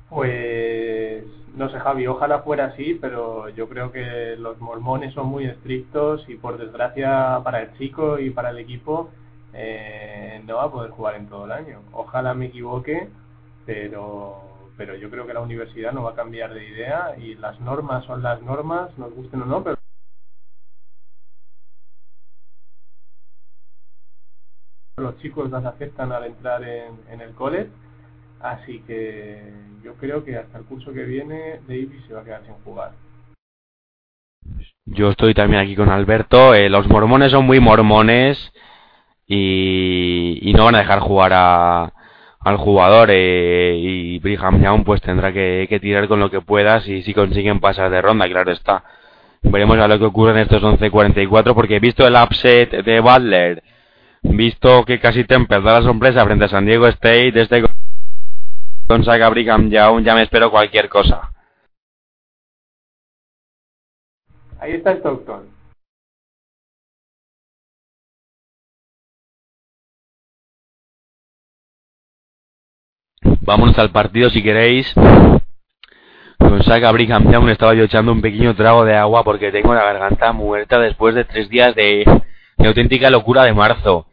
Pues 0.10 1.26
no 1.56 1.70
sé, 1.70 1.80
Javi, 1.80 2.08
ojalá 2.08 2.40
fuera 2.40 2.66
así, 2.66 2.98
pero 3.00 3.50
yo 3.50 3.68
creo 3.70 3.92
que 3.92 4.36
los 4.38 4.60
mormones 4.60 5.14
son 5.14 5.28
muy 5.28 5.46
estrictos 5.46 6.28
y 6.30 6.36
por 6.36 6.58
desgracia 6.58 7.40
para 7.44 7.62
el 7.62 7.78
chico 7.78 8.20
y 8.20 8.30
para 8.30 8.50
el 8.50 8.58
equipo 8.58 9.10
eh, 9.56 10.42
no 10.46 10.58
va 10.58 10.66
a 10.66 10.72
poder 10.72 10.92
jugar 10.92 11.16
en 11.16 11.28
todo 11.28 11.46
el 11.46 11.52
año. 11.52 11.82
Ojalá 11.94 12.34
me 12.34 12.48
equivoque, 12.48 13.10
pero, 13.66 14.70
pero 14.78 14.96
yo 14.96 15.10
creo 15.10 15.26
que 15.26 15.34
la 15.34 15.42
universidad 15.42 15.92
no 15.94 16.04
va 16.04 16.12
a 16.12 16.16
cambiar 16.16 16.54
de 16.54 16.68
idea 16.68 17.16
y 17.18 17.36
las 17.36 17.60
normas 17.62 18.06
son 18.06 18.22
las 18.22 18.42
normas, 18.42 18.96
nos 18.98 19.14
gusten 19.14 19.42
o 19.42 19.46
no, 19.46 19.64
pero 19.64 19.78
los 24.98 25.18
chicos 25.18 25.50
las 25.50 25.66
aceptan 25.66 26.12
al 26.12 26.26
entrar 26.26 26.64
en, 26.64 27.00
en 27.10 27.22
el 27.22 27.34
college 27.34 27.70
Así 28.46 28.80
que 28.86 29.42
yo 29.84 29.94
creo 29.96 30.24
que 30.24 30.38
hasta 30.38 30.58
el 30.58 30.66
curso 30.66 30.94
que 30.94 31.04
viene 31.04 31.60
Davis 31.68 32.04
se 32.08 32.14
va 32.14 32.22
a 32.22 32.24
quedar 32.24 32.44
sin 32.46 32.54
jugar. 32.64 32.92
Yo 34.86 35.10
estoy 35.10 35.34
también 35.34 35.64
aquí 35.64 35.76
con 35.76 35.90
Alberto. 35.90 36.54
Eh, 36.54 36.70
los 36.70 36.88
mormones 36.88 37.32
son 37.32 37.46
muy 37.46 37.60
mormones 37.60 38.52
y, 39.28 40.54
no 40.56 40.66
van 40.66 40.76
a 40.76 40.80
dejar 40.80 41.00
jugar 41.00 41.32
a, 41.34 41.94
al 42.40 42.58
jugador 42.58 43.10
eh, 43.12 43.76
y 43.78 44.20
Brigham 44.20 44.62
Young 44.62 44.84
pues 44.84 45.02
tendrá 45.02 45.34
que, 45.34 45.80
tirar 45.82 46.08
con 46.08 46.20
lo 46.20 46.30
que 46.30 46.42
pueda 46.42 46.82
si, 46.82 47.02
si 47.04 47.14
consiguen 47.14 47.60
pasar 47.60 47.90
de 47.90 48.02
ronda, 48.02 48.28
claro 48.28 48.52
está. 48.52 48.84
Veremos 49.42 49.78
a 49.78 49.88
lo 49.88 50.00
que 50.00 50.06
ocurre 50.06 50.32
en 50.32 50.38
estos 50.40 50.64
11.44 50.64 51.54
porque 51.54 51.80
visto 51.80 52.06
el 52.08 52.16
upset 52.16 52.84
de 52.84 53.00
Butler, 53.00 53.64
visto 54.24 54.84
que 54.86 55.00
casi 55.00 55.24
Temple 55.24 55.62
da 55.62 55.80
la 55.80 55.84
sorpresa 55.84 56.26
frente 56.26 56.46
a 56.46 56.50
San 56.50 56.66
Diego 56.66 56.88
State, 56.88 57.40
este 57.40 57.64
Gonzaga 58.88 59.30
Brigham 59.30 59.70
Young, 59.70 60.04
ya 60.04 60.16
me 60.16 60.24
espero 60.24 60.52
cualquier 60.52 60.90
cosa. 60.90 61.32
Ahí 64.60 64.74
está 64.74 64.94
Stockton. 64.94 65.55
Vámonos 73.46 73.78
al 73.78 73.92
partido 73.92 74.32
si 74.32 74.42
queréis. 74.42 74.92
Gonzaga 76.40 76.92
Brigham 76.92 77.32
Young 77.32 77.50
estaba 77.50 77.76
yo 77.76 77.84
echando 77.84 78.12
un 78.12 78.20
pequeño 78.20 78.56
trago 78.56 78.84
de 78.86 78.96
agua 78.96 79.24
porque 79.24 79.52
tengo 79.52 79.76
la 79.76 79.84
garganta 79.84 80.32
muerta 80.34 80.80
después 80.80 81.14
de 81.14 81.26
tres 81.26 81.48
días 81.48 81.76
de, 81.76 82.06
de 82.58 82.68
auténtica 82.68 83.12
locura 83.12 83.44
de 83.44 83.54
marzo. 83.54 84.08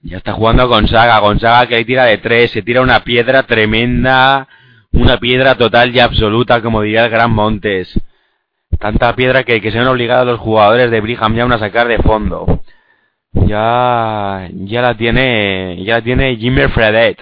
Ya 0.00 0.16
está 0.16 0.32
jugando 0.32 0.66
Gonzaga, 0.66 1.18
Gonzaga 1.18 1.66
que 1.66 1.74
ahí 1.74 1.84
tira 1.84 2.04
de 2.04 2.16
tres, 2.16 2.52
se 2.52 2.62
tira 2.62 2.80
una 2.80 3.00
piedra 3.00 3.42
tremenda, 3.42 4.48
una 4.92 5.18
piedra 5.18 5.56
total 5.56 5.94
y 5.94 6.00
absoluta, 6.00 6.62
como 6.62 6.80
diría 6.80 7.04
el 7.04 7.10
Gran 7.10 7.32
Montes. 7.32 8.00
Tanta 8.78 9.14
piedra 9.14 9.44
que, 9.44 9.60
que 9.60 9.70
se 9.70 9.78
han 9.78 9.88
obligado 9.88 10.24
los 10.24 10.40
jugadores 10.40 10.90
de 10.90 11.02
Brigham 11.02 11.34
Young 11.34 11.52
a 11.52 11.58
sacar 11.58 11.86
de 11.86 11.98
fondo. 11.98 12.62
Ya, 13.32 14.48
ya 14.54 14.80
la 14.80 14.96
tiene, 14.96 15.82
ya 15.84 15.96
la 15.96 16.02
tiene 16.02 16.36
Jimmy 16.36 16.66
Fredet. 16.68 17.18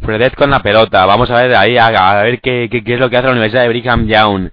Fredet 0.00 0.34
con 0.34 0.50
la 0.50 0.62
pelota. 0.62 1.04
Vamos 1.06 1.30
a 1.30 1.42
ver 1.42 1.54
ahí, 1.54 1.76
a, 1.76 2.22
ver 2.22 2.40
qué, 2.40 2.68
es 2.72 3.00
lo 3.00 3.10
que 3.10 3.16
hace 3.16 3.26
la 3.26 3.32
Universidad 3.32 3.62
de 3.62 3.68
Brigham 3.68 4.06
Young. 4.06 4.50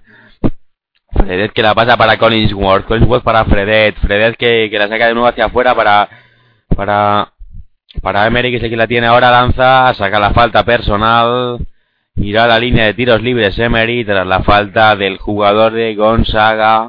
Fredet 1.12 1.52
que 1.52 1.62
la 1.62 1.74
pasa 1.74 1.96
para 1.96 2.18
Collinsworth, 2.18 2.86
Collinsworth 2.86 3.24
para 3.24 3.44
Fredet, 3.44 3.96
Fredet 3.96 4.36
que, 4.36 4.68
que 4.70 4.78
la 4.78 4.88
saca 4.88 5.06
de 5.06 5.14
nuevo 5.14 5.28
hacia 5.28 5.46
afuera 5.46 5.74
para, 5.74 6.08
para 6.76 7.32
para 8.02 8.26
Emery, 8.26 8.50
que 8.50 8.58
es 8.58 8.62
el 8.62 8.70
que 8.70 8.76
la 8.76 8.86
tiene 8.86 9.08
ahora, 9.08 9.30
lanza, 9.30 9.92
saca 9.94 10.20
la 10.20 10.30
falta 10.30 10.64
personal, 10.64 11.58
irá 12.16 12.44
a 12.44 12.48
la 12.48 12.58
línea 12.58 12.86
de 12.86 12.94
tiros 12.94 13.20
libres 13.20 13.58
Emery 13.58 14.04
tras 14.04 14.26
la 14.26 14.42
falta 14.42 14.96
del 14.96 15.18
jugador 15.18 15.72
de 15.72 15.94
Gonzaga. 15.94 16.88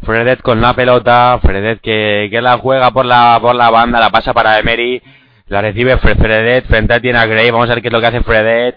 Fredet 0.05 0.43
con 0.43 0.61
la 0.61 0.75
pelota, 0.75 1.39
Fredet 1.43 1.81
que, 1.81 2.29
que 2.31 2.41
la 2.41 2.59
juega 2.59 2.91
por 2.91 3.07
la, 3.07 3.39
por 3.41 3.55
la 3.55 3.71
banda, 3.71 4.01
la 4.01 4.11
pasa 4.11 4.33
para 4.33 4.59
Emery, 4.59 5.03
la 5.49 5.61
recibe 5.61 5.99
Fredet, 5.99 6.67
frente 6.67 7.01
tiene 7.01 7.19
a 7.19 7.27
Gray, 7.27 7.51
vamos 7.51 7.69
a 7.69 7.75
ver 7.75 7.83
qué 7.83 7.89
es 7.89 7.93
lo 7.93 8.01
que 8.01 8.07
hace 8.07 8.23
Fredet, 8.23 8.77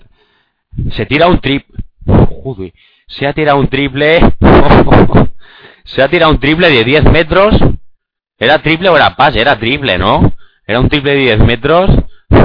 se 0.92 1.06
tira 1.06 1.28
un 1.28 1.40
trip, 1.40 1.66
se 3.08 3.28
ha 3.28 3.34
tirado 3.34 3.60
un 3.60 3.68
triple, 3.68 4.20
se 5.86 6.02
ha 6.02 6.08
tirado 6.08 6.32
un 6.32 6.40
triple 6.40 6.70
de 6.70 6.84
10 6.84 7.04
metros, 7.12 7.56
era 8.38 8.60
triple 8.60 8.90
o 8.90 8.96
era 8.96 9.16
pase, 9.16 9.42
era 9.42 9.58
triple, 9.58 9.98
¿no? 9.98 10.34
Era 10.66 10.80
un 10.80 10.90
triple 10.90 11.12
de 11.12 11.20
10 11.20 11.40
metros, 11.40 11.90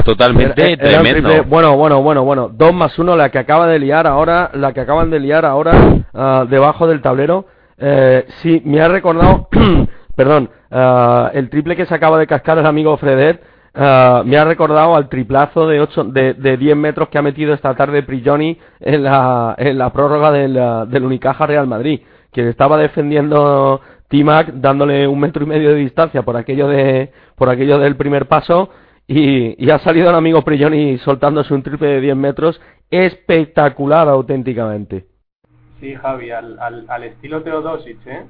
Totalmente 0.04 0.76
tremendo. 0.76 1.44
bueno, 1.44 1.76
bueno, 1.76 2.02
bueno, 2.02 2.24
bueno. 2.24 2.48
Dos 2.52 2.72
más 2.72 2.96
uno, 2.98 3.16
la 3.16 3.30
que 3.30 3.38
acaba 3.38 3.66
de 3.66 3.80
liar 3.80 4.06
ahora, 4.06 4.50
la 4.54 4.72
que 4.72 4.80
acaban 4.80 5.10
de 5.10 5.18
liar 5.18 5.44
ahora 5.44 6.04
uh, 6.12 6.46
debajo 6.46 6.86
del 6.86 7.02
tablero. 7.02 7.46
Eh, 7.78 8.26
sí, 8.42 8.62
me 8.64 8.80
ha 8.80 8.88
recordado, 8.88 9.48
perdón, 10.16 10.50
uh, 10.70 11.28
el 11.32 11.48
triple 11.50 11.76
que 11.76 11.86
se 11.86 11.94
acaba 11.94 12.18
de 12.18 12.26
cascar 12.26 12.58
el 12.58 12.66
amigo 12.66 12.96
Fredet. 12.96 13.42
Uh, 13.74 14.22
me 14.24 14.36
ha 14.36 14.44
recordado 14.44 14.94
al 14.94 15.08
triplazo 15.08 15.66
de, 15.66 15.80
ocho, 15.80 16.04
de, 16.04 16.34
de 16.34 16.58
10 16.58 16.76
metros 16.76 17.08
que 17.08 17.16
ha 17.16 17.22
metido 17.22 17.54
esta 17.54 17.74
tarde 17.74 18.02
Prigioni 18.02 18.58
en 18.80 19.02
la, 19.02 19.54
en 19.56 19.78
la 19.78 19.90
prórroga 19.90 20.30
del, 20.30 20.60
del 20.88 21.04
Unicaja 21.04 21.46
Real 21.46 21.66
Madrid, 21.66 22.00
que 22.30 22.48
estaba 22.50 22.76
defendiendo 22.76 23.80
Timac 24.08 24.52
dándole 24.52 25.08
un 25.08 25.18
metro 25.18 25.42
y 25.42 25.46
medio 25.46 25.70
de 25.70 25.76
distancia 25.76 26.22
por 26.22 26.36
aquello 26.36 26.68
de 26.68 27.10
por 27.34 27.48
aquello 27.48 27.78
del 27.78 27.96
primer 27.96 28.28
paso 28.28 28.68
y, 29.06 29.70
ha 29.70 29.78
salido 29.78 30.10
el 30.10 30.16
amigo 30.16 30.42
Prigioni 30.42 30.98
soltándose 30.98 31.52
un 31.54 31.62
triple 31.62 31.88
de 31.88 32.00
10 32.00 32.16
metros 32.16 32.60
espectacular 32.90 34.08
auténticamente. 34.08 35.06
Sí, 35.82 35.96
Javi, 35.96 36.30
al, 36.30 36.56
al, 36.60 37.02
estilo 37.02 37.42
Teodosic, 37.42 38.06
¿eh? 38.06 38.22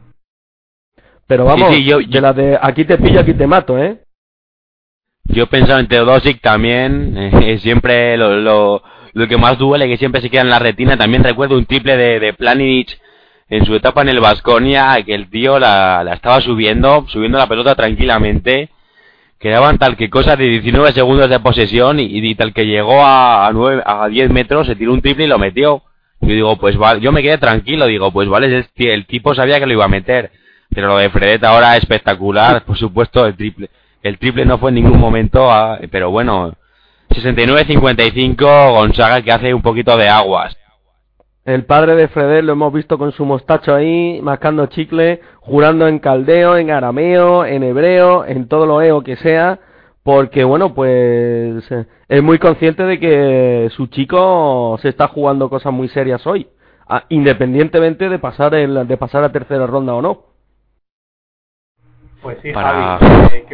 Pero 1.26 1.44
vamos, 1.44 1.78
yo, 1.80 1.98
de 1.98 2.20
la 2.22 2.32
de 2.32 2.58
aquí 2.58 2.86
te 2.86 2.96
pillo, 2.96 3.20
aquí 3.20 3.34
te 3.34 3.46
mato, 3.46 3.76
¿eh? 3.76 3.98
Yo 5.24 5.46
pensaba 5.48 5.78
en 5.78 5.86
Teodosic 5.86 6.40
también, 6.40 7.14
eh, 7.42 7.58
siempre 7.58 8.16
lo, 8.16 8.38
lo, 8.38 8.82
lo, 9.12 9.28
que 9.28 9.36
más 9.36 9.58
duele 9.58 9.86
que 9.86 9.98
siempre 9.98 10.22
se 10.22 10.30
queda 10.30 10.40
en 10.40 10.48
la 10.48 10.60
retina. 10.60 10.96
También 10.96 11.22
recuerdo 11.24 11.58
un 11.58 11.66
triple 11.66 11.94
de, 11.98 12.20
de 12.20 12.32
Planich 12.32 12.98
en 13.50 13.66
su 13.66 13.74
etapa 13.74 14.00
en 14.00 14.08
el 14.08 14.20
Vasconia, 14.20 14.96
que 15.04 15.14
el 15.14 15.28
tío 15.28 15.58
la, 15.58 16.02
la 16.04 16.14
estaba 16.14 16.40
subiendo, 16.40 17.04
subiendo 17.08 17.36
la 17.36 17.48
pelota 17.48 17.74
tranquilamente 17.74 18.70
quedaban 19.38 19.76
tal 19.76 19.98
que 19.98 20.08
cosas 20.08 20.38
de 20.38 20.44
19 20.44 20.92
segundos 20.92 21.28
de 21.28 21.40
posesión 21.40 21.98
y, 22.00 22.34
tal 22.36 22.54
que 22.54 22.64
llegó 22.64 23.04
a, 23.04 23.46
a, 23.46 23.52
9, 23.52 23.82
a 23.84 24.08
10 24.08 24.30
metros, 24.30 24.68
se 24.68 24.76
tiró 24.76 24.94
un 24.94 25.02
triple 25.02 25.24
y 25.24 25.28
lo 25.28 25.38
metió. 25.38 25.82
Yo 26.22 26.28
digo, 26.28 26.56
pues 26.56 26.76
yo 27.00 27.12
me 27.12 27.22
quedé 27.22 27.36
tranquilo, 27.38 27.86
digo, 27.86 28.12
pues 28.12 28.28
vale, 28.28 28.64
el, 28.76 29.06
tipo 29.06 29.34
sabía 29.34 29.58
que 29.58 29.66
lo 29.66 29.72
iba 29.72 29.84
a 29.84 29.88
meter. 29.88 30.30
Pero 30.70 30.86
lo 30.86 30.96
de 30.96 31.10
Fredet 31.10 31.44
ahora 31.44 31.76
espectacular, 31.76 32.64
por 32.64 32.78
supuesto, 32.78 33.26
el 33.26 33.36
triple. 33.36 33.68
el 34.02 34.18
triple 34.18 34.44
no 34.44 34.58
fue 34.58 34.70
en 34.70 34.76
ningún 34.76 34.98
momento, 34.98 35.50
ah, 35.50 35.78
pero 35.90 36.10
bueno, 36.10 36.54
69-55, 37.10 38.72
Gonzaga 38.72 39.20
que 39.20 39.32
hace 39.32 39.52
un 39.52 39.62
poquito 39.62 39.96
de 39.96 40.08
aguas. 40.08 40.56
El 41.44 41.64
padre 41.64 41.96
de 41.96 42.06
Fredel 42.06 42.46
lo 42.46 42.52
hemos 42.52 42.72
visto 42.72 42.96
con 42.98 43.10
su 43.10 43.24
mostacho 43.24 43.74
ahí, 43.74 44.20
mascando 44.22 44.66
chicle, 44.66 45.20
jurando 45.40 45.88
en 45.88 45.98
caldeo, 45.98 46.56
en 46.56 46.70
arameo, 46.70 47.44
en 47.44 47.64
hebreo, 47.64 48.24
en 48.24 48.46
todo 48.46 48.64
lo 48.64 48.80
eo 48.80 49.02
que 49.02 49.16
sea, 49.16 49.58
porque 50.02 50.42
bueno, 50.44 50.74
pues 50.74 51.70
eh, 51.70 51.86
es 52.08 52.22
muy 52.22 52.38
consciente 52.38 52.82
de 52.82 52.98
que 52.98 53.68
su 53.76 53.86
chico 53.86 54.76
se 54.82 54.88
está 54.88 55.08
jugando 55.08 55.48
cosas 55.48 55.72
muy 55.72 55.88
serias 55.88 56.26
hoy, 56.26 56.48
independientemente 57.08 58.08
de 58.08 58.18
pasar, 58.18 58.54
el, 58.54 58.86
de 58.86 58.96
pasar 58.96 59.22
a 59.22 59.32
tercera 59.32 59.66
ronda 59.66 59.94
o 59.94 60.02
no. 60.02 60.24
Pues 62.20 62.38
sí, 62.42 62.52
Javi, 62.52 63.04
eh, 63.34 63.46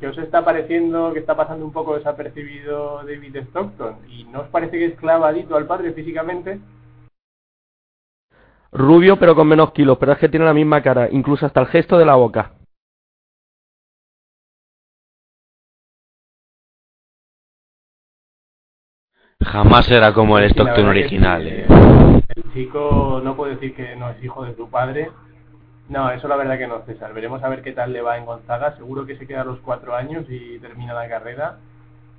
¿qué, 0.00 0.06
os, 0.06 0.18
está 0.18 0.44
pareciendo 0.44 1.12
que 1.12 1.20
está 1.20 1.36
pasando 1.36 1.64
un 1.64 1.72
poco 1.72 1.96
desapercibido 1.96 3.02
David 3.04 3.36
Stockton? 3.36 3.96
¿Y 4.08 4.24
no 4.24 4.40
os 4.40 4.48
parece 4.48 4.78
que 4.78 4.86
es 4.86 4.94
clavadito 4.96 5.56
al 5.56 5.66
padre 5.66 5.92
físicamente? 5.92 6.60
Rubio 8.72 9.18
pero 9.18 9.34
con 9.34 9.46
menos 9.46 9.72
kilos, 9.72 9.98
pero 9.98 10.12
es 10.12 10.18
que 10.18 10.30
tiene 10.30 10.46
la 10.46 10.54
misma 10.54 10.82
cara, 10.82 11.08
incluso 11.10 11.44
hasta 11.44 11.60
el 11.60 11.66
gesto 11.66 11.98
de 11.98 12.06
la 12.06 12.14
boca. 12.14 12.52
Jamás 19.44 19.90
era 19.90 20.12
como 20.12 20.38
el 20.38 20.50
Stockton 20.50 20.86
original. 20.86 21.46
Eh. 21.46 21.66
El 22.34 22.52
chico 22.52 23.20
no 23.22 23.36
puede 23.36 23.54
decir 23.54 23.74
que 23.74 23.96
no 23.96 24.10
es 24.10 24.22
hijo 24.22 24.44
de 24.44 24.54
su 24.54 24.68
padre. 24.68 25.10
No, 25.88 26.10
eso 26.10 26.28
la 26.28 26.36
verdad 26.36 26.58
que 26.58 26.66
no, 26.66 26.82
César. 26.86 27.12
Veremos 27.12 27.42
a 27.42 27.48
ver 27.48 27.62
qué 27.62 27.72
tal 27.72 27.92
le 27.92 28.02
va 28.02 28.16
en 28.16 28.24
Gonzaga. 28.24 28.76
Seguro 28.76 29.04
que 29.04 29.16
se 29.16 29.26
queda 29.26 29.42
a 29.42 29.44
los 29.44 29.58
cuatro 29.60 29.94
años 29.94 30.24
y 30.28 30.58
termina 30.58 30.94
la 30.94 31.08
carrera. 31.08 31.58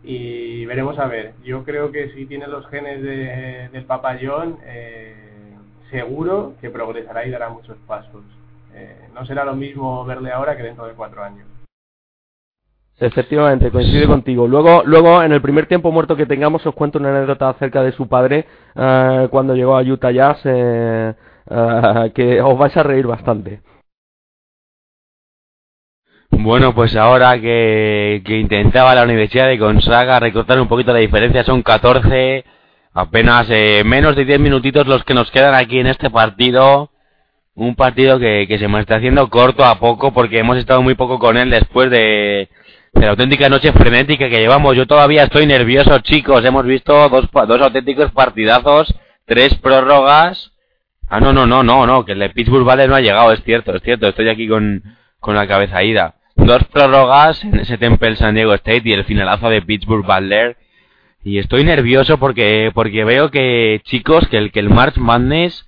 Y 0.03 0.65
veremos 0.65 0.99
a 0.99 1.07
ver. 1.07 1.33
Yo 1.43 1.63
creo 1.63 1.91
que 1.91 2.09
si 2.11 2.25
tiene 2.25 2.47
los 2.47 2.67
genes 2.67 3.01
de, 3.01 3.69
del 3.71 3.85
papayón, 3.85 4.57
eh, 4.65 5.55
seguro 5.89 6.53
que 6.59 6.69
progresará 6.69 7.25
y 7.25 7.31
dará 7.31 7.49
muchos 7.49 7.77
pasos. 7.87 8.23
Eh, 8.73 9.07
no 9.13 9.25
será 9.25 9.45
lo 9.45 9.55
mismo 9.55 10.03
verle 10.05 10.31
ahora 10.31 10.57
que 10.57 10.63
dentro 10.63 10.85
de 10.85 10.93
cuatro 10.93 11.23
años. 11.23 11.47
Efectivamente, 12.99 13.71
coincide 13.71 14.05
contigo. 14.05 14.47
Luego, 14.47 14.83
luego, 14.85 15.23
en 15.23 15.31
el 15.31 15.41
primer 15.41 15.65
tiempo 15.65 15.91
muerto 15.91 16.15
que 16.15 16.25
tengamos, 16.25 16.65
os 16.65 16.75
cuento 16.75 16.99
una 16.99 17.09
anécdota 17.09 17.49
acerca 17.49 17.81
de 17.83 17.91
su 17.91 18.07
padre 18.07 18.45
eh, 18.75 19.27
cuando 19.31 19.55
llegó 19.55 19.75
a 19.75 19.81
Utah 19.81 20.11
Jazz, 20.11 20.41
eh, 20.45 21.13
que 22.13 22.41
os 22.41 22.57
vais 22.57 22.77
a 22.77 22.83
reír 22.83 23.07
bastante. 23.07 23.61
Bueno, 26.29 26.73
pues 26.73 26.95
ahora 26.95 27.39
que, 27.39 28.21
que 28.25 28.39
intentaba 28.39 28.95
la 28.95 29.03
Universidad 29.03 29.47
de 29.47 29.57
Gonzaga 29.57 30.19
recortar 30.19 30.59
un 30.59 30.67
poquito 30.67 30.93
la 30.93 30.99
diferencia, 30.99 31.43
son 31.43 31.61
14 31.61 32.43
Apenas 32.93 33.47
eh, 33.49 33.81
menos 33.83 34.15
de 34.15 34.23
10 34.23 34.39
minutitos 34.39 34.85
los 34.85 35.03
que 35.03 35.15
nos 35.15 35.31
quedan 35.31 35.55
aquí 35.55 35.79
en 35.79 35.87
este 35.87 36.11
partido. 36.11 36.91
Un 37.55 37.75
partido 37.75 38.19
que, 38.19 38.45
que 38.47 38.59
se 38.59 38.67
me 38.67 38.79
está 38.79 38.97
haciendo 38.97 39.29
corto 39.29 39.65
a 39.65 39.79
poco 39.79 40.13
porque 40.13 40.39
hemos 40.39 40.57
estado 40.57 40.81
muy 40.83 40.95
poco 40.95 41.19
con 41.19 41.37
él 41.37 41.49
después 41.49 41.89
de, 41.89 41.97
de 41.97 42.49
la 42.93 43.09
auténtica 43.09 43.49
noche 43.49 43.71
frenética 43.73 44.29
que 44.29 44.39
llevamos. 44.39 44.75
Yo 44.75 44.85
todavía 44.87 45.23
estoy 45.23 45.45
nervioso, 45.45 45.99
chicos. 45.99 46.43
Hemos 46.45 46.65
visto 46.65 47.09
dos, 47.09 47.29
dos 47.31 47.61
auténticos 47.61 48.11
partidazos, 48.11 48.93
tres 49.25 49.55
prórrogas. 49.55 50.51
Ah, 51.09 51.19
no, 51.19 51.33
no, 51.33 51.45
no, 51.45 51.63
no, 51.63 51.85
no, 51.85 52.05
que 52.05 52.13
el 52.13 52.19
de 52.19 52.29
Pittsburgh 52.29 52.65
Valley 52.65 52.87
no 52.87 52.95
ha 52.95 53.01
llegado, 53.01 53.31
es 53.31 53.43
cierto, 53.43 53.75
es 53.75 53.83
cierto. 53.83 54.07
Estoy 54.07 54.29
aquí 54.29 54.47
con, 54.47 54.83
con 55.19 55.35
la 55.35 55.47
cabeza 55.47 55.83
ida. 55.83 56.15
Dos 56.35 56.63
prórrogas 56.65 57.43
en 57.43 57.59
ese 57.59 57.77
Temple 57.77 58.15
San 58.15 58.35
Diego 58.35 58.53
State 58.53 58.81
y 58.85 58.93
el 58.93 59.05
finalazo 59.05 59.49
de 59.49 59.61
Pittsburgh 59.61 60.05
Butler 60.05 60.57
y 61.23 61.37
estoy 61.39 61.63
nervioso 61.63 62.17
porque 62.17 62.71
porque 62.73 63.05
veo 63.05 63.31
que 63.31 63.81
chicos 63.85 64.27
que 64.27 64.37
el 64.37 64.51
que 64.51 64.59
el 64.59 64.69
March 64.69 64.97
Madness 64.97 65.65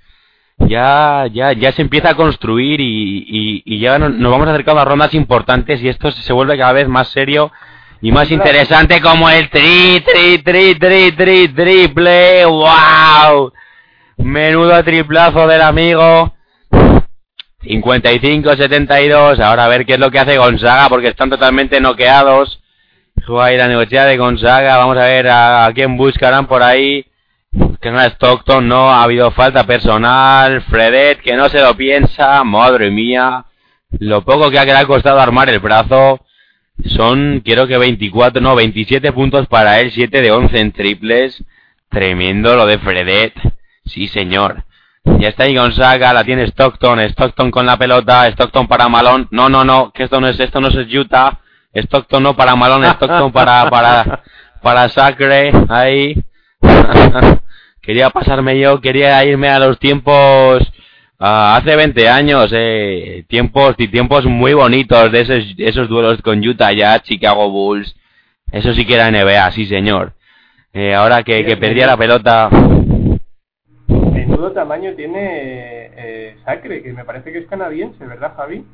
ya 0.57 1.27
ya 1.31 1.53
ya 1.53 1.71
se 1.71 1.81
empieza 1.81 2.11
a 2.11 2.15
construir 2.15 2.79
y, 2.81 3.63
y, 3.65 3.79
ya 3.79 3.99
nos, 3.99 4.17
vamos 4.31 4.47
acercando 4.47 4.81
a 4.81 4.85
rondas 4.85 5.13
importantes 5.13 5.81
y 5.81 5.89
esto 5.89 6.11
se 6.11 6.33
vuelve 6.33 6.57
cada 6.57 6.73
vez 6.73 6.87
más 6.87 7.09
serio 7.09 7.51
y 8.01 8.11
más 8.11 8.31
interesante 8.31 9.01
como 9.01 9.29
el 9.29 9.49
tri 9.49 10.03
tri 10.05 10.37
tri 10.39 10.75
tri 10.75 11.11
tri 11.11 11.47
triple. 11.49 12.45
Wow 12.45 13.51
menudo 14.17 14.83
triplazo 14.83 15.47
del 15.47 15.61
amigo. 15.61 16.33
55-72 17.61 19.39
ahora 19.39 19.65
a 19.65 19.67
ver 19.67 19.85
qué 19.85 19.93
es 19.93 19.99
lo 19.99 20.11
que 20.11 20.19
hace 20.19 20.37
Gonzaga 20.37 20.87
porque 20.87 21.07
están 21.07 21.29
totalmente 21.29 21.79
noqueados. 21.79 22.61
Juega 23.25 23.45
ahí 23.45 23.57
la 23.57 23.67
negociada 23.67 24.07
de 24.07 24.17
Gonzaga. 24.17 24.77
Vamos 24.77 24.97
a 24.97 25.05
ver 25.05 25.27
a, 25.29 25.71
quién 25.73 25.97
buscarán 25.97 26.47
por 26.47 26.61
ahí. 26.61 27.05
Que 27.81 27.91
no 27.91 28.01
es 28.01 28.13
Stockton, 28.13 28.67
no. 28.67 28.89
Ha 28.89 29.03
habido 29.03 29.31
falta 29.31 29.63
personal. 29.65 30.61
Fredet, 30.63 31.21
que 31.21 31.35
no 31.35 31.49
se 31.49 31.61
lo 31.61 31.75
piensa. 31.75 32.43
Madre 32.43 32.91
mía. 32.91 33.45
Lo 33.99 34.23
poco 34.23 34.49
que 34.49 34.59
ha 34.59 34.65
quedado 34.65 34.87
costado 34.87 35.19
armar 35.19 35.49
el 35.49 35.59
brazo. 35.59 36.19
Son, 36.85 37.41
quiero 37.45 37.67
que 37.67 37.77
24, 37.77 38.41
no, 38.41 38.55
27 38.55 39.11
puntos 39.13 39.47
para 39.47 39.79
él. 39.79 39.91
7 39.91 40.21
de 40.21 40.31
11 40.31 40.59
en 40.59 40.71
triples. 40.71 41.43
Tremendo 41.89 42.55
lo 42.55 42.65
de 42.65 42.79
Fredet. 42.79 43.33
Sí, 43.85 44.07
señor. 44.07 44.65
Ya 45.19 45.29
está 45.29 45.43
ahí 45.43 45.55
Gonzaga, 45.55 46.11
la 46.13 46.23
tiene 46.23 46.43
Stockton, 46.47 46.99
Stockton 46.99 47.51
con 47.51 47.65
la 47.65 47.77
pelota, 47.77 48.27
Stockton 48.27 48.67
para 48.67 48.89
Malón. 48.89 49.27
No, 49.31 49.49
no, 49.49 49.63
no, 49.63 49.91
que 49.91 50.03
esto 50.03 50.19
no 50.19 50.27
es, 50.27 50.39
esto 50.39 50.59
no 50.59 50.67
es 50.67 50.93
Utah. 50.93 51.39
Stockton 51.73 52.23
no 52.23 52.35
para 52.35 52.55
Malone, 52.55 52.87
Stockton 52.87 53.31
para, 53.31 53.69
para, 53.69 54.23
para 54.61 54.89
Sacre, 54.89 55.51
ahí. 55.69 56.15
quería 57.85 58.09
pasarme 58.09 58.59
yo, 58.59 58.81
quería 58.81 59.23
irme 59.23 59.49
a 59.49 59.59
los 59.59 59.79
tiempos, 59.79 60.63
hace 61.19 61.75
20 61.75 62.09
años, 62.09 62.51
eh, 62.53 63.23
tiempos, 63.27 63.75
y 63.77 63.87
tiempos 63.87 64.25
muy 64.25 64.53
bonitos 64.53 65.11
de 65.11 65.21
esos, 65.21 65.55
esos 65.57 65.87
duelos 65.87 66.21
con 66.21 66.45
Utah 66.45 66.73
ya, 66.73 66.99
Chicago 66.99 67.49
Bulls. 67.49 67.95
Eso 68.51 68.73
sí 68.73 68.85
que 68.85 68.95
era 68.95 69.11
NBA, 69.11 69.51
sí 69.51 69.65
señor. 69.65 70.13
Eh, 70.73 70.93
ahora 70.93 71.23
que, 71.23 71.45
que 71.45 71.57
perdía 71.57 71.87
la 71.87 71.97
pelota. 71.97 72.49
Menudo 73.87 74.51
tamaño 74.51 74.93
tiene 74.95 75.91
eh, 75.95 76.35
Sacre, 76.43 76.83
que 76.83 76.93
me 76.93 77.05
parece 77.05 77.31
que 77.31 77.39
es 77.39 77.47
canadiense, 77.47 78.05
¿verdad 78.05 78.33
Javi? 78.35 78.65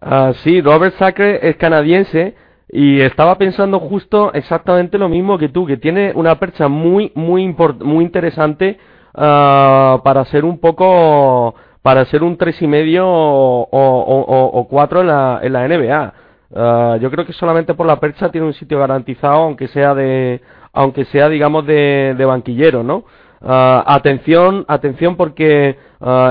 Ah, 0.00 0.32
sí, 0.42 0.60
Robert 0.60 0.96
Sacre 0.98 1.48
es 1.48 1.56
canadiense 1.56 2.34
y 2.68 3.00
estaba 3.00 3.36
pensando 3.36 3.78
justo 3.78 4.32
exactamente 4.32 4.98
lo 4.98 5.08
mismo 5.08 5.38
que 5.38 5.48
tú, 5.48 5.66
que 5.66 5.76
tiene 5.76 6.12
una 6.14 6.38
percha 6.38 6.68
muy, 6.68 7.12
muy, 7.14 7.54
muy 7.80 8.04
interesante 8.04 8.78
uh, 9.14 10.02
para 10.02 10.24
ser 10.26 10.44
un 10.44 10.58
poco, 10.58 11.54
para 11.82 12.04
ser 12.06 12.22
un 12.22 12.36
tres 12.36 12.60
y 12.62 12.66
medio 12.66 13.06
o, 13.06 13.68
o, 13.70 14.68
cuatro 14.68 15.02
en 15.02 15.08
la, 15.08 15.40
en 15.42 15.52
la 15.52 15.68
NBA. 15.68 16.14
Ah, 16.56 16.98
yo 17.00 17.10
creo 17.10 17.26
que 17.26 17.32
solamente 17.32 17.74
por 17.74 17.86
la 17.86 17.98
percha 17.98 18.30
tiene 18.30 18.46
un 18.46 18.54
sitio 18.54 18.78
garantizado, 18.78 19.42
aunque 19.42 19.68
sea 19.68 19.94
de, 19.94 20.40
aunque 20.72 21.04
sea 21.06 21.28
digamos 21.28 21.66
de, 21.66 22.14
de 22.16 22.24
banquillero, 22.24 22.82
¿no? 22.82 23.04
Uh, 23.40 23.82
atención, 23.86 24.64
atención 24.68 25.16
porque 25.16 25.76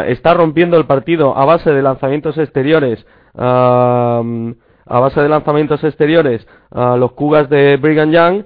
está 0.07 0.33
rompiendo 0.33 0.77
el 0.77 0.85
partido 0.85 1.37
a 1.37 1.45
base 1.45 1.71
de 1.71 1.81
lanzamientos 1.81 2.37
exteriores 2.37 3.05
a 4.85 4.99
base 4.99 5.21
de 5.21 5.29
lanzamientos 5.29 5.83
exteriores 5.83 6.45
los 6.71 7.11
Kugas 7.13 7.49
de 7.49 7.77
Brigham 7.77 8.11
Young. 8.11 8.43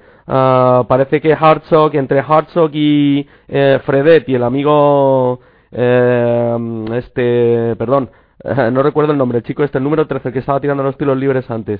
parece 0.88 1.22
que 1.22 1.34
Hartzog, 1.34 1.96
entre 1.96 2.20
Hartzog 2.20 2.72
y 2.74 3.28
eh, 3.48 3.80
Fredet 3.86 4.28
y 4.28 4.36
el 4.36 4.44
amigo, 4.44 5.40
eh, 5.72 6.88
este, 6.94 7.76
perdón, 7.78 8.10
no 8.72 8.84
recuerdo 8.84 9.12
el 9.12 9.18
nombre, 9.18 9.40
el 9.40 9.44
chico 9.44 9.64
este, 9.64 9.78
el 9.78 9.84
número 9.84 10.08
13, 10.08 10.32
que 10.32 10.40
estaba 10.40 10.60
tirando 10.60 10.84
los 10.84 10.98
tiros 10.98 11.18
libres 11.18 11.50
antes, 11.50 11.80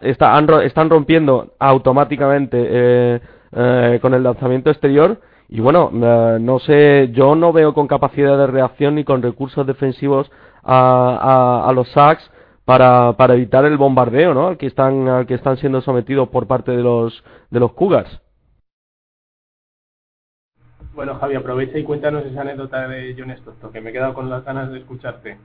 está, 0.00 0.62
están 0.64 0.90
rompiendo 0.90 1.54
automáticamente 1.58 3.20
eh, 3.52 3.98
con 4.00 4.14
el 4.14 4.22
lanzamiento 4.22 4.70
exterior. 4.70 5.20
Y 5.48 5.60
bueno, 5.60 5.90
no 5.92 6.58
sé, 6.58 7.10
yo 7.12 7.36
no 7.36 7.52
veo 7.52 7.72
con 7.72 7.86
capacidad 7.86 8.36
de 8.36 8.48
reacción 8.48 8.96
ni 8.96 9.04
con 9.04 9.22
recursos 9.22 9.64
defensivos 9.64 10.28
a, 10.64 11.64
a, 11.68 11.72
los 11.72 11.88
sacks 11.92 12.28
para, 12.66 13.14
para 13.14 13.34
evitar 13.34 13.64
el 13.64 13.78
bombardeo 13.78 14.34
¿no? 14.34 14.48
al, 14.48 14.58
que 14.58 14.66
están, 14.66 15.08
al 15.08 15.26
que 15.26 15.34
están 15.34 15.56
siendo 15.56 15.80
sometidos 15.80 16.28
por 16.28 16.46
parte 16.46 16.72
de 16.72 16.82
los, 16.82 17.24
de 17.50 17.60
los 17.60 17.72
Cougars. 17.72 18.20
Bueno, 20.94 21.14
Javi, 21.14 21.36
aprovecha 21.36 21.78
y 21.78 21.84
cuéntanos 21.84 22.24
esa 22.24 22.40
anécdota 22.40 22.88
de 22.88 23.14
John 23.16 23.30
Stockton, 23.30 23.72
que 23.72 23.80
me 23.80 23.90
he 23.90 23.92
quedado 23.92 24.14
con 24.14 24.28
las 24.28 24.44
ganas 24.44 24.70
de 24.72 24.78
escucharte. 24.78 25.38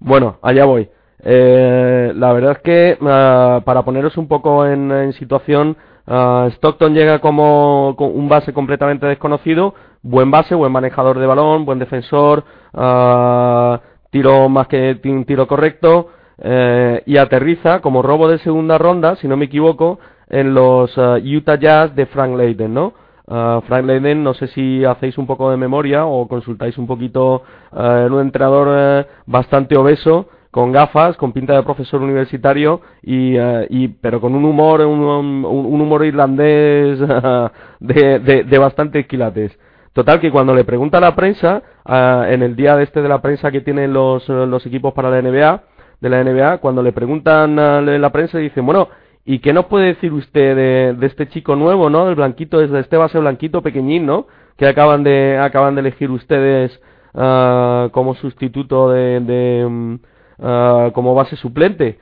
Bueno, 0.00 0.38
allá 0.42 0.64
voy. 0.64 0.90
Eh, 1.22 2.12
la 2.14 2.32
verdad 2.32 2.52
es 2.52 2.58
que 2.58 2.98
ah, 3.02 3.62
para 3.64 3.82
poneros 3.82 4.16
un 4.16 4.28
poco 4.28 4.66
en, 4.66 4.90
en 4.90 5.12
situación, 5.12 5.76
uh, 6.06 6.46
Stockton 6.50 6.94
llega 6.94 7.20
como, 7.20 7.90
un 7.90 8.28
base 8.28 8.52
completamente 8.52 9.06
desconocido, 9.06 9.74
buen 10.02 10.30
base, 10.30 10.54
buen 10.54 10.72
manejador 10.72 11.18
de 11.18 11.26
balón, 11.26 11.64
buen 11.64 11.78
defensor, 11.78 12.44
uh, 12.72 13.78
tiro 14.10 14.48
más 14.48 14.66
que 14.68 15.00
un 15.04 15.24
tiro 15.24 15.46
correcto, 15.46 16.08
eh, 16.42 17.02
y 17.06 17.18
aterriza 17.18 17.80
como 17.80 18.02
robo 18.02 18.28
de 18.28 18.38
segunda 18.38 18.78
ronda, 18.78 19.16
si 19.16 19.28
no 19.28 19.36
me 19.36 19.44
equivoco, 19.44 19.98
en 20.28 20.54
los 20.54 20.92
eh, 20.96 21.36
Utah 21.36 21.56
Jazz 21.56 21.94
de 21.94 22.06
Frank 22.06 22.36
Leiden, 22.36 22.72
¿no? 22.72 22.94
Uh, 23.26 23.60
Frank 23.68 23.84
Leiden, 23.84 24.24
no 24.24 24.34
sé 24.34 24.48
si 24.48 24.84
hacéis 24.84 25.16
un 25.16 25.24
poco 25.24 25.52
de 25.52 25.56
memoria 25.56 26.04
o 26.04 26.26
consultáis 26.26 26.76
un 26.78 26.88
poquito, 26.88 27.44
en 27.72 28.12
un 28.12 28.22
entrenador 28.22 29.06
bastante 29.26 29.76
obeso, 29.76 30.28
con 30.50 30.72
gafas, 30.72 31.16
con 31.16 31.32
pinta 31.32 31.54
de 31.54 31.62
profesor 31.62 32.02
universitario 32.02 32.80
y, 33.02 33.36
y 33.68 33.86
pero 34.00 34.20
con 34.20 34.34
un 34.34 34.44
humor, 34.44 34.80
un, 34.80 35.44
un 35.44 35.80
humor 35.80 36.04
irlandés 36.04 36.98
de, 37.78 38.18
de, 38.18 38.42
de 38.42 39.06
quilates. 39.06 39.56
Total, 39.92 40.20
que 40.20 40.30
cuando 40.30 40.54
le 40.54 40.64
pregunta 40.64 40.98
a 40.98 41.00
la 41.00 41.16
prensa, 41.16 41.62
en 41.86 42.42
el 42.42 42.54
día 42.54 42.76
de 42.76 42.84
este 42.84 43.02
de 43.02 43.08
la 43.08 43.20
prensa 43.20 43.50
que 43.50 43.60
tienen 43.60 43.92
los, 43.92 44.28
los 44.28 44.64
equipos 44.66 44.94
para 44.94 45.10
la 45.10 45.20
NBA, 45.20 45.62
de 46.00 46.08
la 46.08 46.22
NBA, 46.22 46.58
cuando 46.58 46.82
le 46.82 46.92
preguntan 46.92 47.58
a 47.58 47.80
la 47.80 48.10
prensa, 48.10 48.38
dicen, 48.38 48.64
bueno, 48.64 48.88
¿y 49.24 49.40
qué 49.40 49.52
nos 49.52 49.66
puede 49.66 49.86
decir 49.86 50.12
usted 50.12 50.56
de, 50.56 50.94
de 50.94 51.06
este 51.06 51.28
chico 51.28 51.56
nuevo, 51.56 51.90
no? 51.90 52.06
Del 52.06 52.14
blanquito, 52.14 52.58
de 52.58 52.80
este 52.80 52.96
base 52.96 53.18
blanquito 53.18 53.62
pequeñín, 53.62 54.06
¿no? 54.06 54.26
Que 54.56 54.66
acaban 54.66 55.02
de, 55.02 55.38
acaban 55.38 55.74
de 55.74 55.80
elegir 55.80 56.10
ustedes 56.10 56.80
uh, 57.14 57.90
como 57.90 58.14
sustituto 58.14 58.90
de, 58.90 59.20
de 59.20 59.98
uh, 60.38 60.92
como 60.92 61.14
base 61.14 61.36
suplente. 61.36 61.98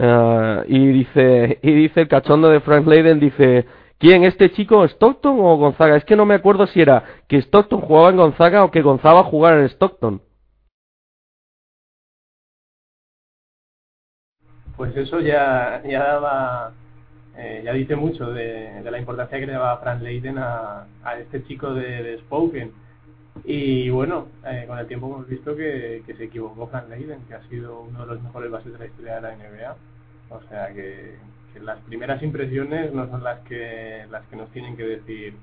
Uh, 0.00 0.62
y 0.68 0.86
dice 0.92 1.58
y 1.60 1.72
dice 1.72 2.02
el 2.02 2.08
cachondo 2.08 2.48
de 2.48 2.60
Frank 2.60 2.86
Leiden 2.86 3.18
dice 3.18 3.66
¿quién 3.98 4.22
este 4.22 4.52
chico 4.52 4.84
Stockton 4.84 5.40
o 5.40 5.56
Gonzaga? 5.56 5.96
Es 5.96 6.04
que 6.04 6.14
no 6.14 6.24
me 6.24 6.36
acuerdo 6.36 6.68
si 6.68 6.80
era 6.80 7.02
que 7.26 7.38
Stockton 7.38 7.80
jugaba 7.80 8.10
en 8.10 8.16
Gonzaga 8.16 8.62
o 8.62 8.70
que 8.70 8.80
Gonzaga 8.80 9.24
jugara 9.24 9.58
en 9.58 9.68
Stockton. 9.70 10.22
Pues 14.76 14.96
eso 14.96 15.18
ya 15.18 15.82
ya 15.84 16.04
daba 16.04 16.74
eh, 17.36 17.62
ya 17.64 17.72
dice 17.72 17.96
mucho 17.96 18.30
de, 18.30 18.80
de, 18.80 18.90
la 18.92 19.00
importancia 19.00 19.40
que 19.40 19.46
le 19.46 19.54
daba 19.54 19.78
Frank 19.78 20.00
Leiden 20.00 20.38
a, 20.38 20.86
a 21.02 21.18
este 21.18 21.42
chico 21.42 21.74
de, 21.74 22.04
de 22.04 22.18
Spoken 22.18 22.72
y 23.44 23.90
bueno, 23.90 24.28
eh, 24.44 24.64
con 24.66 24.78
el 24.78 24.86
tiempo 24.86 25.06
hemos 25.06 25.28
visto 25.28 25.56
que, 25.56 26.02
que 26.06 26.14
se 26.14 26.24
equivocó 26.24 26.66
Frank 26.68 26.88
Leiden, 26.88 27.20
que 27.28 27.34
ha 27.34 27.42
sido 27.48 27.80
uno 27.80 28.00
de 28.00 28.06
los 28.06 28.22
mejores 28.22 28.50
bases 28.50 28.72
de 28.72 28.78
la 28.78 28.86
historia 28.86 29.14
de 29.16 29.20
la 29.22 29.36
NBA. 29.36 29.76
O 30.30 30.40
sea 30.48 30.72
que, 30.72 31.16
que 31.52 31.60
las 31.60 31.78
primeras 31.80 32.22
impresiones 32.22 32.92
no 32.92 33.08
son 33.08 33.22
las 33.22 33.40
que, 33.40 34.06
las 34.10 34.24
que 34.26 34.36
nos 34.36 34.50
tienen 34.50 34.76
que 34.76 34.84
decir 34.84 35.34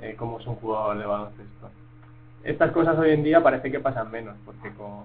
eh, 0.00 0.14
cómo 0.18 0.40
es 0.40 0.46
un 0.46 0.56
jugador 0.56 0.98
de 0.98 1.06
baloncesto. 1.06 1.70
Estas 2.42 2.72
cosas 2.72 2.98
hoy 2.98 3.10
en 3.10 3.22
día 3.24 3.42
parece 3.42 3.70
que 3.70 3.80
pasan 3.80 4.10
menos, 4.10 4.36
porque 4.44 4.70
con, 4.74 5.04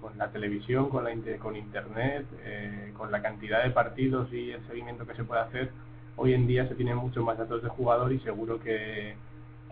con 0.00 0.16
la 0.16 0.28
televisión, 0.28 0.88
con, 0.88 1.04
la, 1.04 1.10
con 1.38 1.56
internet, 1.56 2.26
eh, 2.44 2.92
con 2.96 3.10
la 3.10 3.20
cantidad 3.22 3.64
de 3.64 3.70
partidos 3.70 4.32
y 4.32 4.52
el 4.52 4.64
seguimiento 4.68 5.06
que 5.06 5.16
se 5.16 5.24
puede 5.24 5.42
hacer, 5.42 5.70
hoy 6.16 6.34
en 6.34 6.46
día 6.46 6.68
se 6.68 6.76
tienen 6.76 6.96
mucho 6.96 7.24
más 7.24 7.38
datos 7.38 7.62
de 7.62 7.68
jugador 7.70 8.12
y 8.12 8.20
seguro 8.20 8.60
que 8.60 9.14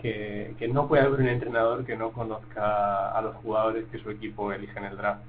que, 0.03 0.69
no 0.73 0.89
puede 0.89 1.03
haber 1.03 1.21
un 1.21 1.29
entrenador 1.29 1.85
que 1.85 1.97
no 1.97 2.11
conozca 2.11 3.11
a 3.11 3.23
los 3.23 3.37
jugadores 3.37 3.85
que 3.91 3.99
su 3.99 4.11
equipo 4.11 4.53
elige 4.53 4.79
en 4.79 4.85
el 4.85 4.97
draft. 4.97 5.23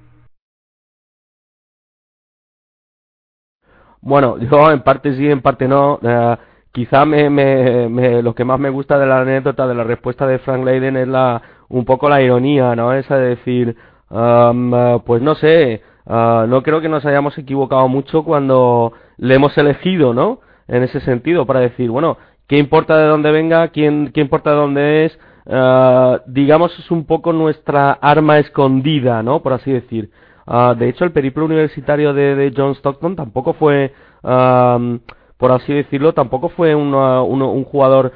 Bueno, 4.00 4.36
yo 4.38 4.70
en 4.70 4.82
parte 4.82 5.14
sí, 5.14 5.30
en 5.30 5.40
parte 5.40 5.66
no. 5.66 5.98
Uh, 6.02 6.36
quizá 6.72 7.06
me, 7.06 7.30
me, 7.30 7.88
me, 7.88 8.20
lo 8.22 8.34
que 8.34 8.44
más 8.44 8.60
me 8.60 8.68
gusta 8.68 8.98
de 8.98 9.06
la 9.06 9.20
anécdota, 9.20 9.66
de 9.66 9.74
la 9.74 9.84
respuesta 9.84 10.26
de 10.26 10.40
Frank 10.40 10.64
Leiden 10.64 10.96
es 10.96 11.08
la 11.08 11.40
un 11.68 11.84
poco 11.84 12.08
la 12.08 12.20
ironía, 12.20 12.76
¿no? 12.76 12.92
Esa 12.92 13.16
de 13.16 13.28
decir, 13.30 13.76
um, 14.10 14.72
uh, 14.72 15.00
pues 15.04 15.22
no 15.22 15.34
sé, 15.34 15.82
uh, 16.06 16.46
no 16.46 16.62
creo 16.62 16.80
que 16.80 16.88
nos 16.88 17.06
hayamos 17.06 17.36
equivocado 17.38 17.88
mucho 17.88 18.24
cuando 18.24 18.92
le 19.16 19.34
hemos 19.34 19.56
elegido, 19.56 20.12
¿no? 20.12 20.40
En 20.68 20.82
ese 20.82 21.00
sentido, 21.00 21.46
para 21.46 21.60
decir, 21.60 21.90
bueno, 21.90 22.18
¿Qué 22.46 22.58
importa 22.58 22.98
de 22.98 23.06
dónde 23.06 23.30
venga? 23.30 23.68
¿Quién, 23.68 24.10
qué 24.12 24.20
importa 24.20 24.50
de 24.50 24.56
dónde 24.56 25.04
es? 25.06 25.18
Uh, 25.46 26.18
digamos, 26.26 26.78
es 26.78 26.90
un 26.90 27.04
poco 27.06 27.32
nuestra 27.32 27.92
arma 27.92 28.38
escondida, 28.38 29.22
¿no? 29.22 29.42
Por 29.42 29.52
así 29.54 29.72
decir. 29.72 30.10
Uh, 30.46 30.74
de 30.74 30.88
hecho, 30.88 31.04
el 31.04 31.12
periplo 31.12 31.44
universitario 31.46 32.12
de, 32.12 32.34
de 32.34 32.52
John 32.54 32.74
Stockton 32.74 33.16
tampoco 33.16 33.54
fue, 33.54 33.94
uh, 34.22 34.98
por 35.38 35.52
así 35.52 35.72
decirlo, 35.72 36.12
tampoco 36.12 36.50
fue 36.50 36.74
un, 36.74 36.94
un 36.94 37.64
jugador 37.64 38.12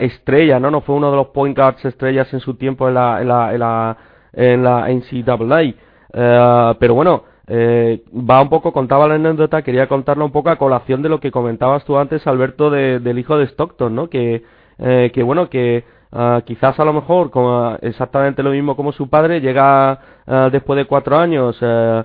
estrella, 0.00 0.60
¿no? 0.60 0.70
No 0.70 0.82
fue 0.82 0.96
uno 0.96 1.10
de 1.10 1.16
los 1.16 1.28
point 1.28 1.56
guards 1.56 1.84
estrellas 1.84 2.32
en 2.34 2.40
su 2.40 2.54
tiempo 2.54 2.88
en 2.88 2.94
la, 2.94 3.22
en 3.22 3.28
la, 3.28 3.54
en 3.54 3.60
la, 3.60 3.96
en 4.34 4.62
la 4.62 4.88
NCAA. 4.88 6.74
pero 6.78 6.94
bueno, 6.94 7.24
eh, 7.46 8.02
va 8.12 8.40
un 8.40 8.48
poco, 8.48 8.72
contaba 8.72 9.08
la 9.08 9.14
anécdota, 9.14 9.62
quería 9.62 9.88
contarla 9.88 10.24
un 10.24 10.32
poco 10.32 10.50
a 10.50 10.56
colación 10.56 11.02
de 11.02 11.08
lo 11.08 11.20
que 11.20 11.30
comentabas 11.30 11.84
tú 11.84 11.98
antes, 11.98 12.26
Alberto, 12.26 12.70
de, 12.70 13.00
del 13.00 13.18
hijo 13.18 13.36
de 13.36 13.46
Stockton, 13.46 13.94
¿no? 13.94 14.08
Que, 14.08 14.44
eh, 14.78 15.10
que 15.12 15.22
bueno, 15.22 15.48
que 15.48 15.84
uh, 16.12 16.40
quizás 16.42 16.78
a 16.78 16.84
lo 16.84 16.92
mejor 16.92 17.30
como, 17.30 17.76
exactamente 17.82 18.42
lo 18.42 18.50
mismo 18.50 18.76
como 18.76 18.92
su 18.92 19.08
padre, 19.08 19.40
llega 19.40 19.98
uh, 20.26 20.50
después 20.50 20.76
de 20.76 20.86
cuatro 20.86 21.18
años 21.18 21.60
uh, 21.62 22.04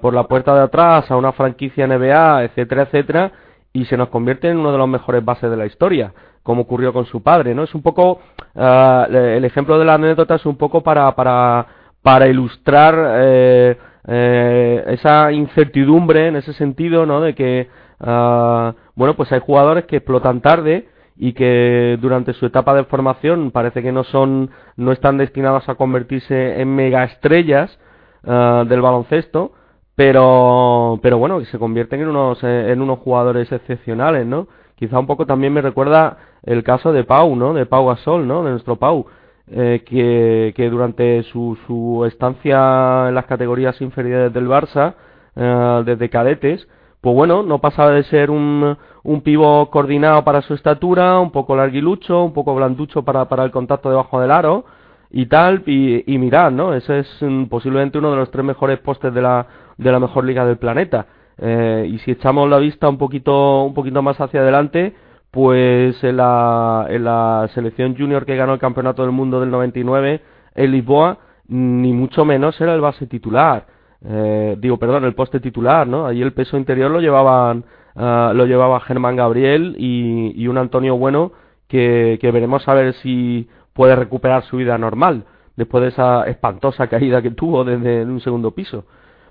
por 0.00 0.14
la 0.14 0.24
puerta 0.24 0.54
de 0.54 0.62
atrás 0.62 1.10
a 1.10 1.16
una 1.16 1.32
franquicia 1.32 1.86
NBA, 1.86 2.44
etcétera, 2.44 2.82
etcétera, 2.82 3.32
y 3.72 3.86
se 3.86 3.96
nos 3.96 4.08
convierte 4.08 4.48
en 4.48 4.58
uno 4.58 4.70
de 4.70 4.78
los 4.78 4.88
mejores 4.88 5.24
bases 5.24 5.50
de 5.50 5.56
la 5.56 5.66
historia, 5.66 6.12
como 6.42 6.62
ocurrió 6.62 6.92
con 6.92 7.06
su 7.06 7.22
padre, 7.22 7.54
¿no? 7.54 7.64
Es 7.64 7.74
un 7.74 7.82
poco, 7.82 8.20
el 8.54 9.44
ejemplo 9.44 9.78
de 9.78 9.84
la 9.84 9.94
anécdota 9.94 10.36
es 10.36 10.46
un 10.46 10.56
poco 10.56 10.82
para, 10.82 11.10
para, 11.16 11.66
para 12.04 12.28
ilustrar 12.28 12.94
eh, 13.16 13.76
eh, 14.06 14.84
esa 14.88 15.32
incertidumbre 15.32 16.28
en 16.28 16.36
ese 16.36 16.52
sentido, 16.52 17.06
¿no? 17.06 17.20
De 17.20 17.34
que, 17.34 17.68
uh, 18.00 18.72
bueno, 18.94 19.14
pues 19.16 19.32
hay 19.32 19.40
jugadores 19.40 19.84
que 19.84 19.96
explotan 19.96 20.40
tarde 20.40 20.88
y 21.16 21.32
que 21.32 21.98
durante 22.00 22.32
su 22.32 22.46
etapa 22.46 22.74
de 22.74 22.84
formación 22.84 23.50
parece 23.50 23.82
que 23.82 23.92
no 23.92 24.04
son, 24.04 24.50
no 24.76 24.92
están 24.92 25.16
destinados 25.16 25.68
a 25.68 25.76
convertirse 25.76 26.60
en 26.60 26.74
mega 26.74 27.04
estrellas 27.04 27.78
uh, 28.24 28.64
del 28.64 28.82
baloncesto, 28.82 29.52
pero, 29.94 30.98
pero 31.02 31.18
bueno, 31.18 31.38
que 31.38 31.46
se 31.46 31.58
convierten 31.58 32.00
en 32.00 32.08
unos, 32.08 32.42
en 32.42 32.82
unos 32.82 32.98
jugadores 32.98 33.50
excepcionales, 33.52 34.26
¿no? 34.26 34.48
Quizá 34.74 34.98
un 34.98 35.06
poco 35.06 35.24
también 35.24 35.52
me 35.52 35.62
recuerda 35.62 36.18
el 36.42 36.64
caso 36.64 36.92
de 36.92 37.04
Pau, 37.04 37.36
¿no? 37.36 37.54
De 37.54 37.64
Pau 37.64 37.86
Gasol, 37.86 38.26
¿no? 38.26 38.42
De 38.42 38.50
nuestro 38.50 38.76
Pau 38.76 39.06
eh, 39.50 39.82
que, 39.86 40.70
durante 40.70 41.22
su, 41.24 41.56
su, 41.66 42.04
estancia 42.06 43.08
en 43.08 43.14
las 43.14 43.26
categorías 43.26 43.80
inferiores 43.80 44.32
del 44.32 44.48
Barça, 44.48 44.94
eh, 45.36 45.82
desde 45.84 46.08
cadetes, 46.08 46.66
pues 47.00 47.14
bueno, 47.14 47.42
no 47.42 47.60
pasaba 47.60 47.90
de 47.90 48.04
ser 48.04 48.30
un, 48.30 48.76
un 49.02 49.20
pivo 49.20 49.70
coordinado 49.70 50.24
para 50.24 50.40
su 50.40 50.54
estatura, 50.54 51.18
un 51.18 51.30
poco 51.30 51.54
larguilucho, 51.54 52.24
un 52.24 52.32
poco 52.32 52.54
blanducho 52.54 53.02
para, 53.02 53.26
para 53.26 53.44
el 53.44 53.50
contacto 53.50 53.90
debajo 53.90 54.20
del 54.20 54.30
aro 54.30 54.64
y 55.10 55.26
tal, 55.26 55.62
y, 55.66 56.12
y 56.12 56.18
mirad, 56.18 56.50
¿no? 56.50 56.74
Ese 56.74 57.00
es 57.00 57.22
um, 57.22 57.48
posiblemente 57.48 57.98
uno 57.98 58.10
de 58.10 58.16
los 58.16 58.30
tres 58.30 58.44
mejores 58.44 58.78
postes 58.78 59.12
de 59.12 59.20
la, 59.20 59.46
de 59.76 59.92
la 59.92 60.00
mejor 60.00 60.24
liga 60.24 60.46
del 60.46 60.56
planeta. 60.56 61.06
Eh, 61.36 61.88
y 61.92 61.98
si 61.98 62.12
echamos 62.12 62.48
la 62.48 62.58
vista 62.58 62.88
un 62.88 62.96
poquito, 62.96 63.64
un 63.64 63.74
poquito 63.74 64.02
más 64.02 64.20
hacia 64.20 64.40
adelante, 64.40 64.94
pues 65.34 66.02
en 66.04 66.16
la, 66.18 66.86
en 66.88 67.02
la 67.02 67.50
selección 67.54 67.96
junior 67.96 68.24
que 68.24 68.36
ganó 68.36 68.54
el 68.54 68.60
campeonato 68.60 69.02
del 69.02 69.10
mundo 69.10 69.40
del 69.40 69.50
99 69.50 70.20
en 70.54 70.70
Lisboa, 70.70 71.18
ni 71.48 71.92
mucho 71.92 72.24
menos 72.24 72.60
era 72.60 72.72
el 72.72 72.80
base 72.80 73.08
titular. 73.08 73.66
Eh, 74.04 74.54
digo, 74.60 74.78
perdón, 74.78 75.04
el 75.04 75.16
poste 75.16 75.40
titular, 75.40 75.88
¿no? 75.88 76.06
Allí 76.06 76.22
el 76.22 76.34
peso 76.34 76.56
interior 76.56 76.88
lo 76.88 77.00
llevaban, 77.00 77.64
uh, 77.96 78.32
lo 78.32 78.46
llevaba 78.46 78.78
Germán 78.78 79.16
Gabriel 79.16 79.74
y, 79.76 80.40
y 80.40 80.46
un 80.46 80.56
Antonio 80.56 80.96
Bueno 80.96 81.32
que, 81.66 82.16
que 82.20 82.30
veremos 82.30 82.68
a 82.68 82.74
ver 82.74 82.94
si 82.94 83.48
puede 83.72 83.96
recuperar 83.96 84.44
su 84.44 84.58
vida 84.58 84.78
normal 84.78 85.24
después 85.56 85.82
de 85.82 85.88
esa 85.88 86.28
espantosa 86.28 86.86
caída 86.86 87.22
que 87.22 87.32
tuvo 87.32 87.64
desde 87.64 88.04
un 88.04 88.20
segundo 88.20 88.52
piso. 88.52 88.84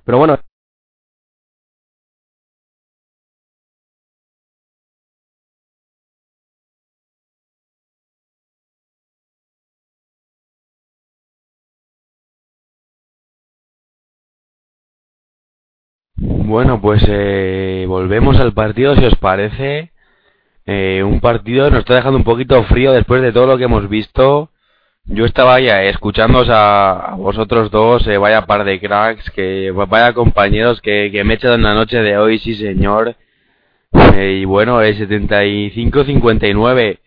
Pero 0.04 0.18
bueno, 0.18 0.38
Bueno, 16.54 16.80
pues 16.80 17.04
eh, 17.08 17.86
volvemos 17.88 18.40
al 18.40 18.54
partido, 18.54 18.96
si 18.96 19.04
os 19.04 19.16
parece. 19.16 19.92
Eh, 20.68 21.02
un 21.04 21.20
partido 21.20 21.68
nos 21.72 21.80
está 21.80 21.96
dejando 21.96 22.20
un 22.20 22.24
poquito 22.24 22.64
frío 22.66 22.92
después 22.92 23.24
de 23.24 23.32
todo 23.32 23.48
lo 23.48 23.58
que 23.58 23.64
hemos 23.64 23.90
visto. 23.90 24.52
Yo 25.06 25.26
estaba 25.26 25.60
ya 25.62 25.82
escuchándoos 25.82 26.48
a, 26.52 27.16
vosotros 27.18 27.72
dos, 27.72 28.06
eh, 28.06 28.20
vaya 28.20 28.46
par 28.46 28.66
de 28.66 28.80
cracks, 28.80 29.32
que 29.32 29.72
vaya 29.72 30.14
compañeros 30.14 30.80
que, 30.80 31.10
que 31.12 31.24
me 31.24 31.34
echan 31.34 31.54
en 31.54 31.64
la 31.64 31.74
noche 31.74 32.04
de 32.04 32.20
hoy, 32.20 32.38
sí 32.38 32.54
señor. 32.54 33.16
y 34.16 34.46
bueno, 34.46 34.80
es 34.82 35.00
75-59. 35.00 37.00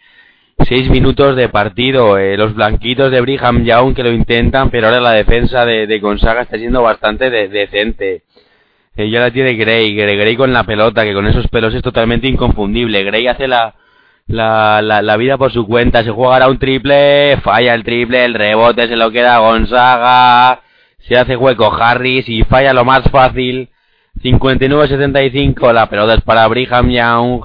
seis 0.69 0.91
minutos 0.91 1.37
de 1.37 1.49
partido. 1.51 2.19
Eh, 2.19 2.37
los 2.37 2.53
blanquitos 2.57 3.13
de 3.13 3.21
Brigham 3.21 3.65
Young 3.65 3.95
que 3.95 4.03
lo 4.03 4.11
intentan, 4.11 4.71
pero 4.71 4.89
ahora 4.89 5.01
la 5.01 5.13
defensa 5.13 5.65
de, 5.65 5.87
de 5.87 6.01
Gonzaga 6.01 6.43
está 6.43 6.59
siendo 6.59 6.83
bastante 6.83 7.31
decente. 7.31 8.25
Ya 8.97 9.21
la 9.21 9.31
tiene 9.31 9.55
Gray, 9.55 9.95
Gray, 9.95 10.37
con 10.37 10.53
la 10.53 10.65
pelota, 10.65 11.05
que 11.05 11.13
con 11.13 11.27
esos 11.27 11.49
pelos 11.49 11.75
es 11.75 11.83
totalmente 11.83 12.29
inconfundible. 12.29 13.05
Gray 13.05 13.27
hace 13.27 13.47
la, 13.47 13.75
la, 14.27 14.81
la, 14.81 15.17
vida 15.19 15.37
por 15.37 15.53
su 15.53 15.67
cuenta, 15.67 16.03
se 16.03 16.11
jugará 16.11 16.49
un 16.49 16.59
triple, 16.59 17.37
falla 17.43 17.75
el 17.75 17.85
triple, 17.85 18.25
el 18.25 18.35
rebote 18.35 18.89
se 18.89 18.97
lo 18.97 19.11
queda 19.11 19.39
Gonzaga, 19.39 20.63
se 20.99 21.17
hace 21.17 21.37
hueco 21.37 21.71
Harris 21.73 22.27
y 22.29 22.43
falla 22.45 22.73
lo 22.73 22.85
más 22.85 23.03
fácil. 23.11 23.69
59-75, 24.23 25.73
la 25.73 25.91
pelota 25.91 26.15
es 26.15 26.23
para 26.23 26.49
Brigham 26.49 26.89
Young. 26.89 27.43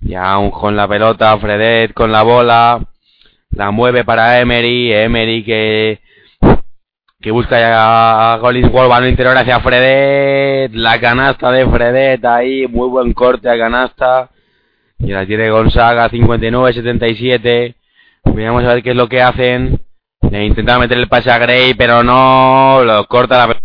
Young 0.00 0.50
con 0.50 0.76
la 0.76 0.86
pelota, 0.86 1.36
Fredet 1.38 1.92
con 1.94 2.12
la 2.12 2.22
bola. 2.22 2.80
La 3.50 3.70
mueve 3.72 4.04
para 4.04 4.40
Emery, 4.40 4.92
Emery 4.92 5.44
que 5.44 6.00
que 7.22 7.30
busca 7.30 8.34
a 8.34 8.38
Collins 8.40 8.70
Wall, 8.72 9.08
interior 9.08 9.38
hacia 9.38 9.60
Fredet, 9.60 10.74
la 10.74 11.00
canasta 11.00 11.52
de 11.52 11.66
Fredet 11.66 12.24
ahí, 12.24 12.66
muy 12.66 12.88
buen 12.88 13.12
corte 13.12 13.48
a 13.48 13.56
canasta. 13.56 14.28
Y 14.98 15.12
la 15.12 15.24
tiene 15.24 15.48
Gonzaga, 15.50 16.10
59-77. 16.10 17.74
Vamos 18.24 18.64
a 18.64 18.74
ver 18.74 18.82
qué 18.82 18.90
es 18.90 18.96
lo 18.96 19.08
que 19.08 19.22
hacen. 19.22 19.80
Le 20.30 20.44
intentan 20.44 20.80
meter 20.80 20.98
el 20.98 21.08
pase 21.08 21.30
a 21.30 21.38
Gray, 21.38 21.74
pero 21.74 22.02
no, 22.02 22.82
lo 22.84 23.06
corta 23.06 23.46
la 23.46 23.56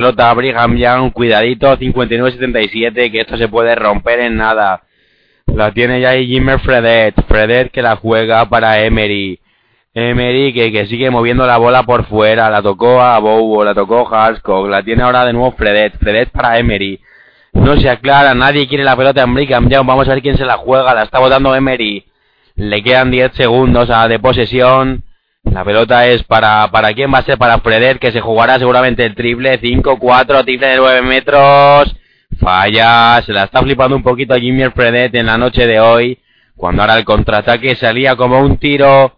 pelota 0.00 0.32
Brigham 0.32 0.76
Young, 0.76 1.12
cuidadito, 1.12 1.76
59-77, 1.76 3.12
que 3.12 3.20
esto 3.20 3.36
se 3.36 3.48
puede 3.48 3.74
romper 3.74 4.20
en 4.20 4.38
nada. 4.38 4.84
La 5.46 5.72
tiene 5.72 6.00
ya 6.00 6.10
ahí 6.10 6.26
Jimmer 6.26 6.58
Fredet, 6.60 7.14
Fredet 7.28 7.70
que 7.70 7.82
la 7.82 7.96
juega 7.96 8.48
para 8.48 8.80
Emery. 8.80 9.38
Emery 9.92 10.54
que, 10.54 10.72
que 10.72 10.86
sigue 10.86 11.10
moviendo 11.10 11.46
la 11.46 11.58
bola 11.58 11.82
por 11.82 12.06
fuera, 12.06 12.48
la 12.48 12.62
tocó 12.62 13.02
a 13.02 13.18
Bowo, 13.18 13.62
la 13.62 13.74
tocó 13.74 14.08
Haskog, 14.10 14.68
la 14.68 14.82
tiene 14.82 15.02
ahora 15.02 15.26
de 15.26 15.34
nuevo 15.34 15.52
Fredet, 15.52 15.98
Fredet 15.98 16.30
para 16.30 16.58
Emery. 16.58 16.98
No 17.52 17.78
se 17.78 17.90
aclara, 17.90 18.32
nadie 18.32 18.66
quiere 18.68 18.84
la 18.84 18.96
pelota 18.96 19.20
en 19.20 19.34
Brigham 19.34 19.68
Young, 19.68 19.86
vamos 19.86 20.08
a 20.08 20.14
ver 20.14 20.22
quién 20.22 20.38
se 20.38 20.46
la 20.46 20.56
juega, 20.56 20.94
la 20.94 21.02
está 21.02 21.18
botando 21.18 21.54
Emery. 21.54 22.06
Le 22.54 22.82
quedan 22.82 23.10
10 23.10 23.32
segundos 23.34 23.90
a 23.90 24.08
de 24.08 24.18
posesión. 24.18 25.04
La 25.44 25.64
pelota 25.64 26.06
es 26.06 26.22
para, 26.24 26.70
para 26.70 26.92
quién 26.92 27.12
va 27.12 27.18
a 27.18 27.24
ser 27.24 27.38
para 27.38 27.58
Fredet, 27.60 27.98
que 27.98 28.12
se 28.12 28.20
jugará 28.20 28.58
seguramente 28.58 29.04
el 29.04 29.14
triple, 29.14 29.60
5-4, 29.60 30.44
triple 30.44 30.66
de 30.66 30.76
9 30.76 31.02
metros. 31.02 31.96
Falla, 32.38 33.20
se 33.24 33.32
la 33.32 33.44
está 33.44 33.62
flipando 33.62 33.96
un 33.96 34.02
poquito 34.02 34.34
a 34.34 34.38
Jimmy 34.38 34.64
Fredet 34.70 35.14
en 35.14 35.26
la 35.26 35.38
noche 35.38 35.66
de 35.66 35.80
hoy. 35.80 36.18
Cuando 36.56 36.82
ahora 36.82 36.98
el 36.98 37.04
contraataque 37.04 37.74
salía 37.74 38.16
como 38.16 38.40
un 38.40 38.58
tiro. 38.58 39.16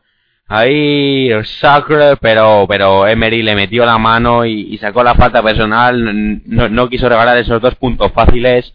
Ahí, 0.48 1.30
Sacre, 1.44 2.16
pero, 2.20 2.66
pero 2.68 3.06
Emery 3.06 3.42
le 3.42 3.54
metió 3.54 3.84
la 3.84 3.98
mano 3.98 4.44
y, 4.44 4.76
sacó 4.78 5.02
la 5.02 5.14
falta 5.14 5.42
personal. 5.42 6.40
No, 6.46 6.68
no, 6.68 6.88
quiso 6.88 7.08
regalar 7.08 7.36
esos 7.38 7.60
dos 7.60 7.74
puntos 7.74 8.12
fáciles. 8.12 8.74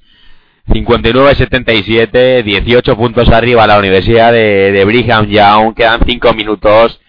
59-77, 0.68 2.44
18 2.44 2.98
puntos 2.98 3.30
arriba 3.30 3.66
la 3.68 3.80
Universidad 3.80 4.34
de, 4.34 4.72
de 4.72 4.86
Brigham 4.86 5.28
Young. 5.28 5.74
Quedan 5.76 6.02
5 6.06 6.34
minutos 6.34 7.00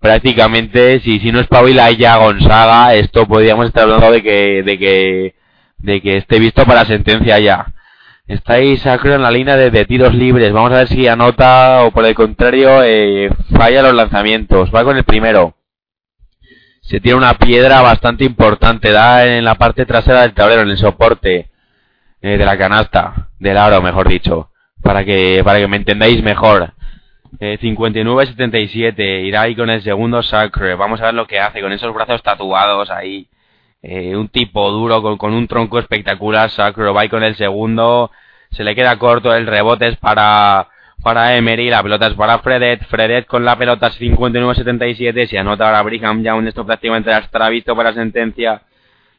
prácticamente, 0.00 1.00
si, 1.00 1.20
si 1.20 1.30
no 1.30 1.40
espabila 1.40 1.90
ya 1.92 2.16
Gonzaga, 2.16 2.94
esto 2.94 3.26
podríamos 3.26 3.66
estar 3.66 3.84
hablando 3.84 4.10
de 4.10 4.22
que, 4.22 4.62
de 4.62 4.78
que, 4.78 5.34
de 5.78 6.00
que 6.00 6.16
esté 6.16 6.38
visto 6.38 6.64
para 6.64 6.84
sentencia 6.84 7.38
ya. 7.38 7.66
Está 8.30 8.54
ahí 8.54 8.76
Sacro 8.76 9.14
en 9.14 9.22
la 9.22 9.30
línea 9.32 9.56
de, 9.56 9.84
tiros 9.86 10.14
libres. 10.14 10.52
Vamos 10.52 10.70
a 10.70 10.78
ver 10.78 10.88
si 10.88 11.08
anota 11.08 11.82
o 11.82 11.90
por 11.90 12.06
el 12.06 12.14
contrario 12.14 12.80
eh, 12.84 13.28
falla 13.56 13.82
los 13.82 13.94
lanzamientos. 13.94 14.70
Va 14.72 14.84
con 14.84 14.96
el 14.96 15.02
primero. 15.02 15.56
Se 16.80 17.00
tiene 17.00 17.18
una 17.18 17.34
piedra 17.34 17.82
bastante 17.82 18.24
importante. 18.24 18.92
Da 18.92 19.26
en 19.26 19.44
la 19.44 19.56
parte 19.56 19.84
trasera 19.84 20.22
del 20.22 20.32
tablero, 20.32 20.62
en 20.62 20.70
el 20.70 20.78
soporte 20.78 21.50
eh, 22.22 22.38
de 22.38 22.44
la 22.44 22.56
canasta. 22.56 23.30
Del 23.40 23.58
aro, 23.58 23.82
mejor 23.82 24.08
dicho. 24.08 24.52
Para 24.80 25.04
que, 25.04 25.42
para 25.44 25.58
que 25.58 25.66
me 25.66 25.78
entendáis 25.78 26.22
mejor. 26.22 26.74
Eh, 27.38 27.58
59-77. 27.60 29.22
Irá 29.24 29.42
ahí 29.42 29.54
con 29.54 29.70
el 29.70 29.82
segundo 29.82 30.22
Sacre. 30.22 30.74
Vamos 30.74 31.00
a 31.00 31.06
ver 31.06 31.14
lo 31.14 31.26
que 31.26 31.38
hace 31.38 31.60
con 31.60 31.72
esos 31.72 31.94
brazos 31.94 32.22
tatuados 32.22 32.90
ahí. 32.90 33.28
Eh, 33.82 34.14
un 34.16 34.28
tipo 34.28 34.70
duro 34.70 35.00
con, 35.00 35.16
con, 35.16 35.32
un 35.32 35.46
tronco 35.46 35.78
espectacular. 35.78 36.50
Sacre 36.50 36.90
va 36.90 37.02
ahí 37.02 37.08
con 37.08 37.22
el 37.22 37.36
segundo. 37.36 38.10
Se 38.50 38.64
le 38.64 38.74
queda 38.74 38.98
corto. 38.98 39.34
El 39.34 39.46
rebote 39.46 39.88
es 39.88 39.96
para, 39.96 40.68
para 41.02 41.36
Emery. 41.36 41.70
La 41.70 41.82
pelota 41.82 42.08
es 42.08 42.14
para 42.14 42.38
Fredet. 42.40 42.84
Fredet 42.86 43.26
con 43.26 43.44
la 43.44 43.56
pelota 43.56 43.86
es 43.86 44.00
59-77. 44.00 45.26
Si 45.26 45.36
anota 45.36 45.66
ahora 45.66 45.82
Brigham 45.82 46.22
Young. 46.22 46.48
Esto 46.48 46.66
prácticamente 46.66 47.10
ya 47.10 47.18
estará 47.18 47.48
visto 47.48 47.76
para 47.76 47.92
sentencia. 47.94 48.62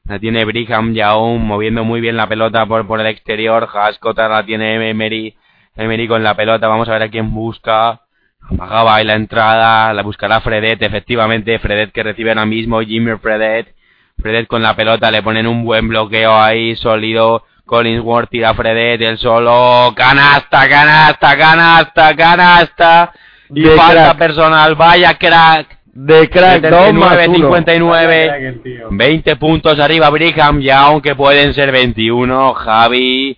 La 0.05 0.19
tiene 0.19 0.45
Brigham 0.45 0.93
Young 0.93 1.39
moviendo 1.39 1.83
muy 1.83 2.01
bien 2.01 2.17
la 2.17 2.27
pelota 2.27 2.65
por, 2.65 2.85
por 2.87 2.99
el 2.99 3.07
exterior. 3.07 3.69
Hascota 3.73 4.27
la 4.27 4.43
tiene 4.45 4.89
Emery. 4.89 5.35
Emery 5.75 6.07
con 6.07 6.23
la 6.23 6.35
pelota, 6.35 6.67
vamos 6.67 6.89
a 6.89 6.93
ver 6.93 7.03
a 7.03 7.09
quién 7.09 7.33
busca. 7.33 8.01
Apagaba 8.49 8.95
ahí 8.95 9.05
la 9.05 9.13
entrada, 9.13 9.93
la 9.93 10.01
buscará 10.03 10.41
Fredet, 10.41 10.81
efectivamente, 10.81 11.57
Fredet 11.59 11.91
que 11.91 12.03
recibe 12.03 12.31
ahora 12.31 12.45
mismo, 12.45 12.81
Jimmy 12.81 13.17
Fredet. 13.17 13.73
Fredet 14.17 14.47
con 14.47 14.61
la 14.61 14.75
pelota, 14.75 15.09
le 15.09 15.23
ponen 15.23 15.47
un 15.47 15.63
buen 15.63 15.87
bloqueo 15.87 16.35
ahí, 16.35 16.75
sólido. 16.75 17.45
Collinsworth 17.65 18.29
tira 18.29 18.49
a 18.49 18.53
Fredet, 18.53 19.01
el 19.01 19.17
solo, 19.17 19.93
canasta, 19.95 20.67
canasta, 20.67 21.37
canasta, 21.37 22.15
canasta. 22.15 23.13
Y 23.53 23.63
falta 23.65 24.17
personal, 24.17 24.75
vaya 24.75 25.13
crack. 25.17 25.79
De 25.93 26.29
crack, 26.29 26.63
9 26.69 27.25
59, 27.33 28.87
20 28.91 29.35
puntos 29.35 29.77
arriba 29.79 30.09
Brigham, 30.09 30.61
ya 30.61 30.81
aunque 30.83 31.15
pueden 31.15 31.53
ser 31.53 31.71
21, 31.71 32.53
Javi. 32.53 33.37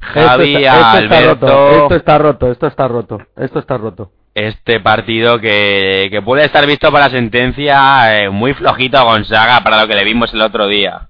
Javi, 0.00 0.56
esto 0.56 0.68
está, 0.68 0.92
Alberto. 0.92 1.70
Esto 1.82 1.94
está 1.94 2.18
roto, 2.18 2.50
esto 2.50 2.66
está 2.66 2.88
roto, 2.88 3.18
esto 3.36 3.58
está 3.58 3.78
roto. 3.78 4.12
Este 4.34 4.80
partido 4.80 5.40
que, 5.40 6.08
que 6.10 6.22
puede 6.22 6.44
estar 6.44 6.66
visto 6.66 6.90
para 6.90 7.10
sentencia 7.10 8.22
eh, 8.22 8.30
muy 8.30 8.54
flojito 8.54 8.96
a 8.98 9.02
Gonzaga 9.02 9.60
para 9.60 9.80
lo 9.82 9.88
que 9.88 9.94
le 9.94 10.04
vimos 10.04 10.32
el 10.32 10.40
otro 10.40 10.66
día. 10.66 11.08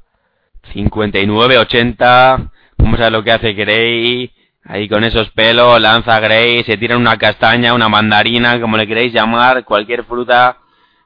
59-80. 0.75 2.51
Vamos 2.79 3.01
a 3.01 3.05
ver 3.05 3.13
lo 3.13 3.23
que 3.23 3.33
hace 3.33 3.53
Gray. 3.53 4.33
Ahí 4.65 4.89
con 4.89 5.05
esos 5.05 5.31
pelos, 5.31 5.81
lanza 5.81 6.21
Gray, 6.21 6.65
se 6.65 6.77
tira 6.77 6.97
una 6.97 7.17
castaña, 7.17 7.75
una 7.75 7.89
mandarina, 7.89 8.61
como 8.61 8.77
le 8.77 8.87
queréis 8.87 9.13
llamar, 9.13 9.65
cualquier 9.65 10.05
fruta. 10.05 10.59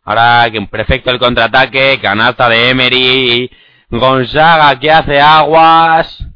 Ahora 0.05 0.47
que 0.51 0.61
perfecto 0.63 1.11
el 1.11 1.19
contraataque, 1.19 1.99
canasta 2.01 2.49
de 2.49 2.71
Emery. 2.71 3.51
Gonzaga 3.91 4.79
que 4.79 4.91
hace 4.91 5.21
aguas. 5.21 6.27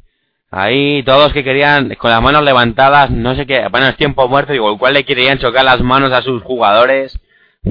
Ahí 0.51 1.03
todos 1.03 1.31
que 1.31 1.43
querían 1.43 1.93
con 1.95 2.09
las 2.09 2.23
manos 2.23 2.43
levantadas, 2.43 3.11
no 3.11 3.35
sé 3.35 3.45
qué, 3.45 3.67
bueno, 3.69 3.87
es 3.87 3.97
tiempo 3.97 4.27
muerto, 4.27 4.51
digo, 4.51 4.71
igual 4.71 4.95
le 4.95 5.05
querían 5.05 5.37
chocar 5.37 5.63
las 5.63 5.81
manos 5.81 6.11
a 6.11 6.23
sus 6.23 6.41
jugadores, 6.41 7.19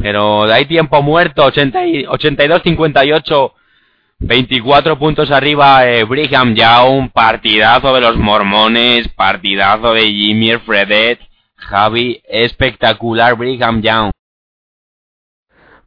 pero 0.01 0.45
hay 0.45 0.65
tiempo 0.67 1.03
muerto, 1.03 1.51
82-58, 1.51 3.53
24 4.21 4.99
puntos 4.99 5.31
arriba 5.33 5.89
eh, 5.89 6.05
Brigham 6.05 6.55
Young, 6.55 7.11
partidazo 7.11 7.93
de 7.95 8.01
los 8.01 8.17
mormones, 8.17 9.09
partidazo 9.09 9.95
de 9.95 10.03
Jimmy 10.03 10.57
Fredet, 10.59 11.19
Javi, 11.57 12.23
espectacular 12.29 13.35
Brigham 13.35 13.83
Young. 13.83 14.13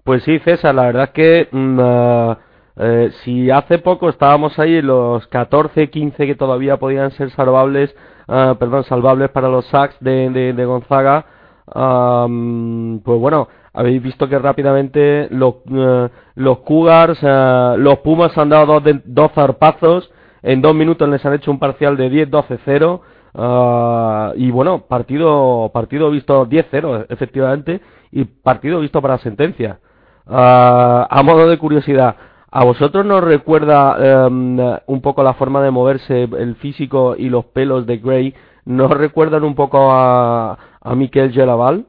Pues 0.03 0.23
sí, 0.23 0.39
César, 0.39 0.75
la 0.75 0.87
verdad 0.87 1.13
que... 1.13 1.47
Mm, 1.51 1.79
ah, 1.81 2.37
eh, 2.77 3.11
si 3.23 3.51
hace 3.51 3.79
poco 3.79 4.09
estábamos 4.09 4.57
ahí 4.59 4.81
los 4.81 5.27
14, 5.27 5.89
15 5.89 6.25
que 6.25 6.35
todavía 6.35 6.77
podían 6.77 7.11
ser 7.11 7.29
salvables, 7.31 7.95
ah, 8.27 8.55
perdón, 8.59 8.83
salvables 8.85 9.29
para 9.29 9.49
los 9.49 9.65
sacks 9.67 9.95
de, 9.99 10.65
Gonzaga, 10.65 11.25
pues 11.65 13.19
bueno, 13.19 13.47
habéis 13.73 14.01
visto 14.01 14.27
que 14.27 14.37
rápidamente 14.39 15.27
los, 15.31 15.55
eh, 15.71 16.09
los 16.35 16.59
Cougars, 16.59 17.19
eh, 17.21 17.75
los 17.77 17.99
Pumas 17.99 18.37
han 18.37 18.49
dado 18.49 18.79
dos, 18.79 18.95
dos 19.05 19.31
zarpazos, 19.33 20.11
en 20.43 20.61
dos 20.61 20.75
minutos 20.75 21.07
les 21.07 21.23
han 21.25 21.33
hecho 21.33 21.51
un 21.51 21.59
parcial 21.59 21.95
de 21.97 22.09
10-12-0, 22.09 23.01
ah, 23.35 24.33
y 24.35 24.51
bueno, 24.51 24.87
partido, 24.87 25.69
partido 25.73 26.09
visto 26.09 26.45
10-0 26.45 27.05
efectivamente, 27.09 27.81
y 28.11 28.25
partido 28.25 28.79
visto 28.79 29.01
para 29.01 29.17
sentencia. 29.19 29.79
Ah, 30.27 31.07
a 31.09 31.23
modo 31.23 31.47
de 31.49 31.57
curiosidad, 31.57 32.15
¿A 32.53 32.65
vosotros 32.65 33.05
nos 33.05 33.23
recuerda 33.23 34.25
em, 34.27 34.59
un 34.87 35.01
poco 35.01 35.23
la 35.23 35.33
forma 35.35 35.63
de 35.63 35.71
moverse, 35.71 36.23
el 36.23 36.55
físico 36.55 37.15
y 37.17 37.29
los 37.29 37.45
pelos 37.45 37.85
de 37.85 37.97
Gray? 37.97 38.35
¿Nos 38.65 38.91
recuerdan 38.91 39.45
un 39.45 39.55
poco 39.55 39.89
a, 39.89 40.57
a 40.81 40.95
Miquel 40.95 41.31
Gelaval? 41.31 41.85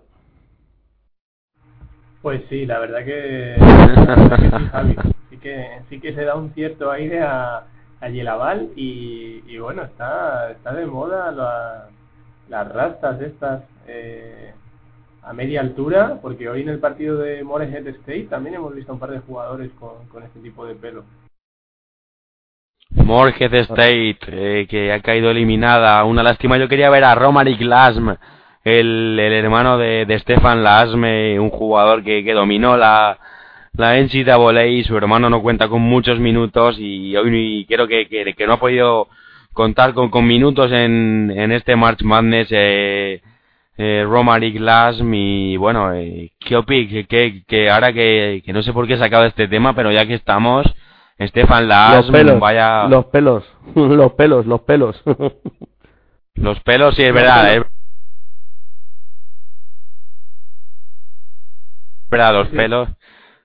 Pues 2.23 2.43
sí, 2.49 2.65
la 2.65 2.79
verdad 2.79 3.05
que, 3.05 3.57
sí, 4.59 4.69
Javi. 4.71 4.97
Sí 5.31 5.39
que, 5.39 5.69
sí 5.91 6.01
que 6.01 6.15
se 6.15 6.25
da 6.25 6.37
un 6.37 6.55
cierto 6.55 6.93
aire 6.93 7.23
a, 7.23 7.65
a 8.01 8.09
Yelaval 8.09 8.71
y, 8.77 9.43
y 9.49 9.59
bueno, 9.59 9.83
está, 9.83 10.53
está 10.53 10.73
de 10.75 10.87
moda 10.87 11.33
la, 11.33 11.89
las 12.49 12.73
rastas 12.73 13.21
estas 13.21 13.65
eh, 13.89 14.55
a 15.23 15.33
media 15.33 15.61
altura, 15.61 16.19
porque 16.21 16.49
hoy 16.49 16.63
en 16.63 16.69
el 16.69 16.79
partido 16.79 17.19
de 17.19 17.45
Morehead 17.45 17.87
State 17.87 18.27
también 18.29 18.57
hemos 18.57 18.75
visto 18.75 18.93
un 18.93 18.99
par 18.99 19.11
de 19.11 19.21
jugadores 19.21 19.71
con, 19.79 20.23
este 20.23 20.41
tipo 20.41 20.67
de 20.67 20.75
pelo. 20.75 21.05
Morehead 22.91 23.55
State, 23.55 24.19
eh, 24.29 24.67
que 24.69 24.93
ha 24.93 25.01
caído 25.01 25.31
eliminada, 25.31 26.05
una 26.05 26.23
lástima. 26.23 26.59
Yo 26.59 26.69
quería 26.69 26.91
ver 26.91 27.05
a 27.05 27.15
Romaric 27.15 27.61
Lasm, 27.61 28.11
el, 28.65 29.19
el 29.19 29.33
hermano 29.33 29.79
de, 29.79 30.05
de 30.07 30.19
Stefan 30.19 30.63
Lasme, 30.63 31.39
un 31.39 31.51
jugador 31.51 32.03
que, 32.03 32.25
que 32.25 32.33
dominó 32.33 32.77
la, 32.77 33.19
la 33.75 33.97
NCAA, 33.99 34.85
su 34.85 34.97
hermano 34.97 35.31
no 35.31 35.41
cuenta 35.41 35.69
con 35.69 35.83
muchos 35.83 36.19
minutos 36.19 36.77
y 36.79 37.17
hoy 37.17 37.65
creo 37.69 37.87
que, 37.87 38.07
que, 38.09 38.35
que 38.35 38.47
no 38.47 38.55
ha 38.55 38.61
podido 38.61 39.09
contar 39.53 39.95
con, 39.95 40.11
con 40.11 40.27
minutos 40.27 40.73
en, 40.73 41.33
en 41.35 41.53
este 41.53 41.77
March 41.77 42.03
Madness 42.03 42.49
eh, 42.51 43.23
eh, 43.77 44.05
Romaric 44.07 44.59
Lasm 44.61 45.13
y 45.15 45.57
bueno, 45.57 45.93
eh, 45.93 46.33
Kiopic, 46.39 47.07
que, 47.07 47.43
que 47.47 47.71
ahora 47.71 47.93
que, 47.93 48.43
que 48.45 48.53
no 48.53 48.63
sé 48.63 48.73
por 48.73 48.87
qué 48.87 48.95
he 48.95 48.99
sacado 48.99 49.25
este 49.25 49.49
tema, 49.49 49.75
pero 49.75 49.91
ya 49.91 50.07
que 50.07 50.15
estamos, 50.15 50.67
Stefan 51.21 51.69
Lasm, 51.69 52.39
vaya... 52.39 52.85
Los 52.89 53.07
pelos, 53.07 53.45
los 53.75 54.13
pelos, 54.13 54.47
los 54.47 54.61
pelos. 54.67 55.03
los 56.35 56.61
pelos, 56.61 56.95
sí, 56.97 57.03
es 57.03 57.15
verdad, 57.15 57.55
es 57.55 57.63
verdad, 62.11 62.35
los 62.35 62.49
pelos 62.49 62.89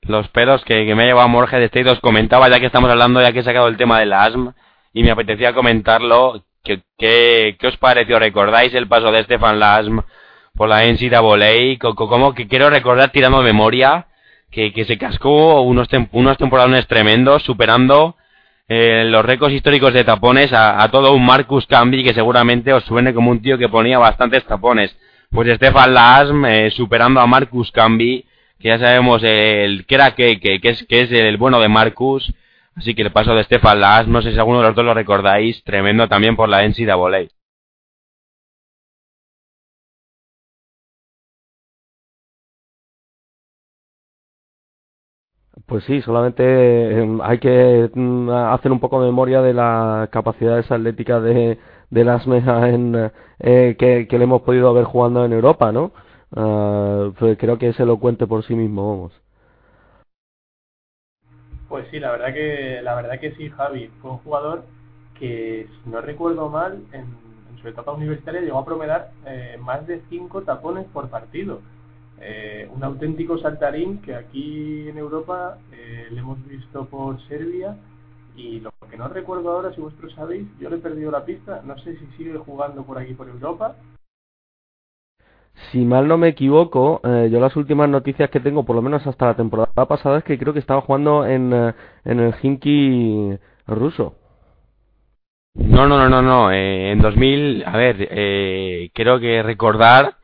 los 0.08 0.28
pelos 0.30 0.64
que, 0.64 0.86
que 0.86 0.96
me 0.96 1.04
ha 1.04 1.08
llevado 1.08 1.26
a 1.26 1.30
Morge 1.30 1.58
de 1.58 1.66
State 1.66 1.90
os 1.90 2.00
comentaba 2.00 2.50
ya 2.50 2.60
que 2.60 2.66
estamos 2.66 2.90
hablando 2.90 3.22
ya 3.22 3.32
que 3.32 3.40
he 3.40 3.44
sacado 3.44 3.68
el 3.68 3.78
tema 3.78 4.00
del 4.00 4.14
asma 4.14 4.56
y 4.94 5.04
me 5.04 5.12
apetecía 5.12 5.54
comentarlo. 5.54 6.44
¿Qué, 6.68 7.56
qué, 7.58 7.68
os 7.68 7.78
pareció? 7.78 8.20
¿Recordáis 8.20 8.74
el 8.74 8.88
paso 8.88 9.10
de 9.12 9.24
Stefan 9.24 9.58
Lasm 9.58 10.00
por 10.54 10.68
la 10.68 10.84
NCAA? 10.84 11.78
Como 11.80 12.34
que 12.34 12.48
quiero 12.48 12.70
recordar 12.70 13.12
tirando 13.12 13.42
memoria 13.42 14.08
que, 14.52 14.74
que 14.74 14.84
se 14.84 14.98
cascó 14.98 15.62
unos, 15.62 15.88
unos 16.12 16.38
temporales 16.38 16.86
tremendos, 16.88 17.44
superando 17.44 18.18
eh, 18.68 19.06
los 19.08 19.24
récords 19.26 19.56
históricos 19.56 19.94
de 19.94 20.04
tapones 20.04 20.52
a, 20.52 20.86
todo 20.92 21.14
un 21.14 21.26
Marcus 21.26 21.66
Camby 21.68 22.04
que 22.04 22.14
seguramente 22.14 22.74
os 22.74 22.84
suene 22.84 23.14
como 23.14 23.32
un 23.32 23.42
tío 23.42 23.58
que 23.58 23.70
ponía 23.70 23.98
bastantes 23.98 24.44
tapones. 24.44 24.94
Pues 25.30 25.48
Stefan 25.56 25.94
Lasm 25.94 26.46
eh, 26.46 26.70
superando 26.72 27.22
a 27.22 27.28
Marcus 27.28 27.72
Camby, 27.72 28.26
que 28.60 28.68
ya 28.68 28.78
sabemos 28.78 29.24
el 29.24 29.86
que 29.86 29.96
era 29.96 30.16
que, 30.16 30.42
que, 30.42 30.60
es, 30.64 30.86
que 30.86 31.02
es 31.02 31.12
el 31.14 31.38
bueno 31.38 31.62
de 31.62 31.70
Marcus 31.70 32.34
Así 32.78 32.96
que 32.96 33.02
el 33.02 33.12
paso 33.12 33.34
de 33.36 33.44
Stefan 33.44 33.82
Lass, 33.82 34.08
no 34.08 34.22
sé 34.22 34.32
si 34.32 34.38
alguno 34.40 34.60
de 34.60 34.68
los 34.68 34.76
dos 34.76 34.86
lo 34.86 34.94
recordáis, 34.94 35.62
tremendo 35.64 36.08
también 36.08 36.36
por 36.38 36.48
la 36.48 36.64
NCAA. 36.64 37.28
Pues 45.66 45.84
sí, 45.86 46.02
solamente 46.02 46.44
em, 47.00 47.20
hay 47.22 47.40
que 47.40 47.90
mm, 47.94 48.30
hacer 48.30 48.72
un 48.72 48.80
poco 48.80 49.02
de 49.02 49.08
memoria 49.08 49.42
de 49.42 49.54
las 49.54 50.10
capacidades 50.10 50.72
atléticas 50.72 51.22
de, 51.24 51.58
de 51.90 52.04
las 52.06 52.26
en, 52.28 53.12
eh, 53.40 53.76
que, 53.78 54.08
le 54.18 54.24
hemos 54.24 54.42
podido 54.44 54.74
ver 54.74 54.86
jugando 54.86 55.26
en 55.26 55.34
Europa, 55.34 55.72
¿no? 55.72 55.92
Uh, 56.36 57.14
pues 57.18 57.38
creo 57.38 57.58
que 57.58 57.74
se 57.74 57.86
lo 57.86 58.00
cuente 58.00 58.28
por 58.28 58.44
sí 58.44 58.54
mismo, 58.56 58.90
vamos. 58.90 59.27
Pues 61.70 61.86
sí, 61.92 62.00
la 62.00 62.12
verdad 62.12 62.34
que 62.34 62.82
la 62.82 62.96
verdad 62.96 63.20
que 63.20 63.34
sí, 63.36 63.50
Javi. 63.50 63.90
Fue 64.02 64.12
un 64.12 64.18
jugador 64.20 64.64
que, 65.20 65.68
si 65.84 65.90
no 65.90 66.02
recuerdo 66.02 66.50
mal, 66.50 66.84
en, 66.92 67.28
su 67.62 67.68
etapa 67.68 67.92
universitaria 67.92 68.42
llegó 68.42 68.60
a 68.60 68.66
promediar 68.66 69.10
eh, 69.26 69.58
más 69.60 69.88
de 69.88 70.04
5 70.10 70.44
tapones 70.44 70.86
por 70.94 71.10
partido. 71.10 71.60
Eh, 72.22 72.70
un 72.72 72.84
auténtico 72.84 73.40
saltarín 73.40 74.00
que 74.02 74.14
aquí 74.14 74.88
en 74.88 74.98
Europa 74.98 75.58
eh, 75.72 76.08
le 76.12 76.20
hemos 76.20 76.46
visto 76.48 76.86
por 76.86 77.20
Serbia 77.28 77.76
y 78.36 78.60
lo 78.60 78.70
que 78.92 78.98
no 78.98 79.08
recuerdo 79.08 79.52
ahora, 79.52 79.74
si 79.74 79.82
vosotros 79.82 80.14
sabéis, 80.14 80.48
yo 80.60 80.70
le 80.70 80.76
he 80.76 80.80
perdido 80.80 81.10
la 81.10 81.26
pista, 81.26 81.64
no 81.66 81.78
sé 81.80 81.98
si 81.98 82.06
sigue 82.16 82.38
jugando 82.38 82.84
por 82.84 83.00
aquí 83.00 83.16
por 83.16 83.28
Europa 83.28 83.76
si 85.72 85.80
mal 85.86 86.08
no 86.08 86.18
me 86.18 86.30
equivoco, 86.30 87.02
eh, 87.04 87.30
yo 87.32 87.40
las 87.40 87.56
últimas 87.56 87.90
noticias 87.90 88.30
que 88.30 88.40
tengo, 88.40 88.64
por 88.66 88.76
lo 88.76 88.82
menos 88.82 89.06
hasta 89.06 89.26
la 89.26 89.36
temporada 89.36 89.86
pasada, 89.86 90.20
es 90.20 90.24
que 90.24 90.38
creo 90.38 90.54
que 90.54 90.60
estaba 90.60 90.82
jugando 90.82 91.26
en, 91.26 91.54
eh, 91.54 91.74
en 92.06 92.20
el 92.20 92.34
Hinky 92.42 93.38
ruso. 93.68 94.16
No, 95.58 95.88
no, 95.88 95.98
no, 95.98 96.08
no, 96.10 96.22
no. 96.22 96.52
Eh, 96.52 96.92
en 96.92 97.00
2000, 97.02 97.64
a 97.66 97.76
ver, 97.78 98.08
eh, 98.12 98.90
creo 98.94 99.20
que 99.20 99.42
recordar, 99.42 100.16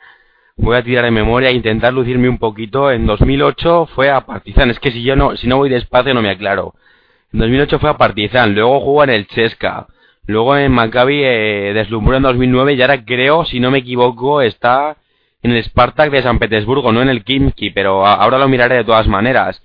voy 0.57 0.77
a 0.77 0.84
tirar 0.84 1.05
en 1.05 1.14
memoria 1.14 1.49
e 1.49 1.53
intentar 1.53 1.93
lucirme 1.93 2.30
un 2.30 2.38
poquito. 2.38 2.91
En 2.91 3.05
2008 3.07 3.88
fue 3.95 4.11
a 4.11 4.22
Partizan. 4.26 4.69
Es 4.69 4.80
que 4.80 4.91
si 4.91 5.03
yo 5.03 5.15
no, 5.15 5.35
si 5.35 5.47
no 5.47 5.57
voy 5.57 5.69
despacio 5.69 6.14
no 6.14 6.22
me 6.22 6.30
aclaro. 6.30 6.76
En 7.34 7.39
2008 7.39 7.80
fue 7.80 7.89
a 7.89 7.97
Partizan, 7.97 8.53
luego 8.53 8.80
jugó 8.81 9.03
en 9.03 9.10
el 9.10 9.27
Chesca. 9.27 9.88
Luego 10.26 10.55
en 10.55 10.72
Maccabi 10.72 11.22
eh, 11.23 11.72
deslumbró 11.73 12.15
en 12.18 12.23
2009 12.23 12.73
y 12.73 12.81
ahora 12.81 13.03
creo, 13.03 13.43
si 13.45 13.60
no 13.60 13.72
me 13.72 13.80
equivoco, 13.80 14.41
está 14.41 14.97
en 15.44 15.52
el 15.52 15.64
Spartak 15.64 16.10
de 16.10 16.24
San 16.24 16.40
Petersburgo, 16.40 16.91
no 16.91 17.02
en 17.02 17.10
el 17.10 17.24
Kimki, 17.24 17.70
pero 17.70 18.06
ahora 18.06 18.38
lo 18.38 18.48
miraré 18.48 18.78
de 18.78 18.84
todas 18.86 19.07
maneras. 19.07 19.61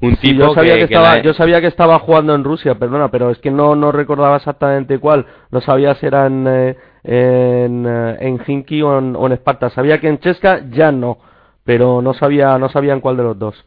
Un 0.00 0.16
tipo 0.16 0.40
yo 0.40 0.54
sabía 0.54 0.76
que, 0.76 0.84
estaba, 0.84 1.18
yo 1.20 1.34
sabía 1.34 1.60
que 1.60 1.66
estaba 1.66 1.98
jugando 1.98 2.34
en 2.34 2.42
Rusia, 2.42 2.74
perdona, 2.74 3.10
pero 3.10 3.30
es 3.30 3.38
que 3.38 3.50
no 3.50 3.76
no 3.76 3.92
recordaba 3.92 4.36
exactamente 4.36 4.98
cuál. 4.98 5.26
No 5.50 5.60
sabía 5.60 5.94
si 5.94 6.06
era 6.06 6.26
en 6.26 6.46
eh, 6.48 6.76
en, 7.04 7.86
eh, 7.86 8.16
en 8.20 8.40
Hinky 8.46 8.82
o 8.82 8.98
en, 8.98 9.14
o 9.14 9.26
en 9.26 9.36
Spartak. 9.36 9.72
Sabía 9.72 10.00
que 10.00 10.08
en 10.08 10.18
Chesca 10.18 10.62
ya 10.70 10.90
no, 10.90 11.18
pero 11.64 12.00
no 12.00 12.14
sabía 12.14 12.58
no 12.58 12.70
sabía 12.70 12.94
en 12.94 13.00
cuál 13.00 13.18
de 13.18 13.22
los 13.22 13.38
dos. 13.38 13.64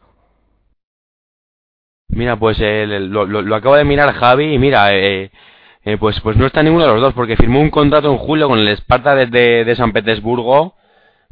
Mira, 2.08 2.36
pues 2.36 2.58
eh, 2.60 2.86
lo, 2.86 3.26
lo, 3.26 3.42
lo, 3.42 3.54
acabo 3.56 3.76
de 3.76 3.84
mirar 3.84 4.12
Javi 4.12 4.54
y 4.54 4.58
mira, 4.58 4.94
eh, 4.94 5.30
eh, 5.84 5.96
pues 5.98 6.20
pues 6.20 6.36
no 6.36 6.46
está 6.46 6.62
ninguno 6.62 6.84
de 6.84 6.92
los 6.92 7.00
dos 7.00 7.14
porque 7.14 7.36
firmó 7.36 7.60
un 7.60 7.70
contrato 7.70 8.10
en 8.10 8.18
julio 8.18 8.48
con 8.48 8.58
el 8.58 8.68
Sparta 8.76 9.14
de, 9.14 9.26
de, 9.26 9.64
de 9.64 9.76
San 9.76 9.92
Petersburgo 9.92 10.74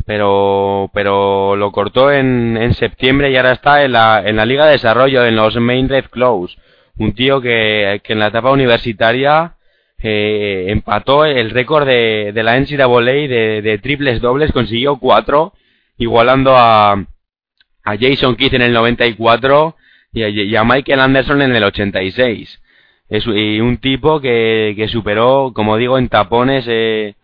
pero 0.06 0.90
pero 0.92 1.56
lo 1.56 1.72
cortó 1.72 2.10
en, 2.10 2.56
en 2.56 2.74
septiembre 2.74 3.30
y 3.30 3.36
ahora 3.36 3.52
está 3.52 3.84
en 3.84 3.92
la, 3.92 4.22
en 4.24 4.36
la 4.36 4.46
Liga 4.46 4.66
de 4.66 4.72
Desarrollo, 4.72 5.24
en 5.24 5.36
los 5.36 5.56
Main 5.56 5.88
Red 5.88 6.06
Close. 6.10 6.56
Un 6.98 7.14
tío 7.14 7.40
que, 7.40 8.00
que 8.04 8.12
en 8.12 8.18
la 8.18 8.28
etapa 8.28 8.50
universitaria 8.50 9.54
eh, 9.98 10.66
empató 10.68 11.24
el 11.24 11.50
récord 11.50 11.86
de, 11.86 12.32
de 12.34 12.42
la 12.42 12.58
NCAA 12.58 13.00
de, 13.00 13.62
de 13.62 13.78
triples 13.78 14.20
dobles, 14.20 14.52
consiguió 14.52 14.96
cuatro, 14.96 15.52
igualando 15.96 16.56
a, 16.56 16.92
a 16.92 17.96
Jason 17.98 18.36
Keith 18.36 18.54
en 18.54 18.62
el 18.62 18.72
94 18.72 19.76
y 20.12 20.22
a, 20.22 20.28
y 20.28 20.56
a 20.56 20.64
Michael 20.64 21.00
Anderson 21.00 21.42
en 21.42 21.54
el 21.54 21.64
86. 21.64 22.60
Es 23.08 23.26
y 23.26 23.60
un 23.60 23.76
tipo 23.78 24.20
que, 24.20 24.74
que 24.76 24.88
superó, 24.88 25.52
como 25.54 25.76
digo, 25.76 25.98
en 25.98 26.08
tapones 26.08 26.64
eh, 26.68 27.14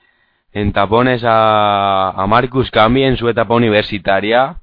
en 0.52 0.72
tapones 0.72 1.22
a, 1.24 2.10
a 2.10 2.26
Marcus 2.26 2.70
Camby 2.70 3.04
en 3.04 3.16
su 3.16 3.28
etapa 3.28 3.54
universitaria. 3.54 4.56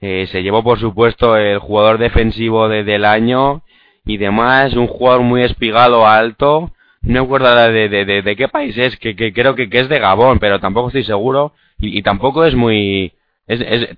Eh, 0.00 0.26
se 0.30 0.42
llevó, 0.42 0.62
por 0.62 0.78
supuesto, 0.78 1.36
el 1.36 1.58
jugador 1.58 1.98
defensivo 1.98 2.68
de, 2.68 2.84
del 2.84 3.04
año 3.04 3.62
y 4.04 4.18
demás. 4.18 4.74
Un 4.74 4.86
jugador 4.86 5.22
muy 5.22 5.42
espigado, 5.42 6.06
alto. 6.06 6.70
No 7.02 7.20
me 7.20 7.26
acuerdo 7.26 7.54
de, 7.72 7.88
de, 7.88 8.22
de, 8.22 8.36
qué 8.36 8.48
país 8.48 8.76
es, 8.76 8.96
que, 8.96 9.14
que 9.14 9.32
creo 9.32 9.54
que, 9.54 9.70
que, 9.70 9.80
es 9.80 9.88
de 9.88 9.98
Gabón, 9.98 10.38
pero 10.38 10.60
tampoco 10.60 10.88
estoy 10.88 11.04
seguro. 11.04 11.52
Y, 11.78 11.98
y 11.98 12.02
tampoco 12.02 12.44
es 12.44 12.54
muy... 12.54 13.12
Es, 13.46 13.60
es, 13.60 13.96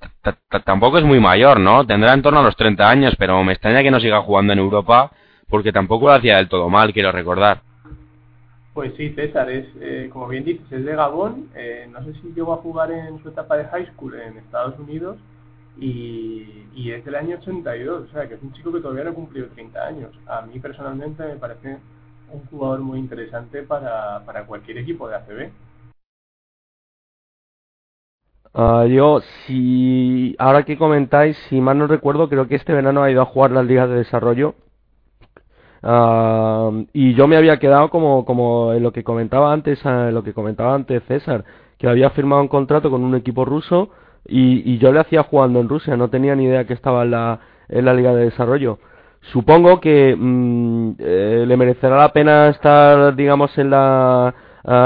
tampoco 0.64 0.98
es 0.98 1.05
muy 1.05 1.20
mayor, 1.20 1.59
¿no? 1.59 1.86
Tendrá 1.86 2.12
en 2.12 2.20
torno 2.20 2.40
a 2.40 2.42
los 2.42 2.56
30 2.56 2.88
años, 2.88 3.16
pero 3.18 3.42
me 3.44 3.55
extraña 3.55 3.82
que 3.82 3.90
no 3.90 3.98
siga 3.98 4.20
jugando 4.20 4.52
en 4.52 4.59
Europa, 4.59 5.10
porque 5.48 5.72
tampoco 5.72 6.09
lo 6.09 6.12
hacía 6.12 6.36
del 6.36 6.48
todo 6.48 6.68
mal, 6.68 6.92
quiero 6.92 7.12
recordar. 7.12 7.62
Pues 8.78 8.94
sí, 8.96 9.10
César, 9.10 9.50
es, 9.50 9.66
eh, 9.80 10.09
como 10.12 10.28
bien 10.28 10.44
dices, 10.44 10.70
es 10.70 10.84
de 10.84 10.94
Gabón. 10.94 11.48
Eh, 11.56 11.88
no 11.90 12.00
sé 12.05 12.12
si 12.20 12.32
llegó 12.32 12.52
a 12.52 12.59
jugar 12.59 12.92
en 12.92 13.20
su 13.20 13.30
etapa 13.30 13.56
de 13.56 13.64
high 13.64 13.86
school 13.86 14.14
en 14.14 14.38
Estados 14.38 14.78
Unidos 14.78 15.16
y, 15.76 16.88
es 16.88 17.05
del 17.05 17.16
año 17.16 17.38
82, 17.38 18.09
o 18.09 18.12
sea, 18.12 18.28
que 18.28 18.34
es 18.34 18.40
un 18.40 18.52
chico 18.52 18.72
que 18.72 18.78
todavía 18.78 19.02
no 19.02 19.10
ha 19.10 19.14
cumplido 19.14 19.48
30 19.48 19.84
años. 19.84 20.12
A 20.28 20.42
mí 20.42 20.60
personalmente 20.60 21.24
me 21.26 21.34
parece 21.34 21.78
un 22.30 22.46
jugador 22.46 22.78
muy 22.78 23.00
interesante 23.00 23.64
para, 23.64 24.24
para 24.24 24.46
cualquier 24.46 24.78
equipo 24.78 25.09
de 25.09 25.16
ACB. 25.16 25.50
Uh, 28.55 28.60
ah, 28.60 28.86
yo, 28.86 29.22
si 29.44 30.36
ahora 30.38 30.62
que 30.62 30.78
comentáis, 30.78 31.36
si 31.48 31.60
mal 31.60 31.78
no 31.78 31.88
recuerdo, 31.88 32.28
creo 32.28 32.46
que 32.46 32.55
este 32.55 32.74
verano 32.74 33.02
ha 33.02 33.10
ido 33.10 33.22
a 33.22 33.26
jugar 33.26 33.50
las 33.50 33.66
ligas 33.66 33.88
de 33.88 33.96
desarrollo 33.96 34.55
Y 35.82 37.14
yo 37.14 37.28
me 37.28 37.36
había 37.36 37.59
quedado 37.59 37.90
como, 37.90 38.24
como 38.24 38.72
en 38.72 38.82
lo 38.82 38.92
que 38.92 39.05
comentaba 39.05 39.52
antes, 39.52 39.84
en 39.84 40.14
lo 40.14 40.22
que 40.22 40.34
comentaba 40.34 40.74
antes 40.74 41.02
César, 41.05 41.44
que 41.78 41.88
había 41.88 42.10
firmado 42.10 42.42
un 42.42 42.48
contrato 42.48 42.90
con 42.90 43.05
un 43.05 43.14
equipo 43.14 43.44
ruso 43.44 43.90
y, 44.26 44.72
y 44.72 44.78
yo 44.78 44.92
le 44.92 45.00
hacía 45.00 45.22
jugando 45.22 45.60
en 45.60 45.68
Rusia, 45.68 45.96
no 45.96 46.10
tenía 46.10 46.34
ni 46.34 46.44
idea 46.44 46.66
que 46.66 46.74
estaba 46.74 47.05
en 47.05 47.12
la, 47.12 47.40
en 47.68 47.84
la 47.84 47.94
Liga 47.94 48.14
de 48.14 48.24
Desarrollo. 48.24 48.78
Supongo 49.32 49.80
que 49.80 50.14
mm, 50.16 50.92
eh, 50.98 51.44
le 51.46 51.56
merecerá 51.56 51.96
la 51.98 52.12
pena 52.12 52.48
estar, 52.48 53.14
digamos, 53.14 53.56
en 53.59 53.70
la 53.70 54.34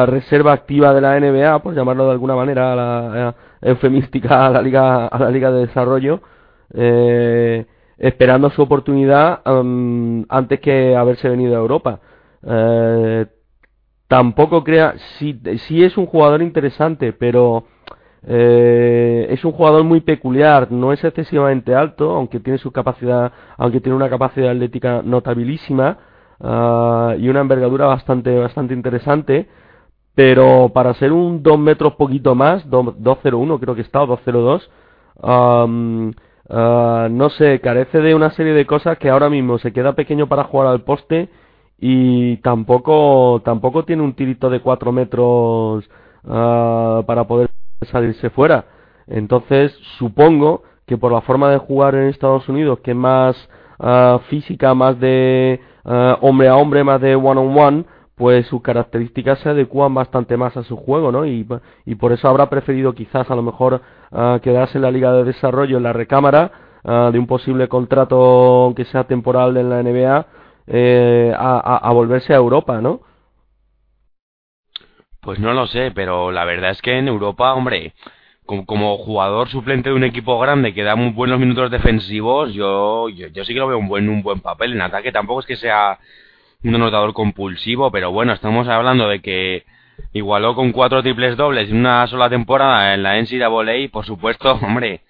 reserva 0.06 0.52
activa 0.52 0.94
de 0.94 1.00
la 1.00 1.18
NBA, 1.18 1.58
por 1.60 1.74
llamarlo 1.74 2.06
de 2.06 2.12
alguna 2.12 2.36
manera, 2.36 2.72
a 2.72 2.76
la, 2.76 3.34
eufemística 3.62 4.46
a 4.46 4.50
la 4.50 4.62
Liga, 4.62 5.06
a 5.06 5.18
la 5.18 5.30
Liga 5.30 5.50
de 5.50 5.66
Desarrollo, 5.66 6.20
eh, 6.74 7.66
esperando 7.98 8.50
su 8.50 8.62
oportunidad 8.62 9.42
mm, 9.44 10.22
antes 10.28 10.60
que 10.60 10.96
haberse 10.96 11.28
venido 11.28 11.54
a 11.54 11.60
Europa. 11.60 12.00
Eh, 12.44 13.26
tampoco 14.08 14.62
crea, 14.64 14.94
sí, 15.18 15.40
es 15.82 15.96
un 15.96 16.06
jugador 16.06 16.42
interesante, 16.42 17.12
pero 17.12 17.64
eh, 18.26 19.26
es 19.30 19.44
un 19.44 19.52
jugador 19.52 19.84
muy 19.84 20.00
peculiar, 20.00 20.70
no 20.70 20.92
es 20.92 21.02
excesivamente 21.04 21.74
alto, 21.74 22.10
aunque 22.10 22.40
tiene 22.40 22.58
su 22.58 22.70
capacidad, 22.72 23.32
aunque 23.56 23.80
tiene 23.80 23.96
una 23.96 24.10
capacidad 24.10 24.50
atlética 24.50 25.02
notabilísima 25.02 25.98
ah, 26.40 27.14
y 27.18 27.28
una 27.28 27.40
envergadura 27.40 27.86
bastante, 27.86 28.38
bastante 28.38 28.74
interesante, 28.74 29.48
pero 30.14 30.70
para 30.74 30.94
ser 30.94 31.12
un 31.12 31.42
2 31.42 31.58
metros 31.58 31.94
poquito 31.94 32.34
más, 32.34 32.68
2.01 32.68 33.60
creo 33.60 33.74
que 33.74 33.80
está, 33.80 34.02
o 34.02 34.06
2.02, 34.06 34.68
ah, 36.52 37.08
no 37.10 37.30
sé, 37.30 37.60
carece 37.60 38.00
de 38.00 38.14
una 38.14 38.30
serie 38.30 38.52
de 38.52 38.66
cosas 38.66 38.98
que 38.98 39.10
ahora 39.10 39.28
mismo 39.28 39.58
se 39.58 39.72
queda 39.72 39.94
pequeño 39.94 40.28
para 40.28 40.44
jugar 40.44 40.68
al 40.68 40.82
poste 40.82 41.28
y 41.78 42.36
tampoco 42.38 43.42
tampoco 43.44 43.84
tiene 43.84 44.02
un 44.02 44.14
tirito 44.14 44.50
de 44.50 44.60
4 44.60 44.92
metros 44.92 45.84
uh, 46.24 47.02
para 47.04 47.24
poder 47.26 47.50
salirse 47.90 48.30
fuera. 48.30 48.66
Entonces, 49.08 49.76
supongo 49.98 50.62
que 50.86 50.96
por 50.96 51.10
la 51.12 51.22
forma 51.22 51.50
de 51.50 51.58
jugar 51.58 51.94
en 51.96 52.08
Estados 52.08 52.48
Unidos, 52.48 52.78
que 52.80 52.92
es 52.92 52.96
más 52.96 53.48
uh, 53.80 54.18
física, 54.28 54.74
más 54.74 55.00
de 55.00 55.60
hombre 56.20 56.48
a 56.48 56.56
hombre, 56.56 56.84
más 56.84 57.00
de 57.00 57.16
one 57.16 57.40
on 57.40 57.58
one, 57.58 57.84
pues 58.14 58.46
sus 58.46 58.62
características 58.62 59.40
se 59.40 59.48
adecuan 59.48 59.92
bastante 59.92 60.36
más 60.36 60.56
a 60.56 60.62
su 60.62 60.76
juego, 60.76 61.10
¿no? 61.10 61.26
Y 61.26 61.44
por 61.98 62.12
eso 62.12 62.28
habrá 62.28 62.48
preferido 62.48 62.92
quizás 62.94 63.28
a 63.28 63.34
lo 63.34 63.42
mejor 63.42 63.80
quedarse 64.42 64.78
en 64.78 64.82
la 64.82 64.90
Liga 64.90 65.12
de 65.12 65.24
Desarrollo, 65.24 65.76
en 65.76 65.82
la 65.82 65.92
recámara, 65.92 66.50
de 66.84 67.18
un 67.18 67.26
posible 67.26 67.68
contrato 67.68 68.72
que 68.76 68.84
sea 68.86 69.04
temporal 69.04 69.56
en 69.56 69.70
la 69.70 69.82
NBA, 69.82 70.26
eh, 70.66 71.34
a, 71.36 71.90
volverse 71.92 72.32
a 72.32 72.36
Europa, 72.36 72.80
¿no? 72.80 73.00
Pues 75.20 75.38
no 75.38 75.52
lo 75.52 75.66
sé, 75.66 75.92
pero 75.94 76.32
la 76.32 76.44
verdad 76.44 76.70
es 76.70 76.82
que 76.82 76.98
en 76.98 77.08
Europa, 77.08 77.54
hombre, 77.54 77.94
como, 78.44 78.98
jugador 78.98 79.48
suplente 79.48 79.90
de 79.90 79.94
un 79.94 80.04
equipo 80.04 80.38
grande 80.38 80.74
que 80.74 80.82
da 80.82 80.96
muy 80.96 81.10
buenos 81.10 81.38
minutos 81.38 81.70
defensivos, 81.70 82.52
yo, 82.52 83.08
yo, 83.08 83.44
sí 83.44 83.54
que 83.54 83.60
lo 83.60 83.68
veo 83.68 83.78
un 83.78 83.88
buen, 83.88 84.08
un 84.08 84.22
buen 84.22 84.40
papel. 84.40 84.72
En 84.72 84.82
ataque 84.82 85.12
tampoco 85.12 85.40
es 85.40 85.46
que 85.46 85.56
sea 85.56 85.98
un 86.64 86.74
anotador 86.74 87.12
compulsivo, 87.12 87.90
pero 87.90 88.10
bueno, 88.10 88.32
estamos 88.32 88.68
hablando 88.68 89.08
de 89.08 89.20
que 89.20 89.64
igualó 90.12 90.54
con 90.54 90.72
cuatro 90.72 91.02
triples 91.02 91.36
dobles 91.36 91.70
en 91.70 91.76
una 91.76 92.06
sola 92.06 92.28
temporada 92.28 92.94
en 92.94 93.02
la 93.02 93.20
NCAA, 93.20 93.88
por 93.90 94.04
supuesto, 94.06 94.52
hombre, 94.62 95.00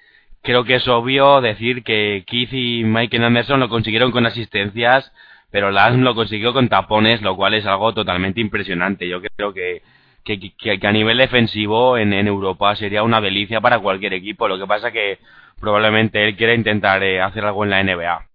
creo 0.43 0.65
que 0.65 0.77
es 0.77 0.89
obvio 0.89 1.41
decir 1.41 1.83
que 1.83 2.25
Keith 2.27 2.53
y 2.53 2.85
Michael 2.85 3.25
Anderson 3.25 3.61
lo 3.61 3.69
consiguieron 3.69 4.11
con 4.11 4.27
asistencias 4.27 5.13
pero 5.53 5.71
Lance 5.71 6.01
lo 6.01 6.15
consiguió 6.15 6.53
con 6.55 6.69
tapones, 6.69 7.21
lo 7.21 7.37
cual 7.37 7.55
es 7.55 7.67
algo 7.67 7.93
totalmente 7.93 8.41
impresionante. 8.41 9.07
Yo 9.07 9.21
creo 9.21 9.53
que, 9.53 9.83
que, 10.25 10.79
a 10.83 10.93
nivel 10.93 11.19
defensivo 11.19 11.99
en, 11.99 12.15
Europa 12.15 12.75
sería 12.75 13.03
una 13.03 13.21
delicia 13.21 13.61
para 13.61 13.79
cualquier 13.79 14.15
equipo. 14.15 14.49
Lo 14.49 14.59
que 14.59 14.67
pasa 14.67 14.91
que 14.91 15.19
probablemente 15.61 16.27
él 16.27 16.37
quiera 16.37 16.55
intentar 16.55 17.03
eh, 17.03 17.21
hacer 17.21 17.45
algo 17.45 17.65
en 17.65 17.71
la 17.71 17.83
NBA. 17.85 18.32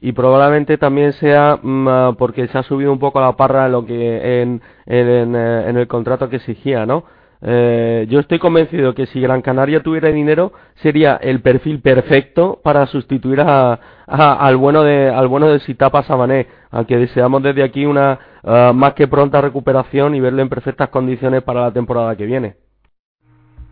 Y 0.00 0.12
probablemente 0.12 0.78
también 0.78 1.12
sea 1.14 1.58
mm, 1.62 1.88
ah, 1.88 2.14
porque 2.18 2.46
se 2.48 2.58
ha 2.58 2.62
subido 2.62 2.92
un 2.92 2.98
poco 2.98 3.20
la 3.20 3.36
parra 3.36 3.68
lo 3.68 3.84
que 3.84 3.94
eh, 3.96 4.60
en 4.86 5.76
el 5.76 5.88
contrato 5.88 6.28
que 6.28 6.36
exigía, 6.36 6.86
¿no? 6.86 7.04
Eh, 7.40 8.06
yo 8.08 8.18
estoy 8.18 8.40
convencido 8.40 8.94
que 8.94 9.06
si 9.06 9.20
Gran 9.20 9.42
Canaria 9.42 9.80
tuviera 9.80 10.08
dinero 10.08 10.52
sería 10.76 11.16
el 11.16 11.40
perfil 11.40 11.80
perfecto 11.80 12.60
para 12.64 12.86
sustituir 12.86 13.40
a, 13.40 13.78
al 14.06 14.56
bueno 14.56 14.82
de 14.82 15.08
al 15.08 15.28
bueno 15.28 15.48
de 15.48 15.60
Sitapa 15.60 16.02
Sabané, 16.02 16.48
al 16.70 16.86
que 16.86 16.96
deseamos 16.96 17.42
desde 17.42 17.62
aquí 17.62 17.86
una 17.86 18.18
ah, 18.42 18.72
más 18.74 18.94
que 18.94 19.06
pronta 19.06 19.40
recuperación 19.40 20.16
y 20.16 20.20
verle 20.20 20.42
en 20.42 20.48
perfectas 20.48 20.88
condiciones 20.88 21.42
para 21.42 21.62
la 21.62 21.72
temporada 21.72 22.16
que 22.16 22.26
viene. 22.26 22.56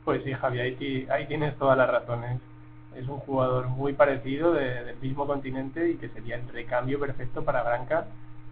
Pues 0.04 0.22
sí, 0.22 0.32
Javi, 0.32 0.60
ahí, 0.60 1.26
tienes 1.26 1.56
todas 1.58 1.76
las 1.76 1.90
razones. 1.90 2.40
Es 2.96 3.06
un 3.08 3.18
jugador 3.18 3.68
muy 3.68 3.92
parecido 3.92 4.54
del 4.54 4.96
mismo 5.02 5.26
continente 5.26 5.90
y 5.90 5.96
que 5.96 6.08
sería 6.08 6.36
el 6.36 6.48
recambio 6.48 6.98
perfecto 6.98 7.44
para 7.44 7.62
Branca 7.62 8.06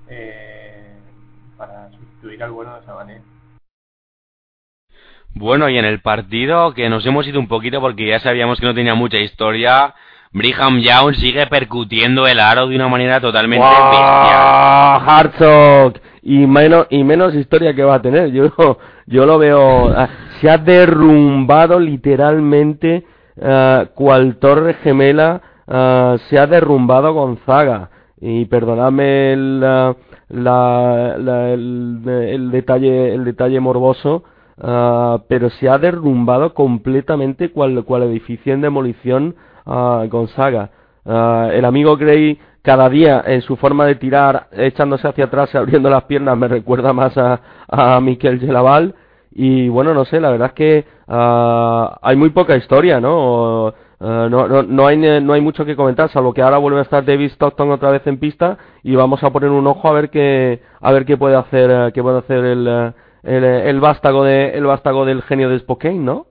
eh, 0.07 0.93
para 1.57 1.91
sustituir 1.91 2.43
al 2.43 2.51
bueno 2.51 2.79
de 2.79 2.85
Sabané. 2.85 3.23
Bueno, 5.33 5.71
y 5.71 5.79
en 5.79 5.87
el 5.87 6.01
partido, 6.01 6.75
que 6.75 6.91
nos 6.91 7.07
hemos 7.07 7.27
ido 7.27 7.41
un 7.41 7.49
poquito 7.49 7.81
porque 7.81 8.07
ya 8.07 8.21
sabíamos 8.21 8.61
que 8.61 8.67
no 8.67 8.75
tenía 8.75 8.95
mucha 8.95 9.17
historia, 9.17 9.95
Brigham 10.33 10.79
Young 10.79 11.15
sigue 11.15 11.47
percutiendo 11.47 12.27
el 12.27 12.39
aro 12.39 12.69
de 12.69 12.77
una 12.77 12.89
manera 12.89 13.21
totalmente 13.21 13.67
bestial. 13.67 15.03
Hartzog! 15.07 15.95
Y 16.23 16.47
menos, 16.47 16.87
y 16.91 17.03
menos 17.03 17.35
historia 17.35 17.75
que 17.75 17.83
va 17.83 17.95
a 17.95 18.03
tener. 18.03 18.31
Yo, 18.31 18.53
yo 19.07 19.27
lo 19.27 19.39
veo. 19.39 19.89
Ah, 19.89 20.09
se 20.41 20.51
ha 20.51 20.59
derrumbado 20.59 21.81
literalmente 21.81 23.07
uh, 23.37 23.87
cual 23.95 24.37
torre 24.37 24.75
gemela. 24.75 25.41
Uh, 25.67 26.19
se 26.29 26.39
ha 26.39 26.47
derrumbado 26.47 27.15
Gonzaga. 27.15 27.91
Y 28.21 28.47
perdonadme 28.47 29.33
el, 29.33 29.61
la, 29.61 29.95
la, 30.29 31.51
el, 31.51 32.51
detalle, 32.51 33.13
el 33.13 33.25
detalle 33.25 33.61
morboso 33.61 34.25
Ah, 34.61 35.19
pero 35.29 35.51
se 35.51 35.69
ha 35.69 35.79
derrumbado 35.79 36.55
completamente 36.55 37.51
cual, 37.51 37.85
cual 37.85 38.05
edificio 38.05 38.55
en 38.55 38.61
demolición 38.61 39.35
uh, 39.67 40.07
Gonzaga. 40.09 40.71
Uh, 41.05 41.51
el 41.53 41.65
amigo 41.65 41.97
Gray 41.97 42.39
cada 42.63 42.89
día 42.89 43.23
en 43.27 43.43
su 43.43 43.57
forma 43.57 43.85
de 43.85 43.97
tirar, 43.97 44.47
echándose 44.53 45.09
hacia 45.09 45.25
atrás 45.25 45.51
y 45.53 45.57
abriendo 45.59 45.91
las 45.91 46.05
piernas, 46.05 46.39
me 46.39 46.49
recuerda 46.49 46.93
más 46.93 47.17
a, 47.19 47.41
a 47.69 48.01
Miquel 48.01 48.41
Gelaval. 48.41 48.95
Y 49.33 49.69
bueno, 49.69 49.93
no 49.93 50.05
sé, 50.05 50.21
la 50.21 50.31
verdad 50.31 50.49
es 50.49 50.55
que 50.55 50.85
hay 51.07 52.17
muy 52.17 52.31
poca 52.31 52.57
historia, 52.57 53.01
¿no? 53.01 53.75
no, 54.01 54.29
no, 54.29 54.63
no, 54.63 54.87
hay, 54.87 54.97
no 54.97 55.33
hay 55.33 55.41
mucho 55.41 55.65
que 55.65 55.77
comentar, 55.77 56.11
salvo 56.11 56.35
que 56.35 56.43
ahora 56.43 56.59
vuelve 56.59 56.81
a 56.81 56.83
estar 56.83 57.05
David 57.05 57.31
Stockton 57.33 57.71
otra 57.71 57.91
vez 57.91 58.07
en 58.07 58.19
pista 58.19 58.59
y 58.83 58.95
vamos 58.95 59.23
a 59.23 59.31
poner 59.31 59.51
un 59.51 59.67
ojo 59.67 59.89
a 59.89 59.93
ver 59.93 60.11
qué, 60.11 60.63
a 60.81 60.93
ver 60.93 61.07
qué 61.07 61.17
puede 61.17 61.37
hacer, 61.37 61.93
qué 61.93 62.03
puede 62.03 62.19
hacer 62.19 62.45
el, 62.45 62.93
el, 63.23 63.45
el, 63.45 63.81
vástago 63.81 64.25
de, 64.25 64.51
el 64.51 64.65
vástago 64.65 65.05
del 65.05 65.23
genio 65.23 65.49
de 65.49 65.59
Spokane, 65.59 66.01
¿no? 66.01 66.27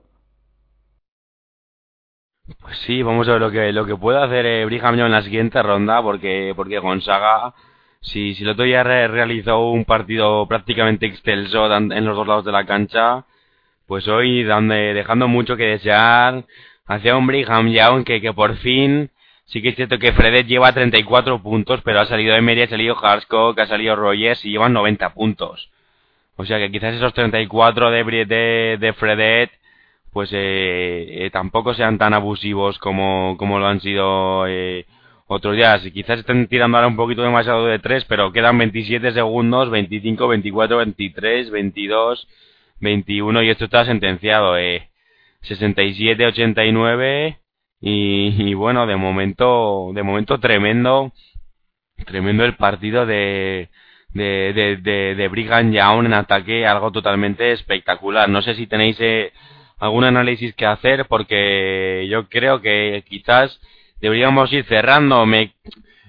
Pues 2.60 2.76
sí, 2.86 3.02
vamos 3.02 3.26
a 3.28 3.32
ver 3.32 3.40
lo 3.40 3.50
que 3.50 3.72
lo 3.72 3.86
que 3.86 3.96
puede 3.96 4.22
hacer 4.22 4.44
eh, 4.44 4.64
Brigham 4.66 4.98
en 4.98 5.10
la 5.10 5.22
siguiente 5.22 5.62
ronda, 5.62 6.02
porque 6.02 6.52
porque 6.54 6.78
Gonzaga, 6.78 7.54
si, 8.00 8.34
si 8.34 8.42
el 8.42 8.50
otro 8.50 8.64
día 8.64 8.82
realizó 8.82 9.70
un 9.70 9.86
partido 9.86 10.46
prácticamente 10.46 11.06
excelso 11.06 11.74
en 11.74 12.04
los 12.04 12.16
dos 12.16 12.26
lados 12.26 12.44
de 12.44 12.52
la 12.52 12.66
cancha, 12.66 13.24
pues 13.86 14.08
hoy 14.08 14.42
dejando 14.44 15.28
mucho 15.28 15.56
que 15.56 15.64
desear 15.64 16.44
hacia 16.86 17.16
un 17.16 17.26
Brigham 17.26 17.68
Young 17.68 18.04
que, 18.04 18.20
que 18.20 18.32
por 18.32 18.56
fin 18.58 19.10
sí 19.46 19.62
que 19.62 19.70
es 19.70 19.76
cierto 19.76 19.98
que 19.98 20.12
Fredet 20.12 20.46
lleva 20.46 20.72
34 20.72 21.42
puntos, 21.42 21.80
pero 21.84 22.00
ha 22.00 22.06
salido 22.06 22.34
Emery, 22.34 22.62
ha 22.62 22.68
salido 22.68 22.96
Harskog, 22.98 23.58
ha 23.60 23.66
salido 23.66 23.96
Rogers 23.96 24.44
y 24.44 24.50
llevan 24.50 24.72
90 24.72 25.14
puntos. 25.14 25.70
O 26.36 26.44
sea 26.44 26.58
que 26.58 26.70
quizás 26.70 26.94
esos 26.94 27.14
34 27.14 27.90
de, 27.90 28.04
de, 28.26 28.76
de 28.80 28.92
Fredet 28.94 29.50
pues 30.14 30.30
eh, 30.32 31.26
eh, 31.26 31.30
tampoco 31.30 31.74
sean 31.74 31.98
tan 31.98 32.14
abusivos 32.14 32.78
como, 32.78 33.36
como 33.36 33.58
lo 33.58 33.66
han 33.66 33.80
sido 33.80 34.46
eh, 34.46 34.86
otros 35.26 35.56
días. 35.56 35.82
Quizás 35.92 36.20
estén 36.20 36.46
tirando 36.46 36.76
ahora 36.76 36.86
un 36.86 36.96
poquito 36.96 37.22
demasiado 37.22 37.66
de 37.66 37.80
3, 37.80 38.04
pero 38.04 38.32
quedan 38.32 38.56
27 38.56 39.12
segundos, 39.12 39.70
25, 39.70 40.28
24, 40.28 40.76
23, 40.78 41.50
22, 41.50 42.28
21 42.80 43.42
y 43.42 43.50
esto 43.50 43.64
está 43.66 43.84
sentenciado. 43.84 44.56
Eh, 44.58 44.90
67, 45.42 46.26
89 46.26 47.38
y, 47.80 48.50
y 48.50 48.54
bueno, 48.54 48.86
de 48.86 48.96
momento, 48.96 49.90
de 49.94 50.02
momento 50.02 50.38
tremendo, 50.40 51.12
tremendo 52.06 52.44
el 52.44 52.56
partido 52.56 53.06
de 53.06 53.68
de, 54.14 54.52
de, 54.54 54.76
de, 54.76 55.14
de 55.16 55.28
Brigham 55.28 55.72
Young 55.72 56.06
en 56.06 56.14
ataque, 56.14 56.66
algo 56.66 56.90
totalmente 56.92 57.52
espectacular. 57.52 58.28
No 58.28 58.40
sé 58.42 58.54
si 58.54 58.66
tenéis 58.66 58.96
eh, 59.00 59.32
algún 59.78 60.04
análisis 60.04 60.54
que 60.54 60.66
hacer, 60.66 61.06
porque 61.06 62.06
yo 62.08 62.28
creo 62.28 62.62
que 62.62 63.04
quizás 63.08 63.60
deberíamos 64.00 64.52
ir 64.52 64.64
cerrando. 64.66 65.26
Me, 65.26 65.52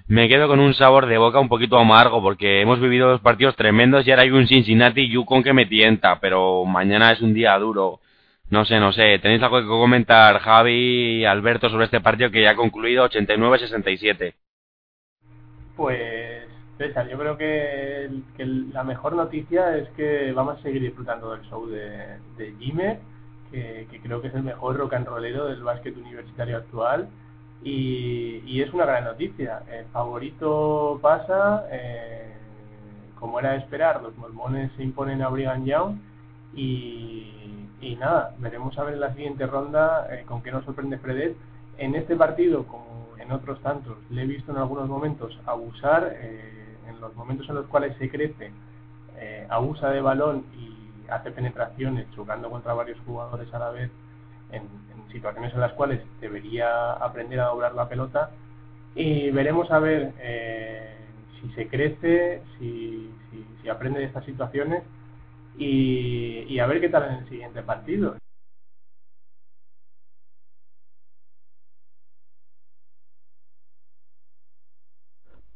me 0.08 0.28
quedo 0.28 0.46
con 0.46 0.60
un 0.60 0.74
sabor 0.74 1.06
de 1.06 1.18
boca 1.18 1.40
un 1.40 1.48
poquito 1.48 1.78
amargo, 1.78 2.22
porque 2.22 2.60
hemos 2.60 2.80
vivido 2.80 3.08
dos 3.08 3.20
partidos 3.20 3.56
tremendos 3.56 4.06
y 4.06 4.10
ahora 4.10 4.22
hay 4.22 4.30
un 4.30 4.46
Cincinnati 4.46 5.08
Yukon 5.08 5.42
que 5.42 5.52
me 5.52 5.66
tienta, 5.66 6.20
pero 6.20 6.64
mañana 6.64 7.12
es 7.12 7.20
un 7.20 7.34
día 7.34 7.58
duro. 7.58 8.00
No 8.48 8.64
sé, 8.64 8.78
no 8.78 8.92
sé. 8.92 9.18
¿Tenéis 9.18 9.42
algo 9.42 9.60
que 9.60 9.66
comentar, 9.66 10.38
Javi 10.38 11.20
y 11.20 11.24
Alberto, 11.24 11.68
sobre 11.68 11.86
este 11.86 12.00
partido 12.00 12.30
que 12.30 12.42
ya 12.42 12.50
ha 12.50 12.56
concluido 12.56 13.08
89-67? 13.08 14.34
Pues, 15.76 16.46
César, 16.78 17.08
yo 17.08 17.18
creo 17.18 17.36
que, 17.36 18.08
la 18.72 18.84
mejor 18.84 19.14
noticia 19.14 19.76
es 19.76 19.88
que 19.90 20.32
vamos 20.32 20.58
a 20.58 20.62
seguir 20.62 20.82
disfrutando 20.82 21.32
del 21.32 21.42
show 21.46 21.66
de, 21.66 22.18
de 22.36 22.54
que, 23.50 24.00
creo 24.02 24.22
que 24.22 24.28
es 24.28 24.34
el 24.34 24.44
mejor 24.44 24.76
rock 24.76 24.94
and 24.94 25.06
rollero 25.06 25.46
del 25.46 25.62
básquet 25.62 25.96
universitario 25.96 26.58
actual. 26.58 27.08
Y, 27.68 28.60
es 28.60 28.72
una 28.72 28.86
gran 28.86 29.04
noticia. 29.04 29.62
El 29.70 29.84
favorito 29.86 30.98
pasa, 31.02 31.66
eh, 31.70 32.32
como 33.18 33.38
era 33.38 33.52
de 33.52 33.58
esperar, 33.58 34.02
los 34.02 34.16
mormones 34.16 34.70
se 34.76 34.82
imponen 34.82 35.20
a 35.20 35.28
Brigham 35.28 35.64
Young 35.64 35.98
y 36.54 37.36
y 37.80 37.96
nada, 37.96 38.34
veremos 38.38 38.76
a 38.78 38.84
ver 38.84 38.94
en 38.94 39.00
la 39.00 39.14
siguiente 39.14 39.46
ronda 39.46 40.06
eh, 40.10 40.24
con 40.26 40.42
qué 40.42 40.50
nos 40.50 40.64
sorprende 40.64 40.98
Fredet. 40.98 41.36
En 41.78 41.94
este 41.94 42.16
partido, 42.16 42.64
como 42.64 43.08
en 43.18 43.30
otros 43.32 43.60
tantos, 43.60 43.98
le 44.10 44.22
he 44.22 44.26
visto 44.26 44.50
en 44.52 44.58
algunos 44.58 44.88
momentos 44.88 45.38
abusar, 45.46 46.10
eh, 46.14 46.76
en 46.88 47.00
los 47.00 47.14
momentos 47.14 47.48
en 47.48 47.56
los 47.56 47.66
cuales 47.66 47.96
se 47.98 48.08
crece, 48.08 48.50
eh, 49.18 49.46
abusa 49.50 49.90
de 49.90 50.00
balón 50.00 50.46
y 50.58 51.10
hace 51.10 51.30
penetraciones 51.30 52.06
chocando 52.14 52.50
contra 52.50 52.74
varios 52.74 52.98
jugadores 53.06 53.52
a 53.52 53.58
la 53.58 53.70
vez, 53.70 53.90
en, 54.50 54.62
situaciones 55.16 55.52
en 55.54 55.60
las 55.60 55.72
cuales 55.72 56.00
debería 56.20 56.92
aprender 56.92 57.40
a 57.40 57.46
doblar 57.46 57.74
la 57.74 57.88
pelota. 57.88 58.30
Y 58.94 59.30
veremos 59.30 59.70
a 59.70 59.78
ver 59.78 60.12
si 61.40 61.48
se 61.50 61.68
crece, 61.68 62.42
si, 62.58 63.10
si 63.60 63.68
aprende 63.68 64.00
de 64.00 64.06
estas 64.06 64.24
situaciones 64.24 64.82
y, 65.58 66.58
a 66.58 66.66
ver 66.66 66.80
qué 66.80 66.88
tal 66.88 67.04
en 67.04 67.14
el 67.16 67.28
siguiente 67.28 67.62
partido. 67.62 68.16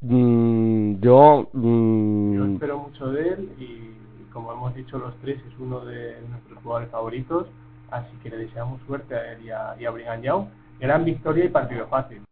Mm, 0.03 1.01
yo, 1.01 1.51
mm, 1.53 2.35
yo 2.35 2.45
espero 2.47 2.79
mucho 2.79 3.09
de 3.13 3.29
él 3.29 3.53
y 3.59 4.31
como 4.33 4.51
hemos 4.53 4.75
dicho 4.75 4.99
los 4.99 5.15
tres 5.21 5.39
es 5.47 5.59
uno 5.59 5.81
de 5.85 6.23
nuestros 6.23 6.59
jugadores 6.63 6.91
favoritos 6.91 7.49
así 7.91 8.17
que 8.23 8.31
le 8.31 8.39
deseamos 8.39 8.81
suerte 8.87 9.15
a 9.15 9.33
él 9.33 9.45
y 9.45 9.51
a, 9.51 9.77
y 9.79 9.85
a 9.87 10.21
Young 10.21 10.47
gran 10.81 11.05
victoria 11.05 11.45
y 11.45 11.49
partido 11.49 11.87
fácil 11.87 12.23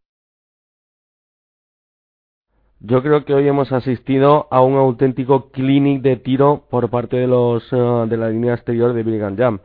yo 2.80 3.02
creo 3.02 3.24
que 3.24 3.34
hoy 3.34 3.48
hemos 3.48 3.72
asistido 3.72 4.46
a 4.52 4.60
un 4.62 4.76
auténtico 4.76 5.50
clinic 5.50 6.00
de 6.00 6.16
tiro 6.16 6.62
por 6.70 6.88
parte 6.90 7.16
de 7.16 7.26
los 7.26 7.64
eh, 7.72 7.76
de 8.08 8.16
la 8.16 8.30
línea 8.30 8.54
exterior 8.54 8.92
de 8.92 9.02
Brigham 9.02 9.36
Jam. 9.36 9.58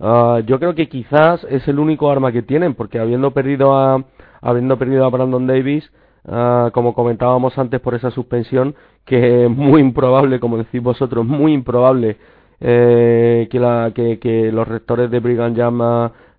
Ah, 0.00 0.40
yo 0.46 0.58
creo 0.58 0.74
que 0.74 0.88
quizás 0.88 1.44
es 1.50 1.68
el 1.68 1.78
único 1.78 2.10
arma 2.10 2.32
que 2.32 2.42
tienen, 2.42 2.74
porque 2.74 2.98
habiendo 2.98 3.32
perdido 3.32 3.76
a 3.76 4.02
habiendo 4.40 4.78
perdido 4.78 5.04
a 5.04 5.10
Brandon 5.10 5.46
Davis, 5.46 5.90
uh, 6.24 6.70
como 6.72 6.94
comentábamos 6.94 7.56
antes 7.58 7.80
por 7.80 7.94
esa 7.94 8.10
suspensión, 8.10 8.74
que 9.04 9.44
es 9.44 9.50
muy 9.50 9.80
improbable, 9.80 10.40
como 10.40 10.56
decís 10.58 10.82
vosotros, 10.82 11.24
muy 11.24 11.52
improbable 11.52 12.16
eh, 12.60 13.48
que, 13.50 13.60
la, 13.60 13.92
que, 13.94 14.50
los 14.52 14.66
rectores 14.66 15.10
de 15.10 15.20
Brigham 15.20 15.54
Jam, 15.56 15.80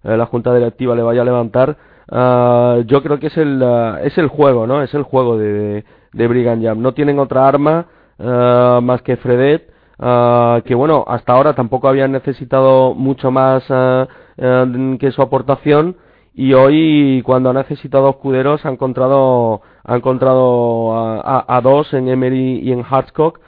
eh, 0.03 0.17
la 0.17 0.25
junta 0.25 0.53
directiva 0.53 0.95
le 0.95 1.03
vaya 1.03 1.21
a 1.21 1.25
levantar. 1.25 1.77
Uh, 2.07 2.81
yo 2.85 3.01
creo 3.01 3.19
que 3.19 3.27
es 3.27 3.37
el 3.37 3.63
es 4.03 4.15
el 4.19 4.27
juego, 4.27 4.67
¿no? 4.67 4.83
Es 4.83 4.93
el 4.93 5.01
juego 5.01 5.37
de 5.37 5.83
de 6.15 6.27
Brigham 6.27 6.61
Young. 6.61 6.79
No 6.79 6.93
tienen 6.93 7.19
otra 7.19 7.47
arma 7.47 7.87
uh, 8.17 8.81
más 8.81 9.01
que 9.01 9.17
Fredet, 9.17 9.69
que 10.63 10.75
bueno, 10.75 11.03
hasta 11.07 11.33
ahora 11.33 11.53
tampoco 11.53 11.87
habían 11.87 12.11
necesitado 12.11 12.93
mucho 12.93 13.31
más 13.31 13.69
uh, 13.69 14.07
que 14.97 15.11
su 15.11 15.21
aportación 15.21 15.97
y 16.33 16.53
hoy 16.53 17.21
cuando 17.25 17.49
ha 17.49 17.53
necesitado 17.53 18.09
escuderos 18.09 18.65
ha 18.65 18.69
encontrado 18.69 19.61
ha 19.83 19.95
encontrado 19.95 20.93
a, 20.93 21.45
a, 21.47 21.61
dos 21.61 21.93
en 21.93 22.09
Emery 22.09 22.59
y 22.59 22.71
en 22.73 22.83
Hartscock 22.83 23.39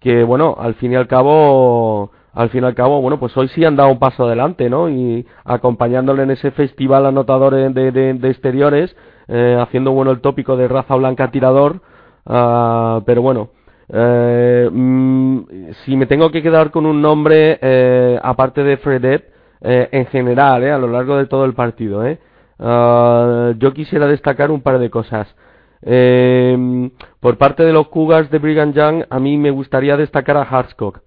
que 0.00 0.24
bueno 0.24 0.56
al 0.58 0.74
fin 0.74 0.92
y 0.92 0.96
al 0.96 1.06
cabo 1.06 2.10
al 2.32 2.50
fin 2.50 2.62
y 2.64 2.66
al 2.66 2.74
cabo 2.74 3.00
bueno 3.00 3.18
pues 3.18 3.36
hoy 3.36 3.48
sí 3.48 3.64
han 3.64 3.76
dado 3.76 3.90
un 3.90 3.98
paso 3.98 4.24
adelante 4.24 4.70
no 4.70 4.88
y 4.88 5.26
acompañándole 5.44 6.22
en 6.22 6.30
ese 6.30 6.50
festival 6.50 7.06
anotador 7.06 7.54
de, 7.54 7.90
de, 7.90 8.14
de 8.14 8.30
exteriores 8.30 8.94
eh, 9.30 9.58
haciendo 9.60 9.92
bueno 9.92 10.10
el 10.10 10.20
tópico 10.22 10.56
de 10.56 10.68
raza 10.68 10.94
blanca 10.94 11.30
tirador, 11.30 11.82
uh, 12.24 13.02
pero 13.04 13.20
bueno, 13.20 13.50
eh, 13.92 14.70
mm, 14.72 15.40
si 15.84 15.96
me 15.98 16.06
tengo 16.06 16.30
que 16.30 16.42
quedar 16.42 16.70
con 16.70 16.86
un 16.86 17.02
nombre, 17.02 17.58
eh, 17.60 18.18
aparte 18.22 18.64
de 18.64 18.78
Fredet, 18.78 19.30
en 19.60 20.06
general, 20.06 20.64
a 20.64 20.78
lo 20.78 20.86
largo 20.86 21.16
de 21.16 21.26
todo 21.26 21.44
el 21.44 21.52
partido, 21.52 22.02
uh, 22.02 23.52
yo 23.58 23.72
quisiera 23.74 24.06
destacar 24.06 24.50
un 24.50 24.62
par 24.62 24.78
de 24.78 24.88
cosas. 24.88 25.34
Eh, 25.82 26.90
por 27.20 27.38
parte 27.38 27.64
de 27.64 27.72
los 27.72 27.88
Cougars 27.88 28.30
de 28.30 28.38
Brigham 28.38 28.72
Young, 28.72 29.04
a 29.08 29.18
mí 29.18 29.36
me 29.36 29.50
gustaría 29.50 29.96
destacar 29.96 30.36
a 30.36 30.42
Hartscock. 30.42 31.00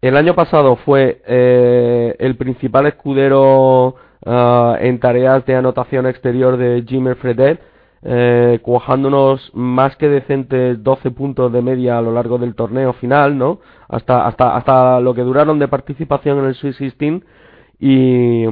El 0.00 0.16
año 0.16 0.34
pasado 0.34 0.76
fue 0.76 1.20
eh, 1.26 2.16
el 2.18 2.36
principal 2.36 2.86
escudero 2.86 3.96
uh, 4.24 4.74
en 4.80 4.98
tareas 4.98 5.44
de 5.44 5.54
anotación 5.54 6.06
exterior 6.06 6.56
de 6.56 6.84
Jimmy 6.86 7.14
Fredet, 7.16 7.60
eh, 8.02 8.60
cuajándonos 8.62 9.50
más 9.52 9.94
que 9.96 10.08
decentes 10.08 10.82
12 10.82 11.10
puntos 11.10 11.52
de 11.52 11.60
media 11.60 11.98
a 11.98 12.02
lo 12.02 12.12
largo 12.12 12.38
del 12.38 12.54
torneo 12.54 12.94
final, 12.94 13.36
¿no? 13.36 13.60
Hasta, 13.88 14.26
hasta, 14.26 14.56
hasta 14.56 15.00
lo 15.00 15.12
que 15.12 15.20
duraron 15.20 15.58
de 15.58 15.68
participación 15.68 16.38
en 16.38 16.44
el 16.46 16.54
Sweet 16.54 16.78
16 16.78 17.22
y, 17.78 18.44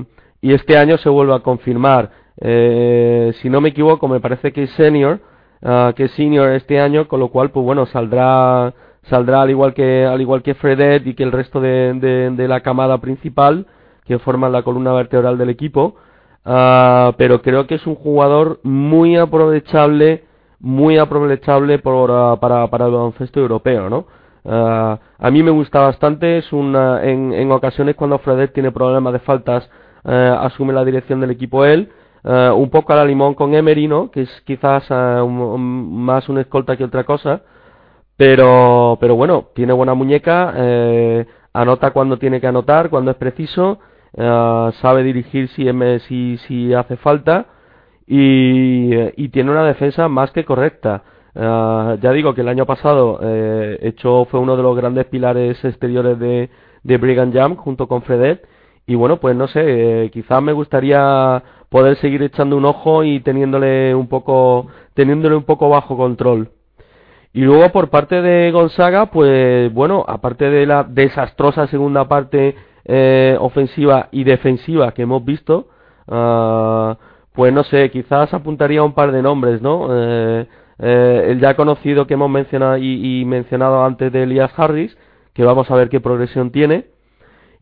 y 0.43 0.53
este 0.53 0.77
año 0.77 0.99
se 0.99 1.09
vuelve 1.09 1.35
a 1.35 1.41
confirmar. 1.41 2.11
Eh, 2.41 3.33
si 3.41 3.49
no 3.49 3.63
me 3.63 3.71
equivoco, 3.71 4.07
me 4.07 4.21
parece 4.21 4.53
que 4.53 4.65
es 4.65 4.71
senior, 4.73 5.21
uh, 5.63 5.93
que 5.95 6.09
senior 6.09 6.51
este 6.51 6.81
año, 6.81 7.09
con 7.09 7.21
lo 7.21 7.29
cual, 7.29 7.51
pues 7.51 7.65
bueno, 7.65 7.87
saldrá, 7.87 8.75
saldrá 9.05 9.43
al 9.43 9.51
igual 9.51 9.75
que, 9.75 10.05
al 10.05 10.21
igual 10.21 10.43
que 10.43 10.55
Fredet 10.55 11.07
y 11.07 11.15
que 11.15 11.23
el 11.23 11.33
resto 11.33 11.61
de, 11.61 12.35
la 12.37 12.61
camada 12.61 12.99
principal, 12.99 13.67
que 14.05 14.19
forman 14.19 14.53
la 14.53 14.63
columna 14.63 14.93
vertebral 14.93 15.39
del 15.39 15.51
equipo, 15.51 15.97
uh, 16.45 17.13
pero 17.17 17.43
creo 17.43 17.67
que 17.67 17.77
es 17.77 17.87
un 17.87 17.95
jugador 17.95 18.61
muy 18.63 19.17
aprovechable, 19.17 20.25
muy 20.61 20.99
aprovechable 20.99 21.79
por, 21.79 22.11
uh, 22.11 22.39
para, 22.39 22.65
el 22.65 22.71
baloncesto 22.93 23.41
europeo, 23.41 23.89
¿no? 23.89 24.07
Uh, 24.45 24.97
a 25.19 25.31
mí 25.31 25.43
me 25.43 25.51
gusta 25.51 25.81
bastante, 25.81 26.39
es 26.39 26.53
una, 26.53 27.05
en, 27.05 27.35
en 27.35 27.53
ocasiones 27.53 27.97
cuando 27.97 28.19
Fredet 28.19 28.53
tiene 28.53 28.73
problemas 28.73 29.13
de 29.13 29.19
faltas, 29.19 29.69
asume 30.05 30.73
la 30.73 30.87
dirección 30.87 31.21
del 31.21 31.33
equipo 31.33 31.67
él, 31.67 31.91
un 32.25 32.71
poco 32.71 32.93
a 32.93 32.97
la 32.97 33.05
limón 33.05 33.35
con 33.35 33.55
Emery, 33.55 33.89
¿no? 33.89 34.11
Que 34.11 34.23
es 34.23 34.43
quizás 34.45 34.89
más 34.91 36.29
un 36.29 36.39
escolta 36.39 36.77
que 36.77 36.85
otra 36.85 37.05
cosa, 37.05 37.43
pero, 38.17 38.99
pero 39.01 39.15
bueno, 39.17 39.49
tiene 39.55 39.73
buena 39.73 39.95
muñeca, 39.95 40.55
anota 41.53 41.91
cuando 41.93 42.19
tiene 42.19 42.41
que 42.41 42.47
anotar, 42.47 42.91
cuando 42.91 43.11
es 43.11 43.17
preciso, 43.17 43.79
eh, 44.15 44.71
sabe 44.81 45.03
dirigir 45.03 45.49
si, 45.49 45.69
si, 46.09 46.39
si 46.39 46.75
hace 46.75 46.97
falta 46.97 47.47
y, 48.07 48.91
y, 49.23 49.29
tiene 49.29 49.51
una 49.51 49.65
defensa 49.65 50.09
más 50.09 50.31
que 50.33 50.45
correcta. 50.45 51.03
Uh, 51.35 51.95
ya 52.01 52.11
digo 52.13 52.35
que 52.35 52.41
el 52.41 52.49
año 52.49 52.67
pasado 52.67 53.21
eh, 53.23 53.79
hecho 53.83 54.25
fue 54.25 54.41
uno 54.41 54.57
de 54.57 54.63
los 54.63 54.77
grandes 54.77 55.07
pilares 55.07 55.63
exteriores 55.65 56.19
de, 56.19 56.51
de 56.83 56.97
Brigham 56.97 57.33
Jam 57.33 57.55
junto 57.55 57.87
con 57.87 58.03
Fredet 58.03 58.45
y 58.87 58.97
bueno 58.97 59.21
pues 59.21 59.37
no 59.37 59.47
sé 59.47 59.61
eh, 60.07 60.11
quizás 60.11 60.43
me 60.43 60.53
gustaría 60.53 61.41
poder 61.69 61.97
seguir 61.97 62.23
echando 62.23 62.57
un 62.57 62.65
ojo 62.65 63.05
y 63.05 63.21
teniéndole 63.21 63.95
un 63.95 64.09
poco 64.09 64.67
teniéndole 64.95 65.37
un 65.37 65.45
poco 65.45 65.69
bajo 65.69 65.97
control 65.97 66.51
y 67.33 67.41
luego 67.43 67.71
por 67.71 67.91
parte 67.91 68.23
de 68.23 68.51
Gonzaga 68.51 69.07
pues 69.07 69.73
bueno 69.73 70.05
aparte 70.07 70.51
de 70.51 70.67
la 70.67 70.85
desastrosa 70.85 71.67
segunda 71.67 72.09
parte 72.09 72.55
eh, 72.91 73.37
ofensiva 73.39 74.09
y 74.13 74.25
defensiva 74.25 74.93
que 74.93 75.03
hemos 75.03 75.23
visto, 75.23 75.69
uh, 76.07 76.95
pues 77.35 77.53
no 77.53 77.63
sé, 77.65 77.91
quizás 77.91 78.33
apuntaría 78.33 78.83
un 78.83 78.95
par 78.95 79.13
de 79.13 79.21
nombres, 79.21 79.61
¿no? 79.61 79.89
Eh, 79.91 80.47
eh, 80.79 81.27
el 81.29 81.39
ya 81.39 81.55
conocido 81.55 82.07
que 82.07 82.15
hemos 82.15 82.31
mencionado 82.31 82.79
y, 82.79 83.25
mencionado 83.27 83.85
antes 83.85 84.11
de 84.11 84.23
Elias 84.23 84.53
Harris, 84.57 84.97
que 85.35 85.45
vamos 85.45 85.71
a 85.71 85.77
ver 85.77 85.91
qué 85.91 86.01
progresión 86.01 86.51
tiene. 86.51 86.87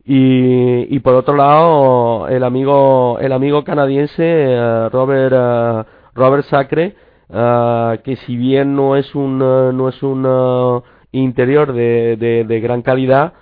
Y, 0.09 0.99
por 0.99 1.15
otro 1.15 1.35
lado, 1.35 2.29
el 2.29 2.45
amigo, 2.45 3.19
el 3.19 3.33
amigo 3.33 3.65
canadiense 3.65 4.57
uh, 4.57 4.87
Robert, 4.89 5.33
uh, 5.33 5.83
Robert 6.15 6.45
Sacre, 6.45 6.95
que 7.29 8.15
si 8.25 8.37
bien 8.37 8.73
no 8.73 8.95
es 8.95 9.13
un, 9.15 9.37
no 9.37 9.89
es 9.89 10.01
un 10.01 10.81
interior 11.11 11.73
de, 11.73 12.15
de, 12.47 12.59
gran 12.61 12.83
calidad, 12.83 13.33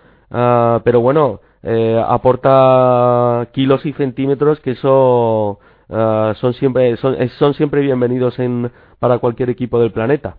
pero 0.84 1.02
bueno, 1.02 1.42
aporta 2.08 3.48
kilos 3.52 3.86
y 3.86 3.94
centímetros 3.94 4.60
que 4.62 4.72
eso 4.72 5.60
uh, 5.90 6.34
son 6.34 6.54
siempre 6.54 6.98
son, 6.98 7.54
siempre 7.54 7.82
bienvenidos 7.82 8.40
en 8.40 8.72
para 8.98 9.20
cualquier 9.20 9.52
equipo 9.52 9.80
del 9.80 9.92
planeta. 9.92 10.38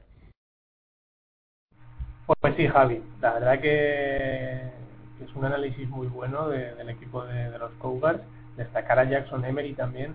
Pues 2.41 2.57
sí, 2.57 2.67
Javi, 2.67 3.01
la 3.21 3.35
verdad 3.35 3.61
que, 3.61 4.76
un 5.37 5.45
análisis 5.45 5.89
muy 5.89 6.07
bueno 6.07 6.49
del 6.49 6.89
equipo 6.89 7.25
de, 7.25 7.59
los 7.59 7.73
Cougars, 7.73 8.21
destacar 8.57 8.99
a 8.99 9.05
Jackson 9.05 9.45
Emery 9.45 9.75
también. 9.75 10.15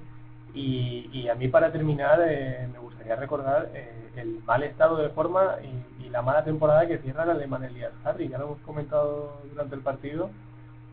Y, 0.53 1.27
a 1.29 1.35
mí 1.35 1.47
para 1.47 1.71
terminar 1.71 2.19
eh, 2.27 2.67
me 2.73 2.79
gustaría 2.79 3.15
recordar 3.15 3.69
eh, 3.73 4.09
el 4.17 4.43
mal 4.43 4.63
estado 4.63 4.97
de 4.97 5.09
forma 5.09 5.55
y, 5.63 6.09
la 6.11 6.21
mala 6.21 6.43
temporada 6.43 6.85
que 6.87 6.97
cierra 6.97 7.23
la 7.23 7.35
de 7.35 7.47
Manelias 7.47 7.93
Harry, 8.03 8.27
ya 8.27 8.37
lo 8.37 8.43
hemos 8.47 8.59
comentado 8.63 9.37
durante 9.49 9.75
el 9.75 9.81
partido, 9.81 10.29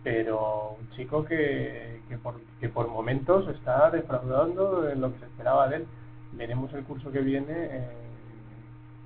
pero 0.04 0.76
un 0.80 0.90
chico 0.90 1.24
que, 1.24 2.02
que, 2.08 2.16
por, 2.18 2.40
que 2.60 2.68
por 2.68 2.86
momentos 2.86 3.48
está 3.48 3.90
defraudando 3.90 4.88
en 4.88 5.00
lo 5.00 5.12
que 5.12 5.18
se 5.18 5.24
esperaba 5.24 5.68
de 5.68 5.78
él. 5.78 5.86
Veremos 6.34 6.72
el 6.72 6.84
curso 6.84 7.10
que 7.10 7.18
viene. 7.18 7.52
Eh, 7.52 7.88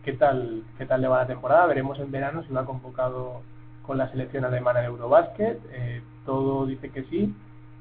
qué 0.05 0.12
tal 0.12 0.65
qué 0.77 0.85
tal 0.85 1.01
le 1.01 1.09
va 1.09 1.23
la 1.23 1.27
temporada. 1.27 1.66
Veremos 1.66 1.99
en 1.99 2.11
verano 2.11 2.43
si 2.43 2.53
lo 2.53 2.61
ha 2.61 2.66
convocado 2.66 3.40
con 3.82 3.98
la 3.98 4.09
selección 4.10 4.44
alemana 4.44 4.80
de 4.80 4.86
Eurobasket. 4.86 5.60
Eh, 5.72 6.02
todo 6.24 6.66
dice 6.66 6.90
que 6.90 7.04
sí. 7.04 7.34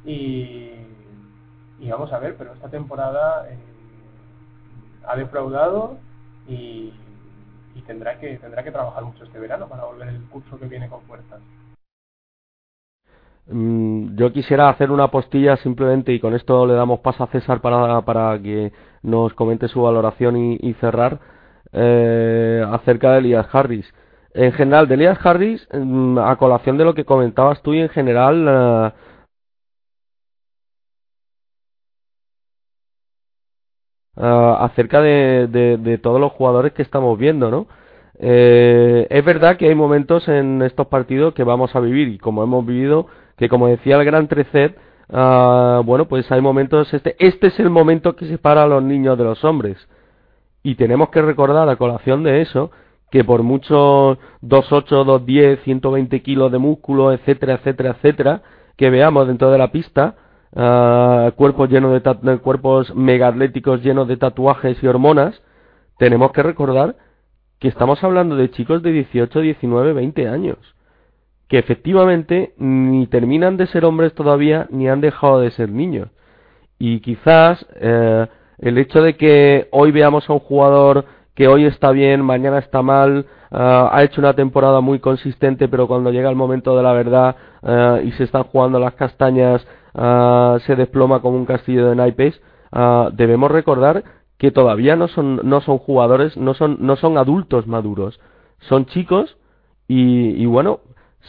Y, 0.06 0.72
y, 1.80 1.90
vamos 1.90 2.12
a 2.12 2.20
ver, 2.20 2.36
pero 2.38 2.54
esta 2.54 2.70
temporada 2.70 3.48
eh, 3.50 3.58
ha 5.08 5.16
defraudado 5.16 5.98
y, 6.48 6.92
y, 7.76 7.82
tendrá 7.86 8.20
que 8.20 8.38
tendrá 8.38 8.64
que 8.64 8.72
trabajar 8.72 9.04
mucho 9.04 9.24
este 9.24 9.40
verano 9.40 9.68
para 9.68 9.86
volver 9.86 10.08
el 10.08 10.24
curso 10.30 10.60
que 10.60 10.66
viene 10.66 10.90
con 10.90 11.02
fuerzas. 11.04 11.40
Mm, 13.48 14.16
yo 14.16 14.32
quisiera 14.32 14.70
hacer 14.70 14.92
una 14.92 15.10
postilla 15.10 15.58
simplemente 15.58 16.14
y 16.14 16.20
con 16.20 16.34
esto 16.34 16.66
le 16.66 16.74
damos 16.74 17.00
paso 17.02 17.24
a 17.24 17.28
César 17.28 17.62
para, 17.62 18.02
para 18.02 18.40
que 18.42 18.72
nos 19.04 19.34
comente 19.34 19.68
su 19.68 19.82
valoración 19.82 20.38
y 20.38 20.74
cerrar 20.76 21.20
eh, 21.74 22.66
acerca 22.70 23.14
de 23.14 23.20
Elias 23.20 23.48
Harris. 23.52 23.92
En 24.34 24.54
general, 24.54 24.88
de 24.88 24.96
Elias 24.96 25.20
Harris, 25.26 25.68
mm, 25.74 26.18
a 26.20 26.36
colación 26.38 26.78
de 26.78 26.86
lo 26.86 26.94
que 26.94 27.06
comentabas 27.06 27.62
tú 27.62 27.74
y 27.74 27.82
en 27.82 27.90
general... 27.90 28.46
Eh, 28.48 28.92
eh, 34.18 34.56
acerca 34.60 35.02
de, 35.02 36.00
todos 36.02 36.20
los 36.20 36.32
jugadores 36.34 36.74
que 36.74 36.82
estamos 36.82 37.18
viendo, 37.18 37.50
¿no? 37.52 37.68
Eh, 38.20 39.08
es 39.10 39.26
verdad 39.26 39.58
que 39.58 39.68
hay 39.68 39.76
momentos 39.76 40.28
en 40.28 40.62
estos 40.62 40.88
partidos 40.88 41.34
que 41.34 41.44
vamos 41.44 41.76
a 41.76 41.80
vivir 41.80 42.08
y 42.10 42.18
como 42.20 42.44
hemos 42.44 42.66
vivido, 42.66 43.08
que 43.38 43.50
como 43.50 43.68
decía 43.68 43.98
el 43.98 44.06
gran 44.06 44.28
Trecet, 44.28 44.78
bueno, 45.10 46.08
pues 46.08 46.32
hay 46.32 46.42
momentos, 46.42 46.94
este, 46.94 47.16
este 47.20 47.48
es 47.48 47.60
el 47.60 47.70
momento 47.70 48.16
que 48.16 48.28
separa 48.28 48.64
a 48.64 48.68
los 48.68 48.84
niños 48.84 49.18
de 49.18 49.24
los 49.24 49.44
hombres. 49.44 49.78
Y 50.64 50.76
tenemos 50.76 51.10
que 51.10 51.22
recordar 51.22 51.68
a 51.70 51.76
colación 51.76 52.24
de 52.24 52.42
eso 52.42 52.72
que 53.12 53.24
por 53.26 53.44
muchos 53.44 54.18
2.8, 54.42 55.06
2.10, 55.06 55.64
120 55.64 56.22
kilos 56.22 56.52
de 56.52 56.58
músculo, 56.58 57.12
etcétera, 57.12 57.56
etcétera, 57.56 57.92
etcétera, 57.92 58.42
que 58.78 58.90
veamos 58.90 59.28
dentro 59.28 59.52
de 59.52 59.58
la 59.58 59.72
pista, 59.72 60.16
uh, 60.54 61.32
cuerpos 61.36 61.70
llenos 61.70 62.02
de 62.02 62.38
cuerpos 62.40 62.96
megaatléticos 62.96 63.84
llenos 63.84 64.08
de 64.08 64.16
tatuajes 64.16 64.82
y 64.82 64.88
hormonas, 64.88 65.44
tenemos 65.98 66.32
que 66.32 66.42
recordar 66.42 66.96
que 67.60 67.68
estamos 67.68 68.02
hablando 68.04 68.38
de 68.38 68.50
chicos 68.50 68.82
de 68.82 68.92
18, 68.92 69.42
19, 69.42 69.94
20 69.94 70.28
años, 70.30 70.58
que 71.50 71.60
efectivamente 71.60 72.54
ni 72.58 73.08
terminan 73.08 73.58
de 73.58 73.68
ser 73.68 73.84
hombres 73.84 74.14
todavía 74.14 74.68
ni 74.72 74.88
han 74.88 75.02
dejado 75.02 75.42
de 75.42 75.52
ser 75.52 75.70
niños. 75.70 76.10
Y 76.80 77.02
quizás 77.02 77.64
eh, 77.76 78.26
el 78.58 78.78
hecho 78.78 79.04
de 79.04 79.16
que 79.18 79.68
hoy 79.72 79.92
veamos 79.92 80.28
a 80.30 80.34
un 80.34 80.40
jugador 80.40 81.06
que 81.36 81.48
hoy 81.48 81.66
está 81.66 81.92
bien, 81.92 82.22
mañana 82.22 82.60
está 82.60 82.82
mal, 82.82 83.26
ah, 83.52 83.90
ha 83.92 84.04
hecho 84.04 84.22
una 84.22 84.34
temporada 84.34 84.82
muy 84.82 85.00
consistente, 85.00 85.68
pero 85.68 85.88
cuando 85.88 86.12
llega 86.12 86.30
el 86.30 86.36
momento 86.36 86.76
de 86.76 86.84
la 86.84 86.94
verdad 86.94 87.36
ah, 87.64 88.00
y 88.04 88.12
se 88.14 88.26
están 88.26 88.44
jugando 88.44 88.80
las 88.80 88.94
castañas, 88.96 89.66
ah, 89.96 90.58
se 90.66 90.76
desploma 90.76 91.22
como 91.22 91.38
un 91.38 91.46
castillo 91.46 91.88
de 91.88 91.96
naipes, 91.96 92.42
debemos 93.14 93.52
recordar 93.52 94.04
que 94.38 94.52
todavía 94.52 94.96
no 94.96 95.08
son, 95.08 95.42
no 95.44 95.62
son 95.62 95.78
jugadores, 95.78 96.38
no 96.38 96.54
son, 96.54 96.78
no 96.80 96.96
son 96.96 97.18
adultos 97.18 97.68
maduros, 97.68 98.20
son 98.60 98.86
chicos 98.86 99.38
y, 99.88 100.42
y 100.42 100.46
bueno, 100.46 100.80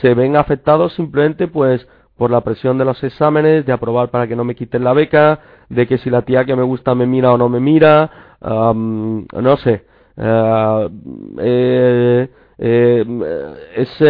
se 0.01 0.15
ven 0.15 0.37
afectados 0.37 0.95
simplemente 0.95 1.49
pues 1.49 1.87
por 2.17 2.31
la 2.31 2.43
presión 2.43 2.79
de 2.79 2.85
los 2.85 3.03
exámenes, 3.03 3.67
de 3.67 3.73
aprobar 3.73 4.11
para 4.11 4.29
que 4.29 4.37
no 4.37 4.45
me 4.45 4.55
quiten 4.55 4.85
la 4.85 4.93
beca, 4.93 5.41
de 5.69 5.87
que 5.87 5.99
si 5.99 6.11
la 6.11 6.23
tía 6.23 6.45
que 6.45 6.55
me 6.55 6.63
gusta 6.63 6.95
me 6.95 7.07
mira 7.07 7.33
o 7.33 7.39
no 7.39 7.49
me 7.49 7.59
mira, 7.59 8.11
no 8.41 9.57
sé. 9.57 9.92
Eh, 10.17 10.89
eh, 11.39 12.29
eh, 12.59 13.05
es, 13.77 14.03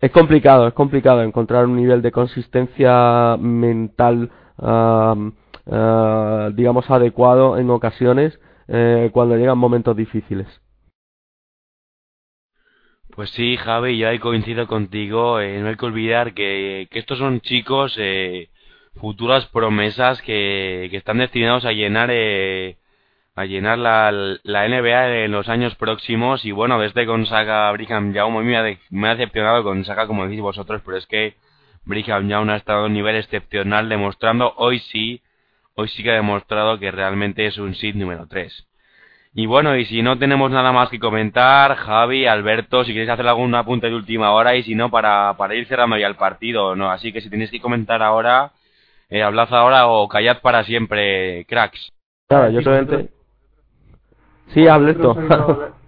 es 0.00 0.10
complicado, 0.12 0.68
es 0.68 0.74
complicado 0.74 1.22
encontrar 1.22 1.66
un 1.66 1.76
nivel 1.76 2.02
de 2.02 2.12
consistencia 2.12 3.36
mental, 3.38 4.30
digamos, 6.54 6.90
adecuado 6.90 7.58
en 7.58 7.70
ocasiones 7.70 8.38
cuando 9.12 9.36
llegan 9.36 9.58
momentos 9.58 9.96
difíciles. 9.96 10.46
Pues 13.18 13.30
sí, 13.30 13.56
Javi, 13.56 13.98
yo 13.98 14.08
ahí 14.08 14.20
coincido 14.20 14.68
contigo. 14.68 15.40
no 15.40 15.68
hay 15.68 15.76
que 15.76 15.86
olvidar 15.86 16.34
que, 16.34 16.86
que 16.88 17.00
estos 17.00 17.18
son 17.18 17.40
chicos 17.40 17.96
eh, 17.98 18.48
futuras 18.94 19.46
promesas 19.46 20.22
que, 20.22 20.86
que 20.90 20.96
están 20.96 21.18
destinados 21.18 21.64
a 21.64 21.72
llenar 21.72 22.10
eh, 22.12 22.76
a 23.38 23.44
llenar 23.44 23.78
la, 23.78 24.10
la 24.42 24.68
NBA 24.68 25.24
en 25.24 25.30
los 25.30 25.48
años 25.48 25.76
próximos 25.76 26.44
y 26.44 26.50
bueno, 26.50 26.80
desde 26.80 27.04
Gonzaga, 27.04 27.70
Brigham 27.70 28.12
Young, 28.12 28.42
me 28.42 28.56
ha, 28.56 28.64
me 28.90 29.08
ha 29.08 29.14
decepcionado 29.14 29.62
Gonzaga 29.62 30.08
como 30.08 30.24
decís 30.24 30.40
vosotros, 30.40 30.82
pero 30.84 30.96
es 30.96 31.06
que 31.06 31.36
Brigham 31.84 32.28
Young 32.28 32.50
ha 32.50 32.56
estado 32.56 32.80
a 32.80 32.86
un 32.86 32.94
nivel 32.94 33.14
excepcional 33.14 33.88
demostrando 33.88 34.54
hoy 34.56 34.80
sí, 34.80 35.22
hoy 35.74 35.86
sí 35.86 36.02
que 36.02 36.10
ha 36.10 36.14
demostrado 36.14 36.80
que 36.80 36.90
realmente 36.90 37.46
es 37.46 37.58
un 37.58 37.76
seed 37.76 37.94
número 37.94 38.26
3. 38.26 38.66
Y 39.34 39.46
bueno, 39.46 39.76
y 39.76 39.84
si 39.84 40.02
no 40.02 40.18
tenemos 40.18 40.50
nada 40.50 40.72
más 40.72 40.88
que 40.88 40.98
comentar, 40.98 41.76
Javi, 41.76 42.26
Alberto, 42.26 42.82
si 42.82 42.92
queréis 42.92 43.10
hacer 43.10 43.28
algún 43.28 43.54
apunte 43.54 43.88
de 43.88 43.94
última 43.94 44.32
hora 44.32 44.56
y 44.56 44.64
si 44.64 44.74
no, 44.74 44.90
para, 44.90 45.36
para 45.36 45.54
ir 45.54 45.68
cerrando 45.68 45.96
ya 45.96 46.08
el 46.08 46.16
partido, 46.16 46.74
¿no? 46.74 46.90
Así 46.90 47.12
que 47.12 47.20
si 47.20 47.30
tenéis 47.30 47.52
que 47.52 47.60
comentar 47.60 48.02
ahora, 48.02 48.50
eh, 49.08 49.22
hablad 49.22 49.54
ahora 49.54 49.86
o 49.86 50.08
callad 50.08 50.40
para 50.40 50.64
siempre, 50.64 51.44
cracks. 51.44 51.92
Claro, 52.26 52.50
yo 52.50 52.62
solamente... 52.62 53.17
Sí, 54.54 54.66
Alberto. 54.66 55.14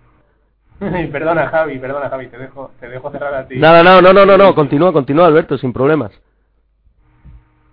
perdona, 1.12 1.48
Javi, 1.48 1.78
perdona, 1.78 2.08
Javi, 2.08 2.28
te 2.28 2.38
dejo, 2.38 2.70
te 2.80 2.88
dejo 2.88 3.10
cerrar 3.10 3.34
a 3.34 3.46
ti. 3.46 3.56
Nada, 3.56 3.82
no, 3.82 4.00
no, 4.00 4.12
no, 4.12 4.24
no, 4.24 4.38
no, 4.38 4.54
continúa, 4.54 4.92
continúa, 4.92 5.26
Alberto, 5.26 5.58
sin 5.58 5.72
problemas. 5.72 6.10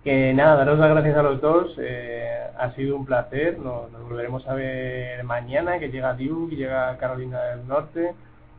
Que 0.04 0.32
nada, 0.34 0.56
daros 0.56 0.78
las 0.78 0.90
gracias 0.90 1.16
a 1.16 1.22
los 1.22 1.40
dos, 1.40 1.74
eh, 1.78 2.38
ha 2.58 2.70
sido 2.72 2.96
un 2.96 3.04
placer, 3.04 3.58
nos, 3.58 3.90
volveremos 3.92 4.46
a 4.46 4.54
ver 4.54 5.22
mañana, 5.24 5.78
que 5.78 5.90
llega 5.90 6.14
Duke, 6.14 6.56
llega 6.56 6.96
Carolina 6.98 7.42
del 7.44 7.66
Norte, 7.66 8.14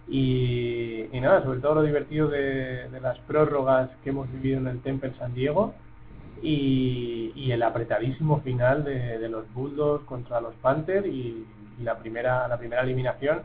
y, 0.07 1.07
nada, 1.13 1.43
sobre 1.43 1.59
todo 1.59 1.75
lo 1.75 1.83
divertido 1.83 2.27
de, 2.27 2.89
de 2.89 3.01
las 3.01 3.19
prórrogas 3.19 3.89
que 4.03 4.09
hemos 4.09 4.31
vivido 4.31 4.57
en 4.57 4.67
el 4.67 4.81
Temple 4.81 5.13
San 5.19 5.33
Diego, 5.33 5.73
y, 6.41 7.51
el 7.51 7.63
apretadísimo 7.63 8.41
final 8.41 8.83
de, 8.83 9.27
los 9.29 9.51
Bulldogs 9.53 10.05
contra 10.05 10.41
los 10.41 10.53
Panthers 10.55 11.07
y, 11.07 11.45
la 11.83 11.97
primera 11.97 12.47
la 12.47 12.57
primera 12.57 12.81
eliminación 12.81 13.41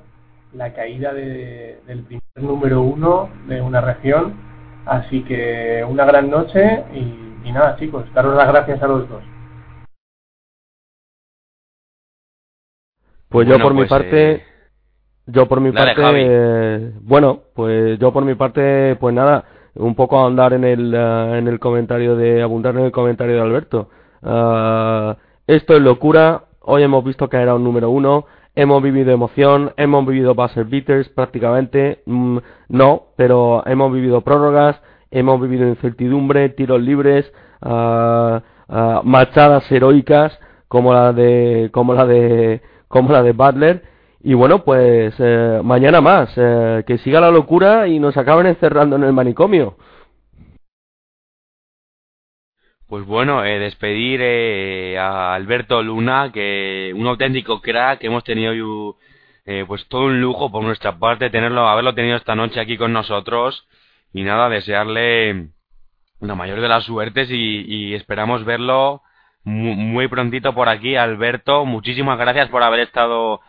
la 0.55 0.73
caída 0.73 1.12
del 1.12 2.05
primer 2.05 2.23
número 2.36 2.82
uno 2.82 3.28
de 3.48 3.61
una 3.61 3.81
región. 3.81 4.35
Así 4.86 5.23
que 5.24 5.85
una 5.89 6.05
gran 6.05 6.31
noche 6.31 6.85
y, 6.94 7.51
nada 7.51 7.77
chicos 7.77 8.05
daros 8.15 8.35
las 8.36 8.48
gracias 8.48 8.82
a 8.82 8.86
los 8.89 9.09
dos. 9.09 9.23
Pues 13.28 13.48
yo 13.48 13.59
por 13.59 13.73
mi 13.73 13.81
pues, 13.81 13.90
parte 13.90 14.32
eh, 14.32 14.43
yo 15.27 15.47
por 15.47 15.61
mi 15.61 15.73
parte 15.73 16.02
eh, 16.02 16.93
bueno 17.01 17.43
pues 17.55 17.98
yo 17.98 18.12
por 18.12 18.24
mi 18.24 18.35
parte 18.35 18.97
pues 18.97 19.15
nada 19.15 19.44
un 19.74 19.94
poco 19.94 20.19
ahondar 20.19 20.52
en 20.52 20.65
el, 20.65 20.94
eh, 20.94 21.39
en 21.39 21.48
el 21.48 21.59
comentario 21.59 22.16
de, 22.16 22.43
abundar 22.43 22.77
en 22.77 22.85
el 22.86 22.93
comentario 22.93 23.35
de 23.35 23.40
Alberto. 23.40 23.90
Uh, 24.23 25.15
esto 25.47 25.77
es 25.77 25.82
locura, 25.82 26.44
hoy 26.65 26.82
hemos 26.82 27.05
visto 27.05 27.28
que 27.28 27.36
era 27.36 27.55
un 27.55 27.65
número 27.65 27.91
uno, 27.91 28.27
hemos 28.55 28.82
vivido 28.82 29.12
emoción, 29.12 29.73
hemos 29.77 30.07
vivido 30.07 30.35
buzzer 30.35 30.65
beaters 30.65 31.09
prácticamente, 31.09 32.03
mm, 32.07 32.39
no, 32.69 33.05
pero 33.16 33.62
hemos 33.66 33.93
vivido 33.93 34.20
prórrogas, 34.20 34.81
hemos 35.11 35.41
vivido 35.41 35.69
incertidumbre, 35.69 36.49
tiros 36.51 36.81
libres, 36.81 37.32
uh, 37.62 38.39
uh, 38.69 39.03
machadas 39.03 39.70
heroicas 39.70 40.39
como 40.69 40.93
la 40.93 41.12
de, 41.12 41.70
como 41.73 41.95
la 41.95 42.07
de, 42.07 42.62
como 42.89 43.12
la 43.12 43.23
de 43.23 43.32
Butler, 43.32 43.95
y 44.27 44.32
bueno, 44.32 44.65
pues 44.65 45.15
eh, 45.19 45.61
mañana 45.62 46.01
más, 46.01 46.31
eh, 46.36 46.82
que 46.86 46.97
siga 46.97 47.20
la 47.20 47.31
locura 47.31 47.86
y 47.86 47.99
nos 47.99 48.16
acaben 48.16 48.47
encerrando 48.47 48.97
en 48.97 49.05
el 49.05 49.12
manicomio. 49.12 49.77
Pues 52.95 53.07
bueno, 53.07 53.45
eh, 53.45 53.59
despedir 53.59 54.21
eh, 54.23 54.97
a 54.97 55.35
Alberto 55.35 55.83
Luna, 55.83 56.31
que 56.33 56.93
un 56.95 57.09
auténtico 57.09 57.61
crack, 57.61 58.05
hemos 58.05 58.23
tenido 58.23 58.97
eh, 59.45 59.65
pues 59.66 59.89
todo 59.89 60.03
un 60.03 60.21
lujo 60.21 60.53
por 60.53 60.62
nuestra 60.62 60.97
parte 60.97 61.29
tenerlo, 61.29 61.66
haberlo 61.66 61.93
tenido 61.97 62.16
esta 62.16 62.37
noche 62.37 62.61
aquí 62.61 62.77
con 62.77 62.93
nosotros. 62.93 63.66
Y 64.12 64.23
nada, 64.23 64.49
desearle 64.49 65.49
la 66.21 66.37
mayor 66.37 66.61
de 66.61 66.69
las 66.69 66.85
suertes 66.85 67.29
y, 67.33 67.95
esperamos 67.95 68.45
verlo 68.45 69.03
muy, 69.43 70.07
prontito 70.07 70.55
por 70.55 70.69
aquí, 70.69 70.95
Alberto. 70.95 71.65
Muchísimas 71.65 72.16
gracias 72.16 72.49
por 72.49 72.62
haber 72.62 72.79
estado 72.79 73.41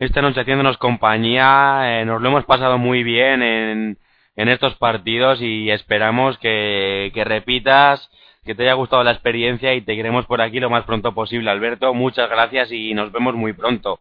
esta 0.00 0.22
noche 0.22 0.40
haciéndonos 0.40 0.76
compañía. 0.76 2.00
Eh, 2.00 2.04
nos 2.04 2.20
lo 2.20 2.30
hemos 2.30 2.46
pasado 2.46 2.78
muy 2.78 3.04
bien 3.04 3.44
en, 3.44 3.98
en 4.34 4.48
estos 4.48 4.74
partidos 4.74 5.40
y 5.40 5.70
esperamos 5.70 6.36
que, 6.38 7.12
que 7.14 7.22
repitas, 7.22 8.10
que 8.48 8.54
te 8.54 8.62
haya 8.62 8.72
gustado 8.72 9.04
la 9.04 9.10
experiencia 9.10 9.74
y 9.74 9.82
te 9.82 9.94
queremos 9.94 10.24
por 10.24 10.40
aquí 10.40 10.58
lo 10.58 10.70
más 10.70 10.84
pronto 10.84 11.12
posible, 11.12 11.50
Alberto. 11.50 11.92
Muchas 11.92 12.30
gracias 12.30 12.72
y 12.72 12.94
nos 12.94 13.12
vemos 13.12 13.34
muy 13.34 13.52
pronto. 13.52 14.00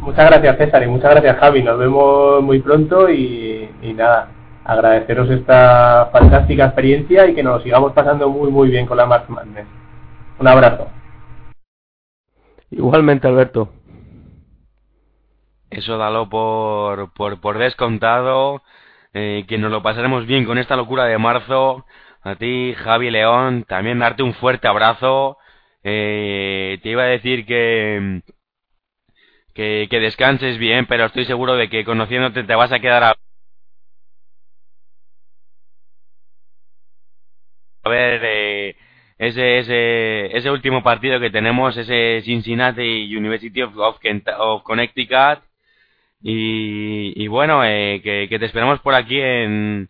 Muchas 0.00 0.30
gracias 0.30 0.56
César 0.56 0.82
y 0.84 0.86
muchas 0.86 1.10
gracias 1.10 1.36
Javi. 1.36 1.62
Nos 1.62 1.78
vemos 1.78 2.42
muy 2.42 2.60
pronto 2.60 3.10
y, 3.10 3.68
nada, 3.94 4.30
agradeceros 4.64 5.28
esta 5.28 6.08
fantástica 6.10 6.64
experiencia 6.64 7.26
y 7.26 7.34
que 7.34 7.42
nos 7.42 7.62
sigamos 7.62 7.92
pasando 7.92 8.30
muy 8.30 8.50
muy 8.50 8.70
bien 8.70 8.86
con 8.86 8.96
la 8.96 9.04
March 9.04 9.28
Madness. 9.28 9.66
Un 10.38 10.48
abrazo. 10.48 10.88
Igualmente 12.70 13.28
Alberto. 13.28 13.68
Eso 15.68 15.98
dalo 15.98 16.30
por, 16.30 17.12
por, 17.12 17.38
por 17.38 17.58
descontado. 17.58 18.62
Eh, 19.18 19.46
que 19.48 19.56
nos 19.56 19.70
lo 19.70 19.82
pasaremos 19.82 20.26
bien 20.26 20.44
con 20.44 20.58
esta 20.58 20.76
locura 20.76 21.04
de 21.06 21.16
marzo. 21.16 21.86
A 22.22 22.34
ti, 22.36 22.74
Javi 22.74 23.10
León, 23.10 23.64
también 23.64 23.98
darte 23.98 24.22
un 24.22 24.34
fuerte 24.34 24.68
abrazo. 24.68 25.38
Eh, 25.82 26.78
te 26.82 26.90
iba 26.90 27.04
a 27.04 27.06
decir 27.06 27.46
que 27.46 28.20
que, 29.54 29.88
que 29.90 30.00
descanses 30.00 30.58
bien, 30.58 30.86
pero 30.86 31.06
estoy 31.06 31.24
seguro 31.24 31.56
de 31.56 31.68
que 31.70 31.84
conociéndote 31.84 32.44
te 32.44 32.54
vas 32.54 32.72
a 32.72 32.78
quedar 32.80 33.04
a... 33.04 33.14
Ver, 37.84 38.20
eh, 38.24 38.76
ese, 39.18 39.58
ese, 39.58 40.36
ese 40.36 40.50
último 40.50 40.82
partido 40.82 41.18
que 41.20 41.30
tenemos, 41.30 41.76
ese 41.76 42.20
Cincinnati 42.22 43.16
University 43.16 43.62
of, 43.62 43.74
of, 43.78 44.62
Connecticut. 44.62 45.40
Y, 46.28 47.12
y 47.14 47.28
bueno, 47.28 47.62
eh, 47.64 48.00
que, 48.02 48.26
que, 48.28 48.40
te 48.40 48.46
esperamos 48.46 48.80
por 48.80 48.94
aquí 48.94 49.20
en, 49.20 49.88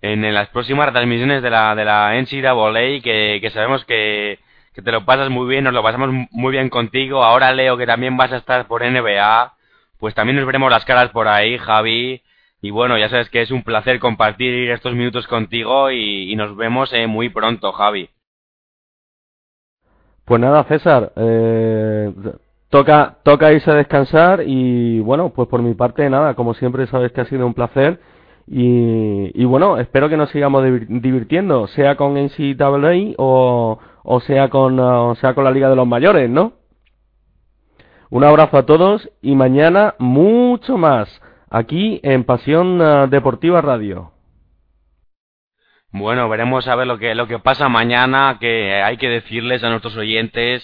en, 0.00 0.32
las 0.32 0.48
próximas 0.48 0.90
transmisiones 0.90 1.42
de 1.42 1.50
la, 1.50 1.74
de 1.74 1.84
la 1.84 2.14
NCAA, 2.14 3.02
que, 3.02 3.40
que 3.42 3.50
sabemos 3.50 3.84
que, 3.84 4.38
que 4.72 4.80
te 4.80 4.90
lo 4.90 5.04
pasas 5.04 5.28
muy 5.28 5.46
bien, 5.46 5.64
nos 5.64 5.74
lo 5.74 5.82
pasamos 5.82 6.28
muy 6.30 6.52
bien 6.52 6.70
contigo. 6.70 7.22
Ahora 7.22 7.52
Leo 7.52 7.76
que 7.76 7.84
también 7.84 8.16
vas 8.16 8.32
a 8.32 8.38
estar 8.38 8.66
por 8.66 8.82
NBA, 8.82 9.52
pues 9.98 10.14
también 10.14 10.36
nos 10.36 10.46
veremos 10.46 10.70
las 10.70 10.86
caras 10.86 11.10
por 11.10 11.28
ahí, 11.28 11.58
Javi. 11.58 12.22
Y 12.62 12.70
bueno, 12.70 12.96
ya 12.96 13.10
sabes 13.10 13.28
que 13.28 13.42
es 13.42 13.50
un 13.50 13.62
placer 13.62 13.98
compartir 13.98 14.70
estos 14.70 14.94
minutos 14.94 15.26
contigo 15.26 15.90
y, 15.90 16.34
nos 16.36 16.56
vemos 16.56 16.90
eh, 16.94 17.06
muy 17.06 17.28
pronto, 17.28 17.72
Javi. 17.72 18.08
Pues 20.24 20.40
nada, 20.40 20.64
César, 20.64 21.12
eh, 21.16 22.10
toca, 22.70 23.18
toca 23.22 23.52
irse 23.52 23.70
a 23.70 23.74
descansar 23.74 24.42
y 24.46 25.00
bueno, 25.00 25.30
pues 25.30 25.48
por 25.48 25.62
mi 25.62 25.74
parte 25.74 26.08
nada, 26.10 26.34
como 26.34 26.54
siempre 26.54 26.86
sabes 26.86 27.12
que 27.12 27.20
ha 27.20 27.26
sido 27.26 27.46
un 27.46 27.54
placer 27.54 28.00
y, 28.46 29.30
y 29.34 29.44
bueno, 29.44 29.78
espero 29.78 30.08
que 30.08 30.16
nos 30.16 30.30
sigamos 30.30 30.64
divirtiendo, 30.64 31.66
sea 31.68 31.96
con 31.96 32.14
NCAA 32.14 33.14
o, 33.18 33.78
o 34.04 34.20
sea 34.20 34.48
con, 34.48 34.78
o 34.78 35.14
sea 35.16 35.34
con 35.34 35.44
la 35.44 35.50
Liga 35.50 35.68
de 35.68 35.76
los 35.76 35.86
Mayores, 35.86 36.30
¿no? 36.30 36.52
Un 38.08 38.22
abrazo 38.22 38.58
a 38.58 38.66
todos 38.66 39.10
y 39.20 39.34
mañana 39.34 39.96
mucho 39.98 40.78
más 40.78 41.20
aquí 41.50 42.00
en 42.04 42.22
Pasión 42.22 42.80
eh, 42.80 43.06
Deportiva 43.08 43.60
Radio. 43.60 44.12
Bueno, 45.90 46.28
veremos 46.28 46.68
a 46.68 46.76
ver 46.76 46.86
lo 46.86 46.98
que, 46.98 47.14
lo 47.16 47.26
que 47.26 47.40
pasa 47.40 47.68
mañana, 47.68 48.36
que 48.38 48.80
hay 48.82 48.96
que 48.96 49.08
decirles 49.08 49.64
a 49.64 49.70
nuestros 49.70 49.96
oyentes 49.96 50.62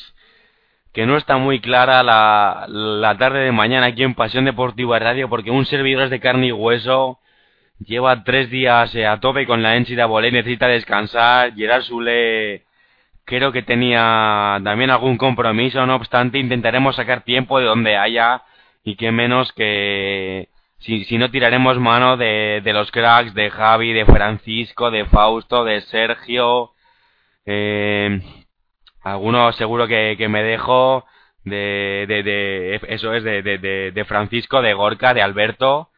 que 0.92 1.06
no 1.06 1.16
está 1.16 1.38
muy 1.38 1.60
clara 1.60 2.02
la, 2.02 2.66
la 2.68 3.16
tarde 3.16 3.40
de 3.40 3.52
mañana 3.52 3.86
aquí 3.86 4.02
en 4.02 4.14
Pasión 4.14 4.44
Deportiva 4.44 4.98
Radio, 4.98 5.28
porque 5.28 5.50
un 5.50 5.66
servidor 5.66 6.04
es 6.04 6.10
de 6.10 6.20
carne 6.20 6.48
y 6.48 6.52
hueso 6.52 7.18
lleva 7.86 8.24
tres 8.24 8.50
días 8.50 8.94
eh, 8.94 9.06
a 9.06 9.20
tope 9.20 9.46
con 9.46 9.62
la 9.62 9.78
NCAA, 9.78 10.30
necesita 10.30 10.68
descansar, 10.68 11.54
Gerard 11.54 11.82
Sule 11.82 12.64
creo 13.24 13.52
que 13.52 13.62
tenía 13.62 14.60
también 14.64 14.90
algún 14.90 15.16
compromiso, 15.16 15.86
no 15.86 15.96
obstante 15.96 16.38
intentaremos 16.38 16.96
sacar 16.96 17.22
tiempo 17.22 17.58
de 17.58 17.66
donde 17.66 17.96
haya 17.96 18.42
y 18.84 18.96
que 18.96 19.12
menos 19.12 19.52
que 19.52 20.48
si, 20.78 21.04
si 21.04 21.18
no 21.18 21.30
tiraremos 21.30 21.78
mano 21.78 22.16
de, 22.16 22.60
de 22.64 22.72
los 22.72 22.90
cracks 22.90 23.34
de 23.34 23.50
Javi, 23.50 23.92
de 23.92 24.04
Francisco, 24.04 24.90
de 24.90 25.04
Fausto, 25.06 25.64
de 25.64 25.80
Sergio, 25.82 26.72
eh, 27.46 28.20
algunos 29.02 29.56
seguro 29.56 29.86
que, 29.86 30.16
que 30.16 30.28
me 30.28 30.42
dejo 30.42 31.04
de, 31.44 32.06
de, 32.08 32.80
eso 32.88 33.14
es 33.14 33.24
de, 33.24 33.42
de, 33.42 33.58
de, 33.92 34.04
Francisco, 34.04 34.62
de 34.62 34.74
Gorka, 34.74 35.12
de 35.14 35.22
Alberto 35.22 35.90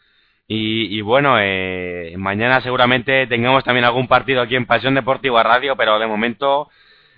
y, 0.46 0.96
y 0.96 1.00
bueno, 1.00 1.36
eh, 1.38 2.14
mañana 2.18 2.60
seguramente 2.60 3.26
tengamos 3.26 3.64
también 3.64 3.84
algún 3.84 4.08
partido 4.08 4.42
aquí 4.42 4.56
en 4.56 4.66
Pasión 4.66 4.94
Deportiva 4.94 5.42
Radio, 5.42 5.76
pero 5.76 5.98
de 5.98 6.06
momento 6.06 6.68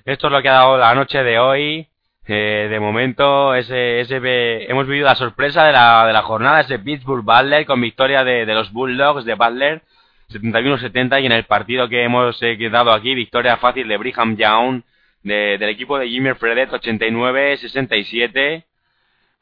esto 0.04 0.28
es 0.28 0.32
lo 0.32 0.42
que 0.42 0.48
ha 0.48 0.54
dado 0.54 0.78
la 0.78 0.94
noche 0.94 1.22
de 1.22 1.38
hoy. 1.38 1.88
Eh, 2.28 2.66
de 2.68 2.80
momento 2.80 3.54
ese, 3.54 4.00
ese, 4.00 4.16
hemos 4.68 4.88
vivido 4.88 5.06
la 5.06 5.14
sorpresa 5.14 5.64
de 5.64 5.72
la, 5.72 6.04
de 6.06 6.12
la 6.12 6.22
jornada, 6.22 6.60
ese 6.60 6.80
Pittsburgh 6.80 7.24
Butler 7.24 7.64
con 7.66 7.80
victoria 7.80 8.24
de, 8.24 8.44
de 8.44 8.54
los 8.54 8.72
Bulldogs 8.72 9.24
de 9.24 9.34
Butler 9.34 9.82
71-70 10.30 11.22
y 11.22 11.26
en 11.26 11.32
el 11.32 11.44
partido 11.44 11.88
que 11.88 12.02
hemos 12.02 12.42
eh, 12.42 12.56
dado 12.68 12.92
aquí, 12.92 13.14
victoria 13.14 13.58
fácil 13.58 13.86
de 13.86 13.96
Brigham 13.96 14.36
Young 14.36 14.82
de, 15.26 15.58
del 15.58 15.68
equipo 15.70 15.98
de 15.98 16.08
Jimmy 16.08 16.34
Fredet 16.34 16.70
89-67. 16.70 18.64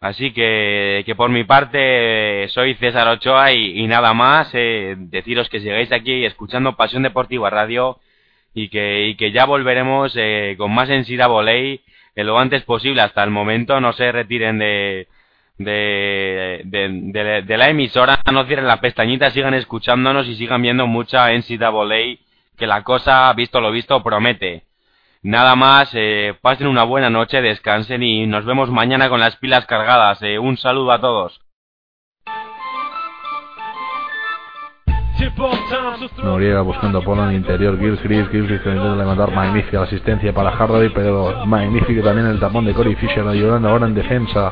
Así 0.00 0.32
que, 0.32 1.02
que 1.06 1.14
por 1.14 1.30
mi 1.30 1.44
parte 1.44 2.48
soy 2.48 2.74
César 2.74 3.06
Ochoa 3.08 3.52
y, 3.52 3.86
nada 3.86 4.12
más, 4.14 4.50
eh, 4.54 4.96
deciros 4.98 5.48
que 5.48 5.60
sigáis 5.60 5.92
aquí 5.92 6.24
escuchando 6.24 6.76
Pasión 6.76 7.02
Deportiva 7.02 7.48
Radio 7.50 8.00
y 8.54 8.68
que, 8.68 9.14
que 9.18 9.32
ya 9.32 9.44
volveremos 9.46 10.14
eh, 10.16 10.54
con 10.58 10.72
más 10.74 10.88
ensida 10.90 11.26
volei 11.26 11.80
en 12.14 12.26
lo 12.26 12.38
antes 12.38 12.62
posible. 12.64 13.02
Hasta 13.02 13.22
el 13.24 13.30
momento 13.30 13.80
no 13.80 13.92
se 13.92 14.12
retiren 14.12 14.58
de, 14.58 15.08
de, 15.58 16.62
de, 16.64 17.56
la 17.56 17.68
emisora, 17.68 18.20
no 18.32 18.44
cierren 18.46 18.66
la 18.66 18.80
pestañita, 18.80 19.30
sigan 19.30 19.54
escuchándonos 19.54 20.28
y 20.28 20.36
sigan 20.36 20.62
viendo 20.62 20.86
mucha 20.86 21.32
ensida 21.32 21.70
volei 21.70 22.20
que 22.56 22.66
la 22.66 22.82
cosa, 22.82 23.32
visto 23.34 23.60
lo 23.60 23.70
visto, 23.70 24.02
promete. 24.02 24.64
Nada 25.24 25.56
más, 25.56 25.88
eh, 25.94 26.38
pasen 26.42 26.66
una 26.66 26.84
buena 26.84 27.08
noche, 27.08 27.40
descansen 27.40 28.02
y 28.02 28.26
nos 28.26 28.44
vemos 28.44 28.68
mañana 28.70 29.08
con 29.08 29.20
las 29.20 29.36
pilas 29.36 29.64
cargadas. 29.64 30.20
Eh, 30.20 30.38
un 30.38 30.58
saludo 30.58 30.92
a 30.92 31.00
todos. 31.00 31.43
Noriega 36.22 36.60
buscando 36.62 37.02
por 37.02 37.18
en 37.18 37.24
el 37.24 37.34
interior. 37.36 37.76
Gris, 37.76 38.00
Gilles 38.00 38.28
que 38.28 38.38
intenta 38.38 38.96
levantar 38.96 39.32
magnífica 39.32 39.82
asistencia 39.82 40.32
para 40.32 40.50
Hardaway, 40.50 40.88
pero 40.90 41.46
magnífico 41.46 42.02
también 42.02 42.26
el 42.28 42.40
tapón 42.40 42.64
de 42.64 42.74
Corey 42.74 42.94
Fisher 42.96 43.26
ayudando 43.26 43.68
ahora 43.68 43.86
en 43.86 43.94
defensa. 43.94 44.50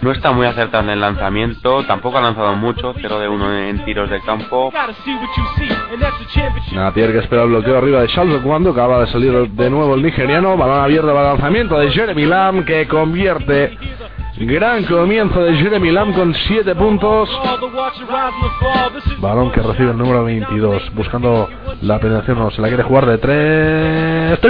No 0.00 0.12
está 0.12 0.32
muy 0.32 0.46
acertado 0.46 0.84
en 0.84 0.90
el 0.90 1.00
lanzamiento, 1.00 1.84
tampoco 1.84 2.18
ha 2.18 2.22
lanzado 2.22 2.54
mucho, 2.56 2.94
0 3.00 3.18
de 3.18 3.28
1 3.28 3.58
en 3.68 3.84
tiros 3.84 4.10
de 4.10 4.20
campo. 4.20 4.72
Natier 6.72 7.12
que 7.12 7.18
espera 7.18 7.42
el 7.42 7.48
bloqueo 7.50 7.78
arriba 7.78 8.00
de 8.00 8.08
Charles 8.08 8.40
cuando 8.42 8.70
acaba 8.70 9.00
de 9.00 9.06
salir 9.08 9.50
de 9.50 9.70
nuevo 9.70 9.94
el 9.94 10.02
nigeriano. 10.02 10.56
Balón 10.56 10.80
abierto 10.80 11.08
para 11.08 11.30
lanzamiento 11.30 11.78
de 11.78 11.90
Jeremy 11.90 12.26
Lamb 12.26 12.64
que 12.64 12.86
convierte 12.86 13.78
Gran 14.38 14.84
comienzo 14.84 15.40
de 15.40 15.56
Jeremy 15.56 15.90
Lamb 15.90 16.14
con 16.14 16.34
7 16.34 16.74
puntos. 16.74 17.30
Balón 19.18 19.50
que 19.50 19.62
recibe 19.62 19.92
el 19.92 19.96
número 19.96 20.24
22. 20.24 20.94
Buscando 20.94 21.48
la 21.80 21.98
penetración. 21.98 22.38
No, 22.38 22.50
se 22.50 22.60
la 22.60 22.68
quiere 22.68 22.82
jugar 22.82 23.06
de 23.06 23.16
3. 23.16 24.40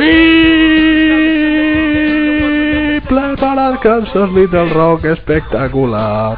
Triple 3.00 3.36
para 3.36 3.68
el 3.68 3.78
Kansas 3.78 4.28
Little 4.32 4.70
Rock. 4.70 5.04
Espectacular. 5.04 6.36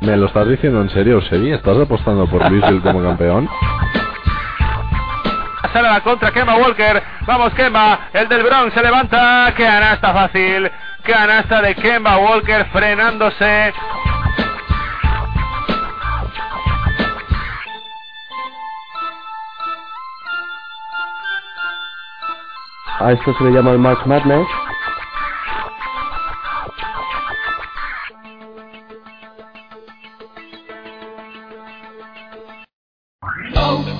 ¿Me 0.00 0.16
lo 0.16 0.26
estás 0.26 0.48
diciendo 0.48 0.80
en 0.80 0.90
serio, 0.90 1.20
Sevi? 1.22 1.52
¿Estás 1.52 1.78
apostando 1.78 2.26
por 2.26 2.50
Louisville 2.50 2.80
como 2.80 3.04
campeón? 3.04 3.48
Sale 5.72 5.88
la 5.88 6.00
contra, 6.00 6.32
Kemba 6.32 6.56
Walker. 6.56 7.00
Vamos, 7.24 7.54
Kemba. 7.54 8.08
El 8.12 8.28
del 8.28 8.42
Bronx 8.42 8.74
se 8.74 8.82
levanta. 8.82 9.54
Que 9.56 9.64
está 9.64 10.12
fácil. 10.12 10.68
Canasta 11.02 11.62
de 11.62 11.74
Kemba 11.74 12.18
Walker 12.18 12.66
frenándose. 12.72 13.72
A 23.00 23.12
esto 23.12 23.34
se 23.34 23.44
le 23.44 23.50
llama 23.52 23.70
el 23.70 23.78
March 23.78 24.04
Madness. 24.04 24.46
Oh. 33.56 33.99